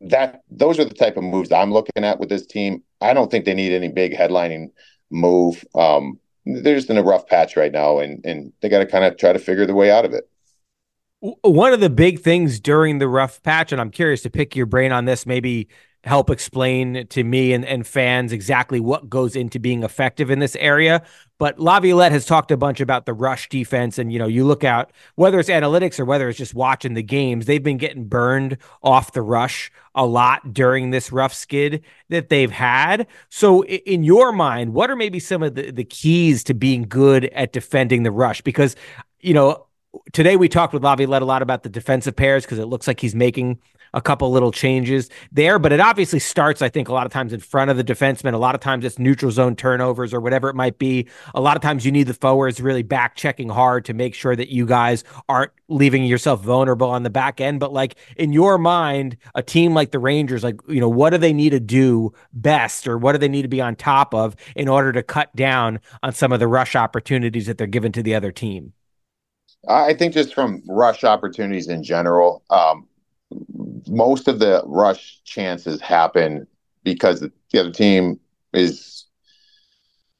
that 0.00 0.42
those 0.50 0.78
are 0.78 0.84
the 0.84 0.94
type 0.94 1.16
of 1.16 1.24
moves 1.24 1.52
I'm 1.52 1.72
looking 1.72 2.04
at 2.04 2.18
with 2.18 2.28
this 2.28 2.46
team. 2.46 2.82
I 3.00 3.14
don't 3.14 3.30
think 3.30 3.44
they 3.44 3.54
need 3.54 3.72
any 3.72 3.88
big 3.88 4.14
headlining 4.14 4.70
move. 5.10 5.64
Um, 5.74 6.18
they're 6.44 6.76
just 6.76 6.90
in 6.90 6.98
a 6.98 7.02
rough 7.02 7.26
patch 7.26 7.56
right 7.56 7.72
now, 7.72 7.98
and 7.98 8.24
and 8.24 8.52
they 8.60 8.68
got 8.68 8.80
to 8.80 8.86
kind 8.86 9.04
of 9.04 9.16
try 9.16 9.32
to 9.32 9.38
figure 9.38 9.66
the 9.66 9.74
way 9.74 9.90
out 9.90 10.04
of 10.04 10.12
it. 10.12 10.28
One 11.20 11.72
of 11.72 11.80
the 11.80 11.90
big 11.90 12.20
things 12.20 12.60
during 12.60 12.98
the 12.98 13.08
rough 13.08 13.42
patch, 13.42 13.72
and 13.72 13.80
I'm 13.80 13.90
curious 13.90 14.22
to 14.22 14.30
pick 14.30 14.54
your 14.54 14.66
brain 14.66 14.92
on 14.92 15.06
this, 15.06 15.26
maybe 15.26 15.68
help 16.06 16.30
explain 16.30 17.04
to 17.08 17.24
me 17.24 17.52
and, 17.52 17.64
and 17.64 17.84
fans 17.84 18.32
exactly 18.32 18.78
what 18.78 19.10
goes 19.10 19.34
into 19.34 19.58
being 19.58 19.82
effective 19.82 20.30
in 20.30 20.38
this 20.38 20.54
area. 20.56 21.02
But 21.38 21.58
Laviolette 21.58 22.12
has 22.12 22.24
talked 22.24 22.52
a 22.52 22.56
bunch 22.56 22.80
about 22.80 23.06
the 23.06 23.12
rush 23.12 23.48
defense. 23.48 23.98
And, 23.98 24.12
you 24.12 24.18
know, 24.18 24.28
you 24.28 24.44
look 24.44 24.62
out, 24.62 24.92
whether 25.16 25.40
it's 25.40 25.50
analytics 25.50 25.98
or 25.98 26.04
whether 26.04 26.28
it's 26.28 26.38
just 26.38 26.54
watching 26.54 26.94
the 26.94 27.02
games, 27.02 27.46
they've 27.46 27.62
been 27.62 27.76
getting 27.76 28.06
burned 28.06 28.56
off 28.84 29.12
the 29.12 29.20
rush 29.20 29.72
a 29.96 30.06
lot 30.06 30.54
during 30.54 30.90
this 30.90 31.10
rough 31.10 31.34
skid 31.34 31.82
that 32.08 32.28
they've 32.28 32.52
had. 32.52 33.08
So, 33.28 33.64
in 33.64 34.04
your 34.04 34.30
mind, 34.30 34.74
what 34.74 34.90
are 34.90 34.96
maybe 34.96 35.18
some 35.18 35.42
of 35.42 35.56
the, 35.56 35.72
the 35.72 35.84
keys 35.84 36.44
to 36.44 36.54
being 36.54 36.84
good 36.84 37.24
at 37.26 37.52
defending 37.52 38.04
the 38.04 38.12
rush? 38.12 38.40
Because, 38.42 38.76
you 39.20 39.34
know, 39.34 39.66
today 40.12 40.36
we 40.36 40.48
talked 40.48 40.72
with 40.72 40.84
Laviolette 40.84 41.22
a 41.22 41.26
lot 41.26 41.42
about 41.42 41.64
the 41.64 41.68
defensive 41.68 42.14
pairs 42.14 42.44
because 42.44 42.58
it 42.58 42.66
looks 42.66 42.86
like 42.86 43.00
he's 43.00 43.14
making 43.14 43.58
a 43.96 44.00
couple 44.02 44.30
little 44.30 44.52
changes 44.52 45.08
there, 45.32 45.58
but 45.58 45.72
it 45.72 45.80
obviously 45.80 46.18
starts, 46.18 46.60
I 46.60 46.68
think, 46.68 46.88
a 46.88 46.92
lot 46.92 47.06
of 47.06 47.12
times 47.12 47.32
in 47.32 47.40
front 47.40 47.70
of 47.70 47.78
the 47.78 47.82
defenseman. 47.82 48.34
A 48.34 48.38
lot 48.38 48.54
of 48.54 48.60
times 48.60 48.84
it's 48.84 48.98
neutral 48.98 49.32
zone 49.32 49.56
turnovers 49.56 50.12
or 50.12 50.20
whatever 50.20 50.50
it 50.50 50.54
might 50.54 50.78
be. 50.78 51.08
A 51.34 51.40
lot 51.40 51.56
of 51.56 51.62
times 51.62 51.86
you 51.86 51.90
need 51.90 52.06
the 52.06 52.14
forwards 52.14 52.60
really 52.60 52.82
back 52.82 53.16
checking 53.16 53.48
hard 53.48 53.86
to 53.86 53.94
make 53.94 54.14
sure 54.14 54.36
that 54.36 54.50
you 54.50 54.66
guys 54.66 55.02
aren't 55.30 55.50
leaving 55.68 56.04
yourself 56.04 56.42
vulnerable 56.42 56.90
on 56.90 57.04
the 57.04 57.10
back 57.10 57.40
end. 57.40 57.58
But 57.58 57.72
like 57.72 57.96
in 58.18 58.34
your 58.34 58.58
mind, 58.58 59.16
a 59.34 59.42
team 59.42 59.72
like 59.72 59.92
the 59.92 59.98
Rangers, 59.98 60.44
like, 60.44 60.60
you 60.68 60.80
know, 60.80 60.90
what 60.90 61.10
do 61.10 61.18
they 61.18 61.32
need 61.32 61.50
to 61.50 61.60
do 61.60 62.12
best 62.34 62.86
or 62.86 62.98
what 62.98 63.12
do 63.12 63.18
they 63.18 63.28
need 63.28 63.42
to 63.42 63.48
be 63.48 63.62
on 63.62 63.76
top 63.76 64.14
of 64.14 64.36
in 64.54 64.68
order 64.68 64.92
to 64.92 65.02
cut 65.02 65.34
down 65.34 65.80
on 66.02 66.12
some 66.12 66.32
of 66.32 66.38
the 66.38 66.46
rush 66.46 66.76
opportunities 66.76 67.46
that 67.46 67.56
they're 67.56 67.66
given 67.66 67.92
to 67.92 68.02
the 68.02 68.14
other 68.14 68.30
team? 68.30 68.74
I 69.66 69.94
think 69.94 70.12
just 70.12 70.34
from 70.34 70.62
rush 70.68 71.02
opportunities 71.02 71.68
in 71.68 71.82
general, 71.82 72.44
um, 72.50 72.86
most 73.88 74.28
of 74.28 74.38
the 74.38 74.62
rush 74.66 75.20
chances 75.24 75.80
happen 75.80 76.46
because 76.84 77.20
the 77.20 77.58
other 77.58 77.72
team 77.72 78.20
is 78.52 79.06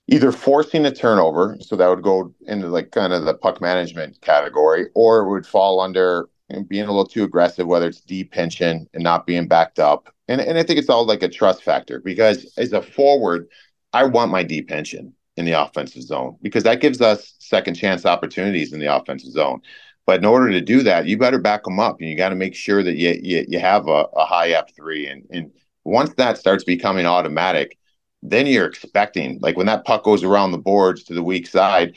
either 0.09 0.33
forcing 0.33 0.87
a 0.87 0.95
turnover, 0.95 1.57
so 1.61 1.77
that 1.77 1.89
would 1.89 2.03
go 2.03 2.33
into 2.47 2.69
like 2.69 2.91
kind 2.91 3.13
of 3.13 3.25
the 3.25 3.35
puck 3.35 3.61
management 3.61 4.21
category, 4.21 4.87
or 4.95 5.21
it 5.21 5.31
would 5.31 5.47
fall 5.47 5.81
under 5.81 6.29
being 6.69 6.85
a 6.85 6.89
little 6.89 7.07
too 7.07 7.25
aggressive, 7.25 7.67
whether 7.67 7.89
it's 7.89 8.01
deep 8.01 8.31
pinching 8.31 8.87
and 8.95 9.03
not 9.03 9.27
being 9.27 9.49
backed 9.49 9.79
up. 9.79 10.13
And 10.29 10.41
and 10.41 10.59
I 10.59 10.63
think 10.63 10.79
it's 10.79 10.89
all 10.89 11.05
like 11.07 11.23
a 11.23 11.29
trust 11.29 11.63
factor 11.63 12.01
because 12.01 12.53
as 12.57 12.73
a 12.73 12.83
forward, 12.83 13.49
I 13.93 14.05
want 14.05 14.31
my 14.31 14.43
D 14.43 14.63
pinching 14.63 15.13
in 15.37 15.45
the 15.45 15.53
offensive 15.53 16.03
zone 16.03 16.37
because 16.43 16.63
that 16.65 16.81
gives 16.81 17.01
us 17.01 17.35
second 17.39 17.75
chance 17.75 18.07
opportunities 18.07 18.73
in 18.73 18.81
the 18.81 18.95
offensive 18.95 19.33
zone. 19.33 19.61
But 20.07 20.21
in 20.21 20.25
order 20.25 20.51
to 20.53 20.61
do 20.61 20.83
that, 20.85 21.07
you 21.07 21.19
better 21.19 21.39
back 21.39 21.65
them 21.65 21.81
up, 21.81 22.01
and 22.01 22.09
you 22.09 22.17
got 22.17 22.31
to 22.31 22.37
make 22.37 22.55
sure 22.55 22.83
that 22.83 22.97
you 22.97 23.19
you, 23.23 23.45
you 23.49 23.59
have 23.59 23.89
a, 23.89 24.07
a 24.17 24.25
high 24.25 24.51
F 24.51 24.75
three. 24.75 25.09
And 25.09 25.27
and 25.31 25.51
once 25.85 26.15
that 26.15 26.39
starts 26.39 26.65
becoming 26.65 27.07
automatic, 27.07 27.77
then 28.23 28.47
you're 28.47 28.67
expecting 28.67 29.39
like 29.41 29.57
when 29.57 29.67
that 29.67 29.85
puck 29.85 30.05
goes 30.05 30.23
around 30.25 30.53
the 30.53 30.59
boards 30.59 31.05
to 31.05 31.15
the 31.15 31.23
weak 31.23 31.47
side. 31.47 31.97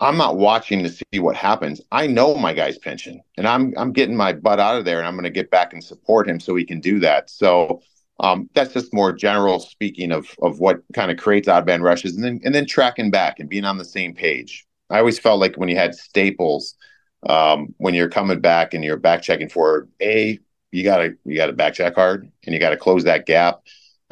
I'm 0.00 0.16
not 0.16 0.36
watching 0.36 0.82
to 0.82 0.88
see 0.88 1.20
what 1.20 1.36
happens. 1.36 1.80
I 1.92 2.08
know 2.08 2.34
my 2.34 2.54
guy's 2.54 2.76
pinching, 2.76 3.22
and 3.36 3.46
I'm 3.46 3.72
I'm 3.76 3.92
getting 3.92 4.16
my 4.16 4.32
butt 4.32 4.58
out 4.58 4.76
of 4.76 4.84
there, 4.84 4.98
and 4.98 5.06
I'm 5.06 5.14
going 5.14 5.24
to 5.24 5.30
get 5.30 5.48
back 5.50 5.72
and 5.72 5.84
support 5.84 6.28
him 6.28 6.40
so 6.40 6.56
he 6.56 6.64
can 6.64 6.80
do 6.80 6.98
that. 7.00 7.30
So 7.30 7.82
um, 8.18 8.50
that's 8.52 8.72
just 8.72 8.92
more 8.92 9.12
general 9.12 9.60
speaking 9.60 10.10
of 10.10 10.26
of 10.42 10.58
what 10.58 10.80
kind 10.92 11.12
of 11.12 11.18
creates 11.18 11.46
odd 11.46 11.66
man 11.66 11.82
rushes, 11.82 12.16
and 12.16 12.24
then 12.24 12.40
and 12.44 12.52
then 12.52 12.66
tracking 12.66 13.12
back 13.12 13.38
and 13.38 13.48
being 13.48 13.64
on 13.64 13.78
the 13.78 13.84
same 13.84 14.12
page. 14.12 14.66
I 14.90 14.98
always 14.98 15.20
felt 15.20 15.38
like 15.38 15.54
when 15.54 15.68
you 15.68 15.76
had 15.76 15.94
staples 15.94 16.74
um, 17.28 17.74
when 17.78 17.94
you're 17.94 18.08
coming 18.08 18.40
back 18.40 18.74
and 18.74 18.84
you're 18.84 18.96
back 18.96 19.22
checking 19.22 19.48
forward, 19.48 19.88
a 20.00 20.38
you 20.70 20.82
gotta 20.82 21.14
you 21.24 21.36
gotta 21.36 21.52
back 21.52 21.74
check 21.74 21.94
hard 21.94 22.30
and 22.44 22.54
you 22.54 22.60
gotta 22.60 22.76
close 22.76 23.04
that 23.04 23.26
gap, 23.26 23.60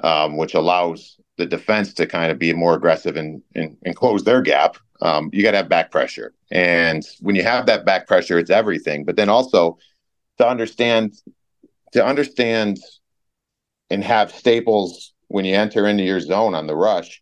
um, 0.02 0.36
which 0.36 0.54
allows 0.54 1.18
the 1.36 1.46
defense 1.46 1.94
to 1.94 2.06
kind 2.06 2.30
of 2.30 2.38
be 2.38 2.52
more 2.52 2.74
aggressive 2.74 3.16
and 3.16 3.42
and, 3.54 3.76
and 3.84 3.96
close 3.96 4.24
their 4.24 4.42
gap. 4.42 4.76
Um, 5.02 5.30
you 5.32 5.42
gotta 5.42 5.56
have 5.56 5.68
back 5.68 5.90
pressure, 5.90 6.34
and 6.50 7.04
when 7.20 7.34
you 7.34 7.42
have 7.42 7.66
that 7.66 7.84
back 7.84 8.06
pressure, 8.06 8.38
it's 8.38 8.50
everything. 8.50 9.04
But 9.04 9.16
then 9.16 9.28
also 9.28 9.78
to 10.38 10.46
understand 10.46 11.14
to 11.92 12.04
understand 12.04 12.78
and 13.88 14.04
have 14.04 14.30
staples 14.30 15.12
when 15.28 15.44
you 15.44 15.54
enter 15.54 15.86
into 15.86 16.04
your 16.04 16.20
zone 16.20 16.54
on 16.54 16.66
the 16.66 16.76
rush 16.76 17.20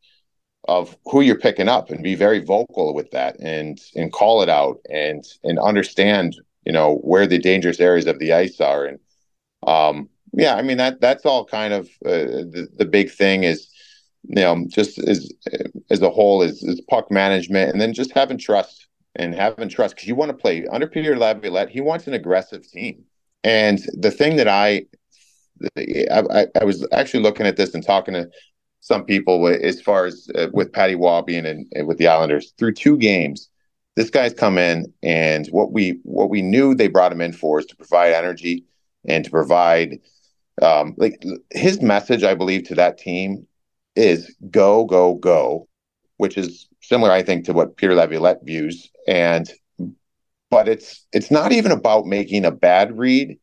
of 0.66 0.96
who 1.06 1.20
you're 1.20 1.38
picking 1.38 1.68
up 1.68 1.90
and 1.90 2.02
be 2.02 2.14
very 2.14 2.40
vocal 2.40 2.94
with 2.94 3.10
that 3.12 3.38
and 3.40 3.80
and 3.94 4.12
call 4.12 4.42
it 4.42 4.48
out 4.48 4.78
and 4.90 5.24
and 5.44 5.58
understand 5.58 6.36
you 6.64 6.72
know 6.72 6.96
where 6.96 7.26
the 7.26 7.38
dangerous 7.38 7.80
areas 7.80 8.06
of 8.06 8.18
the 8.18 8.32
ice 8.32 8.60
are. 8.60 8.84
And 8.84 8.98
um 9.66 10.08
yeah 10.34 10.54
i 10.56 10.62
mean 10.62 10.76
that 10.76 11.00
that's 11.00 11.24
all 11.24 11.44
kind 11.44 11.72
of 11.72 11.86
uh, 12.04 12.44
the, 12.52 12.68
the 12.76 12.84
big 12.84 13.10
thing 13.10 13.44
is 13.44 13.68
you 14.24 14.42
know 14.42 14.66
just 14.68 14.98
as 14.98 15.32
as 15.90 16.02
a 16.02 16.10
whole 16.10 16.42
is, 16.42 16.62
is 16.62 16.80
puck 16.82 17.10
management 17.10 17.70
and 17.70 17.80
then 17.80 17.94
just 17.94 18.12
having 18.12 18.38
trust 18.38 18.88
and 19.16 19.34
having 19.34 19.68
trust 19.68 19.94
because 19.94 20.06
you 20.06 20.14
want 20.14 20.30
to 20.30 20.36
play 20.36 20.66
under 20.70 20.86
Peter 20.86 21.16
Laviolette 21.16 21.70
he 21.70 21.80
wants 21.80 22.06
an 22.06 22.14
aggressive 22.14 22.68
team. 22.68 23.04
And 23.44 23.80
the 23.94 24.10
thing 24.10 24.36
that 24.36 24.48
I 24.48 24.84
I, 25.76 26.46
I 26.60 26.64
was 26.64 26.86
actually 26.92 27.22
looking 27.22 27.46
at 27.46 27.56
this 27.56 27.74
and 27.74 27.84
talking 27.84 28.14
to 28.14 28.28
some 28.80 29.04
people 29.04 29.46
as 29.46 29.80
far 29.80 30.06
as 30.06 30.28
uh, 30.34 30.48
with 30.52 30.72
Patrick 30.72 30.98
Roy 30.98 31.22
being 31.22 31.46
in, 31.46 31.68
in, 31.72 31.86
with 31.86 31.98
the 31.98 32.08
Islanders 32.08 32.52
through 32.58 32.74
two 32.74 32.96
games. 32.96 33.48
This 33.96 34.10
guy's 34.10 34.32
come 34.32 34.58
in, 34.58 34.92
and 35.02 35.46
what 35.48 35.72
we 35.72 35.98
what 36.04 36.30
we 36.30 36.40
knew 36.40 36.74
they 36.74 36.86
brought 36.86 37.12
him 37.12 37.20
in 37.20 37.32
for 37.32 37.58
is 37.58 37.66
to 37.66 37.76
provide 37.76 38.12
energy 38.12 38.64
and 39.06 39.24
to 39.24 39.30
provide 39.30 39.98
um, 40.62 40.94
like 40.96 41.24
his 41.50 41.82
message. 41.82 42.22
I 42.22 42.34
believe 42.34 42.64
to 42.64 42.76
that 42.76 42.98
team 42.98 43.46
is 43.96 44.34
go 44.50 44.84
go 44.84 45.14
go, 45.14 45.68
which 46.18 46.38
is 46.38 46.68
similar, 46.80 47.10
I 47.10 47.22
think, 47.22 47.44
to 47.46 47.52
what 47.52 47.76
Peter 47.76 47.94
Laviolette 47.94 48.44
views. 48.44 48.88
And 49.08 49.50
but 50.50 50.68
it's 50.68 51.04
it's 51.12 51.30
not 51.30 51.52
even 51.52 51.72
about 51.72 52.06
making 52.06 52.44
a 52.44 52.50
bad 52.52 52.96
read. 52.96 53.38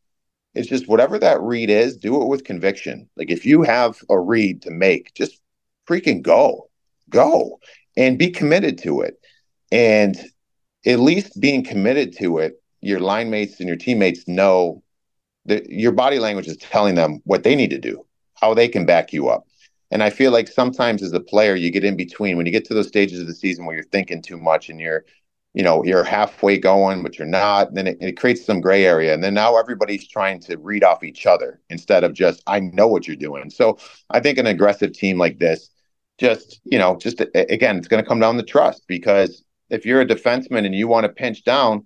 It's 0.56 0.68
just 0.68 0.88
whatever 0.88 1.18
that 1.18 1.40
read 1.42 1.68
is, 1.68 1.98
do 1.98 2.22
it 2.22 2.28
with 2.28 2.44
conviction. 2.44 3.10
Like 3.14 3.30
if 3.30 3.44
you 3.44 3.62
have 3.62 4.00
a 4.08 4.18
read 4.18 4.62
to 4.62 4.70
make, 4.70 5.12
just 5.14 5.38
freaking 5.86 6.22
go, 6.22 6.70
go 7.10 7.60
and 7.96 8.18
be 8.18 8.30
committed 8.30 8.78
to 8.78 9.02
it. 9.02 9.20
And 9.70 10.16
at 10.86 10.98
least 10.98 11.38
being 11.38 11.62
committed 11.62 12.16
to 12.18 12.38
it, 12.38 12.54
your 12.80 13.00
line 13.00 13.28
mates 13.28 13.60
and 13.60 13.68
your 13.68 13.76
teammates 13.76 14.26
know 14.26 14.82
that 15.44 15.68
your 15.68 15.92
body 15.92 16.18
language 16.18 16.48
is 16.48 16.56
telling 16.56 16.94
them 16.94 17.20
what 17.24 17.44
they 17.44 17.54
need 17.54 17.70
to 17.70 17.78
do, 17.78 18.06
how 18.34 18.54
they 18.54 18.66
can 18.66 18.86
back 18.86 19.12
you 19.12 19.28
up. 19.28 19.46
And 19.90 20.02
I 20.02 20.08
feel 20.08 20.32
like 20.32 20.48
sometimes 20.48 21.02
as 21.02 21.12
a 21.12 21.20
player, 21.20 21.54
you 21.54 21.70
get 21.70 21.84
in 21.84 21.96
between 21.96 22.38
when 22.38 22.46
you 22.46 22.52
get 22.52 22.64
to 22.66 22.74
those 22.74 22.88
stages 22.88 23.20
of 23.20 23.26
the 23.26 23.34
season 23.34 23.66
where 23.66 23.74
you're 23.74 23.84
thinking 23.84 24.22
too 24.22 24.38
much 24.38 24.70
and 24.70 24.80
you're 24.80 25.04
you 25.56 25.62
know 25.62 25.82
you're 25.82 26.04
halfway 26.04 26.58
going 26.58 27.02
but 27.02 27.18
you're 27.18 27.26
not 27.26 27.72
then 27.74 27.86
it, 27.86 27.96
it, 28.00 28.12
creates 28.12 28.44
some 28.44 28.60
gray 28.60 28.84
area 28.84 29.14
and 29.14 29.24
then 29.24 29.32
now 29.32 29.56
everybody's 29.56 30.06
trying 30.06 30.38
to 30.38 30.56
read 30.58 30.84
off 30.84 31.02
each 31.02 31.24
other 31.26 31.60
instead 31.70 32.04
of 32.04 32.12
just 32.12 32.42
i 32.46 32.60
know 32.60 32.86
what 32.86 33.08
you're 33.08 33.16
doing. 33.16 33.50
So 33.50 33.78
i 34.10 34.20
think 34.20 34.38
an 34.38 34.46
aggressive 34.46 34.92
team 34.92 35.18
like 35.18 35.38
this 35.38 35.70
just 36.18 36.60
you 36.64 36.78
know 36.78 36.96
just 36.96 37.20
again 37.34 37.78
it's 37.78 37.88
going 37.88 38.02
to 38.02 38.08
come 38.08 38.20
down 38.20 38.36
to 38.36 38.42
trust 38.42 38.84
because 38.86 39.42
if 39.70 39.84
you're 39.84 40.02
a 40.02 40.06
defenseman 40.06 40.66
and 40.66 40.74
you 40.74 40.86
want 40.86 41.04
to 41.04 41.12
pinch 41.12 41.42
down 41.42 41.84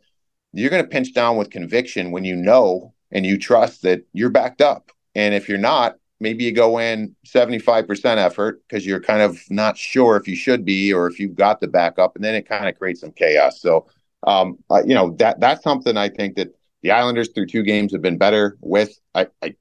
you're 0.52 0.70
going 0.70 0.82
to 0.82 0.88
pinch 0.88 1.14
down 1.14 1.36
with 1.36 1.50
conviction 1.50 2.10
when 2.10 2.24
you 2.24 2.34
know 2.34 2.92
and 3.12 3.24
you 3.24 3.38
trust 3.38 3.82
that 3.82 4.02
you're 4.12 4.30
backed 4.30 4.60
up 4.60 4.90
and 5.14 5.32
if 5.32 5.48
you're 5.48 5.58
not 5.58 5.96
maybe 6.20 6.44
you 6.44 6.52
go 6.52 6.78
in 6.78 7.16
75% 7.26 8.18
effort 8.18 8.62
because 8.68 8.86
you're 8.86 9.00
kind 9.00 9.22
of 9.22 9.40
not 9.50 9.76
sure 9.76 10.16
if 10.16 10.28
you 10.28 10.36
should 10.36 10.64
be 10.64 10.92
or 10.92 11.06
if 11.06 11.18
you've 11.18 11.34
got 11.34 11.60
the 11.60 11.68
backup 11.68 12.14
and 12.14 12.24
then 12.24 12.34
it 12.34 12.48
kind 12.48 12.68
of 12.68 12.78
creates 12.78 13.00
some 13.00 13.12
chaos. 13.12 13.60
So 13.60 13.86
um, 14.26 14.58
uh, 14.70 14.82
you 14.84 14.94
know 14.94 15.12
that 15.16 15.40
that's 15.40 15.62
something 15.62 15.96
i 15.96 16.06
think 16.06 16.36
that 16.36 16.54
the 16.82 16.90
islanders 16.90 17.30
through 17.30 17.46
two 17.46 17.62
games 17.62 17.92
have 17.92 18.02
been 18.02 18.18
better 18.18 18.56
with. 18.60 18.98
I, 19.14 19.28
I 19.42 19.54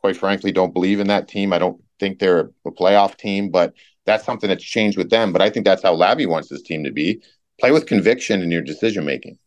quite 0.00 0.16
frankly 0.16 0.52
don't 0.52 0.72
believe 0.72 1.00
in 1.00 1.08
that 1.08 1.28
team. 1.28 1.52
I 1.52 1.58
don't 1.58 1.82
think 1.98 2.18
they're 2.18 2.50
a 2.66 2.70
playoff 2.70 3.16
team 3.16 3.50
but 3.50 3.74
that's 4.04 4.24
something 4.24 4.48
that's 4.48 4.64
changed 4.64 4.98
with 4.98 5.10
them. 5.10 5.32
But 5.32 5.42
i 5.42 5.50
think 5.50 5.64
that's 5.64 5.82
how 5.82 5.94
labby 5.94 6.26
wants 6.26 6.50
his 6.50 6.62
team 6.62 6.84
to 6.84 6.92
be. 6.92 7.22
Play 7.58 7.72
with 7.72 7.86
conviction 7.86 8.42
in 8.42 8.50
your 8.50 8.62
decision 8.62 9.06
making 9.06 9.38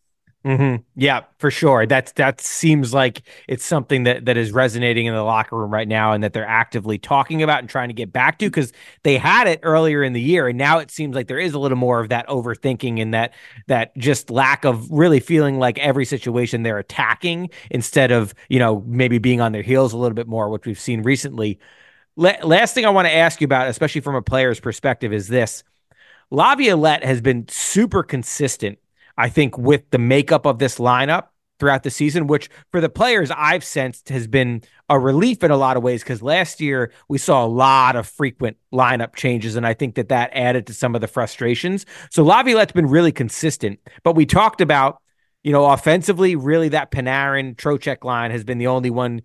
Mm-hmm. 0.46 0.84
Yeah, 0.96 1.24
for 1.38 1.52
sure. 1.52 1.86
That's 1.86 2.14
that 2.14 2.40
seems 2.40 2.94
like 2.94 3.24
it's 3.50 3.66
something 3.66 4.04
that 4.04 4.24
that 4.24 4.38
is 4.38 4.54
resonating 4.54 5.06
in 5.06 5.14
the 5.14 5.22
locker 5.22 5.58
room 5.58 5.70
right 5.70 5.88
now, 5.88 6.14
and 6.14 6.24
that 6.24 6.32
they're 6.32 6.48
actively 6.48 6.98
talking 6.98 7.44
about 7.44 7.60
and 7.60 7.70
trying 7.70 7.90
to 7.90 7.94
get 7.94 8.14
back 8.14 8.40
to 8.40 8.46
because 8.46 8.72
they 9.04 9.18
had 9.18 9.48
it 9.50 9.60
earlier 9.64 10.02
in 10.02 10.14
the 10.14 10.22
year, 10.22 10.48
and 10.48 10.58
now 10.58 10.80
it 10.80 10.92
seems 10.92 11.14
like 11.14 11.28
there 11.28 11.40
is 11.40 11.54
a 11.54 11.60
little 11.60 11.78
more 11.78 12.00
of 12.00 12.08
that 12.08 12.26
overthinking 12.30 13.02
and 13.02 13.14
that 13.14 13.34
that 13.68 13.96
just 13.98 14.30
lack 14.30 14.64
of 14.64 14.90
really 14.90 15.20
feeling 15.20 15.60
like 15.60 15.78
every 15.80 16.06
situation 16.06 16.64
they're 16.64 16.80
attacking 16.80 17.50
instead 17.70 18.10
of 18.10 18.34
you 18.48 18.60
know 18.60 18.82
maybe 18.88 19.18
being 19.18 19.42
on 19.42 19.52
their 19.52 19.62
heels 19.62 19.92
a 19.92 19.98
little 19.98 20.16
bit 20.16 20.28
more, 20.28 20.50
which 20.50 20.66
we've 20.66 20.80
seen 20.80 21.04
recently. 21.04 21.60
last 22.16 22.74
thing 22.74 22.86
I 22.86 22.90
want 22.92 23.08
to 23.08 23.14
ask 23.14 23.42
you 23.42 23.46
about, 23.46 23.68
especially 23.68 24.02
from 24.02 24.16
a 24.16 24.22
player's 24.22 24.62
perspective, 24.62 25.14
is 25.14 25.28
this: 25.28 25.64
Laviolette 26.32 27.04
has 27.04 27.22
been 27.22 27.48
super 27.50 28.04
consistent 28.04 28.80
I 29.20 29.30
think, 29.30 29.57
with 29.57 29.89
the 29.91 29.99
makeup 29.99 30.45
of 30.45 30.57
this 30.57 30.80
lineup 30.80 31.28
throughout 31.59 31.84
the 31.84 31.91
season, 31.91 32.28
which 32.28 32.49
for 32.72 32.80
the 32.80 32.88
players 32.88 33.30
I've 33.36 33.65
sensed 33.65 34.07
has 34.09 34.28
been 34.28 34.63
a 34.88 34.97
relief 34.97 35.43
in 35.43 35.51
a 35.51 35.57
lot 35.57 35.76
of 35.76 35.84
ways 35.84 36.01
because 36.01 36.22
last 36.24 36.61
year 36.61 36.93
we 37.09 37.17
saw 37.17 37.45
a 37.45 37.47
lot 37.47 37.97
of 37.97 38.07
frequent 38.07 38.55
lineup 38.74 39.15
changes, 39.15 39.57
and 39.57 39.67
I 39.67 39.74
think 39.74 39.95
that 39.95 40.07
that 40.07 40.32
added 40.34 40.67
to 40.67 40.74
some 40.74 40.95
of 40.95 41.01
the 41.01 41.07
frustrations. 41.07 41.86
So 42.11 42.24
Laviolette's 42.24 42.72
been 42.72 42.88
really 42.88 43.11
consistent, 43.11 43.80
but 44.03 44.15
we 44.15 44.26
talked 44.26 44.61
about, 44.61 45.01
you 45.43 45.51
know, 45.51 45.65
offensively, 45.65 46.38
really 46.38 46.70
that 46.70 46.89
Panarin 46.89 47.57
Trocheck 47.57 48.05
line 48.05 48.32
has 48.32 48.45
been 48.45 48.57
the 48.57 48.67
only 48.67 48.89
one 48.89 49.22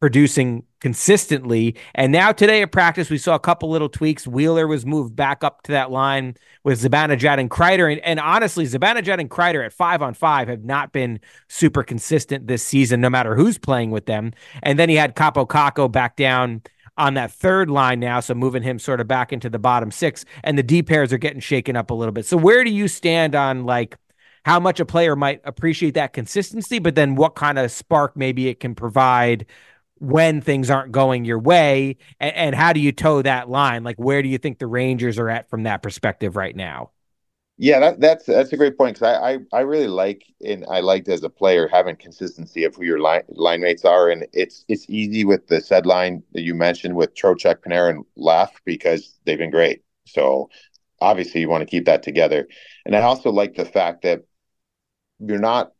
producing 0.00 0.62
consistently. 0.84 1.74
And 1.94 2.12
now 2.12 2.30
today 2.30 2.60
at 2.60 2.70
practice, 2.70 3.08
we 3.08 3.16
saw 3.16 3.34
a 3.34 3.40
couple 3.40 3.70
little 3.70 3.88
tweaks. 3.88 4.26
Wheeler 4.26 4.66
was 4.66 4.84
moved 4.84 5.16
back 5.16 5.42
up 5.42 5.62
to 5.62 5.72
that 5.72 5.90
line 5.90 6.36
with 6.62 6.82
Zibanejad 6.82 7.40
and 7.40 7.50
Kreider. 7.50 7.90
And, 7.90 8.02
and 8.02 8.20
honestly, 8.20 8.66
Zibanejad 8.66 9.18
and 9.18 9.30
Kreider 9.30 9.64
at 9.64 9.72
five 9.72 10.02
on 10.02 10.12
five 10.12 10.48
have 10.48 10.62
not 10.62 10.92
been 10.92 11.20
super 11.48 11.82
consistent 11.82 12.48
this 12.48 12.62
season, 12.62 13.00
no 13.00 13.08
matter 13.08 13.34
who's 13.34 13.56
playing 13.56 13.92
with 13.92 14.04
them. 14.04 14.34
And 14.62 14.78
then 14.78 14.90
he 14.90 14.96
had 14.96 15.16
Kaapo 15.16 15.48
Kakko 15.48 15.90
back 15.90 16.16
down 16.16 16.60
on 16.98 17.14
that 17.14 17.32
third 17.32 17.70
line 17.70 17.98
now, 17.98 18.20
so 18.20 18.34
moving 18.34 18.62
him 18.62 18.78
sort 18.78 19.00
of 19.00 19.08
back 19.08 19.32
into 19.32 19.48
the 19.48 19.58
bottom 19.58 19.90
six, 19.90 20.26
and 20.44 20.58
the 20.58 20.62
D 20.62 20.82
pairs 20.82 21.14
are 21.14 21.18
getting 21.18 21.40
shaken 21.40 21.76
up 21.76 21.90
a 21.90 21.94
little 21.94 22.12
bit. 22.12 22.26
So 22.26 22.36
where 22.36 22.62
do 22.62 22.70
you 22.70 22.88
stand 22.88 23.34
on 23.34 23.64
like 23.64 23.96
how 24.44 24.60
much 24.60 24.80
a 24.80 24.84
player 24.84 25.16
might 25.16 25.40
appreciate 25.44 25.94
that 25.94 26.12
consistency, 26.12 26.78
but 26.78 26.94
then 26.94 27.14
what 27.14 27.34
kind 27.34 27.58
of 27.58 27.72
spark 27.72 28.18
maybe 28.18 28.48
it 28.48 28.60
can 28.60 28.74
provide 28.74 29.46
when 30.04 30.40
things 30.40 30.70
aren't 30.70 30.92
going 30.92 31.24
your 31.24 31.38
way, 31.38 31.96
and, 32.20 32.34
and 32.34 32.54
how 32.54 32.72
do 32.72 32.80
you 32.80 32.92
toe 32.92 33.22
that 33.22 33.48
line? 33.48 33.84
Like 33.84 33.96
where 33.96 34.22
do 34.22 34.28
you 34.28 34.38
think 34.38 34.58
the 34.58 34.66
Rangers 34.66 35.18
are 35.18 35.28
at 35.28 35.48
from 35.50 35.64
that 35.64 35.82
perspective 35.82 36.36
right 36.36 36.54
now? 36.54 36.90
Yeah, 37.56 37.78
that, 37.78 38.00
that's 38.00 38.26
that's 38.26 38.52
a 38.52 38.56
great 38.56 38.76
point 38.76 38.96
because 38.96 39.16
I, 39.16 39.34
I, 39.34 39.38
I 39.52 39.60
really 39.60 39.86
like 39.86 40.24
and 40.44 40.64
I 40.68 40.80
liked 40.80 41.08
as 41.08 41.22
a 41.22 41.30
player 41.30 41.68
having 41.68 41.94
consistency 41.94 42.64
of 42.64 42.74
who 42.74 42.82
your 42.84 42.98
line 42.98 43.22
line 43.28 43.60
mates 43.60 43.84
are, 43.84 44.10
and 44.10 44.26
it's 44.32 44.64
it's 44.68 44.86
easy 44.88 45.24
with 45.24 45.46
the 45.46 45.60
said 45.60 45.86
line 45.86 46.24
that 46.32 46.42
you 46.42 46.54
mentioned 46.54 46.96
with 46.96 47.14
Trocheck, 47.14 47.58
Panarin, 47.60 47.90
and 47.90 48.04
Laf 48.16 48.50
because 48.64 49.20
they've 49.24 49.38
been 49.38 49.52
great. 49.52 49.82
So 50.04 50.50
obviously 51.00 51.42
you 51.42 51.48
want 51.48 51.62
to 51.62 51.70
keep 51.70 51.84
that 51.84 52.02
together, 52.02 52.48
and 52.84 52.96
I 52.96 53.02
also 53.02 53.30
like 53.30 53.54
the 53.54 53.64
fact 53.64 54.02
that 54.02 54.22
you're 55.20 55.38
not 55.38 55.72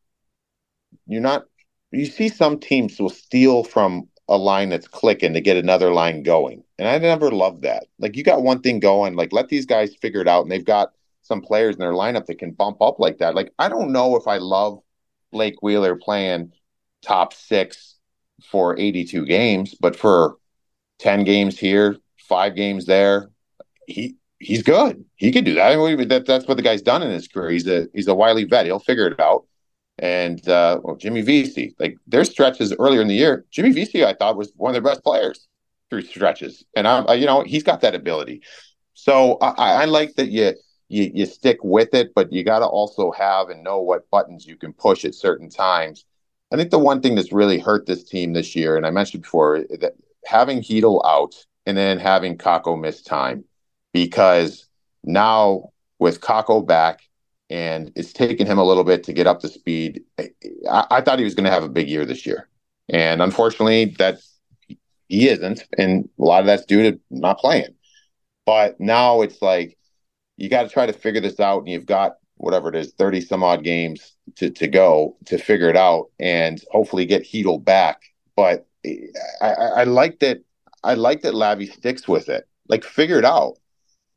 you're 1.07 1.21
not 1.21 1.45
you 1.91 2.07
see 2.07 2.29
some 2.29 2.61
teams 2.61 3.01
will 3.01 3.11
steal 3.11 3.65
from 3.65 4.09
a 4.29 4.37
line 4.37 4.71
that's 4.71 4.89
clicking 4.89 5.35
to 5.35 5.41
get 5.41 5.57
another 5.57 5.93
line 5.93 6.23
going, 6.23 6.63
and 6.79 6.89
I 6.89 6.99
never 6.99 7.31
loved 7.31 7.63
that. 7.63 7.87
Like 7.99 8.17
you 8.17 8.25
got 8.25 8.43
one 8.43 8.61
thing 8.61 8.81
going, 8.81 9.15
like 9.17 9.33
let 9.33 9.49
these 9.49 9.67
guys 9.67 9.95
figure 9.95 10.21
it 10.21 10.29
out, 10.29 10.43
and 10.43 10.51
they've 10.51 10.65
got 10.65 10.93
some 11.23 11.41
players 11.41 11.75
in 11.75 11.81
their 11.81 11.93
lineup 11.93 12.27
that 12.27 12.39
can 12.39 12.53
bump 12.53 12.81
up 12.83 12.99
like 12.99 13.19
that. 13.19 13.35
Like 13.35 13.53
I 13.59 13.69
don't 13.69 13.93
know 13.93 14.17
if 14.17 14.27
I 14.27 14.39
love 14.39 14.81
Blake 15.33 15.63
Wheeler 15.63 15.97
playing 15.97 16.53
top 17.03 17.35
six 17.35 17.97
for 18.51 18.79
82 18.79 19.27
games, 19.27 19.75
but 19.75 19.97
for 19.97 20.37
10 21.01 21.25
games 21.25 21.59
here, 21.59 21.97
five 22.29 22.55
games 22.55 22.87
there, 22.87 23.31
he 23.87 24.17
he's 24.39 24.63
good. 24.63 25.05
He 25.17 25.33
can 25.33 25.45
do 25.45 25.55
that. 25.55 25.73
I 25.73 25.77
mean, 25.77 26.09
that 26.09 26.27
that's 26.27 26.47
what 26.47 26.57
the 26.57 26.63
guy's 26.63 26.83
done 26.83 27.03
in 27.03 27.11
his 27.11 27.29
career. 27.29 27.51
He's 27.51 27.67
a 27.67 27.89
he's 27.95 28.09
a 28.09 28.15
wily 28.15 28.45
vet. 28.45 28.67
He'll 28.67 28.79
figure 28.79 29.07
it 29.07 29.21
out. 29.21 29.45
And 29.99 30.47
uh, 30.49 30.81
well, 30.83 30.97
Jimmy 30.97 31.23
Vesey, 31.23 31.75
like 31.79 31.97
their 32.07 32.25
stretches 32.25 32.75
earlier 32.79 33.01
in 33.01 33.09
the 33.09 33.15
year. 33.15 33.45
Jimmy 33.51 33.71
Vesey, 33.73 34.05
I 34.05 34.15
thought 34.15 34.37
was 34.37 34.53
one 34.57 34.75
of 34.75 34.75
their 34.75 34.93
best 34.93 35.05
players 35.05 35.47
through 35.89 36.03
stretches, 36.03 36.65
and 36.75 36.89
I'm, 36.89 37.09
I, 37.09 37.15
you 37.15 37.27
know, 37.27 37.43
he's 37.43 37.63
got 37.63 37.83
that 37.83 37.95
ability. 37.95 38.43
So 38.95 39.39
I, 39.41 39.83
I 39.83 39.85
like 39.85 40.15
that 40.17 40.31
you 40.31 40.55
you, 40.89 41.11
you 41.15 41.27
stick 41.27 41.59
with 41.63 41.95
it, 41.95 42.13
but 42.15 42.33
you 42.33 42.45
got 42.45 42.59
to 42.61 42.67
also 42.67 43.11
have 43.13 43.49
and 43.49 43.63
know 43.63 43.81
what 43.81 44.11
buttons 44.11 44.47
you 44.47 44.57
can 44.57 44.73
push 44.73 45.05
at 45.05 45.15
certain 45.15 45.49
times. 45.49 46.05
I 46.53 46.57
think 46.57 46.71
the 46.71 46.79
one 46.79 47.01
thing 47.01 47.15
that's 47.15 47.33
really 47.33 47.59
hurt 47.59 47.87
this 47.87 48.05
team 48.05 48.33
this 48.33 48.55
year, 48.55 48.77
and 48.77 48.87
I 48.87 48.91
mentioned 48.91 49.23
before, 49.23 49.65
that 49.81 49.95
having 50.25 50.61
Chytil 50.61 51.05
out 51.05 51.35
and 51.67 51.77
then 51.77 51.99
having 51.99 52.37
Kakko 52.37 52.79
miss 52.79 53.03
time, 53.03 53.45
because 53.93 54.69
now 55.03 55.71
with 55.99 56.21
Kakko 56.21 56.67
back 56.67 57.01
and 57.55 57.93
it's 57.95 58.13
taken 58.13 58.49
him 58.49 58.59
a 58.59 58.65
little 58.65 58.83
bit 58.83 59.05
to 59.05 59.13
get 59.13 59.29
up 59.29 59.39
to 59.39 59.49
speed. 59.49 60.03
I, 60.19 60.87
I 60.91 61.01
thought 61.01 61.21
he 61.21 61.25
was 61.25 61.37
going 61.37 61.45
to 61.45 61.53
have 61.53 61.63
a 61.63 61.69
big 61.69 61.89
year 61.89 62.05
this 62.05 62.27
year, 62.27 62.49
and 62.89 63.23
unfortunately, 63.23 63.95
that 63.99 64.19
he 65.09 65.29
isn't, 65.29 65.65
and 65.79 66.09
a 66.19 66.25
lot 66.25 66.41
of 66.41 66.47
that's 66.47 66.65
due 66.65 66.91
to 66.91 67.01
not 67.11 67.39
playing. 67.39 67.73
But 68.45 68.81
now 68.81 69.23
it's 69.23 69.41
like 69.41 69.79
you 70.37 70.49
got 70.49 70.65
to 70.65 70.69
try 70.69 70.87
to 70.87 70.93
figure 70.93 71.21
this 71.21 71.39
out, 71.39 71.61
and 71.61 71.69
you've 71.69 71.87
got 71.87 72.17
whatever 72.39 72.71
it 72.71 72.75
is, 72.75 72.93
thirty 72.93 73.21
some 73.21 73.45
odd 73.45 73.63
games 73.63 74.17
to 74.37 74.51
to 74.51 74.67
go 74.67 75.17
to 75.27 75.39
figure 75.39 75.71
it 75.71 75.77
out, 75.77 76.11
and 76.19 76.61
hopefully 76.73 77.07
get 77.07 77.23
Chytil 77.23 77.65
back. 77.65 78.03
But 78.35 78.67
I, 79.41 79.53
I 79.53 79.85
like 79.85 80.19
that. 80.21 80.41
I 80.83 80.95
like 80.95 81.23
that 81.23 81.35
Lavi 81.35 81.73
sticks 81.73 82.09
with 82.09 82.29
it. 82.29 82.49
Like 82.69 82.83
figure 82.83 83.19
it 83.19 83.25
out. 83.25 83.59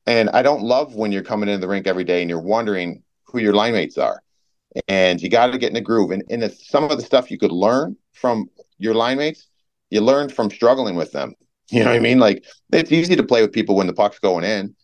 And 0.08 0.30
I 0.30 0.42
don't 0.42 0.64
love 0.64 0.96
when 0.96 1.12
you're 1.12 1.22
coming 1.22 1.50
into 1.50 1.60
the 1.60 1.68
rink 1.68 1.86
every 1.86 2.06
day 2.06 2.22
and 2.22 2.30
you're 2.30 2.40
wondering 2.40 3.04
who 3.28 3.40
your 3.40 3.54
line 3.54 3.74
mates 3.74 3.98
are. 3.98 4.22
And 4.88 5.22
you 5.22 5.30
got 5.30 5.48
to 5.48 5.58
get 5.58 5.72
in 5.72 5.76
a 5.76 5.82
groove. 5.82 6.12
And, 6.12 6.24
and 6.30 6.52
some 6.52 6.86
of 6.86 6.98
the 6.98 7.04
stuff 7.04 7.32
you 7.32 7.38
could 7.38 7.52
learn 7.52 7.96
from 8.14 8.50
your 8.78 8.94
line 8.94 9.18
mates, 9.18 9.48
you 9.90 10.02
learn 10.02 10.30
from 10.30 10.50
struggling 10.50 10.96
with 10.96 11.12
them. 11.12 11.34
You 11.70 11.84
know 11.84 11.90
what 11.90 11.98
I 11.98 12.00
mean? 12.00 12.20
Like 12.20 12.46
it's 12.72 12.92
easy 12.92 13.16
to 13.16 13.24
play 13.24 13.42
with 13.42 13.52
people 13.52 13.76
when 13.76 13.88
the 13.88 13.94
puck's 13.94 14.20
going 14.20 14.44
in. 14.44 14.76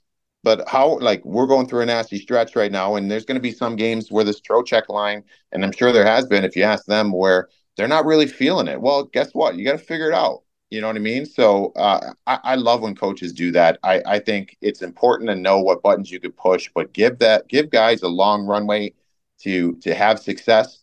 But 0.44 0.68
how 0.68 1.00
like 1.00 1.24
we're 1.24 1.48
going 1.48 1.68
through 1.68 1.82
a 1.82 1.86
nasty 1.86 2.18
stretch 2.18 2.56
right 2.56 2.72
now, 2.72 2.96
and 2.96 3.10
there's 3.10 3.24
going 3.24 3.38
to 3.38 3.42
be 3.42 3.54
some 3.54 3.78
games 3.78 4.12
where 4.12 4.26
this 4.26 4.42
Trocheck 4.42 4.90
line, 4.90 5.24
and 5.54 5.64
I'm 5.64 5.72
sure 5.72 5.94
there 5.94 6.06
has 6.06 6.26
been 6.26 6.44
if 6.44 6.58
you 6.58 6.64
ask 6.64 6.86
them, 6.86 7.14
where 7.14 7.48
they're 7.78 7.88
not 7.88 8.06
really 8.06 8.28
feeling 8.28 8.68
it. 8.68 8.82
Well, 8.82 9.06
guess 9.06 9.32
what? 9.32 9.56
You 9.56 9.64
got 9.64 9.74
to 9.74 9.78
figure 9.78 10.10
it 10.10 10.14
out. 10.14 10.42
You 10.74 10.82
know 10.82 10.88
what 10.88 10.96
I 10.96 11.00
mean? 11.00 11.28
So 11.28 11.72
uh, 11.76 12.14
I, 12.26 12.40
I, 12.44 12.56
love 12.56 12.82
when 12.82 12.96
coaches 12.96 13.32
do 13.32 13.52
that. 13.52 13.78
I, 13.84 14.02
I 14.08 14.20
think 14.20 14.58
it's 14.60 14.82
important 14.82 15.30
to 15.30 15.36
know 15.36 15.60
what 15.60 15.84
buttons 15.84 16.10
you 16.10 16.20
could 16.20 16.36
push, 16.36 16.68
but 16.74 16.94
give 16.94 17.20
that 17.20 17.48
give 17.48 17.70
guys 17.70 18.02
a 18.02 18.08
long 18.08 18.48
runway 18.48 18.96
to 19.42 19.76
to 19.82 19.94
have 19.94 20.18
success. 20.18 20.80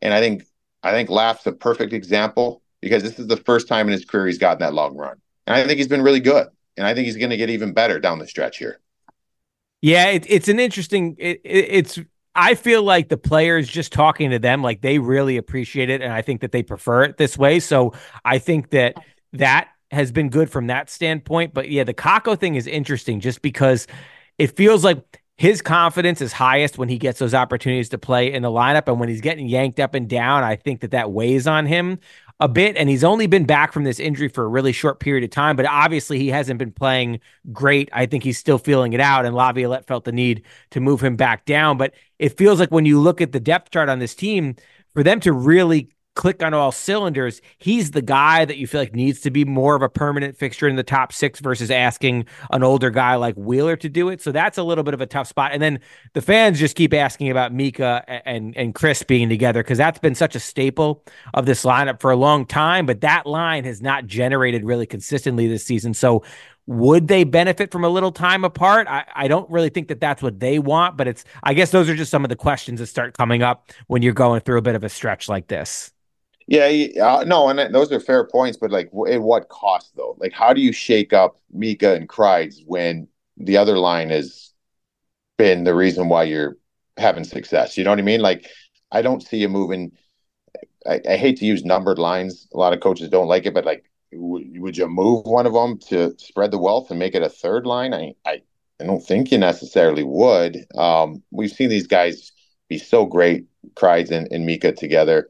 And 0.00 0.14
I 0.14 0.20
think 0.20 0.44
I 0.84 0.92
think 0.92 1.10
Laf's 1.10 1.44
a 1.48 1.52
perfect 1.52 1.92
example 1.92 2.62
because 2.80 3.02
this 3.02 3.18
is 3.18 3.26
the 3.26 3.36
first 3.36 3.66
time 3.66 3.88
in 3.88 3.92
his 3.92 4.04
career 4.04 4.28
he's 4.28 4.38
gotten 4.38 4.60
that 4.60 4.74
long 4.74 4.96
run, 4.96 5.20
and 5.48 5.56
I 5.56 5.66
think 5.66 5.78
he's 5.78 5.88
been 5.88 6.02
really 6.02 6.20
good. 6.20 6.46
And 6.76 6.86
I 6.86 6.94
think 6.94 7.06
he's 7.06 7.16
going 7.16 7.30
to 7.30 7.36
get 7.36 7.50
even 7.50 7.72
better 7.72 7.98
down 7.98 8.20
the 8.20 8.28
stretch 8.28 8.58
here. 8.58 8.78
Yeah, 9.80 10.06
it, 10.06 10.24
it's 10.28 10.46
an 10.46 10.60
interesting. 10.60 11.16
It, 11.18 11.40
it, 11.42 11.66
it's 11.68 11.98
I 12.36 12.54
feel 12.54 12.84
like 12.84 13.08
the 13.08 13.18
players 13.18 13.68
just 13.68 13.92
talking 13.92 14.30
to 14.30 14.38
them, 14.38 14.62
like 14.62 14.82
they 14.82 15.00
really 15.00 15.36
appreciate 15.36 15.90
it, 15.90 16.00
and 16.00 16.12
I 16.12 16.22
think 16.22 16.42
that 16.42 16.52
they 16.52 16.62
prefer 16.62 17.02
it 17.02 17.16
this 17.16 17.36
way. 17.36 17.58
So 17.58 17.92
I 18.24 18.38
think 18.38 18.70
that 18.70 18.94
that 19.32 19.68
has 19.90 20.10
been 20.10 20.30
good 20.30 20.50
from 20.50 20.68
that 20.68 20.90
standpoint. 20.90 21.54
But 21.54 21.70
yeah, 21.70 21.84
the 21.84 21.94
Kakko 21.94 22.38
thing 22.38 22.54
is 22.54 22.66
interesting 22.66 23.20
just 23.20 23.42
because 23.42 23.86
it 24.38 24.56
feels 24.56 24.84
like 24.84 25.22
his 25.36 25.60
confidence 25.60 26.20
is 26.20 26.32
highest 26.32 26.78
when 26.78 26.88
he 26.88 26.98
gets 26.98 27.18
those 27.18 27.34
opportunities 27.34 27.88
to 27.90 27.98
play 27.98 28.32
in 28.32 28.42
the 28.42 28.50
lineup. 28.50 28.86
And 28.86 29.00
when 29.00 29.08
he's 29.08 29.20
getting 29.20 29.46
yanked 29.46 29.80
up 29.80 29.94
and 29.94 30.08
down, 30.08 30.44
I 30.44 30.56
think 30.56 30.80
that 30.80 30.92
that 30.92 31.10
weighs 31.10 31.46
on 31.46 31.66
him 31.66 31.98
a 32.40 32.48
bit. 32.48 32.76
And 32.76 32.88
he's 32.88 33.04
only 33.04 33.26
been 33.26 33.44
back 33.44 33.72
from 33.72 33.84
this 33.84 34.00
injury 34.00 34.28
for 34.28 34.44
a 34.44 34.48
really 34.48 34.72
short 34.72 35.00
period 35.00 35.24
of 35.24 35.30
time, 35.30 35.56
but 35.56 35.66
obviously 35.66 36.18
he 36.18 36.28
hasn't 36.28 36.58
been 36.58 36.72
playing 36.72 37.20
great. 37.52 37.88
I 37.92 38.06
think 38.06 38.24
he's 38.24 38.38
still 38.38 38.58
feeling 38.58 38.92
it 38.94 39.00
out. 39.00 39.24
And 39.24 39.34
Laviolette 39.34 39.86
felt 39.86 40.04
the 40.04 40.12
need 40.12 40.42
to 40.70 40.80
move 40.80 41.02
him 41.02 41.16
back 41.16 41.44
down. 41.44 41.76
But 41.76 41.94
it 42.18 42.36
feels 42.36 42.58
like 42.60 42.70
when 42.70 42.86
you 42.86 43.00
look 43.00 43.20
at 43.20 43.32
the 43.32 43.40
depth 43.40 43.70
chart 43.70 43.88
on 43.88 43.98
this 43.98 44.14
team, 44.14 44.56
for 44.94 45.02
them 45.02 45.20
to 45.20 45.32
really 45.32 45.90
click 46.14 46.42
on 46.42 46.52
all 46.52 46.72
cylinders, 46.72 47.40
he's 47.58 47.92
the 47.92 48.02
guy 48.02 48.44
that 48.44 48.58
you 48.58 48.66
feel 48.66 48.80
like 48.80 48.94
needs 48.94 49.20
to 49.20 49.30
be 49.30 49.44
more 49.44 49.74
of 49.74 49.82
a 49.82 49.88
permanent 49.88 50.36
fixture 50.36 50.68
in 50.68 50.76
the 50.76 50.82
top 50.82 51.12
six 51.12 51.40
versus 51.40 51.70
asking 51.70 52.26
an 52.50 52.62
older 52.62 52.90
guy 52.90 53.14
like 53.14 53.34
Wheeler 53.36 53.76
to 53.76 53.88
do 53.88 54.08
it. 54.08 54.20
So 54.20 54.32
that's 54.32 54.58
a 54.58 54.62
little 54.62 54.84
bit 54.84 54.94
of 54.94 55.00
a 55.00 55.06
tough 55.06 55.26
spot. 55.28 55.52
And 55.52 55.62
then 55.62 55.80
the 56.12 56.22
fans 56.22 56.58
just 56.58 56.76
keep 56.76 56.92
asking 56.92 57.30
about 57.30 57.52
Mika 57.52 58.04
and 58.26 58.56
and 58.56 58.74
Chris 58.74 59.02
being 59.02 59.28
together 59.28 59.62
because 59.62 59.78
that's 59.78 59.98
been 59.98 60.14
such 60.14 60.36
a 60.36 60.40
staple 60.40 61.04
of 61.34 61.46
this 61.46 61.64
lineup 61.64 62.00
for 62.00 62.10
a 62.10 62.16
long 62.16 62.44
time. 62.44 62.86
But 62.86 63.00
that 63.00 63.26
line 63.26 63.64
has 63.64 63.80
not 63.80 64.06
generated 64.06 64.64
really 64.64 64.86
consistently 64.86 65.48
this 65.48 65.64
season. 65.64 65.94
So 65.94 66.22
would 66.66 67.08
they 67.08 67.24
benefit 67.24 67.72
from 67.72 67.84
a 67.84 67.88
little 67.88 68.12
time 68.12 68.44
apart? 68.44 68.86
I, 68.88 69.04
I 69.14 69.28
don't 69.28 69.50
really 69.50 69.68
think 69.68 69.88
that 69.88 70.00
that's 70.00 70.22
what 70.22 70.38
they 70.38 70.58
want, 70.58 70.96
but 70.96 71.08
it's, 71.08 71.24
I 71.42 71.54
guess 71.54 71.70
those 71.70 71.88
are 71.88 71.96
just 71.96 72.10
some 72.10 72.24
of 72.24 72.28
the 72.28 72.36
questions 72.36 72.78
that 72.78 72.86
start 72.86 73.16
coming 73.16 73.42
up 73.42 73.72
when 73.88 74.02
you're 74.02 74.12
going 74.12 74.40
through 74.42 74.58
a 74.58 74.62
bit 74.62 74.76
of 74.76 74.84
a 74.84 74.88
stretch 74.88 75.28
like 75.28 75.48
this. 75.48 75.91
Yeah, 76.46 76.66
uh, 77.02 77.24
no, 77.24 77.48
and 77.48 77.74
those 77.74 77.92
are 77.92 78.00
fair 78.00 78.26
points, 78.26 78.56
but 78.56 78.70
like, 78.70 78.90
at 79.08 79.22
what 79.22 79.48
cost 79.48 79.94
though? 79.96 80.16
Like, 80.18 80.32
how 80.32 80.52
do 80.52 80.60
you 80.60 80.72
shake 80.72 81.12
up 81.12 81.40
Mika 81.52 81.94
and 81.94 82.08
Kreids 82.08 82.56
when 82.66 83.08
the 83.36 83.56
other 83.56 83.78
line 83.78 84.10
has 84.10 84.52
been 85.38 85.64
the 85.64 85.74
reason 85.74 86.08
why 86.08 86.24
you're 86.24 86.56
having 86.96 87.24
success? 87.24 87.78
You 87.78 87.84
know 87.84 87.90
what 87.90 87.98
I 87.98 88.02
mean? 88.02 88.20
Like, 88.20 88.46
I 88.90 89.02
don't 89.02 89.22
see 89.22 89.38
you 89.38 89.48
moving. 89.48 89.92
I, 90.86 91.00
I 91.08 91.16
hate 91.16 91.38
to 91.38 91.46
use 91.46 91.64
numbered 91.64 91.98
lines. 91.98 92.48
A 92.52 92.56
lot 92.58 92.72
of 92.72 92.80
coaches 92.80 93.08
don't 93.08 93.28
like 93.28 93.46
it, 93.46 93.54
but 93.54 93.64
like, 93.64 93.84
w- 94.12 94.60
would 94.60 94.76
you 94.76 94.88
move 94.88 95.24
one 95.24 95.46
of 95.46 95.52
them 95.52 95.78
to 95.88 96.14
spread 96.18 96.50
the 96.50 96.58
wealth 96.58 96.90
and 96.90 96.98
make 96.98 97.14
it 97.14 97.22
a 97.22 97.28
third 97.28 97.66
line? 97.66 97.94
I, 97.94 98.14
I, 98.26 98.42
I 98.80 98.84
don't 98.84 99.00
think 99.04 99.30
you 99.30 99.38
necessarily 99.38 100.02
would. 100.02 100.66
Um, 100.76 101.22
we've 101.30 101.52
seen 101.52 101.68
these 101.68 101.86
guys 101.86 102.32
be 102.68 102.78
so 102.78 103.06
great, 103.06 103.46
Kreids 103.74 104.10
and, 104.10 104.28
and 104.32 104.44
Mika 104.44 104.72
together. 104.72 105.28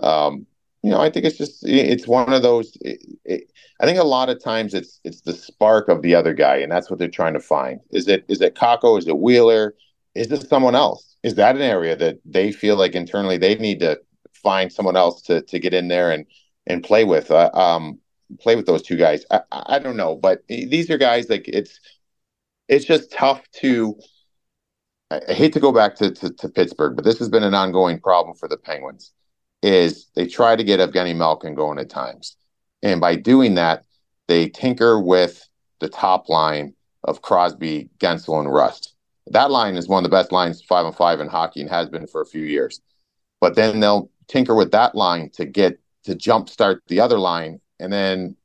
Um, 0.00 0.46
you 0.84 0.90
know, 0.90 1.00
I 1.00 1.08
think 1.08 1.24
it's 1.24 1.38
just 1.38 1.66
it's 1.66 2.06
one 2.06 2.34
of 2.34 2.42
those. 2.42 2.76
It, 2.82 3.02
it, 3.24 3.50
I 3.80 3.86
think 3.86 3.98
a 3.98 4.04
lot 4.04 4.28
of 4.28 4.44
times 4.44 4.74
it's 4.74 5.00
it's 5.02 5.22
the 5.22 5.32
spark 5.32 5.88
of 5.88 6.02
the 6.02 6.14
other 6.14 6.34
guy, 6.34 6.56
and 6.56 6.70
that's 6.70 6.90
what 6.90 6.98
they're 6.98 7.08
trying 7.08 7.32
to 7.32 7.40
find. 7.40 7.80
Is 7.90 8.06
it 8.06 8.26
is 8.28 8.42
it 8.42 8.54
Kakko? 8.54 8.98
Is 8.98 9.08
it 9.08 9.16
Wheeler? 9.18 9.74
Is 10.14 10.30
it 10.30 10.46
someone 10.46 10.74
else? 10.74 11.16
Is 11.22 11.36
that 11.36 11.56
an 11.56 11.62
area 11.62 11.96
that 11.96 12.18
they 12.26 12.52
feel 12.52 12.76
like 12.76 12.94
internally 12.94 13.38
they 13.38 13.54
need 13.54 13.80
to 13.80 13.98
find 14.34 14.70
someone 14.70 14.94
else 14.94 15.22
to 15.22 15.40
to 15.40 15.58
get 15.58 15.72
in 15.72 15.88
there 15.88 16.10
and 16.10 16.26
and 16.66 16.84
play 16.84 17.04
with? 17.04 17.30
Uh, 17.30 17.50
um, 17.54 17.98
play 18.38 18.54
with 18.54 18.66
those 18.66 18.82
two 18.82 18.98
guys. 18.98 19.24
I, 19.30 19.40
I 19.52 19.78
don't 19.78 19.96
know, 19.96 20.16
but 20.16 20.46
these 20.48 20.90
are 20.90 20.98
guys 20.98 21.30
like 21.30 21.48
it's 21.48 21.80
it's 22.68 22.84
just 22.84 23.10
tough 23.10 23.40
to. 23.62 23.96
I 25.10 25.32
hate 25.32 25.54
to 25.54 25.60
go 25.60 25.72
back 25.72 25.94
to, 25.96 26.10
to, 26.10 26.30
to 26.30 26.48
Pittsburgh, 26.50 26.94
but 26.94 27.06
this 27.06 27.18
has 27.20 27.30
been 27.30 27.42
an 27.42 27.54
ongoing 27.54 28.00
problem 28.00 28.36
for 28.36 28.48
the 28.48 28.58
Penguins. 28.58 29.12
Is 29.64 30.10
they 30.14 30.26
try 30.26 30.56
to 30.56 30.62
get 30.62 30.78
Evgeny 30.78 31.16
Malkin 31.16 31.54
going 31.54 31.78
at 31.78 31.88
times, 31.88 32.36
and 32.82 33.00
by 33.00 33.16
doing 33.16 33.54
that, 33.54 33.86
they 34.28 34.48
tinker 34.48 35.00
with 35.00 35.48
the 35.80 35.88
top 35.88 36.28
line 36.28 36.74
of 37.02 37.22
Crosby, 37.22 37.88
Guentzel, 37.98 38.40
and 38.40 38.52
Rust. 38.52 38.94
That 39.28 39.50
line 39.50 39.76
is 39.76 39.88
one 39.88 40.04
of 40.04 40.10
the 40.10 40.14
best 40.14 40.32
lines 40.32 40.60
five 40.60 40.84
on 40.84 40.92
five 40.92 41.18
in 41.18 41.28
hockey 41.28 41.62
and 41.62 41.70
has 41.70 41.88
been 41.88 42.06
for 42.06 42.20
a 42.20 42.26
few 42.26 42.44
years. 42.44 42.82
But 43.40 43.54
then 43.54 43.80
they'll 43.80 44.10
tinker 44.28 44.54
with 44.54 44.72
that 44.72 44.94
line 44.94 45.30
to 45.34 45.46
get 45.46 45.78
to 46.04 46.14
jumpstart 46.14 46.80
the 46.88 47.00
other 47.00 47.18
line, 47.18 47.60
and 47.80 47.90
then 47.90 48.36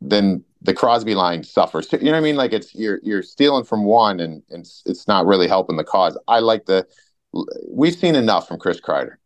then 0.00 0.44
the 0.62 0.74
Crosby 0.74 1.14
line 1.14 1.44
suffers. 1.44 1.92
You 1.92 1.98
know 1.98 2.10
what 2.12 2.18
I 2.18 2.20
mean? 2.20 2.36
Like 2.36 2.52
it's 2.52 2.74
you're 2.74 2.98
you're 3.04 3.22
stealing 3.22 3.64
from 3.64 3.84
one, 3.84 4.18
and, 4.18 4.42
and 4.50 4.60
it's, 4.62 4.82
it's 4.84 5.06
not 5.06 5.26
really 5.26 5.46
helping 5.46 5.76
the 5.76 5.84
cause. 5.84 6.18
I 6.26 6.40
like 6.40 6.66
the. 6.66 6.86
We've 7.68 7.94
seen 7.94 8.16
enough 8.16 8.48
from 8.48 8.58
Chris 8.58 8.80
Kreider. 8.80 9.16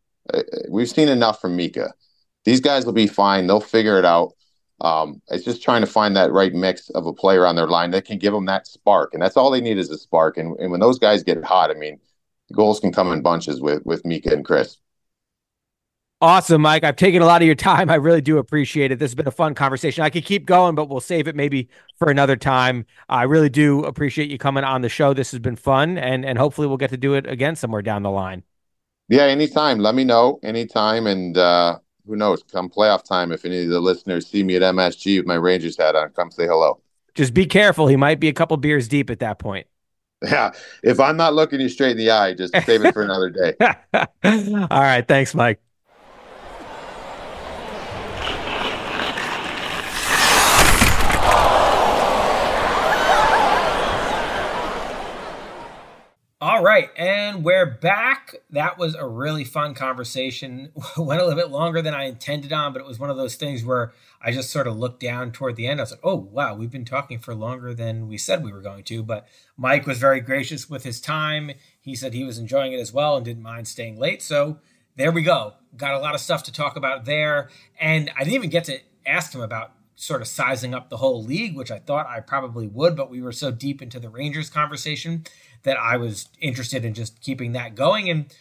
We've 0.70 0.88
seen 0.88 1.08
enough 1.08 1.40
from 1.40 1.56
Mika. 1.56 1.92
These 2.44 2.60
guys 2.60 2.86
will 2.86 2.92
be 2.92 3.06
fine. 3.06 3.46
They'll 3.46 3.60
figure 3.60 3.98
it 3.98 4.04
out. 4.04 4.32
Um, 4.80 5.20
it's 5.28 5.44
just 5.44 5.62
trying 5.62 5.80
to 5.80 5.86
find 5.86 6.16
that 6.16 6.32
right 6.32 6.52
mix 6.52 6.88
of 6.90 7.06
a 7.06 7.12
player 7.12 7.44
on 7.44 7.56
their 7.56 7.66
line 7.66 7.90
that 7.90 8.04
can 8.04 8.18
give 8.18 8.32
them 8.32 8.46
that 8.46 8.66
spark, 8.66 9.12
and 9.12 9.22
that's 9.22 9.36
all 9.36 9.50
they 9.50 9.60
need 9.60 9.76
is 9.76 9.90
a 9.90 9.98
spark. 9.98 10.36
And, 10.36 10.56
and 10.60 10.70
when 10.70 10.80
those 10.80 10.98
guys 10.98 11.24
get 11.24 11.42
hot, 11.42 11.70
I 11.70 11.74
mean, 11.74 11.98
goals 12.52 12.78
can 12.80 12.92
come 12.92 13.12
in 13.12 13.22
bunches 13.22 13.60
with 13.60 13.84
with 13.84 14.04
Mika 14.04 14.32
and 14.32 14.44
Chris. 14.44 14.76
Awesome, 16.20 16.62
Mike. 16.62 16.82
I've 16.82 16.96
taken 16.96 17.22
a 17.22 17.26
lot 17.26 17.42
of 17.42 17.46
your 17.46 17.54
time. 17.54 17.88
I 17.90 17.94
really 17.94 18.20
do 18.20 18.38
appreciate 18.38 18.90
it. 18.90 18.98
This 18.98 19.10
has 19.10 19.14
been 19.14 19.28
a 19.28 19.32
fun 19.32 19.54
conversation. 19.54 20.02
I 20.02 20.10
could 20.10 20.24
keep 20.24 20.46
going, 20.46 20.74
but 20.74 20.88
we'll 20.88 21.00
save 21.00 21.28
it 21.28 21.36
maybe 21.36 21.68
for 21.96 22.10
another 22.10 22.34
time. 22.36 22.86
I 23.08 23.22
really 23.24 23.48
do 23.48 23.84
appreciate 23.84 24.30
you 24.30 24.38
coming 24.38 24.64
on 24.64 24.82
the 24.82 24.88
show. 24.88 25.14
This 25.14 25.30
has 25.30 25.40
been 25.40 25.56
fun, 25.56 25.96
and 25.98 26.24
and 26.24 26.38
hopefully 26.38 26.66
we'll 26.66 26.76
get 26.76 26.90
to 26.90 26.96
do 26.96 27.14
it 27.14 27.26
again 27.26 27.56
somewhere 27.56 27.82
down 27.82 28.02
the 28.02 28.10
line. 28.10 28.42
Yeah, 29.08 29.24
anytime. 29.24 29.78
Let 29.78 29.94
me 29.94 30.04
know 30.04 30.38
anytime, 30.42 31.06
and 31.06 31.36
uh, 31.36 31.78
who 32.06 32.16
knows? 32.16 32.42
Come 32.42 32.68
playoff 32.68 33.04
time, 33.04 33.32
if 33.32 33.44
any 33.44 33.64
of 33.64 33.70
the 33.70 33.80
listeners 33.80 34.26
see 34.26 34.42
me 34.42 34.56
at 34.56 34.62
MSG 34.62 35.18
with 35.18 35.26
my 35.26 35.34
Rangers 35.34 35.76
hat 35.76 35.96
on, 35.96 36.10
come 36.10 36.30
say 36.30 36.46
hello. 36.46 36.80
Just 37.14 37.34
be 37.34 37.46
careful. 37.46 37.86
He 37.86 37.96
might 37.96 38.20
be 38.20 38.28
a 38.28 38.32
couple 38.32 38.56
beers 38.58 38.86
deep 38.86 39.10
at 39.10 39.20
that 39.20 39.38
point. 39.38 39.66
Yeah, 40.22 40.52
if 40.82 40.98
I'm 40.98 41.16
not 41.16 41.34
looking 41.34 41.60
you 41.60 41.68
straight 41.68 41.92
in 41.92 41.96
the 41.96 42.10
eye, 42.10 42.34
just 42.34 42.52
save 42.64 42.84
it 42.84 42.92
for 42.92 43.02
another 43.04 43.30
day. 43.30 43.54
All 43.60 44.80
right, 44.80 45.06
thanks, 45.06 45.34
Mike. 45.34 45.60
All 56.58 56.64
right, 56.64 56.90
and 56.96 57.44
we're 57.44 57.66
back. 57.66 58.34
That 58.50 58.78
was 58.78 58.96
a 58.96 59.06
really 59.06 59.44
fun 59.44 59.74
conversation. 59.74 60.72
Went 60.96 61.20
a 61.20 61.24
little 61.24 61.40
bit 61.40 61.52
longer 61.52 61.80
than 61.80 61.94
I 61.94 62.06
intended 62.06 62.52
on, 62.52 62.72
but 62.72 62.80
it 62.80 62.84
was 62.84 62.98
one 62.98 63.10
of 63.10 63.16
those 63.16 63.36
things 63.36 63.64
where 63.64 63.92
I 64.20 64.32
just 64.32 64.50
sort 64.50 64.66
of 64.66 64.76
looked 64.76 64.98
down 64.98 65.30
toward 65.30 65.54
the 65.54 65.68
end. 65.68 65.78
I 65.78 65.84
was 65.84 65.92
like, 65.92 66.00
oh, 66.02 66.16
wow, 66.16 66.56
we've 66.56 66.68
been 66.68 66.84
talking 66.84 67.20
for 67.20 67.32
longer 67.32 67.74
than 67.74 68.08
we 68.08 68.18
said 68.18 68.42
we 68.42 68.52
were 68.52 68.60
going 68.60 68.82
to. 68.82 69.04
But 69.04 69.28
Mike 69.56 69.86
was 69.86 70.00
very 70.00 70.20
gracious 70.20 70.68
with 70.68 70.82
his 70.82 71.00
time. 71.00 71.52
He 71.80 71.94
said 71.94 72.12
he 72.12 72.24
was 72.24 72.38
enjoying 72.38 72.72
it 72.72 72.80
as 72.80 72.92
well 72.92 73.14
and 73.14 73.24
didn't 73.24 73.44
mind 73.44 73.68
staying 73.68 73.96
late. 73.96 74.20
So 74.20 74.58
there 74.96 75.12
we 75.12 75.22
go. 75.22 75.54
Got 75.76 75.94
a 75.94 76.00
lot 76.00 76.16
of 76.16 76.20
stuff 76.20 76.42
to 76.42 76.52
talk 76.52 76.74
about 76.74 77.04
there. 77.04 77.50
And 77.78 78.10
I 78.16 78.24
didn't 78.24 78.34
even 78.34 78.50
get 78.50 78.64
to 78.64 78.80
ask 79.06 79.32
him 79.32 79.42
about 79.42 79.74
sort 79.94 80.22
of 80.22 80.28
sizing 80.28 80.74
up 80.74 80.90
the 80.90 80.96
whole 80.96 81.24
league, 81.24 81.56
which 81.56 81.72
I 81.72 81.80
thought 81.80 82.06
I 82.06 82.20
probably 82.20 82.68
would, 82.68 82.96
but 82.96 83.10
we 83.10 83.20
were 83.20 83.32
so 83.32 83.50
deep 83.50 83.82
into 83.82 83.98
the 83.98 84.08
Rangers 84.08 84.48
conversation 84.48 85.24
that 85.62 85.78
I 85.78 85.96
was 85.96 86.28
interested 86.40 86.84
in 86.84 86.94
just 86.94 87.20
keeping 87.20 87.52
that 87.52 87.74
going. 87.74 88.08
And 88.10 88.34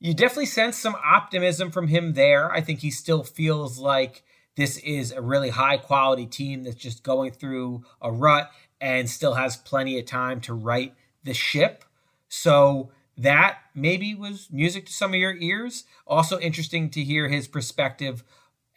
you 0.00 0.14
definitely 0.14 0.46
sense 0.46 0.76
some 0.76 0.96
optimism 1.04 1.70
from 1.70 1.88
him 1.88 2.14
there. 2.14 2.52
I 2.52 2.60
think 2.60 2.80
he 2.80 2.90
still 2.90 3.22
feels 3.22 3.78
like 3.78 4.22
this 4.56 4.78
is 4.78 5.12
a 5.12 5.22
really 5.22 5.50
high 5.50 5.76
quality 5.76 6.26
team 6.26 6.64
that's 6.64 6.76
just 6.76 7.02
going 7.02 7.32
through 7.32 7.84
a 8.00 8.12
rut 8.12 8.50
and 8.80 9.08
still 9.08 9.34
has 9.34 9.56
plenty 9.56 9.98
of 9.98 10.06
time 10.06 10.40
to 10.42 10.54
right 10.54 10.94
the 11.24 11.34
ship. 11.34 11.84
So 12.28 12.90
that 13.16 13.58
maybe 13.74 14.14
was 14.14 14.48
music 14.50 14.86
to 14.86 14.92
some 14.92 15.12
of 15.12 15.20
your 15.20 15.34
ears. 15.36 15.84
Also 16.06 16.38
interesting 16.38 16.90
to 16.90 17.02
hear 17.02 17.28
his 17.28 17.48
perspective 17.48 18.24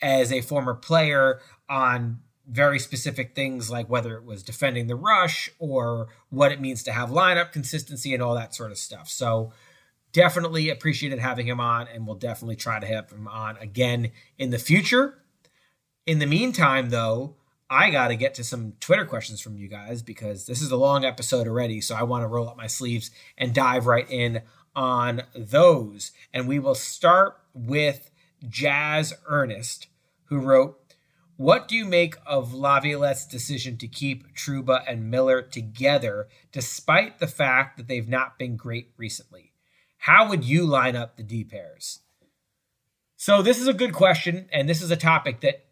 as 0.02 0.32
a 0.32 0.42
former 0.42 0.74
player 0.74 1.40
on 1.70 2.20
very 2.48 2.80
specific 2.80 3.36
things 3.36 3.70
like 3.70 3.90
whether 3.90 4.16
it 4.16 4.24
was 4.24 4.42
defending 4.42 4.88
the 4.88 4.96
rush 4.96 5.50
or 5.60 6.08
what 6.30 6.52
it 6.52 6.62
means 6.62 6.82
to 6.84 6.92
have 6.92 7.10
lineup 7.10 7.52
consistency 7.52 8.14
and 8.14 8.24
all 8.24 8.36
that 8.36 8.56
sort 8.56 8.72
of 8.72 8.78
stuff. 8.78 9.10
So 9.10 9.52
definitely 10.14 10.70
appreciated 10.70 11.20
having 11.20 11.46
him 11.46 11.60
on 11.60 11.88
and 11.88 12.08
we'll 12.08 12.16
definitely 12.16 12.56
try 12.56 12.80
to 12.80 12.88
have 12.88 13.12
him 13.12 13.28
on 13.28 13.58
again 13.58 14.12
in 14.38 14.50
the 14.50 14.58
future. 14.58 15.20
In 16.06 16.20
the 16.20 16.26
meantime 16.26 16.90
though, 16.90 17.36
I 17.70 17.90
got 17.90 18.08
to 18.08 18.16
get 18.16 18.34
to 18.36 18.46
some 18.46 18.74
Twitter 18.80 19.06
questions 19.06 19.42
from 19.42 19.58
you 19.58 19.68
guys 19.68 20.02
because 20.02 20.46
this 20.46 20.62
is 20.62 20.72
a 20.72 20.78
long 20.78 21.04
episode 21.04 21.50
already, 21.50 21.82
so 21.82 21.96
I 21.96 22.04
want 22.04 22.24
to 22.24 22.28
roll 22.28 22.48
up 22.48 22.56
my 22.56 22.68
sleeves 22.68 23.12
and 23.38 23.54
dive 23.54 23.88
right 23.88 24.10
in 24.10 24.42
on 24.74 25.24
those. 25.36 26.14
And 26.34 26.48
we 26.48 26.60
will 26.60 26.76
start 26.76 27.38
with 27.54 28.10
Jazz 28.48 29.14
Ernest 29.28 29.88
who 30.26 30.40
wrote 30.40 30.80
what 31.38 31.68
do 31.68 31.76
you 31.76 31.86
make 31.86 32.16
of 32.26 32.56
Laviolette's 32.56 33.28
decision 33.28 33.78
to 33.78 33.88
keep 33.88 34.36
Trouba 34.36 34.84
and 34.88 35.12
Miller 35.12 35.44
together, 35.44 36.28
despite 36.52 37.20
the 37.20 37.28
fact 37.28 37.78
that 37.78 37.88
they've 37.88 38.10
not 38.10 38.40
been 38.40 38.58
great 38.58 38.92
recently? 38.98 39.54
How 40.00 40.28
would 40.28 40.44
you 40.44 40.66
line 40.66 40.96
up 40.96 41.16
the 41.16 41.24
D 41.24 41.44
pairs? 41.44 42.00
So, 43.16 43.44
this 43.44 43.60
is 43.60 43.68
a 43.68 43.74
good 43.74 43.94
question, 43.94 44.50
and 44.52 44.68
this 44.68 44.82
is 44.82 44.90
a 44.90 44.96
topic 44.96 45.42
that, 45.42 45.66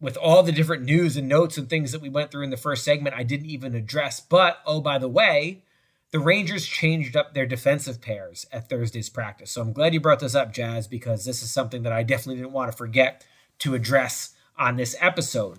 with 0.00 0.16
all 0.16 0.44
the 0.44 0.52
different 0.52 0.84
news 0.84 1.16
and 1.16 1.28
notes 1.28 1.58
and 1.58 1.68
things 1.68 1.90
that 1.90 2.00
we 2.00 2.08
went 2.08 2.30
through 2.30 2.44
in 2.44 2.50
the 2.50 2.56
first 2.56 2.84
segment, 2.84 3.16
I 3.16 3.24
didn't 3.24 3.46
even 3.46 3.74
address. 3.74 4.20
But, 4.20 4.58
oh, 4.64 4.80
by 4.80 4.98
the 4.98 5.08
way, 5.08 5.64
the 6.12 6.20
Rangers 6.20 6.66
changed 6.66 7.16
up 7.16 7.34
their 7.34 7.46
defensive 7.46 8.00
pairs 8.00 8.46
at 8.52 8.68
Thursday's 8.68 9.08
practice. 9.08 9.50
So, 9.50 9.60
I'm 9.60 9.72
glad 9.72 9.92
you 9.92 10.00
brought 10.00 10.20
this 10.20 10.36
up, 10.36 10.52
Jazz, 10.52 10.86
because 10.86 11.24
this 11.24 11.42
is 11.42 11.50
something 11.50 11.82
that 11.82 11.92
I 11.92 12.04
definitely 12.04 12.36
didn't 12.36 12.52
want 12.52 12.70
to 12.70 12.76
forget 12.76 13.24
to 13.60 13.74
address 13.74 14.34
on 14.60 14.76
this 14.76 14.94
episode. 15.00 15.58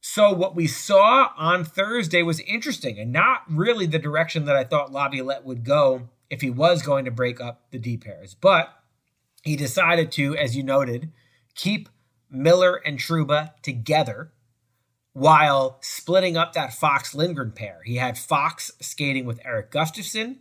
So 0.00 0.30
what 0.30 0.54
we 0.54 0.66
saw 0.66 1.30
on 1.36 1.64
Thursday 1.64 2.22
was 2.22 2.38
interesting 2.40 2.98
and 2.98 3.10
not 3.10 3.42
really 3.48 3.86
the 3.86 3.98
direction 3.98 4.44
that 4.44 4.54
I 4.54 4.62
thought 4.62 4.92
Laviolette 4.92 5.44
would 5.44 5.64
go 5.64 6.10
if 6.28 6.42
he 6.42 6.50
was 6.50 6.82
going 6.82 7.06
to 7.06 7.10
break 7.10 7.40
up 7.40 7.62
the 7.70 7.78
D 7.78 7.96
pairs. 7.96 8.34
But 8.34 8.68
he 9.42 9.56
decided 9.56 10.12
to, 10.12 10.36
as 10.36 10.56
you 10.56 10.62
noted, 10.62 11.10
keep 11.54 11.88
Miller 12.30 12.76
and 12.84 12.98
Trouba 12.98 13.52
together 13.62 14.32
while 15.14 15.78
splitting 15.80 16.36
up 16.36 16.52
that 16.52 16.74
Fox 16.74 17.14
Lindgren 17.14 17.52
pair. 17.52 17.80
He 17.84 17.96
had 17.96 18.18
Fox 18.18 18.72
skating 18.80 19.24
with 19.24 19.40
Erik 19.44 19.70
Gustafsson, 19.70 20.38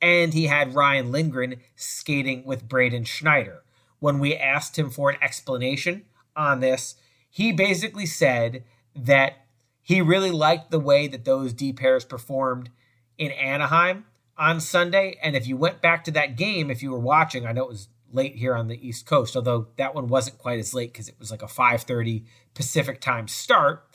and 0.00 0.34
he 0.34 0.46
had 0.46 0.74
Ryan 0.74 1.10
Lindgren 1.10 1.56
skating 1.74 2.44
with 2.44 2.68
Braden 2.68 3.04
Schneider. 3.04 3.64
When 3.98 4.18
we 4.18 4.36
asked 4.36 4.78
him 4.78 4.88
for 4.88 5.10
an 5.10 5.16
explanation 5.20 6.04
on 6.36 6.60
this, 6.60 6.96
he 7.28 7.52
basically 7.52 8.06
said 8.06 8.64
that 8.94 9.46
he 9.82 10.00
really 10.00 10.30
liked 10.30 10.70
the 10.70 10.80
way 10.80 11.06
that 11.08 11.24
those 11.24 11.52
D 11.52 11.72
pairs 11.72 12.04
performed 12.04 12.70
in 13.18 13.30
Anaheim 13.32 14.04
on 14.36 14.60
Sunday. 14.60 15.18
And 15.22 15.36
if 15.36 15.46
you 15.46 15.56
went 15.56 15.80
back 15.80 16.04
to 16.04 16.10
that 16.12 16.36
game, 16.36 16.70
if 16.70 16.82
you 16.82 16.90
were 16.90 16.98
watching, 16.98 17.46
I 17.46 17.52
know 17.52 17.64
it 17.64 17.68
was 17.70 17.88
late 18.12 18.36
here 18.36 18.54
on 18.54 18.68
the 18.68 18.86
East 18.86 19.06
Coast, 19.06 19.36
although 19.36 19.68
that 19.76 19.94
one 19.94 20.08
wasn't 20.08 20.38
quite 20.38 20.58
as 20.58 20.74
late 20.74 20.92
because 20.92 21.08
it 21.08 21.18
was 21.18 21.30
like 21.30 21.42
a 21.42 21.46
5:30 21.46 22.24
Pacific 22.54 23.00
time 23.00 23.28
start. 23.28 23.86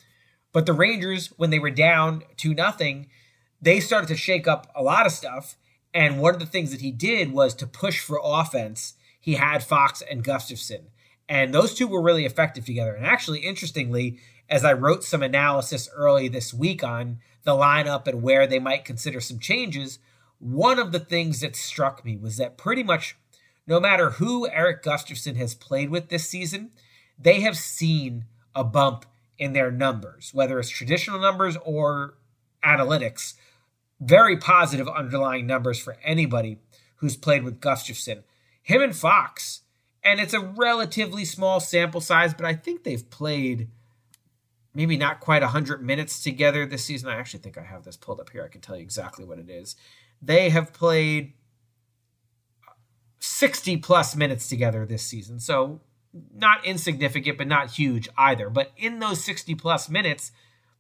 But 0.53 0.65
the 0.65 0.73
Rangers, 0.73 1.33
when 1.38 1.49
they 1.49 1.59
were 1.59 1.71
down 1.71 2.23
to 2.38 2.53
nothing, 2.53 3.07
they 3.61 3.79
started 3.79 4.07
to 4.07 4.15
shake 4.15 4.47
up 4.47 4.71
a 4.75 4.81
lot 4.81 5.05
of 5.05 5.11
stuff. 5.11 5.57
And 5.93 6.19
one 6.19 6.33
of 6.33 6.39
the 6.39 6.45
things 6.45 6.71
that 6.71 6.81
he 6.81 6.91
did 6.91 7.33
was 7.33 7.53
to 7.55 7.67
push 7.67 7.99
for 7.99 8.19
offense. 8.23 8.93
He 9.19 9.33
had 9.33 9.63
Fox 9.63 10.01
and 10.01 10.23
Gustafsson. 10.23 10.88
And 11.28 11.53
those 11.53 11.73
two 11.73 11.88
were 11.88 12.01
really 12.01 12.26
effective 12.26 12.65
together. 12.65 12.93
And 12.93 13.05
actually, 13.05 13.39
interestingly, 13.39 14.19
as 14.49 14.63
I 14.63 14.73
wrote 14.73 15.03
some 15.03 15.23
analysis 15.23 15.89
early 15.95 16.28
this 16.28 16.53
week 16.53 16.84
on 16.84 17.19
the 17.43 17.53
lineup 17.53 18.07
and 18.07 18.21
where 18.21 18.45
they 18.45 18.59
might 18.59 18.86
consider 18.86 19.19
some 19.19 19.39
changes, 19.39 19.99
one 20.39 20.78
of 20.78 20.91
the 20.91 20.99
things 20.99 21.41
that 21.41 21.55
struck 21.55 22.05
me 22.05 22.15
was 22.17 22.38
that 22.38 22.57
pretty 22.57 22.84
much 22.84 23.17
no 23.67 23.80
matter 23.80 24.11
who 24.11 24.47
Erik 24.47 24.84
Gustafsson 24.84 25.38
has 25.38 25.55
played 25.55 25.89
with 25.89 26.09
this 26.09 26.30
season, 26.30 26.71
they 27.17 27.41
have 27.41 27.57
seen 27.57 28.26
a 28.53 28.63
bump 28.63 29.05
in 29.38 29.53
their 29.53 29.71
numbers, 29.71 30.32
whether 30.34 30.59
it's 30.59 30.69
traditional 30.69 31.19
numbers 31.19 31.57
or 31.63 32.15
analytics. 32.63 33.34
Very 33.99 34.38
positive 34.38 34.88
underlying 34.88 35.47
numbers 35.47 35.80
for 35.80 35.97
anybody 36.03 36.57
who's 36.97 37.17
played 37.17 37.43
with 37.43 37.59
Gustafsson. 37.59 38.23
Him 38.61 38.82
and 38.82 38.95
Fox 38.95 39.61
and 40.05 40.19
it's 40.19 40.33
a 40.33 40.39
relatively 40.39 41.25
small 41.25 41.59
sample 41.59 41.99
size, 41.99 42.33
but 42.33 42.45
I 42.45 42.53
think 42.53 42.83
they've 42.83 43.09
played 43.09 43.67
maybe 44.73 44.97
not 44.97 45.19
quite 45.19 45.41
100 45.41 45.81
minutes 45.81 46.21
together 46.21 46.65
this 46.65 46.85
season. 46.85 47.09
I 47.09 47.15
actually 47.15 47.39
think 47.39 47.57
I 47.57 47.63
have 47.63 47.83
this 47.83 47.97
pulled 47.97 48.19
up 48.19 48.29
here. 48.29 48.43
I 48.43 48.49
can 48.49 48.61
tell 48.61 48.75
you 48.75 48.83
exactly 48.83 49.25
what 49.25 49.39
it 49.39 49.49
is. 49.49 49.75
They 50.21 50.49
have 50.49 50.73
played 50.73 51.33
60 53.19 53.77
plus 53.77 54.15
minutes 54.15 54.47
together 54.47 54.85
this 54.85 55.03
season. 55.03 55.39
So 55.39 55.81
not 56.33 56.65
insignificant, 56.65 57.37
but 57.37 57.47
not 57.47 57.71
huge 57.71 58.07
either. 58.17 58.49
But 58.49 58.71
in 58.77 58.99
those 58.99 59.23
60 59.23 59.55
plus 59.55 59.89
minutes, 59.89 60.31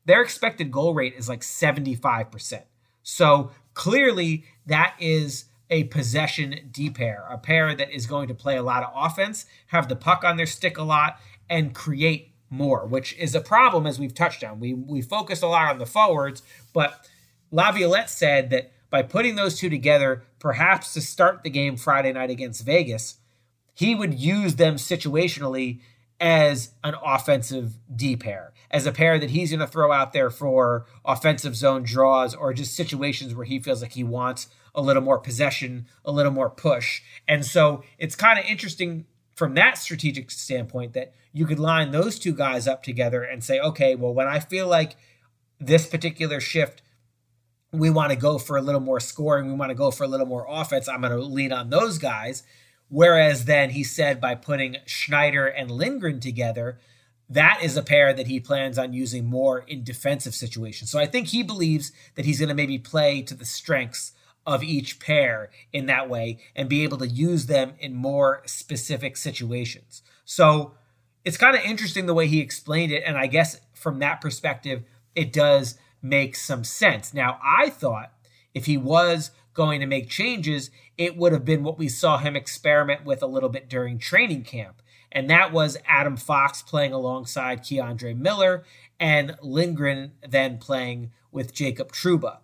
their 0.05 0.21
expected 0.21 0.71
goal 0.71 0.93
rate 0.93 1.15
is 1.17 1.27
like 1.27 1.41
75%. 1.41 2.61
So 3.01 3.51
clearly, 3.73 4.45
that 4.67 4.95
is 4.99 5.45
a 5.69 5.85
possession 5.85 6.69
D 6.71 6.89
pair, 6.89 7.25
a 7.29 7.37
pair 7.37 7.75
that 7.75 7.91
is 7.91 8.05
going 8.05 8.27
to 8.27 8.33
play 8.33 8.57
a 8.57 8.63
lot 8.63 8.83
of 8.83 8.91
offense, 8.95 9.45
have 9.67 9.89
the 9.89 9.95
puck 9.95 10.23
on 10.23 10.37
their 10.37 10.45
stick 10.45 10.77
a 10.77 10.83
lot, 10.83 11.19
and 11.49 11.73
create 11.73 12.33
more, 12.49 12.85
which 12.85 13.15
is 13.17 13.35
a 13.35 13.41
problem 13.41 13.85
as 13.85 13.99
we've 13.99 14.13
touched 14.13 14.43
on. 14.43 14.59
We 14.59 14.73
we 14.73 15.01
focus 15.01 15.41
a 15.41 15.47
lot 15.47 15.71
on 15.71 15.79
the 15.79 15.85
forwards, 15.85 16.43
but 16.73 17.07
Laviolette 17.51 18.09
said 18.09 18.49
that 18.51 18.71
by 18.89 19.01
putting 19.01 19.35
those 19.35 19.59
two 19.59 19.69
together, 19.69 20.23
perhaps 20.39 20.93
to 20.93 21.01
start 21.01 21.43
the 21.43 21.49
game 21.49 21.75
Friday 21.75 22.13
night 22.13 22.29
against 22.29 22.65
Vegas, 22.65 23.17
he 23.73 23.93
would 23.93 24.13
use 24.13 24.55
them 24.55 24.75
situationally 24.75 25.81
as 26.19 26.71
an 26.83 26.95
offensive 27.03 27.77
D 27.93 28.15
pair, 28.15 28.53
as 28.71 28.85
a 28.85 28.91
pair 28.91 29.19
that 29.19 29.31
he's 29.31 29.51
going 29.51 29.59
to 29.59 29.67
throw 29.67 29.91
out 29.91 30.13
there 30.13 30.29
for 30.29 30.85
offensive 31.03 31.55
zone 31.55 31.83
draws 31.83 32.33
or 32.33 32.53
just 32.53 32.75
situations 32.75 33.35
where 33.35 33.45
he 33.45 33.59
feels 33.59 33.81
like 33.81 33.93
he 33.93 34.03
wants 34.03 34.47
a 34.73 34.81
little 34.81 35.01
more 35.01 35.19
possession, 35.19 35.87
a 36.03 36.11
little 36.11 36.31
more 36.31 36.49
push. 36.49 37.01
And 37.27 37.45
so 37.45 37.83
it's 37.97 38.15
kind 38.15 38.39
of 38.39 38.45
interesting 38.45 39.05
from 39.35 39.53
that 39.55 39.77
strategic 39.77 40.31
standpoint 40.31 40.93
that 40.93 41.13
you 41.33 41.45
could 41.45 41.59
line 41.59 41.91
those 41.91 42.17
two 42.17 42.33
guys 42.33 42.67
up 42.67 42.81
together 42.81 43.21
and 43.21 43.43
say, 43.43 43.59
okay, 43.59 43.95
well, 43.95 44.13
when 44.13 44.27
I 44.27 44.39
feel 44.39 44.67
like 44.67 44.95
this 45.59 45.85
particular 45.85 46.39
shift, 46.39 46.81
we 47.71 47.89
want 47.89 48.11
to 48.11 48.15
go 48.15 48.37
for 48.37 48.55
a 48.55 48.61
little 48.61 48.79
more 48.79 49.01
scoring, 49.01 49.47
we 49.47 49.53
want 49.53 49.69
to 49.69 49.75
go 49.75 49.91
for 49.91 50.05
a 50.05 50.07
little 50.07 50.25
more 50.25 50.45
offense, 50.47 50.87
I'm 50.87 51.01
going 51.01 51.11
to 51.11 51.21
lean 51.21 51.51
on 51.51 51.69
those 51.69 51.97
guys. 51.97 52.43
Whereas 52.89 53.45
then 53.45 53.71
he 53.71 53.83
said 53.83 54.21
by 54.21 54.35
putting 54.35 54.77
Schneider 54.85 55.47
and 55.47 55.71
Lindgren 55.71 56.19
together, 56.19 56.77
that 57.29 57.59
is 57.63 57.75
a 57.75 57.81
pair 57.81 58.13
that 58.13 58.27
he 58.27 58.39
plans 58.39 58.77
on 58.77 58.93
using 58.93 59.25
more 59.25 59.59
in 59.59 59.83
defensive 59.83 60.35
situations. 60.35 60.91
So 60.91 60.99
I 60.99 61.07
think 61.07 61.27
he 61.27 61.41
believes 61.41 61.91
that 62.15 62.25
he's 62.25 62.39
going 62.39 62.49
to 62.49 62.55
maybe 62.55 62.77
play 62.77 63.21
to 63.23 63.33
the 63.33 63.45
strengths 63.45 64.11
of 64.45 64.63
each 64.63 64.99
pair 64.99 65.49
in 65.73 65.87
that 65.87 66.07
way 66.07 66.37
and 66.55 66.69
be 66.69 66.83
able 66.83 66.99
to 66.99 67.07
use 67.07 67.47
them 67.47 67.73
in 67.79 67.95
more 67.95 68.43
specific 68.45 69.17
situations. 69.17 70.03
So 70.23 70.75
it's 71.23 71.37
kind 71.37 71.55
of 71.55 71.63
interesting 71.63 72.05
the 72.05 72.13
way 72.13 72.27
he 72.27 72.41
explained 72.41 72.91
it. 72.91 73.03
And 73.05 73.17
I 73.17 73.25
guess 73.25 73.59
from 73.73 73.99
that 73.99 74.21
perspective, 74.21 74.83
it 75.15 75.33
does 75.33 75.79
make 76.03 76.35
some 76.35 76.63
sense. 76.63 77.13
Now, 77.13 77.39
I 77.43 77.71
thought 77.71 78.11
if 78.53 78.67
he 78.67 78.77
was 78.77 79.31
going 79.55 79.79
to 79.79 79.87
make 79.87 80.09
changes, 80.09 80.69
it 80.97 81.17
would 81.17 81.31
have 81.31 81.45
been 81.45 81.63
what 81.63 81.79
we 81.79 81.89
saw 81.89 82.19
him 82.19 82.35
experiment 82.35 83.03
with 83.03 83.23
a 83.23 83.27
little 83.27 83.49
bit 83.49 83.67
during 83.67 83.97
training 83.97 84.43
camp. 84.43 84.83
And 85.11 85.29
that 85.29 85.51
was 85.51 85.77
Adam 85.87 86.17
Fox 86.17 86.61
playing 86.61 86.93
alongside 86.93 87.63
K'Andre 87.63 88.15
Miller 88.15 88.63
and 88.99 89.37
Lindgren 89.41 90.11
then 90.27 90.57
playing 90.57 91.11
with 91.31 91.53
Jacob 91.53 91.91
Trouba. 91.91 92.39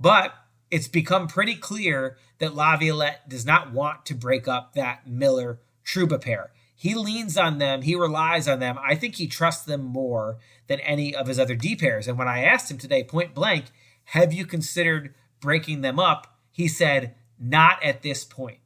But 0.00 0.34
it's 0.70 0.88
become 0.88 1.28
pretty 1.28 1.54
clear 1.54 2.16
that 2.38 2.54
Laviolette 2.54 3.28
does 3.28 3.46
not 3.46 3.72
want 3.72 4.06
to 4.06 4.14
break 4.14 4.48
up 4.48 4.72
that 4.74 5.06
Miller 5.06 5.60
Trouba 5.84 6.20
pair. 6.20 6.50
He 6.74 6.94
leans 6.94 7.36
on 7.36 7.58
them, 7.58 7.82
he 7.82 7.94
relies 7.94 8.48
on 8.48 8.58
them. 8.58 8.78
I 8.82 8.94
think 8.94 9.14
he 9.14 9.26
trusts 9.26 9.64
them 9.64 9.82
more 9.82 10.38
than 10.66 10.80
any 10.80 11.14
of 11.14 11.28
his 11.28 11.38
other 11.38 11.54
D 11.54 11.76
pairs. 11.76 12.08
And 12.08 12.18
when 12.18 12.28
I 12.28 12.42
asked 12.42 12.70
him 12.70 12.78
today, 12.78 13.04
point 13.04 13.34
blank, 13.34 13.66
have 14.06 14.32
you 14.32 14.44
considered 14.44 15.14
breaking 15.40 15.82
them 15.82 15.98
up? 15.98 16.33
He 16.54 16.68
said, 16.68 17.16
not 17.36 17.82
at 17.82 18.02
this 18.02 18.22
point. 18.24 18.58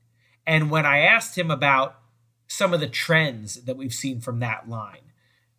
And 0.47 0.71
when 0.71 0.85
I 0.85 0.99
asked 0.99 1.39
him 1.39 1.51
about 1.51 1.99
some 2.47 2.75
of 2.75 2.81
the 2.81 2.87
trends 2.87 3.63
that 3.63 3.79
we've 3.79 3.95
seen 3.95 4.21
from 4.21 4.41
that 4.41 4.69
line, 4.69 5.13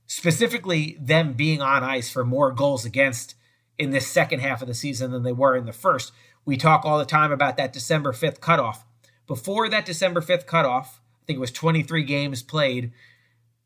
specifically 0.05 0.95
them 1.01 1.33
being 1.33 1.59
on 1.59 1.83
ice 1.83 2.11
for 2.11 2.23
more 2.23 2.51
goals 2.51 2.85
against 2.85 3.33
in 3.79 3.89
this 3.89 4.05
second 4.05 4.41
half 4.41 4.61
of 4.61 4.67
the 4.67 4.75
season 4.75 5.09
than 5.09 5.23
they 5.23 5.31
were 5.31 5.55
in 5.55 5.65
the 5.65 5.73
first, 5.73 6.11
we 6.45 6.55
talk 6.55 6.85
all 6.85 6.99
the 6.99 7.05
time 7.05 7.31
about 7.31 7.57
that 7.57 7.73
December 7.73 8.13
5th 8.13 8.39
cutoff. 8.39 8.85
Before 9.25 9.67
that 9.67 9.87
December 9.87 10.21
5th 10.21 10.45
cutoff, 10.45 11.01
I 11.23 11.25
think 11.25 11.37
it 11.37 11.41
was 11.41 11.51
23 11.51 12.03
games 12.03 12.43
played, 12.43 12.91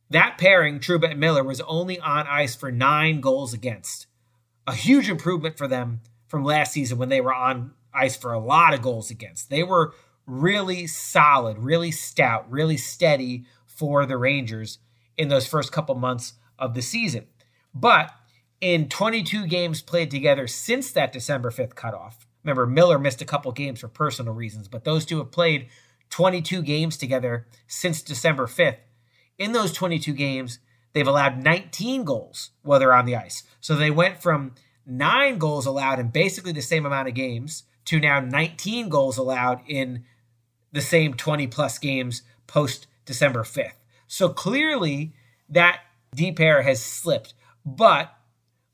that 0.09 0.37
pairing, 0.37 0.79
Trouba 0.79 1.11
and 1.11 1.19
Miller, 1.19 1.43
was 1.43 1.59
only 1.61 1.99
on 1.99 2.27
ice 2.27 2.55
for 2.55 2.71
nine 2.71 3.19
goals 3.19 3.53
against. 3.53 4.07
A 4.65 4.73
huge 4.73 5.09
improvement 5.09 5.57
for 5.57 5.67
them 5.67 5.99
from 6.29 6.45
last 6.45 6.71
season 6.71 6.97
when 6.97 7.09
they 7.09 7.19
were 7.19 7.33
on 7.33 7.73
ice 7.93 8.15
for 8.15 8.33
a 8.33 8.39
lot 8.39 8.73
of 8.73 8.81
goals 8.81 9.09
against. 9.09 9.49
They 9.49 9.63
were 9.63 9.93
really 10.25 10.87
solid, 10.87 11.57
really 11.59 11.91
stout, 11.91 12.49
really 12.49 12.77
steady 12.77 13.45
for 13.65 14.05
the 14.05 14.17
Rangers 14.17 14.79
in 15.17 15.27
those 15.27 15.47
first 15.47 15.71
couple 15.71 15.95
months 15.95 16.33
of 16.57 16.73
the 16.73 16.81
season. 16.81 17.25
But 17.73 18.11
in 18.61 18.87
22 18.87 19.47
games 19.47 19.81
played 19.81 20.11
together 20.11 20.47
since 20.47 20.91
that 20.91 21.11
December 21.11 21.51
5th 21.51 21.75
cutoff, 21.75 22.25
remember 22.43 22.65
Miller 22.65 22.99
missed 22.99 23.21
a 23.21 23.25
couple 23.25 23.51
games 23.51 23.79
for 23.79 23.87
personal 23.87 24.33
reasons, 24.33 24.67
but 24.67 24.83
those 24.83 25.05
two 25.05 25.17
have 25.17 25.31
played 25.31 25.67
22 26.09 26.61
games 26.61 26.97
together 26.97 27.47
since 27.67 28.01
December 28.01 28.47
5th. 28.47 28.77
In 29.37 29.51
those 29.51 29.73
22 29.73 30.13
games, 30.13 30.59
they've 30.93 31.07
allowed 31.07 31.43
19 31.43 32.03
goals 32.03 32.51
while 32.61 32.79
they're 32.79 32.93
on 32.93 33.05
the 33.05 33.15
ice. 33.15 33.43
So 33.59 33.75
they 33.75 33.91
went 33.91 34.21
from 34.21 34.53
nine 34.85 35.37
goals 35.39 35.65
allowed 35.65 35.99
in 35.99 36.09
basically 36.09 36.51
the 36.51 36.61
same 36.61 36.85
amount 36.85 37.07
of 37.07 37.15
games 37.15 37.63
to 37.85 37.99
now 37.99 38.19
19 38.19 38.89
goals 38.89 39.17
allowed 39.17 39.61
in 39.67 40.03
the 40.71 40.81
same 40.81 41.13
20 41.13 41.47
plus 41.47 41.77
games 41.77 42.23
post 42.47 42.87
December 43.05 43.43
5th. 43.43 43.73
So 44.07 44.29
clearly 44.29 45.13
that 45.49 45.81
D 46.15 46.31
pair 46.31 46.61
has 46.61 46.83
slipped. 46.83 47.33
But 47.65 48.15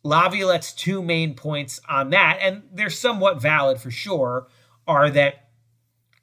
Laviolette's 0.03 0.74
two 0.74 1.01
main 1.01 1.36
points 1.36 1.80
on 1.89 2.10
that, 2.12 2.39
and 2.41 2.64
they're 2.72 2.89
somewhat 2.89 3.41
valid 3.41 3.80
for 3.80 3.91
sure, 3.91 4.47
are 4.88 5.10
that 5.10 5.49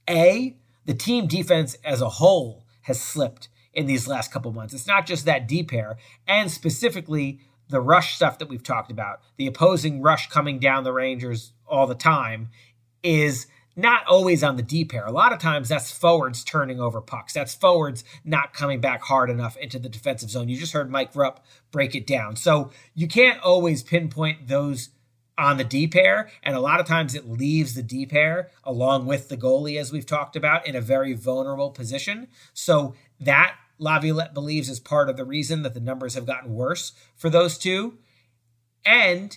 A, 0.08 0.56
the 0.86 0.94
team 0.94 1.26
defense 1.26 1.76
as 1.84 2.00
a 2.00 2.08
whole 2.08 2.64
has 2.82 3.00
slipped 3.00 3.48
in 3.72 3.86
these 3.86 4.08
last 4.08 4.32
couple 4.32 4.52
months. 4.52 4.72
It's 4.72 4.86
not 4.86 5.06
just 5.06 5.26
that 5.26 5.46
D 5.46 5.62
pair, 5.62 5.98
and 6.26 6.50
specifically 6.50 7.40
the 7.68 7.80
rush 7.80 8.14
stuff 8.14 8.38
that 8.38 8.48
we've 8.48 8.62
talked 8.62 8.90
about, 8.90 9.20
the 9.36 9.46
opposing 9.46 10.00
rush 10.00 10.28
coming 10.28 10.58
down 10.58 10.84
the 10.84 10.92
Rangers 10.92 11.52
all 11.66 11.86
the 11.86 11.94
time, 11.94 12.48
is 13.06 13.46
not 13.76 14.06
always 14.06 14.42
on 14.42 14.56
the 14.56 14.62
D 14.62 14.84
pair. 14.84 15.04
A 15.04 15.12
lot 15.12 15.32
of 15.32 15.38
times 15.38 15.68
that's 15.68 15.92
forwards 15.92 16.42
turning 16.42 16.80
over 16.80 17.00
pucks. 17.00 17.34
That's 17.34 17.54
forwards 17.54 18.02
not 18.24 18.54
coming 18.54 18.80
back 18.80 19.02
hard 19.02 19.30
enough 19.30 19.56
into 19.58 19.78
the 19.78 19.88
defensive 19.88 20.30
zone. 20.30 20.48
You 20.48 20.56
just 20.56 20.72
heard 20.72 20.90
Mike 20.90 21.14
Rupp 21.14 21.44
break 21.70 21.94
it 21.94 22.06
down. 22.06 22.36
So 22.36 22.70
you 22.94 23.06
can't 23.06 23.40
always 23.42 23.82
pinpoint 23.82 24.48
those 24.48 24.88
on 25.38 25.58
the 25.58 25.64
D 25.64 25.86
pair. 25.86 26.30
And 26.42 26.56
a 26.56 26.60
lot 26.60 26.80
of 26.80 26.86
times 26.86 27.14
it 27.14 27.28
leaves 27.28 27.74
the 27.74 27.82
D 27.82 28.06
pair 28.06 28.50
along 28.64 29.04
with 29.06 29.28
the 29.28 29.36
goalie, 29.36 29.78
as 29.78 29.92
we've 29.92 30.06
talked 30.06 30.34
about, 30.36 30.66
in 30.66 30.74
a 30.74 30.80
very 30.80 31.12
vulnerable 31.12 31.70
position. 31.70 32.28
So 32.54 32.94
that 33.20 33.56
Laviolette 33.78 34.32
believes 34.32 34.70
is 34.70 34.80
part 34.80 35.10
of 35.10 35.18
the 35.18 35.26
reason 35.26 35.62
that 35.62 35.74
the 35.74 35.80
numbers 35.80 36.14
have 36.14 36.24
gotten 36.24 36.54
worse 36.54 36.92
for 37.14 37.28
those 37.28 37.58
two. 37.58 37.98
And 38.86 39.36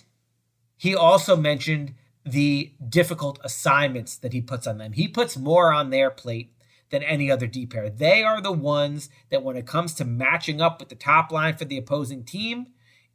he 0.78 0.94
also 0.94 1.36
mentioned 1.36 1.92
the 2.24 2.72
difficult 2.88 3.38
assignments 3.42 4.16
that 4.16 4.32
he 4.32 4.40
puts 4.40 4.66
on 4.66 4.78
them. 4.78 4.92
He 4.92 5.08
puts 5.08 5.36
more 5.36 5.72
on 5.72 5.90
their 5.90 6.10
plate 6.10 6.52
than 6.90 7.02
any 7.02 7.30
other 7.30 7.46
D 7.46 7.66
pair. 7.66 7.88
They 7.88 8.22
are 8.22 8.40
the 8.40 8.52
ones 8.52 9.08
that, 9.30 9.42
when 9.42 9.56
it 9.56 9.66
comes 9.66 9.94
to 9.94 10.04
matching 10.04 10.60
up 10.60 10.80
with 10.80 10.88
the 10.88 10.94
top 10.96 11.30
line 11.30 11.56
for 11.56 11.64
the 11.64 11.78
opposing 11.78 12.24
team, 12.24 12.68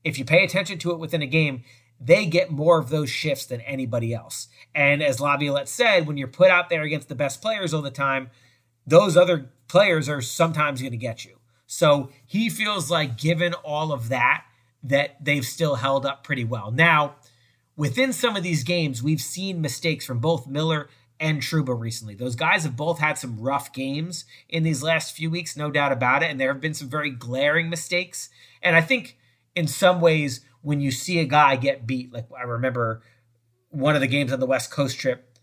if 0.03 0.17
you 0.17 0.25
pay 0.25 0.43
attention 0.43 0.77
to 0.79 0.91
it 0.91 0.99
within 0.99 1.21
a 1.21 1.27
game, 1.27 1.63
they 1.99 2.25
get 2.25 2.51
more 2.51 2.79
of 2.79 2.89
those 2.89 3.09
shifts 3.09 3.45
than 3.45 3.61
anybody 3.61 4.13
else. 4.13 4.47
And 4.73 5.01
as 5.01 5.19
Laviolette 5.19 5.69
said, 5.69 6.07
when 6.07 6.17
you're 6.17 6.27
put 6.27 6.49
out 6.49 6.69
there 6.69 6.83
against 6.83 7.09
the 7.09 7.15
best 7.15 7.41
players 7.41 7.73
all 7.73 7.81
the 7.81 7.91
time, 7.91 8.29
those 8.87 9.15
other 9.17 9.51
players 9.67 10.09
are 10.09 10.21
sometimes 10.21 10.81
going 10.81 10.91
to 10.91 10.97
get 10.97 11.25
you. 11.25 11.37
So 11.67 12.11
he 12.25 12.49
feels 12.49 12.91
like, 12.91 13.17
given 13.17 13.53
all 13.55 13.91
of 13.91 14.09
that, 14.09 14.45
that 14.83 15.23
they've 15.23 15.45
still 15.45 15.75
held 15.75 16.05
up 16.05 16.23
pretty 16.23 16.43
well. 16.43 16.69
Now, 16.69 17.15
within 17.75 18.13
some 18.13 18.35
of 18.35 18.43
these 18.43 18.63
games, 18.63 19.03
we've 19.03 19.21
seen 19.21 19.61
mistakes 19.61 20.05
from 20.05 20.19
both 20.19 20.47
Miller 20.47 20.89
and 21.19 21.41
Trouba 21.41 21.77
recently. 21.79 22.15
Those 22.15 22.35
guys 22.35 22.63
have 22.63 22.75
both 22.75 22.99
had 22.99 23.17
some 23.17 23.39
rough 23.39 23.71
games 23.73 24.25
in 24.49 24.63
these 24.63 24.83
last 24.83 25.15
few 25.15 25.29
weeks, 25.29 25.55
no 25.55 25.71
doubt 25.71 25.91
about 25.91 26.23
it. 26.23 26.29
And 26.29 26.39
there 26.39 26.51
have 26.51 26.61
been 26.61 26.73
some 26.73 26.89
very 26.89 27.09
glaring 27.09 27.69
mistakes. 27.69 28.29
And 28.61 28.75
I 28.75 28.81
think 28.81 29.17
in 29.55 29.67
some 29.67 30.01
ways, 30.01 30.41
when 30.61 30.81
you 30.81 30.91
see 30.91 31.19
a 31.19 31.25
guy 31.25 31.55
get 31.55 31.87
beat, 31.87 32.11
like 32.11 32.27
I 32.37 32.43
remember 32.43 33.01
one 33.69 33.95
of 33.95 34.01
the 34.01 34.07
games 34.07 34.33
on 34.33 34.39
the 34.39 34.45
West 34.45 34.71
Coast 34.71 34.99
trip, 34.99 35.37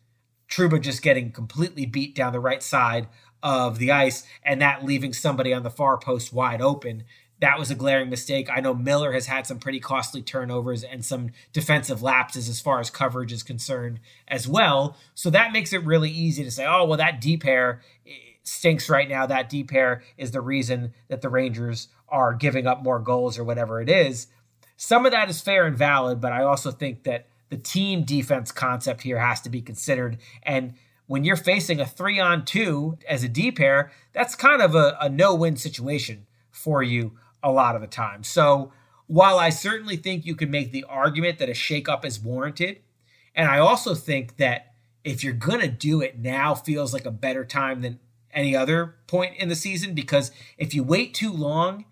Trouba 0.49 0.81
just 0.81 1.03
getting 1.03 1.33
completely 1.33 1.87
beat 1.87 2.15
down 2.15 2.33
the 2.33 2.41
right 2.41 2.63
side 2.63 3.09
of 3.43 3.79
the 3.79 3.91
ice 3.91 4.25
and 4.45 4.61
that 4.61 4.85
leaving 4.85 5.13
somebody 5.13 5.53
on 5.53 5.63
the 5.63 5.71
far 5.71 5.99
post 5.99 6.33
wide 6.33 6.61
open 6.61 7.05
that 7.43 7.59
was 7.59 7.73
a 7.73 7.75
glaring 7.75 8.09
mistake. 8.09 8.49
I 8.55 8.61
know 8.61 8.73
Miller 8.73 9.11
has 9.11 9.27
had 9.27 9.49
some 9.49 9.59
pretty 9.59 9.81
costly 9.81 10.23
turnovers 10.23 10.85
and 10.85 11.05
some 11.05 11.31
defensive 11.53 12.01
lapses 12.01 12.49
as 12.49 12.61
far 12.61 12.79
as 12.79 12.89
coverage 12.89 13.33
is 13.33 13.43
concerned 13.43 13.99
as 14.29 14.47
well. 14.47 14.97
So 15.17 15.29
that 15.31 15.53
makes 15.53 15.73
it 15.73 15.85
really 15.85 16.09
easy 16.09 16.45
to 16.45 16.53
say, 16.53 16.65
oh, 16.65 16.85
well, 16.85 16.99
that 16.99 17.21
D 17.21 17.37
pair 17.37 17.81
stinks 18.45 18.89
right 18.89 19.09
now. 19.09 19.27
That 19.27 19.49
D 19.49 19.65
pair 19.65 20.05
is 20.17 20.31
the 20.31 20.41
reason 20.41 20.95
that 21.09 21.21
the 21.21 21.29
Rangers 21.29 21.89
are 22.09 22.33
giving 22.33 22.69
up 22.69 22.85
more 22.85 23.01
goals 23.01 23.37
or 23.37 23.43
whatever 23.43 23.81
it 23.81 23.89
is. 23.89 24.29
Some 24.77 25.05
of 25.05 25.11
that 25.11 25.29
is 25.29 25.41
fair 25.41 25.67
and 25.67 25.77
valid, 25.77 26.21
but 26.21 26.31
I 26.31 26.45
also 26.45 26.71
think 26.71 27.03
that 27.03 27.27
the 27.49 27.57
team 27.57 28.05
defense 28.05 28.53
concept 28.53 29.03
here 29.03 29.19
has 29.19 29.41
to 29.41 29.51
be 29.51 29.61
considered. 29.61 30.19
And 30.45 30.75
when 31.09 31.25
you're 31.25 31.35
facing 31.35 31.81
a 31.81 31.87
three 31.87 32.21
on 32.21 32.45
two 32.45 32.99
as 33.09 33.25
a 33.25 33.29
D 33.29 33.51
pair, 33.51 33.91
that's 34.13 34.37
kind 34.37 34.63
of 34.63 34.77
a, 34.77 34.97
a 35.01 35.09
no 35.09 35.35
win 35.35 35.57
situation 35.57 36.27
for 36.53 36.85
you 36.85 37.19
a 37.43 37.51
lot 37.51 37.75
of 37.75 37.81
the 37.81 37.87
time. 37.87 38.23
So 38.25 38.73
while 39.07 39.39
I 39.39 39.51
certainly 39.51 39.97
think 39.97 40.25
you 40.25 40.35
can 40.35 40.51
make 40.51 40.73
the 40.73 40.85
argument 40.85 41.39
that 41.39 41.49
a 41.49 41.53
shakeup 41.53 42.05
is 42.05 42.21
warranted, 42.21 42.81
and 43.35 43.49
I 43.49 43.59
also 43.59 43.95
think 43.95 44.37
that 44.37 44.75
if 45.05 45.25
you're 45.25 45.33
going 45.33 45.61
to 45.61 45.69
do 45.69 46.01
it 46.01 46.19
now 46.19 46.55
feels 46.55 46.93
like 46.93 47.07
a 47.07 47.11
better 47.11 47.45
time 47.45 47.81
than 47.83 47.99
any 48.33 48.55
other 48.55 48.97
point 49.07 49.37
in 49.37 49.49
the 49.49 49.55
season 49.55 49.95
because 49.95 50.31
if 50.57 50.75
you 50.75 50.83
wait 50.83 51.13
too 51.13 51.33
long 51.33 51.85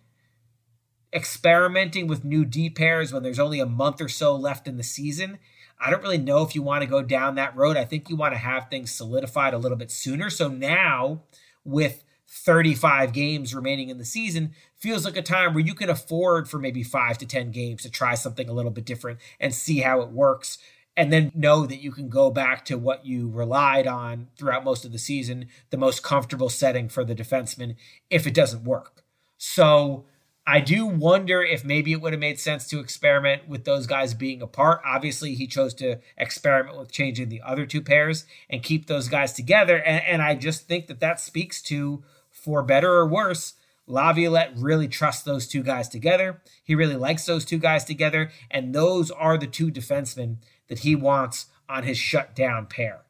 experimenting 1.13 2.07
with 2.07 2.25
new 2.25 2.45
D 2.45 2.71
pairs 2.71 3.13
when 3.13 3.23
there's 3.23 3.39
only 3.39 3.61
a 3.61 3.67
month 3.67 4.01
or 4.01 4.09
so 4.09 4.35
left 4.35 4.69
in 4.69 4.77
the 4.77 4.83
season. 4.83 5.39
I 5.79 5.91
don't 5.91 6.03
really 6.03 6.19
know 6.19 6.43
if 6.43 6.55
you 6.55 6.63
want 6.63 6.83
to 6.83 6.89
go 6.89 7.03
down 7.03 7.35
that 7.37 7.57
road. 7.57 7.77
I 7.77 7.85
think 7.85 8.09
you 8.09 8.17
want 8.17 8.35
to 8.35 8.39
have 8.39 8.69
things 8.69 8.91
solidified 8.91 9.55
a 9.55 9.59
little 9.59 9.79
bit 9.79 9.91
sooner. 9.91 10.31
So 10.31 10.49
now, 10.49 11.23
with 11.65 12.05
35 12.29 13.13
games 13.13 13.55
remaining 13.55 13.89
in 13.89 13.99
the 13.99 14.05
season, 14.05 14.53
feels 14.81 15.05
like 15.05 15.17
a 15.17 15.23
time 15.23 15.55
where 15.55 15.65
you 15.65 15.75
can 15.75 15.91
afford 15.91 16.49
for 16.49 16.59
maybe 16.59 16.83
five 16.83 17.19
to 17.19 17.27
10 17.27 17.51
games 17.51 17.83
to 17.83 17.91
try 17.91 18.15
something 18.15 18.49
a 18.49 18.53
little 18.53 18.71
bit 18.71 18.85
different 18.85 19.21
and 19.39 19.55
see 19.55 19.81
how 19.81 20.01
it 20.01 20.11
works. 20.11 20.59
And 20.97 21.13
then 21.13 21.31
know 21.35 21.67
that 21.67 21.81
you 21.81 21.93
can 21.93 22.09
go 22.09 22.31
back 22.31 22.65
to 22.67 22.77
what 22.77 23.07
you 23.07 23.31
relied 23.31 23.87
on 23.87 24.29
throughout 24.37 24.65
most 24.65 24.85
of 24.85 24.93
the 24.93 24.99
season, 24.99 25.47
the 25.71 25.77
most 25.77 26.03
comfortable 26.03 26.49
setting 26.49 26.89
for 26.89 27.05
the 27.05 27.15
defenseman 27.15 27.77
if 28.11 28.27
it 28.27 28.35
doesn't 28.35 28.65
work. 28.65 29.05
So, 29.39 30.05
I 30.47 30.59
do 30.59 30.85
wonder 30.85 31.43
if 31.43 31.65
maybe 31.65 31.93
it 31.93 32.01
would 32.01 32.13
have 32.13 32.21
made 32.21 32.41
sense 32.41 32.67
to 32.69 32.81
experiment 32.81 33.47
with 33.47 33.65
those 33.65 33.87
guys 33.87 34.15
being 34.15 34.43
apart. 34.43 34.81
Obviously, 34.85 35.35
he 35.35 35.47
chose 35.47 35.75
to 35.75 36.01
experiment 36.17 36.77
with 36.77 36.91
changing 36.91 37.29
the 37.29 37.43
other 37.43 37.67
two 37.67 37.81
pairs 37.81 38.25
and 38.49 38.63
keep 38.63 38.87
those 38.87 39.09
guys 39.09 39.33
together. 39.33 39.77
And, 39.77 40.03
and 40.05 40.23
I 40.23 40.35
just 40.35 40.67
think 40.67 40.89
that 40.89 40.99
that 41.01 41.21
speaks 41.21 41.63
to, 41.63 42.03
for 42.31 42.65
better 42.65 42.91
or 42.91 43.07
worse, 43.07 43.55
Laviolette 43.87 44.53
really 44.57 44.89
trusts 44.89 45.23
those 45.23 45.49
two 45.49 45.63
guys 45.63 45.89
together. 45.89 46.41
He 46.63 46.75
really 46.75 46.97
likes 46.97 47.27
those 47.27 47.45
two 47.45 47.59
guys 47.59 47.85
together. 47.85 48.31
And 48.51 48.75
those 48.75 49.11
are 49.11 49.37
the 49.37 49.47
two 49.47 49.71
defensemen 49.71 50.37
that 50.69 50.81
he 50.81 50.95
wants 50.95 51.47
on 51.69 51.83
his 51.83 51.99
shutdown 51.99 52.67
pair. 52.67 53.03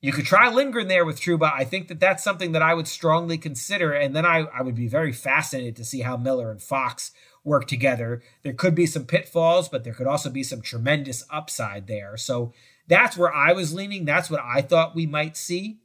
You 0.00 0.12
could 0.12 0.26
try 0.26 0.50
Lindgren 0.50 0.88
there 0.88 1.04
with 1.04 1.20
Trouba. 1.20 1.52
I 1.52 1.62
think 1.62 1.86
that 1.86 2.00
that's 2.00 2.24
something 2.24 2.52
that 2.52 2.62
I 2.62 2.74
would 2.74 2.88
strongly 2.88 3.38
consider. 3.38 3.92
And 3.92 4.16
then 4.16 4.26
I, 4.26 4.40
I 4.52 4.60
would 4.60 4.74
be 4.74 4.88
very 4.88 5.12
fascinated 5.12 5.76
to 5.76 5.84
see 5.84 6.00
how 6.00 6.16
Miller 6.16 6.50
and 6.50 6.60
Fox 6.60 7.12
work 7.44 7.68
together. 7.68 8.20
There 8.42 8.52
could 8.52 8.74
be 8.74 8.86
some 8.86 9.04
pitfalls, 9.04 9.68
but 9.68 9.84
there 9.84 9.94
could 9.94 10.08
also 10.08 10.28
be 10.28 10.42
some 10.42 10.60
tremendous 10.60 11.24
upside 11.30 11.86
there. 11.86 12.16
So 12.16 12.52
that's 12.88 13.16
where 13.16 13.32
I 13.32 13.52
was 13.52 13.72
leaning. 13.72 14.04
That's 14.04 14.28
what 14.28 14.40
I 14.42 14.60
thought 14.60 14.96
we 14.96 15.06
might 15.06 15.36
see. 15.36 15.78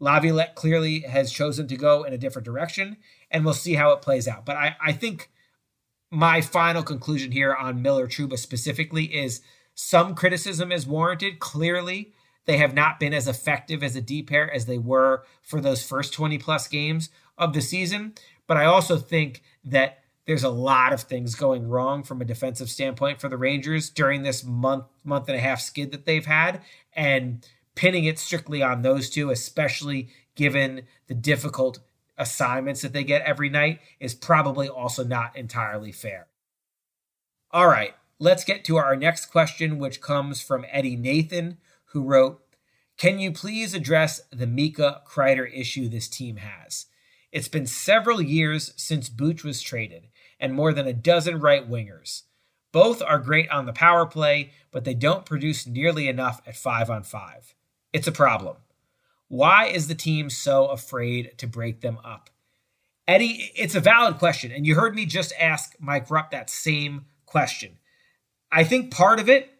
Laviolette 0.00 0.54
clearly 0.54 1.00
has 1.00 1.32
chosen 1.32 1.66
to 1.68 1.76
go 1.76 2.04
in 2.04 2.12
a 2.12 2.18
different 2.18 2.46
direction, 2.46 2.96
and 3.30 3.44
we'll 3.44 3.54
see 3.54 3.74
how 3.74 3.90
it 3.90 4.02
plays 4.02 4.28
out. 4.28 4.44
But 4.44 4.56
I, 4.56 4.76
I 4.80 4.92
think 4.92 5.30
my 6.10 6.40
final 6.40 6.82
conclusion 6.82 7.32
here 7.32 7.54
on 7.54 7.82
Miller 7.82 8.06
Trouba 8.06 8.38
specifically 8.38 9.04
is 9.04 9.40
some 9.74 10.14
criticism 10.14 10.72
is 10.72 10.86
warranted. 10.86 11.38
Clearly, 11.38 12.12
they 12.46 12.56
have 12.56 12.74
not 12.74 12.98
been 12.98 13.12
as 13.12 13.28
effective 13.28 13.82
as 13.82 13.94
a 13.94 14.00
D 14.00 14.22
pair 14.22 14.52
as 14.52 14.66
they 14.66 14.78
were 14.78 15.24
for 15.42 15.60
those 15.60 15.86
first 15.86 16.12
20 16.14 16.38
plus 16.38 16.66
games 16.66 17.10
of 17.36 17.52
the 17.52 17.60
season. 17.60 18.14
But 18.46 18.56
I 18.56 18.64
also 18.64 18.96
think 18.96 19.42
that 19.64 19.98
there's 20.26 20.44
a 20.44 20.50
lot 20.50 20.92
of 20.92 21.02
things 21.02 21.34
going 21.34 21.68
wrong 21.68 22.02
from 22.02 22.20
a 22.20 22.24
defensive 22.24 22.68
standpoint 22.68 23.20
for 23.20 23.28
the 23.28 23.38
Rangers 23.38 23.88
during 23.88 24.22
this 24.22 24.44
month, 24.44 24.84
month 25.04 25.28
and 25.28 25.36
a 25.36 25.40
half 25.40 25.60
skid 25.60 25.92
that 25.92 26.06
they've 26.06 26.26
had. 26.26 26.62
And 26.92 27.46
pinning 27.78 28.06
it 28.06 28.18
strictly 28.18 28.60
on 28.60 28.82
those 28.82 29.08
two, 29.08 29.30
especially 29.30 30.08
given 30.34 30.82
the 31.06 31.14
difficult 31.14 31.78
assignments 32.16 32.82
that 32.82 32.92
they 32.92 33.04
get 33.04 33.22
every 33.22 33.48
night, 33.48 33.78
is 34.00 34.16
probably 34.16 34.68
also 34.68 35.04
not 35.04 35.36
entirely 35.36 35.92
fair. 35.92 36.26
All 37.52 37.68
right, 37.68 37.94
let's 38.18 38.42
get 38.42 38.64
to 38.64 38.78
our 38.78 38.96
next 38.96 39.26
question, 39.26 39.78
which 39.78 40.00
comes 40.00 40.42
from 40.42 40.66
Eddie 40.72 40.96
Nathan, 40.96 41.58
who 41.92 42.02
wrote, 42.02 42.42
Can 42.96 43.20
you 43.20 43.30
please 43.30 43.74
address 43.74 44.22
the 44.32 44.48
Mika 44.48 45.02
Kreider 45.06 45.48
issue 45.48 45.88
this 45.88 46.08
team 46.08 46.38
has? 46.38 46.86
It's 47.30 47.46
been 47.46 47.66
several 47.66 48.20
years 48.20 48.72
since 48.76 49.08
Booch 49.08 49.44
was 49.44 49.62
traded, 49.62 50.08
and 50.40 50.52
more 50.52 50.72
than 50.72 50.88
a 50.88 50.92
dozen 50.92 51.38
right 51.38 51.70
wingers. 51.70 52.22
Both 52.72 53.02
are 53.02 53.20
great 53.20 53.48
on 53.50 53.66
the 53.66 53.72
power 53.72 54.04
play, 54.04 54.50
but 54.72 54.82
they 54.82 54.94
don't 54.94 55.24
produce 55.24 55.64
nearly 55.64 56.08
enough 56.08 56.42
at 56.44 56.56
five 56.56 56.90
on 56.90 57.04
five. 57.04 57.54
It's 57.92 58.06
a 58.06 58.12
problem. 58.12 58.56
Why 59.28 59.66
is 59.66 59.88
the 59.88 59.94
team 59.94 60.30
so 60.30 60.66
afraid 60.66 61.36
to 61.38 61.46
break 61.46 61.80
them 61.80 61.98
up? 62.04 62.30
Eddie, 63.06 63.52
it's 63.56 63.74
a 63.74 63.80
valid 63.80 64.18
question, 64.18 64.52
and 64.52 64.66
you 64.66 64.74
heard 64.74 64.94
me 64.94 65.06
just 65.06 65.32
ask 65.38 65.74
Mike 65.80 66.10
Rupp 66.10 66.30
that 66.30 66.50
same 66.50 67.06
question. 67.24 67.78
I 68.52 68.64
think 68.64 68.90
part 68.90 69.18
of 69.18 69.28
it 69.28 69.50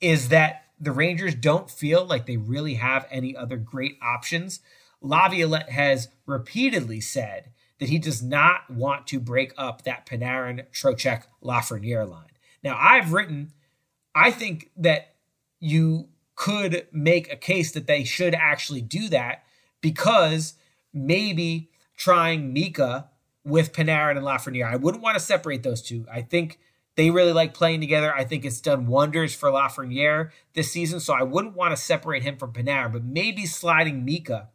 is 0.00 0.28
that 0.28 0.64
the 0.78 0.92
Rangers 0.92 1.34
don't 1.34 1.70
feel 1.70 2.04
like 2.04 2.26
they 2.26 2.36
really 2.36 2.74
have 2.74 3.06
any 3.10 3.36
other 3.36 3.56
great 3.56 3.98
options. 4.02 4.60
Laviolette 5.00 5.70
has 5.70 6.08
repeatedly 6.26 7.00
said 7.00 7.50
that 7.78 7.88
he 7.88 7.98
does 7.98 8.22
not 8.22 8.70
want 8.70 9.08
to 9.08 9.18
break 9.18 9.52
up 9.58 9.82
that 9.82 10.06
Panarin, 10.06 10.66
Trocheck, 10.72 11.24
Lafreniere 11.42 12.08
line. 12.08 12.30
Now, 12.62 12.76
I've 12.80 13.12
written, 13.12 13.52
I 14.14 14.30
think 14.30 14.70
that 14.76 15.14
you 15.58 16.08
could 16.42 16.88
make 16.90 17.32
a 17.32 17.36
case 17.36 17.70
that 17.70 17.86
they 17.86 18.02
should 18.02 18.34
actually 18.34 18.80
do 18.80 19.08
that 19.08 19.44
because 19.80 20.54
maybe 20.92 21.70
trying 21.96 22.52
Mika 22.52 23.08
with 23.44 23.72
Panarin 23.72 24.16
and 24.16 24.26
Lafreniere. 24.26 24.66
I 24.66 24.74
wouldn't 24.74 25.04
want 25.04 25.14
to 25.14 25.22
separate 25.22 25.62
those 25.62 25.80
two. 25.82 26.04
I 26.12 26.20
think 26.20 26.58
they 26.96 27.10
really 27.10 27.32
like 27.32 27.54
playing 27.54 27.80
together. 27.80 28.12
I 28.12 28.24
think 28.24 28.44
it's 28.44 28.60
done 28.60 28.88
wonders 28.88 29.36
for 29.36 29.50
Lafreniere 29.50 30.32
this 30.54 30.72
season. 30.72 30.98
So 30.98 31.14
I 31.14 31.22
wouldn't 31.22 31.54
want 31.54 31.76
to 31.76 31.80
separate 31.80 32.24
him 32.24 32.36
from 32.36 32.52
Panarin, 32.52 32.92
but 32.92 33.04
maybe 33.04 33.46
sliding 33.46 34.04
Mika 34.04 34.48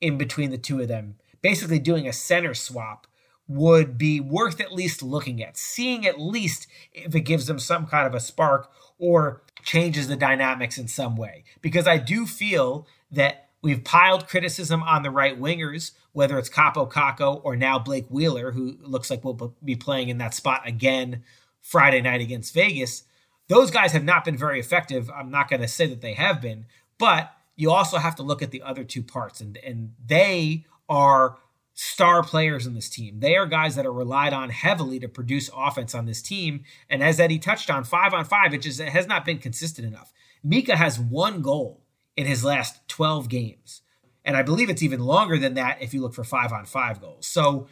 in 0.00 0.18
between 0.18 0.50
the 0.50 0.58
two 0.58 0.80
of 0.80 0.86
them, 0.86 1.16
basically 1.40 1.80
doing 1.80 2.06
a 2.06 2.12
center 2.12 2.54
swap, 2.54 3.08
would 3.48 3.98
be 3.98 4.20
worth 4.20 4.60
at 4.60 4.72
least 4.72 5.02
looking 5.02 5.42
at, 5.42 5.56
seeing 5.56 6.06
at 6.06 6.20
least 6.20 6.68
if 6.92 7.16
it 7.16 7.22
gives 7.22 7.48
them 7.48 7.58
some 7.58 7.88
kind 7.88 8.06
of 8.06 8.14
a 8.14 8.20
spark 8.20 8.70
or 8.96 9.42
changes 9.62 10.08
the 10.08 10.16
dynamics 10.16 10.78
in 10.78 10.88
some 10.88 11.16
way. 11.16 11.44
Because 11.60 11.86
I 11.86 11.98
do 11.98 12.26
feel 12.26 12.86
that 13.10 13.48
we've 13.62 13.84
piled 13.84 14.28
criticism 14.28 14.82
on 14.82 15.02
the 15.02 15.10
right 15.10 15.40
wingers, 15.40 15.92
whether 16.12 16.38
it's 16.38 16.50
Kaapo 16.50 16.90
Kakko 16.90 17.40
or 17.44 17.56
now 17.56 17.78
Blake 17.78 18.06
Wheeler, 18.08 18.52
who 18.52 18.76
looks 18.82 19.10
like 19.10 19.24
will 19.24 19.54
be 19.64 19.76
playing 19.76 20.08
in 20.08 20.18
that 20.18 20.34
spot 20.34 20.62
again 20.66 21.22
Friday 21.60 22.00
night 22.00 22.20
against 22.20 22.54
Vegas. 22.54 23.04
Those 23.48 23.70
guys 23.70 23.92
have 23.92 24.04
not 24.04 24.24
been 24.24 24.36
very 24.36 24.58
effective. 24.60 25.10
I'm 25.10 25.30
not 25.30 25.48
going 25.48 25.62
to 25.62 25.68
say 25.68 25.86
that 25.86 26.00
they 26.00 26.14
have 26.14 26.40
been, 26.40 26.66
but 26.98 27.32
you 27.56 27.70
also 27.70 27.98
have 27.98 28.16
to 28.16 28.22
look 28.22 28.42
at 28.42 28.50
the 28.50 28.62
other 28.62 28.84
two 28.84 29.02
parts, 29.02 29.40
and 29.40 29.56
and 29.58 29.92
they 30.04 30.64
are 30.88 31.36
star 31.82 32.22
players 32.22 32.66
in 32.66 32.74
this 32.74 32.88
team. 32.88 33.20
They 33.20 33.36
are 33.36 33.46
guys 33.46 33.74
that 33.76 33.86
are 33.86 33.92
relied 33.92 34.32
on 34.32 34.50
heavily 34.50 35.00
to 35.00 35.08
produce 35.08 35.50
offense 35.56 35.94
on 35.94 36.06
this 36.06 36.22
team. 36.22 36.64
And 36.88 37.02
as 37.02 37.18
Eddie 37.18 37.38
touched 37.38 37.70
on, 37.70 37.84
five 37.84 38.14
on 38.14 38.24
five, 38.24 38.54
it 38.54 38.62
just 38.62 38.80
it 38.80 38.90
has 38.90 39.06
not 39.06 39.24
been 39.24 39.38
consistent 39.38 39.86
enough. 39.86 40.12
Mika 40.44 40.76
has 40.76 40.98
one 40.98 41.42
goal 41.42 41.82
in 42.16 42.26
his 42.26 42.44
last 42.44 42.86
12 42.88 43.28
games. 43.28 43.82
And 44.24 44.36
I 44.36 44.42
believe 44.42 44.70
it's 44.70 44.82
even 44.82 45.00
longer 45.00 45.38
than 45.38 45.54
that 45.54 45.82
if 45.82 45.92
you 45.92 46.00
look 46.00 46.14
for 46.14 46.24
five 46.24 46.52
on 46.52 46.66
five 46.66 47.00
goals. 47.00 47.26
So 47.26 47.66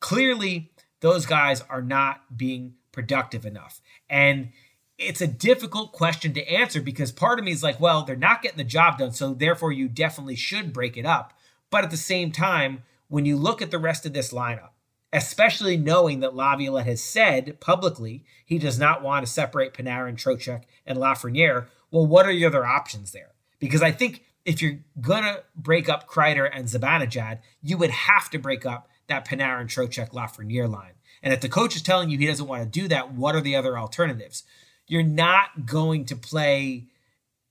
clearly, 0.00 0.72
those 1.00 1.26
guys 1.26 1.62
are 1.68 1.82
not 1.82 2.36
being 2.36 2.74
productive 2.92 3.44
enough? 3.44 3.80
And 4.08 4.50
it's 4.98 5.20
a 5.20 5.26
difficult 5.26 5.92
question 5.92 6.32
to 6.34 6.48
answer 6.48 6.80
because 6.80 7.10
part 7.10 7.38
of 7.38 7.44
me 7.44 7.50
is 7.50 7.62
like, 7.62 7.80
well, 7.80 8.02
they're 8.02 8.16
not 8.16 8.42
getting 8.42 8.58
the 8.58 8.64
job 8.64 8.98
done, 8.98 9.12
so 9.12 9.34
therefore 9.34 9.72
you 9.72 9.88
definitely 9.88 10.36
should 10.36 10.72
break 10.72 10.96
it 10.96 11.06
up. 11.06 11.32
But 11.70 11.84
at 11.84 11.90
the 11.90 11.96
same 11.96 12.30
time, 12.30 12.82
when 13.12 13.26
you 13.26 13.36
look 13.36 13.60
at 13.60 13.70
the 13.70 13.78
rest 13.78 14.06
of 14.06 14.14
this 14.14 14.32
lineup, 14.32 14.70
especially 15.12 15.76
knowing 15.76 16.20
that 16.20 16.34
Laviolette 16.34 16.86
has 16.86 17.04
said 17.04 17.60
publicly 17.60 18.24
he 18.46 18.58
does 18.58 18.78
not 18.78 19.02
want 19.02 19.26
to 19.26 19.30
separate 19.30 19.74
Panarin, 19.74 20.14
Trocheck, 20.14 20.62
and 20.86 20.96
Lafreniere, 20.96 21.66
well, 21.90 22.06
what 22.06 22.24
are 22.24 22.32
your 22.32 22.48
other 22.48 22.64
options 22.64 23.12
there? 23.12 23.32
Because 23.58 23.82
I 23.82 23.90
think 23.92 24.24
if 24.46 24.62
you're 24.62 24.78
gonna 24.98 25.40
break 25.54 25.90
up 25.90 26.08
Kreider 26.08 26.48
and 26.50 26.64
Zibanejad, 26.64 27.40
you 27.60 27.76
would 27.76 27.90
have 27.90 28.30
to 28.30 28.38
break 28.38 28.64
up 28.64 28.88
that 29.08 29.28
Panarin, 29.28 29.66
Trocheck, 29.66 30.12
Lafreniere 30.12 30.72
line. 30.72 30.94
And 31.22 31.34
if 31.34 31.42
the 31.42 31.50
coach 31.50 31.76
is 31.76 31.82
telling 31.82 32.08
you 32.08 32.16
he 32.16 32.26
doesn't 32.26 32.48
want 32.48 32.62
to 32.62 32.80
do 32.80 32.88
that, 32.88 33.12
what 33.12 33.36
are 33.36 33.42
the 33.42 33.56
other 33.56 33.78
alternatives? 33.78 34.42
You're 34.86 35.02
not 35.02 35.66
going 35.66 36.06
to 36.06 36.16
play 36.16 36.86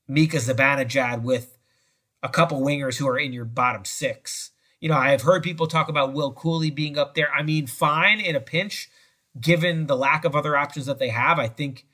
Mika 0.08 0.38
Zibanejad 0.38 1.22
with 1.22 1.56
a 2.20 2.28
couple 2.28 2.60
wingers 2.60 2.98
who 2.98 3.06
are 3.06 3.18
in 3.18 3.32
your 3.32 3.44
bottom 3.44 3.84
six. 3.84 4.51
You 4.82 4.88
know, 4.88 4.96
I 4.96 5.12
have 5.12 5.22
heard 5.22 5.44
people 5.44 5.68
talk 5.68 5.88
about 5.88 6.12
Will 6.12 6.34
Cuylle 6.34 6.74
being 6.74 6.98
up 6.98 7.14
there. 7.14 7.32
I 7.32 7.44
mean, 7.44 7.68
fine 7.68 8.18
in 8.18 8.34
a 8.34 8.40
pinch, 8.40 8.90
given 9.40 9.86
the 9.86 9.96
lack 9.96 10.24
of 10.24 10.34
other 10.34 10.56
options 10.56 10.86
that 10.86 10.98
they 10.98 11.10
have. 11.10 11.38
I 11.38 11.46
think 11.46 11.86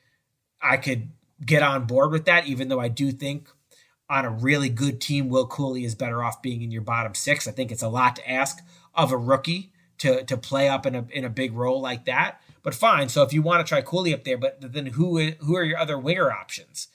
I 0.63 0.79
could 0.79 1.11
get 1.45 1.63
on 1.63 1.85
board 1.85 2.13
with 2.13 2.25
that, 2.25 2.47
even 2.47 2.69
though 2.69 2.81
I 2.81 2.89
do 2.89 3.13
think 3.13 3.51
on 4.09 4.25
a 4.25 4.31
really 4.31 4.71
good 4.71 5.03
team, 5.03 5.29
Will 5.29 5.47
Cuylle 5.47 5.85
is 5.85 5.95
better 5.95 6.25
off 6.25 6.41
being 6.41 6.63
in 6.63 6.71
your 6.71 6.81
bottom 6.81 7.15
six. 7.15 7.47
I 7.47 7.51
think 7.51 7.71
it's 7.71 7.83
a 7.83 7.91
lot 7.91 8.17
to 8.17 8.31
ask 8.31 8.61
of 8.95 9.13
a 9.13 9.19
rookie 9.19 9.71
to 9.99 10.25
to 10.25 10.39
play 10.39 10.71
up 10.71 10.87
in 10.87 10.95
a 10.95 11.05
in 11.11 11.27
a 11.27 11.31
big 11.31 11.53
role 11.53 11.83
like 11.83 12.07
that. 12.07 12.41
But 12.63 12.75
fine. 12.75 13.11
So 13.11 13.23
if 13.23 13.35
you 13.35 13.43
want 13.43 13.65
to 13.65 13.69
try 13.69 13.83
Cuylle 13.83 14.15
up 14.15 14.25
there, 14.25 14.39
but 14.39 14.73
then 14.73 14.87
who 14.87 15.21
who 15.41 15.55
are 15.57 15.63
your 15.63 15.79
other 15.79 15.99
winger 15.99 16.33
options? 16.33 16.89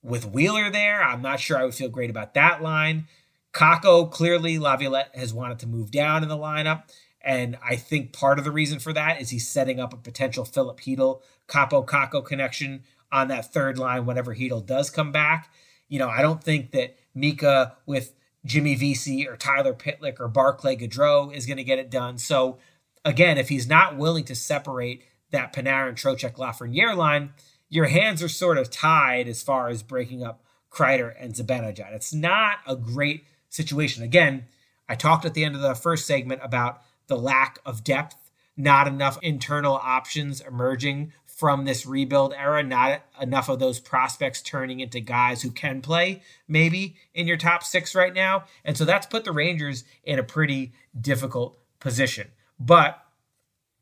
With 0.00 0.26
Wheeler 0.26 0.70
there, 0.70 1.02
I'm 1.02 1.22
not 1.22 1.40
sure 1.40 1.58
I 1.58 1.64
would 1.64 1.74
feel 1.74 1.88
great 1.88 2.10
about 2.10 2.34
that 2.34 2.62
line. 2.62 3.08
Kakko, 3.56 4.10
clearly 4.10 4.58
Laviolette 4.58 5.16
has 5.16 5.32
wanted 5.32 5.58
to 5.60 5.66
move 5.66 5.90
down 5.90 6.22
in 6.22 6.28
the 6.28 6.36
lineup. 6.36 6.82
And 7.22 7.56
I 7.66 7.76
think 7.76 8.12
part 8.12 8.38
of 8.38 8.44
the 8.44 8.52
reason 8.52 8.78
for 8.78 8.92
that 8.92 9.20
is 9.20 9.30
he's 9.30 9.48
setting 9.48 9.80
up 9.80 9.94
a 9.94 9.96
potential 9.96 10.44
Filip 10.44 10.78
Chytil, 10.78 11.22
Kaapo 11.48 11.86
Kakko 11.86 12.22
connection 12.22 12.82
on 13.10 13.28
that 13.28 13.52
third 13.52 13.78
line 13.78 14.04
whenever 14.04 14.34
Chytil 14.34 14.64
does 14.64 14.90
come 14.90 15.10
back. 15.10 15.50
You 15.88 15.98
know, 15.98 16.10
I 16.10 16.20
don't 16.20 16.44
think 16.44 16.72
that 16.72 16.96
Mika 17.14 17.76
with 17.86 18.12
Jimmy 18.44 18.74
Vesey 18.74 19.26
or 19.26 19.38
Tyler 19.38 19.72
Pitlick 19.72 20.20
or 20.20 20.28
Barclay 20.28 20.76
Goodrow 20.76 21.34
is 21.34 21.46
going 21.46 21.56
to 21.56 21.64
get 21.64 21.78
it 21.78 21.90
done. 21.90 22.18
So 22.18 22.58
again, 23.06 23.38
if 23.38 23.48
he's 23.48 23.66
not 23.66 23.96
willing 23.96 24.24
to 24.24 24.34
separate 24.34 25.02
that 25.30 25.54
Panarin, 25.54 25.94
Trocheck, 25.94 26.34
Lafreniere 26.34 26.94
line, 26.94 27.32
your 27.70 27.86
hands 27.86 28.22
are 28.22 28.28
sort 28.28 28.58
of 28.58 28.70
tied 28.70 29.26
as 29.28 29.42
far 29.42 29.68
as 29.68 29.82
breaking 29.82 30.22
up 30.22 30.42
Kreider 30.70 31.14
and 31.18 31.32
Zibanejad. 31.32 31.94
It's 31.94 32.12
not 32.12 32.58
a 32.66 32.76
great 32.76 33.24
situation. 33.56 34.02
Again, 34.02 34.46
I 34.88 34.94
talked 34.94 35.24
at 35.24 35.34
the 35.34 35.44
end 35.44 35.56
of 35.56 35.62
the 35.62 35.74
first 35.74 36.06
segment 36.06 36.40
about 36.44 36.82
the 37.08 37.16
lack 37.16 37.58
of 37.64 37.82
depth, 37.82 38.30
not 38.56 38.86
enough 38.86 39.18
internal 39.22 39.74
options 39.74 40.40
emerging 40.40 41.12
from 41.24 41.64
this 41.64 41.84
rebuild 41.84 42.32
era, 42.32 42.62
not 42.62 43.02
enough 43.20 43.48
of 43.48 43.58
those 43.58 43.78
prospects 43.78 44.40
turning 44.40 44.80
into 44.80 45.00
guys 45.00 45.42
who 45.42 45.50
can 45.50 45.82
play 45.82 46.22
maybe 46.48 46.96
in 47.12 47.26
your 47.26 47.36
top 47.36 47.62
six 47.62 47.94
right 47.94 48.14
now. 48.14 48.44
And 48.64 48.76
so 48.76 48.86
that's 48.86 49.06
put 49.06 49.24
the 49.24 49.32
Rangers 49.32 49.84
in 50.02 50.18
a 50.18 50.22
pretty 50.22 50.72
difficult 50.98 51.58
position. 51.78 52.28
But 52.58 53.02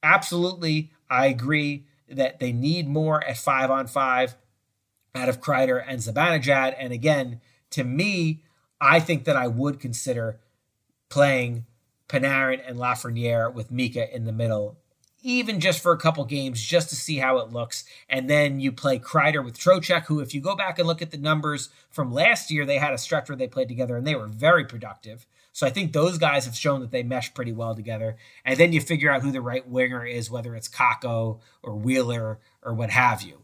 absolutely, 0.02 0.90
I 1.08 1.26
agree 1.26 1.86
that 2.08 2.40
they 2.40 2.52
need 2.52 2.88
more 2.88 3.22
at 3.22 3.36
five 3.36 3.70
on 3.70 3.86
five 3.86 4.36
out 5.14 5.28
of 5.28 5.40
Kreider 5.40 5.82
and 5.86 6.00
Zibanejad. 6.00 6.74
And 6.76 6.92
again, 6.92 7.40
to 7.70 7.84
me, 7.84 8.42
I 8.84 9.00
think 9.00 9.24
that 9.24 9.36
I 9.36 9.48
would 9.48 9.80
consider 9.80 10.38
playing 11.08 11.66
Panarin 12.08 12.60
and 12.66 12.78
Lafreniere 12.78 13.52
with 13.52 13.70
Mika 13.70 14.14
in 14.14 14.24
the 14.24 14.32
middle 14.32 14.78
even 15.24 15.58
just 15.58 15.80
for 15.82 15.92
a 15.92 15.98
couple 15.98 16.22
games, 16.26 16.62
just 16.62 16.90
to 16.90 16.94
see 16.94 17.16
how 17.16 17.38
it 17.38 17.50
looks. 17.50 17.84
And 18.10 18.28
then 18.28 18.60
you 18.60 18.70
play 18.70 18.98
Kreider 18.98 19.42
with 19.42 19.58
Trocheck, 19.58 20.04
who, 20.04 20.20
if 20.20 20.34
you 20.34 20.40
go 20.40 20.54
back 20.54 20.78
and 20.78 20.86
look 20.86 21.00
at 21.00 21.10
the 21.10 21.16
numbers 21.16 21.70
from 21.90 22.12
last 22.12 22.50
year, 22.50 22.66
they 22.66 22.76
had 22.76 22.92
a 22.92 22.98
stretch 22.98 23.28
where 23.28 23.36
they 23.36 23.48
played 23.48 23.68
together 23.68 23.96
and 23.96 24.06
they 24.06 24.14
were 24.14 24.26
very 24.26 24.66
productive. 24.66 25.26
So 25.52 25.66
I 25.66 25.70
think 25.70 25.92
those 25.92 26.18
guys 26.18 26.44
have 26.44 26.54
shown 26.54 26.80
that 26.80 26.90
they 26.90 27.02
mesh 27.02 27.32
pretty 27.32 27.52
well 27.52 27.74
together. 27.74 28.16
And 28.44 28.58
then 28.58 28.74
you 28.74 28.82
figure 28.82 29.10
out 29.10 29.22
who 29.22 29.32
the 29.32 29.40
right 29.40 29.66
winger 29.66 30.04
is, 30.04 30.30
whether 30.30 30.54
it's 30.54 30.68
Kakko 30.68 31.40
or 31.62 31.74
Wheeler 31.74 32.38
or 32.62 32.74
what 32.74 32.90
have 32.90 33.22
you. 33.22 33.40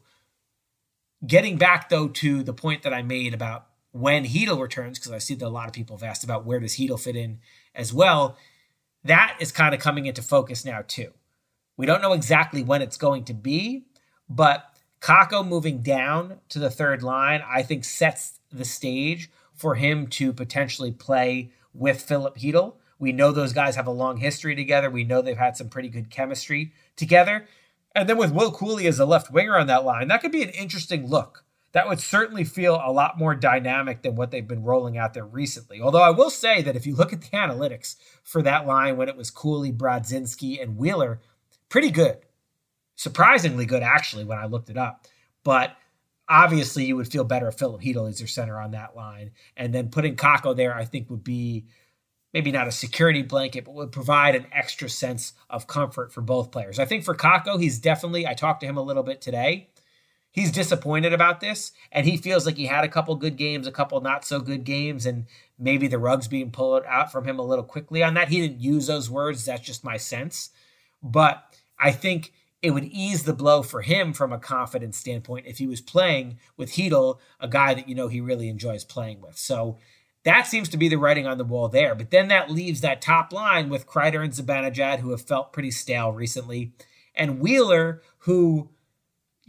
Getting 1.26 1.56
back 1.56 1.88
though 1.88 2.08
to 2.08 2.42
the 2.42 2.52
point 2.52 2.82
that 2.82 2.92
I 2.92 3.00
made 3.02 3.32
about 3.32 3.66
when 3.92 4.24
Chytil 4.24 4.60
returns, 4.60 4.98
because 4.98 5.12
I 5.12 5.18
see 5.18 5.34
that 5.34 5.46
a 5.46 5.48
lot 5.48 5.66
of 5.66 5.72
people 5.72 5.96
have 5.96 6.08
asked 6.08 6.24
about 6.24 6.44
where 6.44 6.60
does 6.60 6.76
Chytil 6.76 7.00
fit 7.00 7.16
in 7.16 7.40
as 7.74 7.92
well. 7.92 8.36
That 9.04 9.36
is 9.40 9.52
kind 9.52 9.74
of 9.74 9.80
coming 9.80 10.06
into 10.06 10.22
focus 10.22 10.64
now 10.64 10.82
too. 10.86 11.12
We 11.76 11.86
don't 11.86 12.02
know 12.02 12.12
exactly 12.12 12.62
when 12.62 12.82
it's 12.82 12.96
going 12.96 13.24
to 13.24 13.34
be, 13.34 13.86
but 14.28 14.76
Kakko 15.00 15.46
moving 15.46 15.82
down 15.82 16.40
to 16.50 16.58
the 16.58 16.70
third 16.70 17.02
line, 17.02 17.42
I 17.46 17.62
think 17.62 17.84
sets 17.84 18.38
the 18.52 18.64
stage 18.64 19.30
for 19.54 19.74
him 19.76 20.06
to 20.08 20.32
potentially 20.32 20.92
play 20.92 21.50
with 21.72 22.02
Filip 22.02 22.36
Chytil. 22.36 22.74
We 22.98 23.12
know 23.12 23.32
those 23.32 23.54
guys 23.54 23.76
have 23.76 23.86
a 23.86 23.92
long 23.92 24.18
history 24.18 24.54
together. 24.54 24.90
We 24.90 25.04
know 25.04 25.22
they've 25.22 25.36
had 25.36 25.56
some 25.56 25.70
pretty 25.70 25.88
good 25.88 26.10
chemistry 26.10 26.72
together. 26.96 27.46
And 27.94 28.08
then 28.08 28.18
with 28.18 28.32
Will 28.32 28.52
Cuylle 28.52 28.86
as 28.86 29.00
a 29.00 29.06
left 29.06 29.32
winger 29.32 29.56
on 29.56 29.66
that 29.68 29.84
line, 29.84 30.08
that 30.08 30.20
could 30.20 30.32
be 30.32 30.42
an 30.42 30.50
interesting 30.50 31.08
look. 31.08 31.44
That 31.72 31.88
would 31.88 32.00
certainly 32.00 32.44
feel 32.44 32.80
a 32.84 32.90
lot 32.90 33.18
more 33.18 33.34
dynamic 33.34 34.02
than 34.02 34.16
what 34.16 34.30
they've 34.32 34.46
been 34.46 34.64
rolling 34.64 34.98
out 34.98 35.14
there 35.14 35.24
recently. 35.24 35.80
Although 35.80 36.02
I 36.02 36.10
will 36.10 36.30
say 36.30 36.62
that 36.62 36.74
if 36.74 36.84
you 36.86 36.96
look 36.96 37.12
at 37.12 37.20
the 37.20 37.28
analytics 37.28 37.96
for 38.24 38.42
that 38.42 38.66
line 38.66 38.96
when 38.96 39.08
it 39.08 39.16
was 39.16 39.30
Cuylle, 39.30 39.76
Brodzinski, 39.76 40.60
and 40.60 40.76
Wheeler, 40.76 41.20
pretty 41.68 41.90
good. 41.90 42.18
Surprisingly 42.96 43.66
good, 43.66 43.82
actually, 43.82 44.24
when 44.24 44.38
I 44.38 44.46
looked 44.46 44.68
it 44.68 44.76
up. 44.76 45.06
But 45.44 45.76
obviously, 46.28 46.84
you 46.84 46.96
would 46.96 47.10
feel 47.10 47.24
better 47.24 47.48
if 47.48 47.54
Filip 47.54 47.80
Chytil 47.82 48.08
is 48.08 48.20
your 48.20 48.28
center 48.28 48.58
on 48.58 48.72
that 48.72 48.96
line. 48.96 49.30
And 49.56 49.72
then 49.72 49.90
putting 49.90 50.16
Kakko 50.16 50.56
there, 50.56 50.74
I 50.74 50.84
think, 50.84 51.08
would 51.08 51.24
be 51.24 51.66
maybe 52.34 52.52
not 52.52 52.68
a 52.68 52.72
security 52.72 53.22
blanket, 53.22 53.64
but 53.64 53.74
would 53.74 53.92
provide 53.92 54.34
an 54.34 54.46
extra 54.52 54.88
sense 54.88 55.32
of 55.48 55.66
comfort 55.66 56.12
for 56.12 56.20
both 56.20 56.50
players. 56.50 56.78
I 56.78 56.84
think 56.84 57.04
for 57.04 57.14
Kakko, 57.14 57.60
he's 57.60 57.78
definitely, 57.78 58.26
I 58.26 58.34
talked 58.34 58.60
to 58.60 58.66
him 58.66 58.76
a 58.76 58.82
little 58.82 59.02
bit 59.02 59.20
today. 59.20 59.68
He's 60.32 60.52
disappointed 60.52 61.12
about 61.12 61.40
this, 61.40 61.72
and 61.90 62.06
he 62.06 62.16
feels 62.16 62.46
like 62.46 62.56
he 62.56 62.66
had 62.66 62.84
a 62.84 62.88
couple 62.88 63.14
good 63.16 63.36
games, 63.36 63.66
a 63.66 63.72
couple 63.72 64.00
not 64.00 64.24
so 64.24 64.38
good 64.38 64.62
games, 64.62 65.04
and 65.04 65.26
maybe 65.58 65.88
the 65.88 65.98
rug's 65.98 66.28
being 66.28 66.52
pulled 66.52 66.84
out 66.86 67.10
from 67.10 67.26
him 67.26 67.38
a 67.38 67.44
little 67.44 67.64
quickly 67.64 68.02
on 68.02 68.14
that. 68.14 68.28
He 68.28 68.40
didn't 68.40 68.60
use 68.60 68.86
those 68.86 69.10
words. 69.10 69.44
That's 69.44 69.62
just 69.62 69.82
my 69.82 69.96
sense. 69.96 70.50
But 71.02 71.42
I 71.78 71.90
think 71.90 72.32
it 72.62 72.70
would 72.70 72.84
ease 72.84 73.24
the 73.24 73.32
blow 73.32 73.62
for 73.62 73.82
him 73.82 74.12
from 74.12 74.32
a 74.32 74.38
confidence 74.38 74.98
standpoint 74.98 75.46
if 75.46 75.58
he 75.58 75.66
was 75.66 75.80
playing 75.80 76.38
with 76.56 76.72
Chytil, 76.72 77.18
a 77.40 77.48
guy 77.48 77.74
that 77.74 77.88
you 77.88 77.94
know 77.94 78.08
he 78.08 78.20
really 78.20 78.48
enjoys 78.48 78.84
playing 78.84 79.20
with. 79.20 79.36
So 79.36 79.78
that 80.24 80.46
seems 80.46 80.68
to 80.68 80.76
be 80.76 80.88
the 80.88 80.96
writing 80.96 81.26
on 81.26 81.38
the 81.38 81.44
wall 81.44 81.68
there. 81.68 81.94
But 81.94 82.10
then 82.10 82.28
that 82.28 82.50
leaves 82.50 82.82
that 82.82 83.00
top 83.00 83.32
line 83.32 83.68
with 83.68 83.86
Kreider 83.86 84.22
and 84.22 84.32
Zibanejad, 84.32 85.00
who 85.00 85.10
have 85.10 85.22
felt 85.22 85.52
pretty 85.52 85.70
stale 85.70 86.12
recently, 86.12 86.72
and 87.14 87.40
Wheeler, 87.40 88.02
who, 88.18 88.70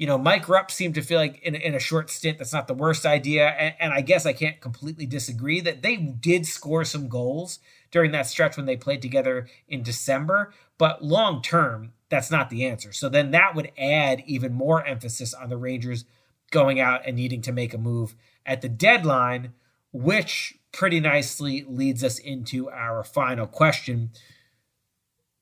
you 0.02 0.08
know, 0.08 0.18
Mike 0.18 0.50
Rupp 0.50 0.72
seemed 0.72 0.96
to 0.96 1.04
feel 1.04 1.20
like 1.20 1.40
in, 1.44 1.54
in 1.54 1.76
a 1.76 1.80
short 1.80 2.10
stint 2.10 2.40
that's 2.40 2.52
not 2.52 2.68
the 2.68 2.74
worst 2.74 3.06
idea. 3.06 3.50
And, 3.50 3.76
and 3.80 3.94
I 3.94 4.02
guess 4.02 4.26
I 4.26 4.34
can't 4.34 4.60
completely 4.60 5.06
disagree 5.06 5.62
that 5.62 5.84
they 5.84 5.96
did 5.96 6.48
score 6.48 6.84
some 6.84 7.08
goals 7.08 7.60
during 7.92 8.12
that 8.14 8.26
stretch 8.26 8.58
when 8.58 8.66
they 8.66 8.76
played 8.76 9.04
together 9.04 9.48
in 9.68 9.84
December. 9.84 10.56
But 10.80 11.04
long 11.04 11.44
term, 11.44 11.94
that's 12.10 12.32
not 12.32 12.50
the 12.50 12.66
answer. 12.66 12.92
So 12.92 13.10
then 13.10 13.30
that 13.30 13.54
would 13.54 13.74
add 13.78 14.24
even 14.26 14.54
more 14.54 14.84
emphasis 14.84 15.36
on 15.36 15.50
the 15.50 15.58
Rangers 15.58 16.06
going 16.50 16.80
out 16.80 17.02
and 17.06 17.16
needing 17.16 17.44
to 17.44 17.52
make 17.52 17.76
a 17.76 17.78
move 17.78 18.16
at 18.44 18.62
the 18.62 18.70
deadline, 18.70 19.54
which 19.94 20.58
pretty 20.72 21.00
nicely 21.00 21.64
leads 21.68 22.04
us 22.04 22.18
into 22.18 22.72
our 22.72 23.04
final 23.04 23.46
question, 23.46 24.10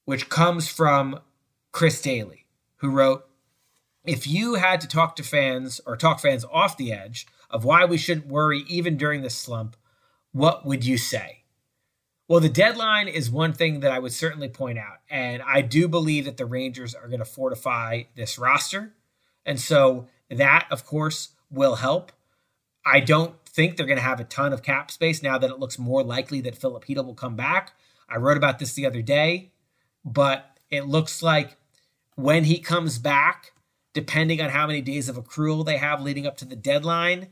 which 0.04 0.28
comes 0.28 0.68
from 0.68 1.22
Chris 1.72 2.02
Daly, 2.02 2.46
who 2.80 2.90
wrote 2.90 3.29
If 4.10 4.26
you 4.26 4.56
had 4.56 4.82
to 4.82 4.88
talk 4.88 5.16
to 5.18 5.24
fans 5.24 5.80
or 5.86 5.96
talk 5.96 6.20
fans 6.20 6.44
off 6.52 6.78
the 6.78 6.92
edge 6.92 7.28
of 7.48 7.64
why 7.64 7.86
we 7.86 8.00
shouldn't 8.00 8.26
worry 8.26 8.64
even 8.68 8.98
during 8.98 9.22
this 9.22 9.36
slump, 9.36 9.78
what 10.32 10.66
would 10.66 10.84
you 10.84 10.98
say? 10.98 11.44
Well, 12.28 12.40
the 12.40 12.50
deadline 12.50 13.08
is 13.08 13.30
one 13.30 13.54
thing 13.54 13.82
that 13.82 13.92
I 13.92 14.00
would 14.00 14.12
certainly 14.12 14.50
point 14.50 14.80
out. 14.80 14.98
And 15.12 15.44
I 15.44 15.62
do 15.62 15.88
believe 15.88 16.26
that 16.26 16.38
the 16.38 16.48
Rangers 16.48 16.96
are 16.96 17.08
going 17.08 17.20
to 17.20 17.26
fortify 17.26 18.06
this 18.16 18.40
roster. 18.40 18.94
And 19.46 19.60
so 19.60 20.08
that, 20.32 20.66
of 20.72 20.88
course, 20.88 21.30
will 21.52 21.76
help. 21.76 22.12
I 22.84 23.02
don't 23.02 23.36
think 23.46 23.78
they're 23.78 23.86
going 23.86 24.00
to 24.00 24.04
have 24.04 24.20
a 24.20 24.24
ton 24.24 24.54
of 24.54 24.64
cap 24.64 24.90
space 24.90 25.22
now 25.22 25.38
that 25.38 25.52
it 25.52 25.60
looks 25.60 25.78
more 25.78 26.02
likely 26.02 26.42
that 26.42 26.58
Filip 26.58 26.86
Chytil 26.86 27.06
will 27.06 27.14
come 27.14 27.36
back. 27.36 27.74
I 28.10 28.18
wrote 28.18 28.38
about 28.38 28.58
this 28.58 28.74
the 28.74 28.88
other 28.88 29.04
day, 29.04 29.52
but 30.04 30.58
it 30.72 30.88
looks 30.88 31.22
like 31.22 31.58
when 32.16 32.46
he 32.46 32.58
comes 32.58 32.98
back, 32.98 33.52
depending 34.00 34.40
on 34.40 34.50
how 34.50 34.66
many 34.66 34.80
days 34.80 35.10
of 35.10 35.18
accrual 35.18 35.66
they 35.66 35.76
have 35.76 36.02
leading 36.02 36.26
up 36.26 36.38
to 36.38 36.46
the 36.46 36.56
deadline, 36.56 37.28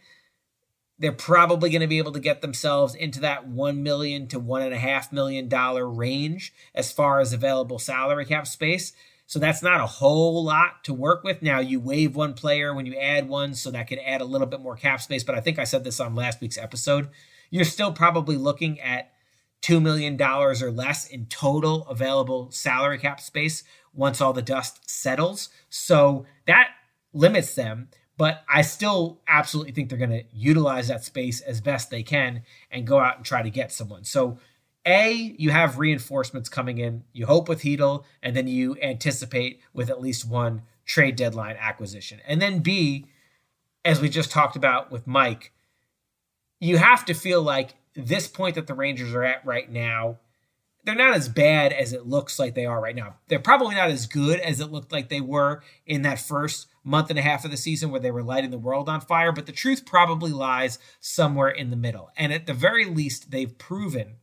they're 0.99 1.13
probably 1.13 1.69
going 1.69 1.79
to 1.79 1.87
be 1.87 1.97
able 1.97 2.11
to 2.11 2.19
get 2.19 2.41
themselves 2.41 2.93
into 2.93 3.21
that 3.21 3.47
1 3.47 3.81
million 3.81 4.27
to 4.27 4.37
one 4.37 4.61
and 4.61 4.73
a 4.73 4.77
half 4.77 5.13
million 5.13 5.47
dollar 5.47 5.89
range 5.89 6.53
as 6.75 6.91
far 6.91 7.21
as 7.21 7.31
available 7.31 7.79
salary 7.79 8.25
cap 8.25 8.45
space. 8.45 8.91
So 9.27 9.39
that's 9.39 9.63
not 9.63 9.79
a 9.79 9.85
whole 9.85 10.43
lot 10.43 10.83
to 10.83 10.93
work 10.93 11.23
with. 11.23 11.41
Now 11.41 11.59
you 11.59 11.79
waive 11.79 12.17
one 12.17 12.33
player 12.33 12.73
when 12.73 12.85
you 12.85 12.97
add 12.97 13.29
one, 13.29 13.53
so 13.53 13.71
that 13.71 13.87
could 13.87 13.99
add 14.05 14.19
a 14.19 14.25
little 14.25 14.47
bit 14.47 14.59
more 14.59 14.75
cap 14.75 14.99
space. 14.99 15.23
But 15.23 15.35
I 15.35 15.39
think 15.39 15.57
I 15.57 15.63
said 15.63 15.85
this 15.85 16.01
on 16.01 16.15
last 16.15 16.41
week's 16.41 16.57
episode. 16.57 17.07
You're 17.49 17.63
still 17.63 17.93
probably 17.93 18.35
looking 18.35 18.81
at 18.81 19.13
$2 19.61 19.81
million 19.81 20.21
or 20.21 20.71
less 20.71 21.07
in 21.07 21.25
total 21.27 21.87
available 21.87 22.51
salary 22.51 22.97
cap 22.97 23.19
space 23.19 23.63
once 23.93 24.21
all 24.21 24.33
the 24.33 24.41
dust 24.41 24.89
settles. 24.89 25.49
So 25.69 26.25
that 26.45 26.69
limits 27.13 27.55
them. 27.55 27.89
But 28.17 28.43
I 28.49 28.63
still 28.63 29.21
absolutely 29.27 29.73
think 29.73 29.89
they're 29.89 29.97
going 29.97 30.09
to 30.09 30.23
utilize 30.33 30.87
that 30.87 31.03
space 31.03 31.39
as 31.41 31.61
best 31.61 31.91
they 31.91 32.01
can 32.01 32.41
and 32.71 32.87
go 32.87 32.99
out 32.99 33.17
and 33.17 33.25
try 33.25 33.43
to 33.43 33.49
get 33.51 33.71
someone. 33.71 34.03
So, 34.05 34.39
A, 34.87 35.35
you 35.37 35.51
have 35.51 35.77
reinforcements 35.77 36.49
coming 36.49 36.79
in. 36.79 37.03
You 37.13 37.27
hope 37.27 37.47
with 37.47 37.61
Chytil, 37.61 38.05
and 38.23 38.35
then 38.35 38.47
you 38.47 38.75
anticipate 38.81 39.61
with 39.71 39.91
at 39.91 40.01
least 40.01 40.27
one 40.27 40.63
trade 40.83 41.15
deadline 41.15 41.57
acquisition. 41.59 42.19
And 42.27 42.41
then 42.41 42.59
B, 42.59 43.05
as 43.85 44.01
we 44.01 44.09
just 44.09 44.31
talked 44.31 44.55
about 44.55 44.91
with 44.91 45.05
Mike, 45.05 45.51
you 46.59 46.77
have 46.77 47.05
to 47.05 47.13
feel 47.13 47.43
like 47.43 47.75
this 47.97 48.27
point 48.27 48.55
that 48.55 48.67
the 48.67 48.75
Rangers 48.75 49.13
are 49.13 49.23
at 49.23 49.45
right 49.45 49.69
now, 49.69 50.19
they're 50.83 50.95
not 50.95 51.15
as 51.15 51.27
bad 51.27 51.73
as 51.73 51.91
it 51.91 52.07
looks 52.07 52.39
like 52.39 52.55
they 52.55 52.65
are 52.65 52.79
right 52.79 52.95
now. 52.95 53.15
They're 53.27 53.39
probably 53.39 53.75
not 53.75 53.89
as 53.89 54.05
good 54.05 54.39
as 54.39 54.61
it 54.61 54.71
looked 54.71 54.93
like 54.93 55.09
they 55.09 55.19
were 55.19 55.61
in 55.85 56.03
that 56.03 56.19
first 56.19 56.67
month 56.83 57.09
and 57.09 57.19
a 57.19 57.23
half 57.23 57.43
of 57.43 57.51
the 57.51 57.57
season 57.57 57.91
where 57.91 57.99
they 57.99 58.11
were 58.11 58.23
lighting 58.23 58.51
the 58.51 58.57
world 58.57 58.87
on 58.87 59.01
fire, 59.01 59.33
but 59.33 59.47
the 59.47 59.51
truth 59.51 59.85
probably 59.85 60.31
lies 60.31 60.79
somewhere 61.01 61.49
in 61.49 61.71
the 61.71 61.75
middle. 61.75 62.09
And 62.15 62.31
at 62.31 62.45
the 62.45 62.53
very 62.53 62.85
least, 62.85 63.31
they've 63.31 63.57
proven 63.57 64.15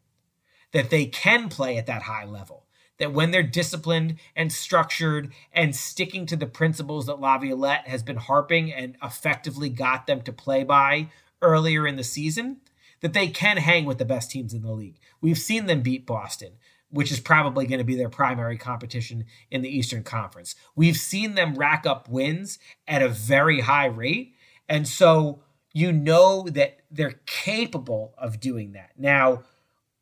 that 0.72 0.88
they 0.88 1.04
can 1.04 1.50
play 1.50 1.76
at 1.76 1.86
that 1.86 2.02
high 2.02 2.24
level. 2.24 2.64
That 2.98 3.12
when 3.12 3.32
they're 3.32 3.42
disciplined 3.42 4.18
and 4.34 4.52
structured 4.52 5.32
and 5.52 5.76
sticking 5.76 6.26
to 6.26 6.36
the 6.36 6.46
principles 6.46 7.06
that 7.06 7.20
Laviolette 7.20 7.88
has 7.88 8.02
been 8.02 8.16
harping 8.16 8.72
and 8.72 8.96
effectively 9.02 9.68
got 9.68 10.06
them 10.06 10.22
to 10.22 10.32
play 10.32 10.64
by 10.64 11.08
earlier 11.42 11.86
in 11.86 11.96
the 11.96 12.04
season, 12.04 12.60
that 13.04 13.12
they 13.12 13.28
can 13.28 13.58
hang 13.58 13.84
with 13.84 13.98
the 13.98 14.04
best 14.06 14.30
teams 14.30 14.54
in 14.54 14.62
the 14.62 14.72
league. 14.72 14.98
We've 15.20 15.36
seen 15.36 15.66
them 15.66 15.82
beat 15.82 16.06
Boston, 16.06 16.52
which 16.88 17.12
is 17.12 17.20
probably 17.20 17.66
going 17.66 17.80
to 17.80 17.84
be 17.84 17.96
their 17.96 18.08
primary 18.08 18.56
competition 18.56 19.26
in 19.50 19.60
the 19.60 19.68
Eastern 19.68 20.02
Conference. 20.02 20.54
We've 20.74 20.96
seen 20.96 21.34
them 21.34 21.56
rack 21.56 21.84
up 21.84 22.08
wins 22.08 22.58
at 22.88 23.02
a 23.02 23.10
very 23.10 23.60
high 23.60 23.84
rate. 23.84 24.34
And 24.70 24.88
so 24.88 25.42
you 25.74 25.92
know 25.92 26.48
that 26.48 26.78
they're 26.90 27.20
capable 27.26 28.14
of 28.16 28.40
doing 28.40 28.72
that. 28.72 28.92
Now, 28.96 29.42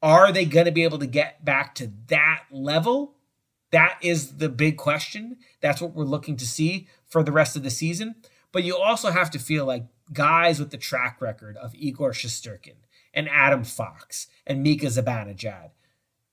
are 0.01 0.31
they 0.31 0.45
going 0.45 0.67
to 0.67 0.71
be 0.71 0.85
able 0.85 1.01
to 1.01 1.07
get 1.09 1.45
back 1.45 1.75
to 1.77 1.91
that 2.07 2.45
level? 2.53 3.17
That 3.73 3.99
is 4.01 4.37
the 4.37 4.49
big 4.49 4.77
question. 4.77 5.39
That's 5.61 5.83
what 5.83 5.93
we're 5.93 6.05
looking 6.05 6.37
to 6.37 6.47
see 6.47 6.87
for 7.09 7.25
the 7.25 7.33
rest 7.33 7.57
of 7.57 7.65
the 7.65 7.71
season. 7.71 8.15
But 8.53 8.63
you 8.63 8.77
also 8.77 9.11
have 9.11 9.33
to 9.33 9.41
feel 9.41 9.67
like 9.67 9.87
guys 10.13 10.61
with 10.61 10.71
the 10.71 10.79
track 10.79 11.21
record 11.21 11.57
of 11.57 11.75
Igor 11.75 12.13
Shesterkin 12.13 12.75
and 13.15 13.29
Adam 13.29 13.65
Fox 13.65 14.27
and 14.47 14.63
Mika 14.63 14.87
Zibanejad. 14.87 15.71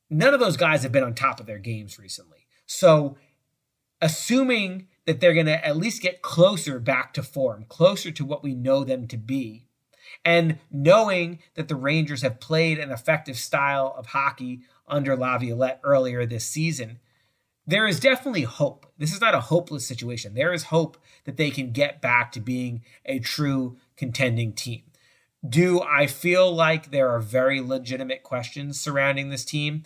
None 0.10 0.34
of 0.34 0.40
those 0.40 0.58
guys 0.58 0.84
have 0.84 0.92
been 0.92 1.04
on 1.04 1.14
top 1.14 1.40
of 1.40 1.46
their 1.46 1.60
games 1.60 2.00
recently. 2.00 2.48
So, 2.66 3.18
assuming 4.02 4.88
that 5.06 5.20
they're 5.20 5.34
going 5.34 5.46
to 5.46 5.66
at 5.66 5.78
least 5.78 6.02
get 6.02 6.22
closer 6.22 6.80
back 6.80 7.14
to 7.14 7.24
form, 7.24 7.66
closer 7.68 8.12
to 8.12 8.26
what 8.26 8.44
we 8.44 8.56
know 8.56 8.84
them 8.84 9.08
to 9.08 9.18
be, 9.18 9.68
and 10.26 10.60
knowing 10.72 11.40
that 11.56 11.68
the 11.68 11.76
Rangers 11.76 12.22
have 12.22 12.40
played 12.40 12.80
an 12.80 12.92
effective 12.92 13.38
style 13.38 13.94
of 13.98 14.08
hockey 14.08 14.62
under 14.88 15.16
Laviolette 15.16 15.80
earlier 15.84 16.26
this 16.26 16.46
season, 16.46 17.00
there 17.68 17.86
is 17.86 18.00
definitely 18.00 18.44
hope. 18.44 18.88
This 18.98 19.14
is 19.14 19.22
not 19.22 19.36
a 19.36 19.42
hopeless 19.42 19.86
situation. 19.86 20.34
There 20.34 20.54
is 20.54 20.64
hope 20.64 20.98
that 21.26 21.38
they 21.38 21.52
can 21.52 21.72
get 21.72 22.02
back 22.02 22.32
to 22.32 22.40
being 22.40 22.84
a 23.06 23.20
true 23.20 23.78
contending 23.96 24.54
team. 24.54 24.84
Do 25.48 25.82
I 25.82 26.08
feel 26.08 26.54
like 26.54 26.92
there 26.92 27.10
are 27.10 27.20
very 27.20 27.62
legitimate 27.62 28.24
questions 28.24 28.80
surrounding 28.80 29.30
this 29.30 29.46
team? 29.46 29.84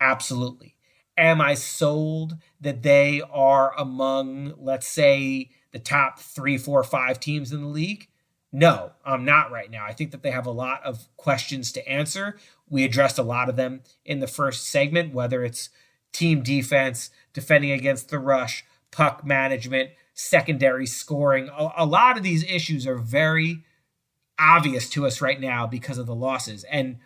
Absolutely. 0.00 0.76
Am 1.16 1.40
I 1.40 1.54
sold 1.54 2.36
that 2.60 2.82
they 2.82 3.22
are 3.30 3.74
among, 3.78 4.54
let's 4.58 4.88
say, 4.88 5.50
the 5.72 5.78
top 5.78 6.18
three, 6.18 6.58
four, 6.58 6.82
five 6.82 7.20
teams 7.20 7.52
in 7.52 7.62
the 7.62 7.66
league? 7.66 8.08
No, 8.52 8.92
I'm 9.04 9.24
not 9.24 9.52
right 9.52 9.70
now. 9.70 9.84
I 9.86 9.92
think 9.92 10.10
that 10.10 10.22
they 10.22 10.32
have 10.32 10.46
a 10.46 10.50
lot 10.50 10.82
of 10.82 11.08
questions 11.16 11.70
to 11.72 11.88
answer. 11.88 12.36
We 12.68 12.84
addressed 12.84 13.18
a 13.18 13.22
lot 13.22 13.48
of 13.48 13.56
them 13.56 13.82
in 14.04 14.20
the 14.20 14.26
first 14.26 14.68
segment, 14.68 15.14
whether 15.14 15.44
it's 15.44 15.70
team 16.12 16.42
defense, 16.42 17.10
defending 17.32 17.70
against 17.70 18.08
the 18.08 18.18
rush, 18.18 18.64
puck 18.90 19.24
management, 19.24 19.90
secondary 20.14 20.86
scoring. 20.86 21.48
A, 21.56 21.70
a, 21.78 21.86
lot 21.86 22.16
of 22.16 22.24
these 22.24 22.42
issues 22.44 22.86
are 22.86 22.98
very 22.98 23.62
obvious 24.40 24.88
to 24.90 25.06
us 25.06 25.20
right 25.20 25.40
now 25.40 25.66
because 25.66 25.98
of 25.98 26.06
the 26.06 26.14
losses. 26.14 26.64
And 26.64 26.98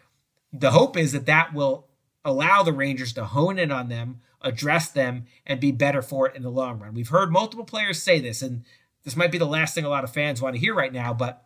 the 0.53 0.71
hope 0.71 0.97
is 0.97 1.13
that 1.13 1.27
that 1.27 1.53
will 1.53 1.89
allow 2.25 2.63
the 2.63 2.73
Rangers 2.73 3.13
to 3.15 3.25
hone 3.25 3.59
in 3.59 3.71
on 3.71 3.89
them, 3.89 4.21
address 4.41 4.89
them, 4.89 5.27
and 5.45 5.61
be 5.61 5.73
better 5.73 6.01
for 6.01 6.29
it 6.29 6.37
in 6.37 6.43
the 6.43 6.51
long 6.51 6.79
run. 6.79 6.95
We've 6.95 7.09
heard 7.09 7.33
multiple 7.33 7.65
players 7.65 8.03
say 8.03 8.21
this, 8.21 8.41
and 8.41 8.65
this 9.05 9.17
might 9.17 9.33
be 9.33 9.39
the 9.39 9.45
last 9.45 9.75
thing 9.75 9.85
a 9.85 9.89
lot 9.91 10.05
of 10.05 10.13
fans 10.13 10.41
want 10.41 10.55
to 10.55 10.61
hear 10.61 10.75
right 10.75 10.93
now, 10.93 11.13
but 11.13 11.45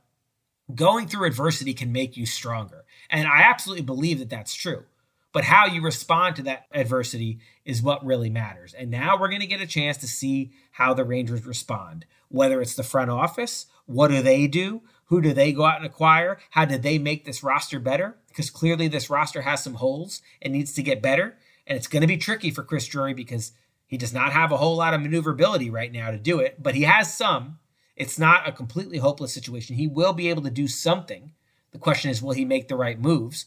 going 0.74 1.08
through 1.08 1.26
adversity 1.26 1.72
can 1.72 1.90
make 1.90 2.16
you 2.16 2.26
stronger. 2.26 2.84
And 3.10 3.26
I 3.26 3.42
absolutely 3.42 3.84
believe 3.84 4.18
that 4.18 4.28
that's 4.28 4.54
true 4.54 4.84
but 5.32 5.44
how 5.44 5.66
you 5.66 5.82
respond 5.82 6.36
to 6.36 6.42
that 6.42 6.66
adversity 6.72 7.38
is 7.64 7.82
what 7.82 8.04
really 8.04 8.30
matters. 8.30 8.74
And 8.74 8.90
now 8.90 9.18
we're 9.18 9.28
going 9.28 9.40
to 9.40 9.46
get 9.46 9.60
a 9.60 9.66
chance 9.66 9.96
to 9.98 10.08
see 10.08 10.52
how 10.72 10.94
the 10.94 11.04
Rangers 11.04 11.44
respond, 11.46 12.06
whether 12.28 12.60
it's 12.60 12.74
the 12.74 12.82
front 12.82 13.10
office, 13.10 13.66
what 13.86 14.08
do 14.08 14.22
they 14.22 14.46
do? 14.46 14.82
Who 15.08 15.20
do 15.20 15.32
they 15.32 15.52
go 15.52 15.64
out 15.64 15.78
and 15.78 15.86
acquire? 15.86 16.38
How 16.50 16.64
did 16.64 16.82
they 16.82 16.98
make 16.98 17.24
this 17.24 17.42
roster 17.42 17.78
better? 17.78 18.16
Because 18.28 18.50
clearly 18.50 18.88
this 18.88 19.10
roster 19.10 19.42
has 19.42 19.62
some 19.62 19.74
holes 19.74 20.22
and 20.40 20.52
needs 20.52 20.72
to 20.74 20.82
get 20.82 21.02
better. 21.02 21.36
And 21.66 21.76
it's 21.76 21.86
going 21.86 22.02
to 22.02 22.06
be 22.06 22.16
tricky 22.16 22.50
for 22.50 22.62
Chris 22.62 22.86
Drury 22.86 23.14
because 23.14 23.52
he 23.86 23.96
does 23.96 24.12
not 24.12 24.32
have 24.32 24.52
a 24.52 24.58
whole 24.58 24.76
lot 24.76 24.94
of 24.94 25.00
maneuverability 25.00 25.70
right 25.70 25.90
now 25.90 26.10
to 26.10 26.18
do 26.18 26.40
it, 26.40 26.62
but 26.62 26.74
he 26.74 26.82
has 26.82 27.12
some. 27.12 27.58
It's 27.96 28.18
not 28.18 28.46
a 28.46 28.52
completely 28.52 28.98
hopeless 28.98 29.32
situation. 29.32 29.76
He 29.76 29.88
will 29.88 30.12
be 30.12 30.28
able 30.28 30.42
to 30.42 30.50
do 30.50 30.68
something. 30.68 31.32
The 31.72 31.78
question 31.78 32.10
is, 32.10 32.22
will 32.22 32.32
he 32.32 32.44
make 32.44 32.68
the 32.68 32.76
right 32.76 33.00
moves? 33.00 33.46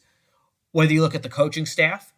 Whether 0.71 0.93
you 0.93 1.01
look 1.01 1.15
at 1.15 1.23
the 1.23 1.29
coaching 1.29 1.65
staff, 1.65 2.11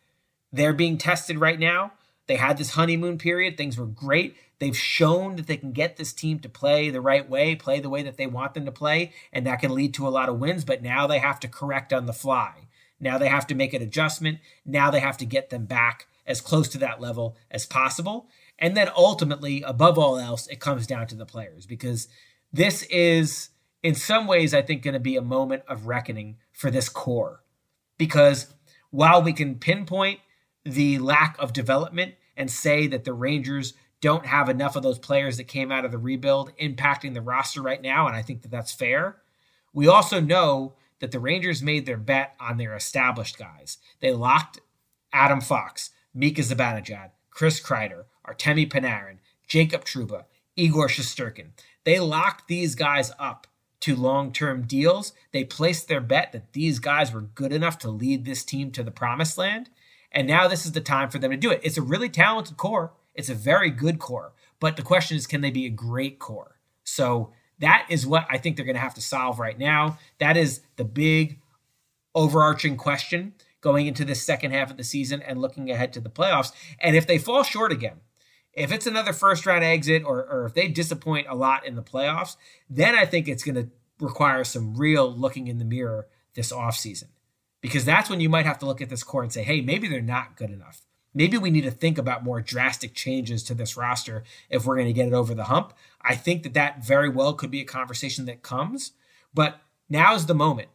they're 0.51 0.73
being 0.73 0.97
tested 0.97 1.39
right 1.39 1.59
now. 1.59 1.93
They 2.27 2.37
had 2.37 2.57
this 2.57 2.71
honeymoon 2.71 3.17
period. 3.17 3.57
Things 3.57 3.77
were 3.77 3.85
great. 3.85 4.35
They've 4.63 4.77
shown 4.77 5.35
that 5.35 5.47
they 5.47 5.57
can 5.57 5.73
get 5.73 5.97
this 5.97 6.13
team 6.13 6.39
to 6.39 6.47
play 6.47 6.89
the 6.89 7.01
right 7.01 7.29
way, 7.29 7.53
play 7.53 7.81
the 7.81 7.89
way 7.89 8.01
that 8.03 8.15
they 8.15 8.27
want 8.27 8.53
them 8.53 8.63
to 8.63 8.71
play, 8.71 9.11
and 9.33 9.45
that 9.45 9.59
can 9.59 9.75
lead 9.75 9.93
to 9.95 10.07
a 10.07 10.09
lot 10.09 10.29
of 10.29 10.39
wins. 10.39 10.63
But 10.63 10.81
now 10.81 11.05
they 11.05 11.19
have 11.19 11.37
to 11.41 11.49
correct 11.49 11.91
on 11.91 12.05
the 12.05 12.13
fly. 12.13 12.69
Now 12.97 13.17
they 13.17 13.27
have 13.27 13.45
to 13.47 13.55
make 13.55 13.73
an 13.73 13.81
adjustment. 13.81 14.39
Now 14.65 14.89
they 14.89 15.01
have 15.01 15.17
to 15.17 15.25
get 15.25 15.49
them 15.49 15.65
back 15.65 16.07
as 16.25 16.39
close 16.39 16.69
to 16.69 16.77
that 16.77 17.01
level 17.01 17.35
as 17.51 17.65
possible. 17.65 18.29
And 18.57 18.77
then 18.77 18.89
ultimately, 18.95 19.63
above 19.63 19.99
all 19.99 20.17
else, 20.17 20.47
it 20.47 20.61
comes 20.61 20.87
down 20.87 21.07
to 21.07 21.15
the 21.15 21.25
players 21.25 21.65
because 21.65 22.07
this 22.53 22.83
is, 22.83 23.49
in 23.83 23.95
some 23.95 24.27
ways, 24.27 24.53
I 24.53 24.61
think, 24.61 24.81
going 24.81 24.93
to 24.93 24.99
be 25.01 25.17
a 25.17 25.21
moment 25.21 25.63
of 25.67 25.87
reckoning 25.87 26.37
for 26.53 26.71
this 26.71 26.87
core 26.87 27.43
because 27.97 28.47
while 28.91 29.21
we 29.21 29.33
can 29.33 29.59
pinpoint 29.59 30.21
the 30.63 30.99
lack 30.99 31.35
of 31.37 31.51
development 31.51 32.13
and 32.37 32.49
say 32.49 32.87
that 32.87 33.03
the 33.03 33.13
Rangers 33.13 33.73
don't 34.03 34.25
have 34.25 34.49
enough 34.49 34.75
of 34.75 34.83
those 34.83 34.99
players 34.99 35.37
that 35.37 35.45
came 35.45 35.71
out 35.71 35.85
of 35.85 35.91
the 35.91 35.97
rebuild 35.97 36.51
impacting 36.57 37.13
the 37.13 37.21
roster 37.21 37.61
right 37.61 37.81
now, 37.81 38.05
and 38.05 38.13
I 38.13 38.21
think 38.21 38.41
that 38.41 38.51
that's 38.51 38.73
fair. 38.73 39.21
We 39.73 39.87
also 39.87 40.19
know 40.19 40.73
that 40.99 41.11
the 41.11 41.21
Rangers 41.21 41.63
made 41.63 41.85
their 41.85 41.95
bet 41.95 42.35
on 42.37 42.57
their 42.57 42.75
established 42.75 43.39
guys. 43.39 43.77
They 44.01 44.11
locked 44.11 44.59
Adam 45.13 45.39
Fox, 45.39 45.91
Mika 46.13 46.41
Zibanejad, 46.41 47.11
Chris 47.29 47.61
Kreider, 47.61 48.03
Artemi 48.27 48.69
Panarin, 48.69 49.19
Jacob 49.47 49.85
Trouba, 49.85 50.25
Igor 50.57 50.89
Shesterkin. 50.89 51.51
They 51.85 52.01
locked 52.01 52.49
these 52.49 52.75
guys 52.75 53.13
up 53.17 53.47
to 53.79 53.95
long 53.95 54.33
term 54.33 54.63
deals. 54.63 55.13
They 55.31 55.45
placed 55.45 55.87
their 55.87 56.01
bet 56.01 56.33
that 56.33 56.51
these 56.51 56.79
guys 56.79 57.13
were 57.13 57.21
good 57.21 57.53
enough 57.53 57.77
to 57.79 57.89
lead 57.89 58.25
this 58.25 58.43
team 58.43 58.69
to 58.71 58.83
the 58.83 58.91
promised 58.91 59.37
land. 59.37 59.69
And 60.11 60.27
now 60.27 60.49
this 60.49 60.65
is 60.65 60.73
the 60.73 60.81
time 60.81 61.09
for 61.09 61.19
them 61.19 61.31
to 61.31 61.37
do 61.37 61.51
it. 61.51 61.61
It's 61.63 61.77
a 61.77 61.81
really 61.81 62.09
talented 62.09 62.57
core, 62.57 62.91
it's 63.15 63.29
a 63.29 63.35
very 63.35 63.69
good 63.69 63.99
core. 63.99 64.33
But 64.59 64.77
the 64.77 64.81
question 64.81 65.17
is, 65.17 65.27
can 65.27 65.41
they 65.41 65.51
be 65.51 65.65
a 65.65 65.69
great 65.69 66.19
core? 66.19 66.59
So 66.83 67.31
that 67.59 67.85
is 67.89 68.05
what 68.05 68.25
I 68.29 68.37
think 68.37 68.55
they're 68.55 68.65
going 68.65 68.75
to 68.75 68.81
have 68.81 68.95
to 68.95 69.01
solve 69.01 69.39
right 69.39 69.57
now. 69.57 69.97
That 70.19 70.37
is 70.37 70.61
the 70.75 70.83
big 70.83 71.39
overarching 72.15 72.77
question 72.77 73.33
going 73.61 73.87
into 73.87 74.05
the 74.05 74.15
second 74.15 74.51
half 74.51 74.69
of 74.69 74.77
the 74.77 74.83
season 74.83 75.21
and 75.21 75.39
looking 75.39 75.71
ahead 75.71 75.93
to 75.93 76.01
the 76.01 76.09
playoffs. 76.09 76.51
And 76.79 76.95
if 76.95 77.07
they 77.07 77.17
fall 77.17 77.43
short 77.43 77.71
again, 77.71 78.01
if 78.53 78.71
it's 78.71 78.85
another 78.85 79.13
first 79.13 79.45
round 79.45 79.63
exit 79.63 80.03
or, 80.05 80.25
or 80.25 80.45
if 80.45 80.53
they 80.53 80.67
disappoint 80.67 81.27
a 81.29 81.35
lot 81.35 81.65
in 81.65 81.75
the 81.75 81.81
playoffs, 81.81 82.35
then 82.69 82.95
I 82.95 83.05
think 83.05 83.27
it's 83.27 83.43
going 83.43 83.55
to 83.55 83.69
require 83.99 84.43
some 84.43 84.75
real 84.75 85.11
looking 85.11 85.47
in 85.47 85.57
the 85.57 85.65
mirror 85.65 86.07
this 86.35 86.51
offseason. 86.51 87.09
Because 87.61 87.85
that's 87.85 88.09
when 88.09 88.19
you 88.19 88.29
might 88.29 88.45
have 88.45 88.59
to 88.59 88.65
look 88.65 88.81
at 88.81 88.89
this 88.89 89.03
core 89.03 89.23
and 89.23 89.31
say, 89.31 89.43
hey, 89.43 89.61
maybe 89.61 89.87
they're 89.87 90.01
not 90.01 90.35
good 90.35 90.51
enough. 90.51 90.81
Maybe 91.13 91.37
we 91.37 91.51
need 91.51 91.63
to 91.63 91.71
think 91.71 91.97
about 91.97 92.23
more 92.23 92.41
drastic 92.41 92.93
changes 92.93 93.43
to 93.43 93.53
this 93.53 93.77
roster 93.77 94.23
if 94.49 94.65
we're 94.65 94.75
going 94.75 94.87
to 94.87 94.93
get 94.93 95.07
it 95.07 95.13
over 95.13 95.33
the 95.35 95.45
hump. 95.45 95.73
I 96.01 96.15
think 96.15 96.43
that 96.43 96.53
that 96.55 96.83
very 96.83 97.09
well 97.09 97.33
could 97.33 97.51
be 97.51 97.61
a 97.61 97.65
conversation 97.65 98.25
that 98.25 98.41
comes, 98.41 98.91
but 99.33 99.61
now's 99.89 100.25
the 100.25 100.35
moment. 100.35 100.69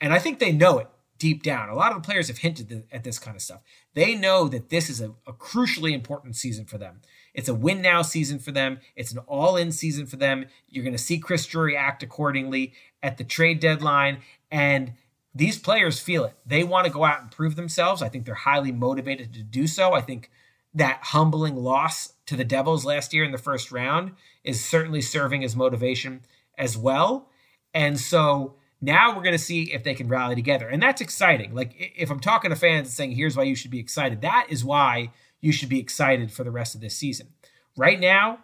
And 0.00 0.12
I 0.12 0.18
think 0.18 0.38
they 0.38 0.52
know 0.52 0.78
it. 0.78 0.88
deep 1.20 1.42
down. 1.42 1.68
A 1.68 1.74
lot 1.74 1.92
of 1.92 2.02
the 2.02 2.06
players 2.06 2.28
have 2.28 2.38
hinted 2.38 2.86
at 2.90 3.04
this 3.04 3.18
kind 3.20 3.36
of 3.36 3.42
stuff. 3.42 3.60
They 3.94 4.14
know 4.14 4.48
that 4.48 4.70
this 4.70 4.90
is 4.90 5.00
a, 5.00 5.10
a 5.26 5.32
crucially 5.34 5.92
important 5.92 6.34
season 6.34 6.64
for 6.64 6.78
them. 6.78 7.02
It's 7.34 7.48
a 7.48 7.54
win 7.54 7.80
now 7.82 8.02
season 8.02 8.40
for 8.40 8.50
them. 8.50 8.80
It's 8.96 9.12
an 9.12 9.18
all 9.18 9.56
in 9.56 9.70
season 9.70 10.06
for 10.06 10.16
them. 10.16 10.46
You're 10.68 10.82
going 10.82 10.96
to 10.96 10.98
see 10.98 11.18
Chris 11.18 11.46
Drury 11.46 11.76
act 11.76 12.02
accordingly 12.02 12.72
at 13.02 13.18
the 13.18 13.24
trade 13.24 13.60
deadline. 13.60 14.22
And 14.50 14.94
these 15.34 15.58
players 15.58 16.00
feel 16.00 16.24
it. 16.24 16.34
They 16.44 16.64
want 16.64 16.86
to 16.86 16.92
go 16.92 17.04
out 17.04 17.22
and 17.22 17.30
prove 17.30 17.56
themselves. 17.56 18.02
I 18.02 18.08
think 18.08 18.24
they're 18.24 18.34
highly 18.34 18.72
motivated 18.72 19.32
to 19.34 19.42
do 19.42 19.66
so. 19.66 19.92
I 19.92 20.00
think 20.00 20.30
that 20.74 21.00
humbling 21.02 21.56
loss 21.56 22.14
to 22.26 22.36
the 22.36 22.44
Devils 22.44 22.84
last 22.84 23.12
year 23.12 23.24
in 23.24 23.32
the 23.32 23.38
first 23.38 23.72
round 23.72 24.12
is 24.44 24.64
certainly 24.64 25.00
serving 25.00 25.44
as 25.44 25.56
motivation 25.56 26.22
as 26.56 26.76
well. 26.76 27.28
And 27.74 27.98
so 27.98 28.56
now 28.80 29.14
we're 29.14 29.22
going 29.22 29.32
to 29.32 29.38
see 29.38 29.72
if 29.72 29.84
they 29.84 29.94
can 29.94 30.08
rally 30.08 30.34
together. 30.34 30.68
And 30.68 30.82
that's 30.82 31.00
exciting. 31.00 31.54
Like 31.54 31.74
if 31.96 32.10
I'm 32.10 32.20
talking 32.20 32.50
to 32.50 32.56
fans 32.56 32.88
and 32.88 32.94
saying, 32.94 33.12
here's 33.12 33.36
why 33.36 33.44
you 33.44 33.54
should 33.54 33.70
be 33.70 33.80
excited, 33.80 34.22
that 34.22 34.46
is 34.48 34.64
why 34.64 35.12
you 35.40 35.52
should 35.52 35.68
be 35.68 35.80
excited 35.80 36.32
for 36.32 36.44
the 36.44 36.50
rest 36.50 36.74
of 36.74 36.80
this 36.80 36.96
season. 36.96 37.28
Right 37.76 37.98
now, 37.98 38.40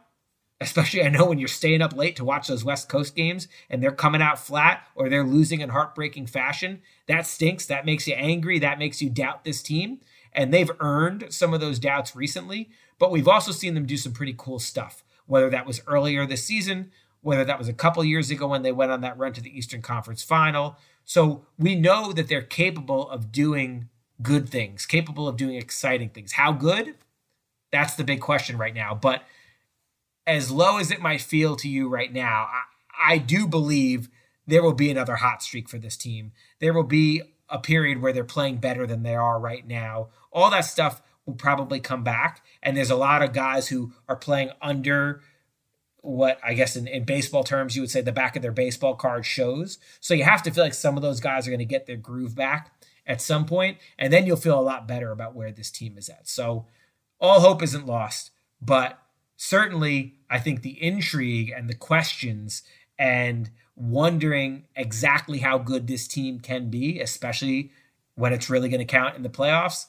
especially 0.60 1.04
I 1.04 1.10
know 1.10 1.26
when 1.26 1.38
you're 1.38 1.48
staying 1.48 1.82
up 1.82 1.94
late 1.94 2.16
to 2.16 2.24
watch 2.24 2.48
those 2.48 2.64
West 2.64 2.88
Coast 2.88 3.14
games 3.14 3.48
and 3.68 3.82
they're 3.82 3.92
coming 3.92 4.22
out 4.22 4.38
flat 4.38 4.86
or 4.94 5.08
they're 5.08 5.24
losing 5.24 5.60
in 5.60 5.68
heartbreaking 5.68 6.26
fashion, 6.26 6.80
that 7.08 7.26
stinks. 7.26 7.66
That 7.66 7.84
makes 7.84 8.06
you 8.06 8.14
angry. 8.14 8.58
That 8.58 8.78
makes 8.78 9.02
you 9.02 9.10
doubt 9.10 9.44
this 9.44 9.62
team. 9.62 10.00
And 10.32 10.52
they've 10.52 10.70
earned 10.80 11.26
some 11.30 11.52
of 11.54 11.60
those 11.60 11.78
doubts 11.78 12.16
recently, 12.16 12.70
but 12.98 13.10
we've 13.10 13.28
also 13.28 13.52
seen 13.52 13.74
them 13.74 13.86
do 13.86 13.96
some 13.96 14.12
pretty 14.12 14.34
cool 14.36 14.58
stuff, 14.58 15.04
whether 15.26 15.50
that 15.50 15.66
was 15.66 15.82
earlier 15.86 16.26
this 16.26 16.44
season, 16.44 16.90
whether 17.20 17.44
that 17.44 17.58
was 17.58 17.68
a 17.68 17.72
couple 17.72 18.04
years 18.04 18.30
ago 18.30 18.46
when 18.46 18.62
they 18.62 18.72
went 18.72 18.92
on 18.92 19.00
that 19.02 19.18
run 19.18 19.32
to 19.32 19.40
the 19.40 19.56
Eastern 19.56 19.82
Conference 19.82 20.22
final. 20.22 20.76
So 21.04 21.46
we 21.58 21.74
know 21.74 22.12
that 22.12 22.28
they're 22.28 22.42
capable 22.42 23.08
of 23.08 23.32
doing 23.32 23.88
good 24.22 24.48
things, 24.48 24.86
capable 24.86 25.28
of 25.28 25.36
doing 25.36 25.56
exciting 25.56 26.10
things. 26.10 26.32
How 26.32 26.52
good? 26.52 26.94
That's 27.72 27.94
the 27.94 28.04
big 28.04 28.20
question 28.20 28.56
right 28.56 28.74
now. 28.74 28.94
But 28.94 29.22
as 30.26 30.50
low 30.50 30.78
as 30.78 30.90
it 30.90 31.00
might 31.00 31.20
feel 31.20 31.56
to 31.56 31.68
you 31.68 31.88
right 31.88 32.12
now, 32.12 32.48
I, 32.50 33.14
I 33.14 33.18
do 33.18 33.46
believe 33.46 34.08
there 34.46 34.62
will 34.62 34.74
be 34.74 34.90
another 34.90 35.16
hot 35.16 35.42
streak 35.42 35.68
for 35.68 35.78
this 35.78 35.96
team. 35.96 36.32
There 36.60 36.72
will 36.72 36.82
be 36.82 37.22
a 37.48 37.58
period 37.58 38.00
where 38.00 38.12
they're 38.12 38.24
playing 38.24 38.58
better 38.58 38.86
than 38.86 39.02
they 39.02 39.14
are 39.14 39.38
right 39.38 39.66
now. 39.66 40.08
All 40.32 40.50
that 40.50 40.64
stuff 40.64 41.02
will 41.24 41.34
probably 41.34 41.80
come 41.80 42.02
back. 42.02 42.44
And 42.62 42.76
there's 42.76 42.90
a 42.90 42.96
lot 42.96 43.22
of 43.22 43.32
guys 43.32 43.68
who 43.68 43.92
are 44.08 44.16
playing 44.16 44.50
under 44.60 45.20
what 46.00 46.38
I 46.42 46.54
guess 46.54 46.76
in, 46.76 46.86
in 46.86 47.04
baseball 47.04 47.42
terms 47.42 47.74
you 47.74 47.82
would 47.82 47.90
say 47.90 48.00
the 48.00 48.12
back 48.12 48.36
of 48.36 48.42
their 48.42 48.52
baseball 48.52 48.94
card 48.94 49.26
shows. 49.26 49.78
So 50.00 50.14
you 50.14 50.24
have 50.24 50.42
to 50.44 50.50
feel 50.50 50.64
like 50.64 50.74
some 50.74 50.96
of 50.96 51.02
those 51.02 51.20
guys 51.20 51.46
are 51.46 51.50
going 51.50 51.58
to 51.58 51.64
get 51.64 51.86
their 51.86 51.96
groove 51.96 52.34
back 52.34 52.72
at 53.06 53.20
some 53.20 53.46
point, 53.46 53.78
and 53.98 54.12
then 54.12 54.26
you'll 54.26 54.36
feel 54.36 54.58
a 54.58 54.62
lot 54.62 54.88
better 54.88 55.12
about 55.12 55.34
where 55.34 55.52
this 55.52 55.70
team 55.70 55.96
is 55.96 56.08
at. 56.08 56.28
So 56.28 56.66
all 57.20 57.40
hope 57.40 57.62
isn't 57.62 57.86
lost, 57.86 58.30
but 58.60 59.00
certainly 59.36 60.14
I 60.30 60.38
think 60.38 60.62
the 60.62 60.82
intrigue 60.82 61.52
and 61.56 61.68
the 61.68 61.74
questions 61.74 62.62
and 62.98 63.50
wondering 63.76 64.64
exactly 64.74 65.38
how 65.38 65.58
good 65.58 65.86
this 65.86 66.08
team 66.08 66.40
can 66.40 66.70
be, 66.70 66.98
especially 67.00 67.70
when 68.14 68.32
it's 68.32 68.50
really 68.50 68.68
going 68.68 68.80
to 68.80 68.84
count 68.86 69.16
in 69.16 69.22
the 69.22 69.28
playoffs. 69.28 69.86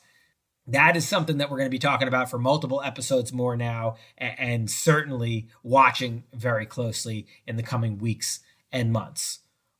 That 0.68 0.98
is 0.98 1.08
something 1.08 1.38
that 1.38 1.50
we're 1.50 1.58
going 1.58 1.70
to 1.70 1.76
be 1.76 1.80
talking 1.80 2.10
about 2.10 2.30
for 2.30 2.38
multiple 2.38 2.82
episodes 2.84 3.32
more 3.32 3.56
now, 3.56 3.96
and, 4.18 4.70
certainly 4.70 5.48
watching 5.64 6.26
very 6.34 6.66
closely 6.66 7.26
in 7.48 7.56
the 7.56 7.64
coming 7.64 7.98
weeks 7.98 8.42
and 8.70 8.92
months. 8.92 9.40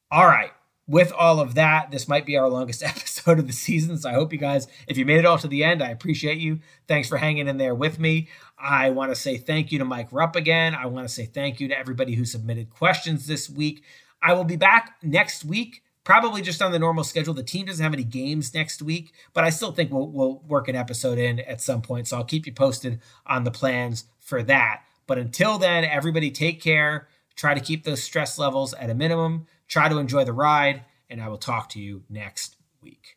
All 0.10 0.28
right, 0.28 0.52
with 0.88 1.12
all 1.12 1.42
of 1.42 1.56
that, 1.56 1.92
this 1.92 2.08
might 2.08 2.26
be 2.26 2.38
our 2.38 2.48
longest 2.48 2.84
episode 2.84 3.38
of 3.38 3.48
the 3.48 3.54
season. 3.54 3.98
So 3.98 4.10
I 4.10 4.14
hope 4.14 4.32
you 4.32 4.40
guys, 4.40 4.68
if 4.88 4.98
you 4.98 5.06
made 5.06 5.20
it 5.20 5.26
all 5.26 5.38
to 5.40 5.48
the 5.50 5.66
end, 5.66 5.84
I 5.84 5.90
appreciate 5.90 6.38
you. 6.38 6.60
Thanks 6.88 7.10
for 7.10 7.18
hanging 7.18 7.50
in 7.50 7.58
there 7.58 7.76
with 7.76 8.00
me. 8.00 8.30
I 8.58 8.90
want 8.90 9.12
to 9.12 9.16
say 9.16 9.38
thank 9.38 9.72
you 9.72 9.80
to 9.80 9.86
Mike 9.86 10.10
Rupp 10.12 10.36
again. 10.36 10.74
I 10.74 10.88
want 10.88 11.08
to 11.08 11.14
say 11.14 11.26
thank 11.26 11.60
you 11.60 11.68
to 11.68 11.78
everybody 11.78 12.16
who 12.16 12.26
submitted 12.26 12.70
questions 12.70 13.28
this 13.28 13.50
week. 13.50 13.84
I 14.22 14.34
will 14.34 14.44
be 14.44 14.56
back 14.56 14.96
next 15.04 15.46
week, 15.46 15.84
probably 16.04 16.42
just 16.42 16.62
on 16.62 16.72
the 16.72 16.80
normal 16.80 17.04
schedule. 17.04 17.34
The 17.34 17.44
team 17.44 17.68
doesn't 17.68 17.84
have 17.84 17.94
any 17.94 18.04
games 18.04 18.54
next 18.54 18.82
week, 18.82 19.14
but 19.34 19.44
I 19.44 19.52
still 19.52 19.72
think 19.72 19.92
we'll, 19.92 20.08
we'll 20.08 20.40
work 20.48 20.68
an 20.68 20.76
episode 20.76 21.20
in 21.20 21.40
at 21.42 21.62
some 21.62 21.82
point. 21.82 22.08
So 22.08 22.18
I'll 22.18 22.24
keep 22.24 22.48
you 22.48 22.54
posted 22.54 23.00
on 23.28 23.44
the 23.44 23.52
plans 23.52 24.06
for 24.20 24.42
that. 24.44 24.82
But 25.06 25.20
until 25.20 25.58
then, 25.60 25.86
everybody 25.86 26.32
take 26.32 26.62
care. 26.62 27.08
Try 27.36 27.54
to 27.54 27.62
keep 27.62 27.84
those 27.84 28.02
stress 28.02 28.40
levels 28.40 28.74
at 28.74 28.90
a 28.90 28.96
minimum. 28.96 29.46
Try 29.68 29.88
to 29.88 30.00
enjoy 30.00 30.24
the 30.26 30.34
ride, 30.34 30.84
and 31.10 31.22
I 31.22 31.28
will 31.28 31.38
talk 31.38 31.70
to 31.70 31.80
you 31.80 32.04
next 32.10 32.56
week. 32.82 33.17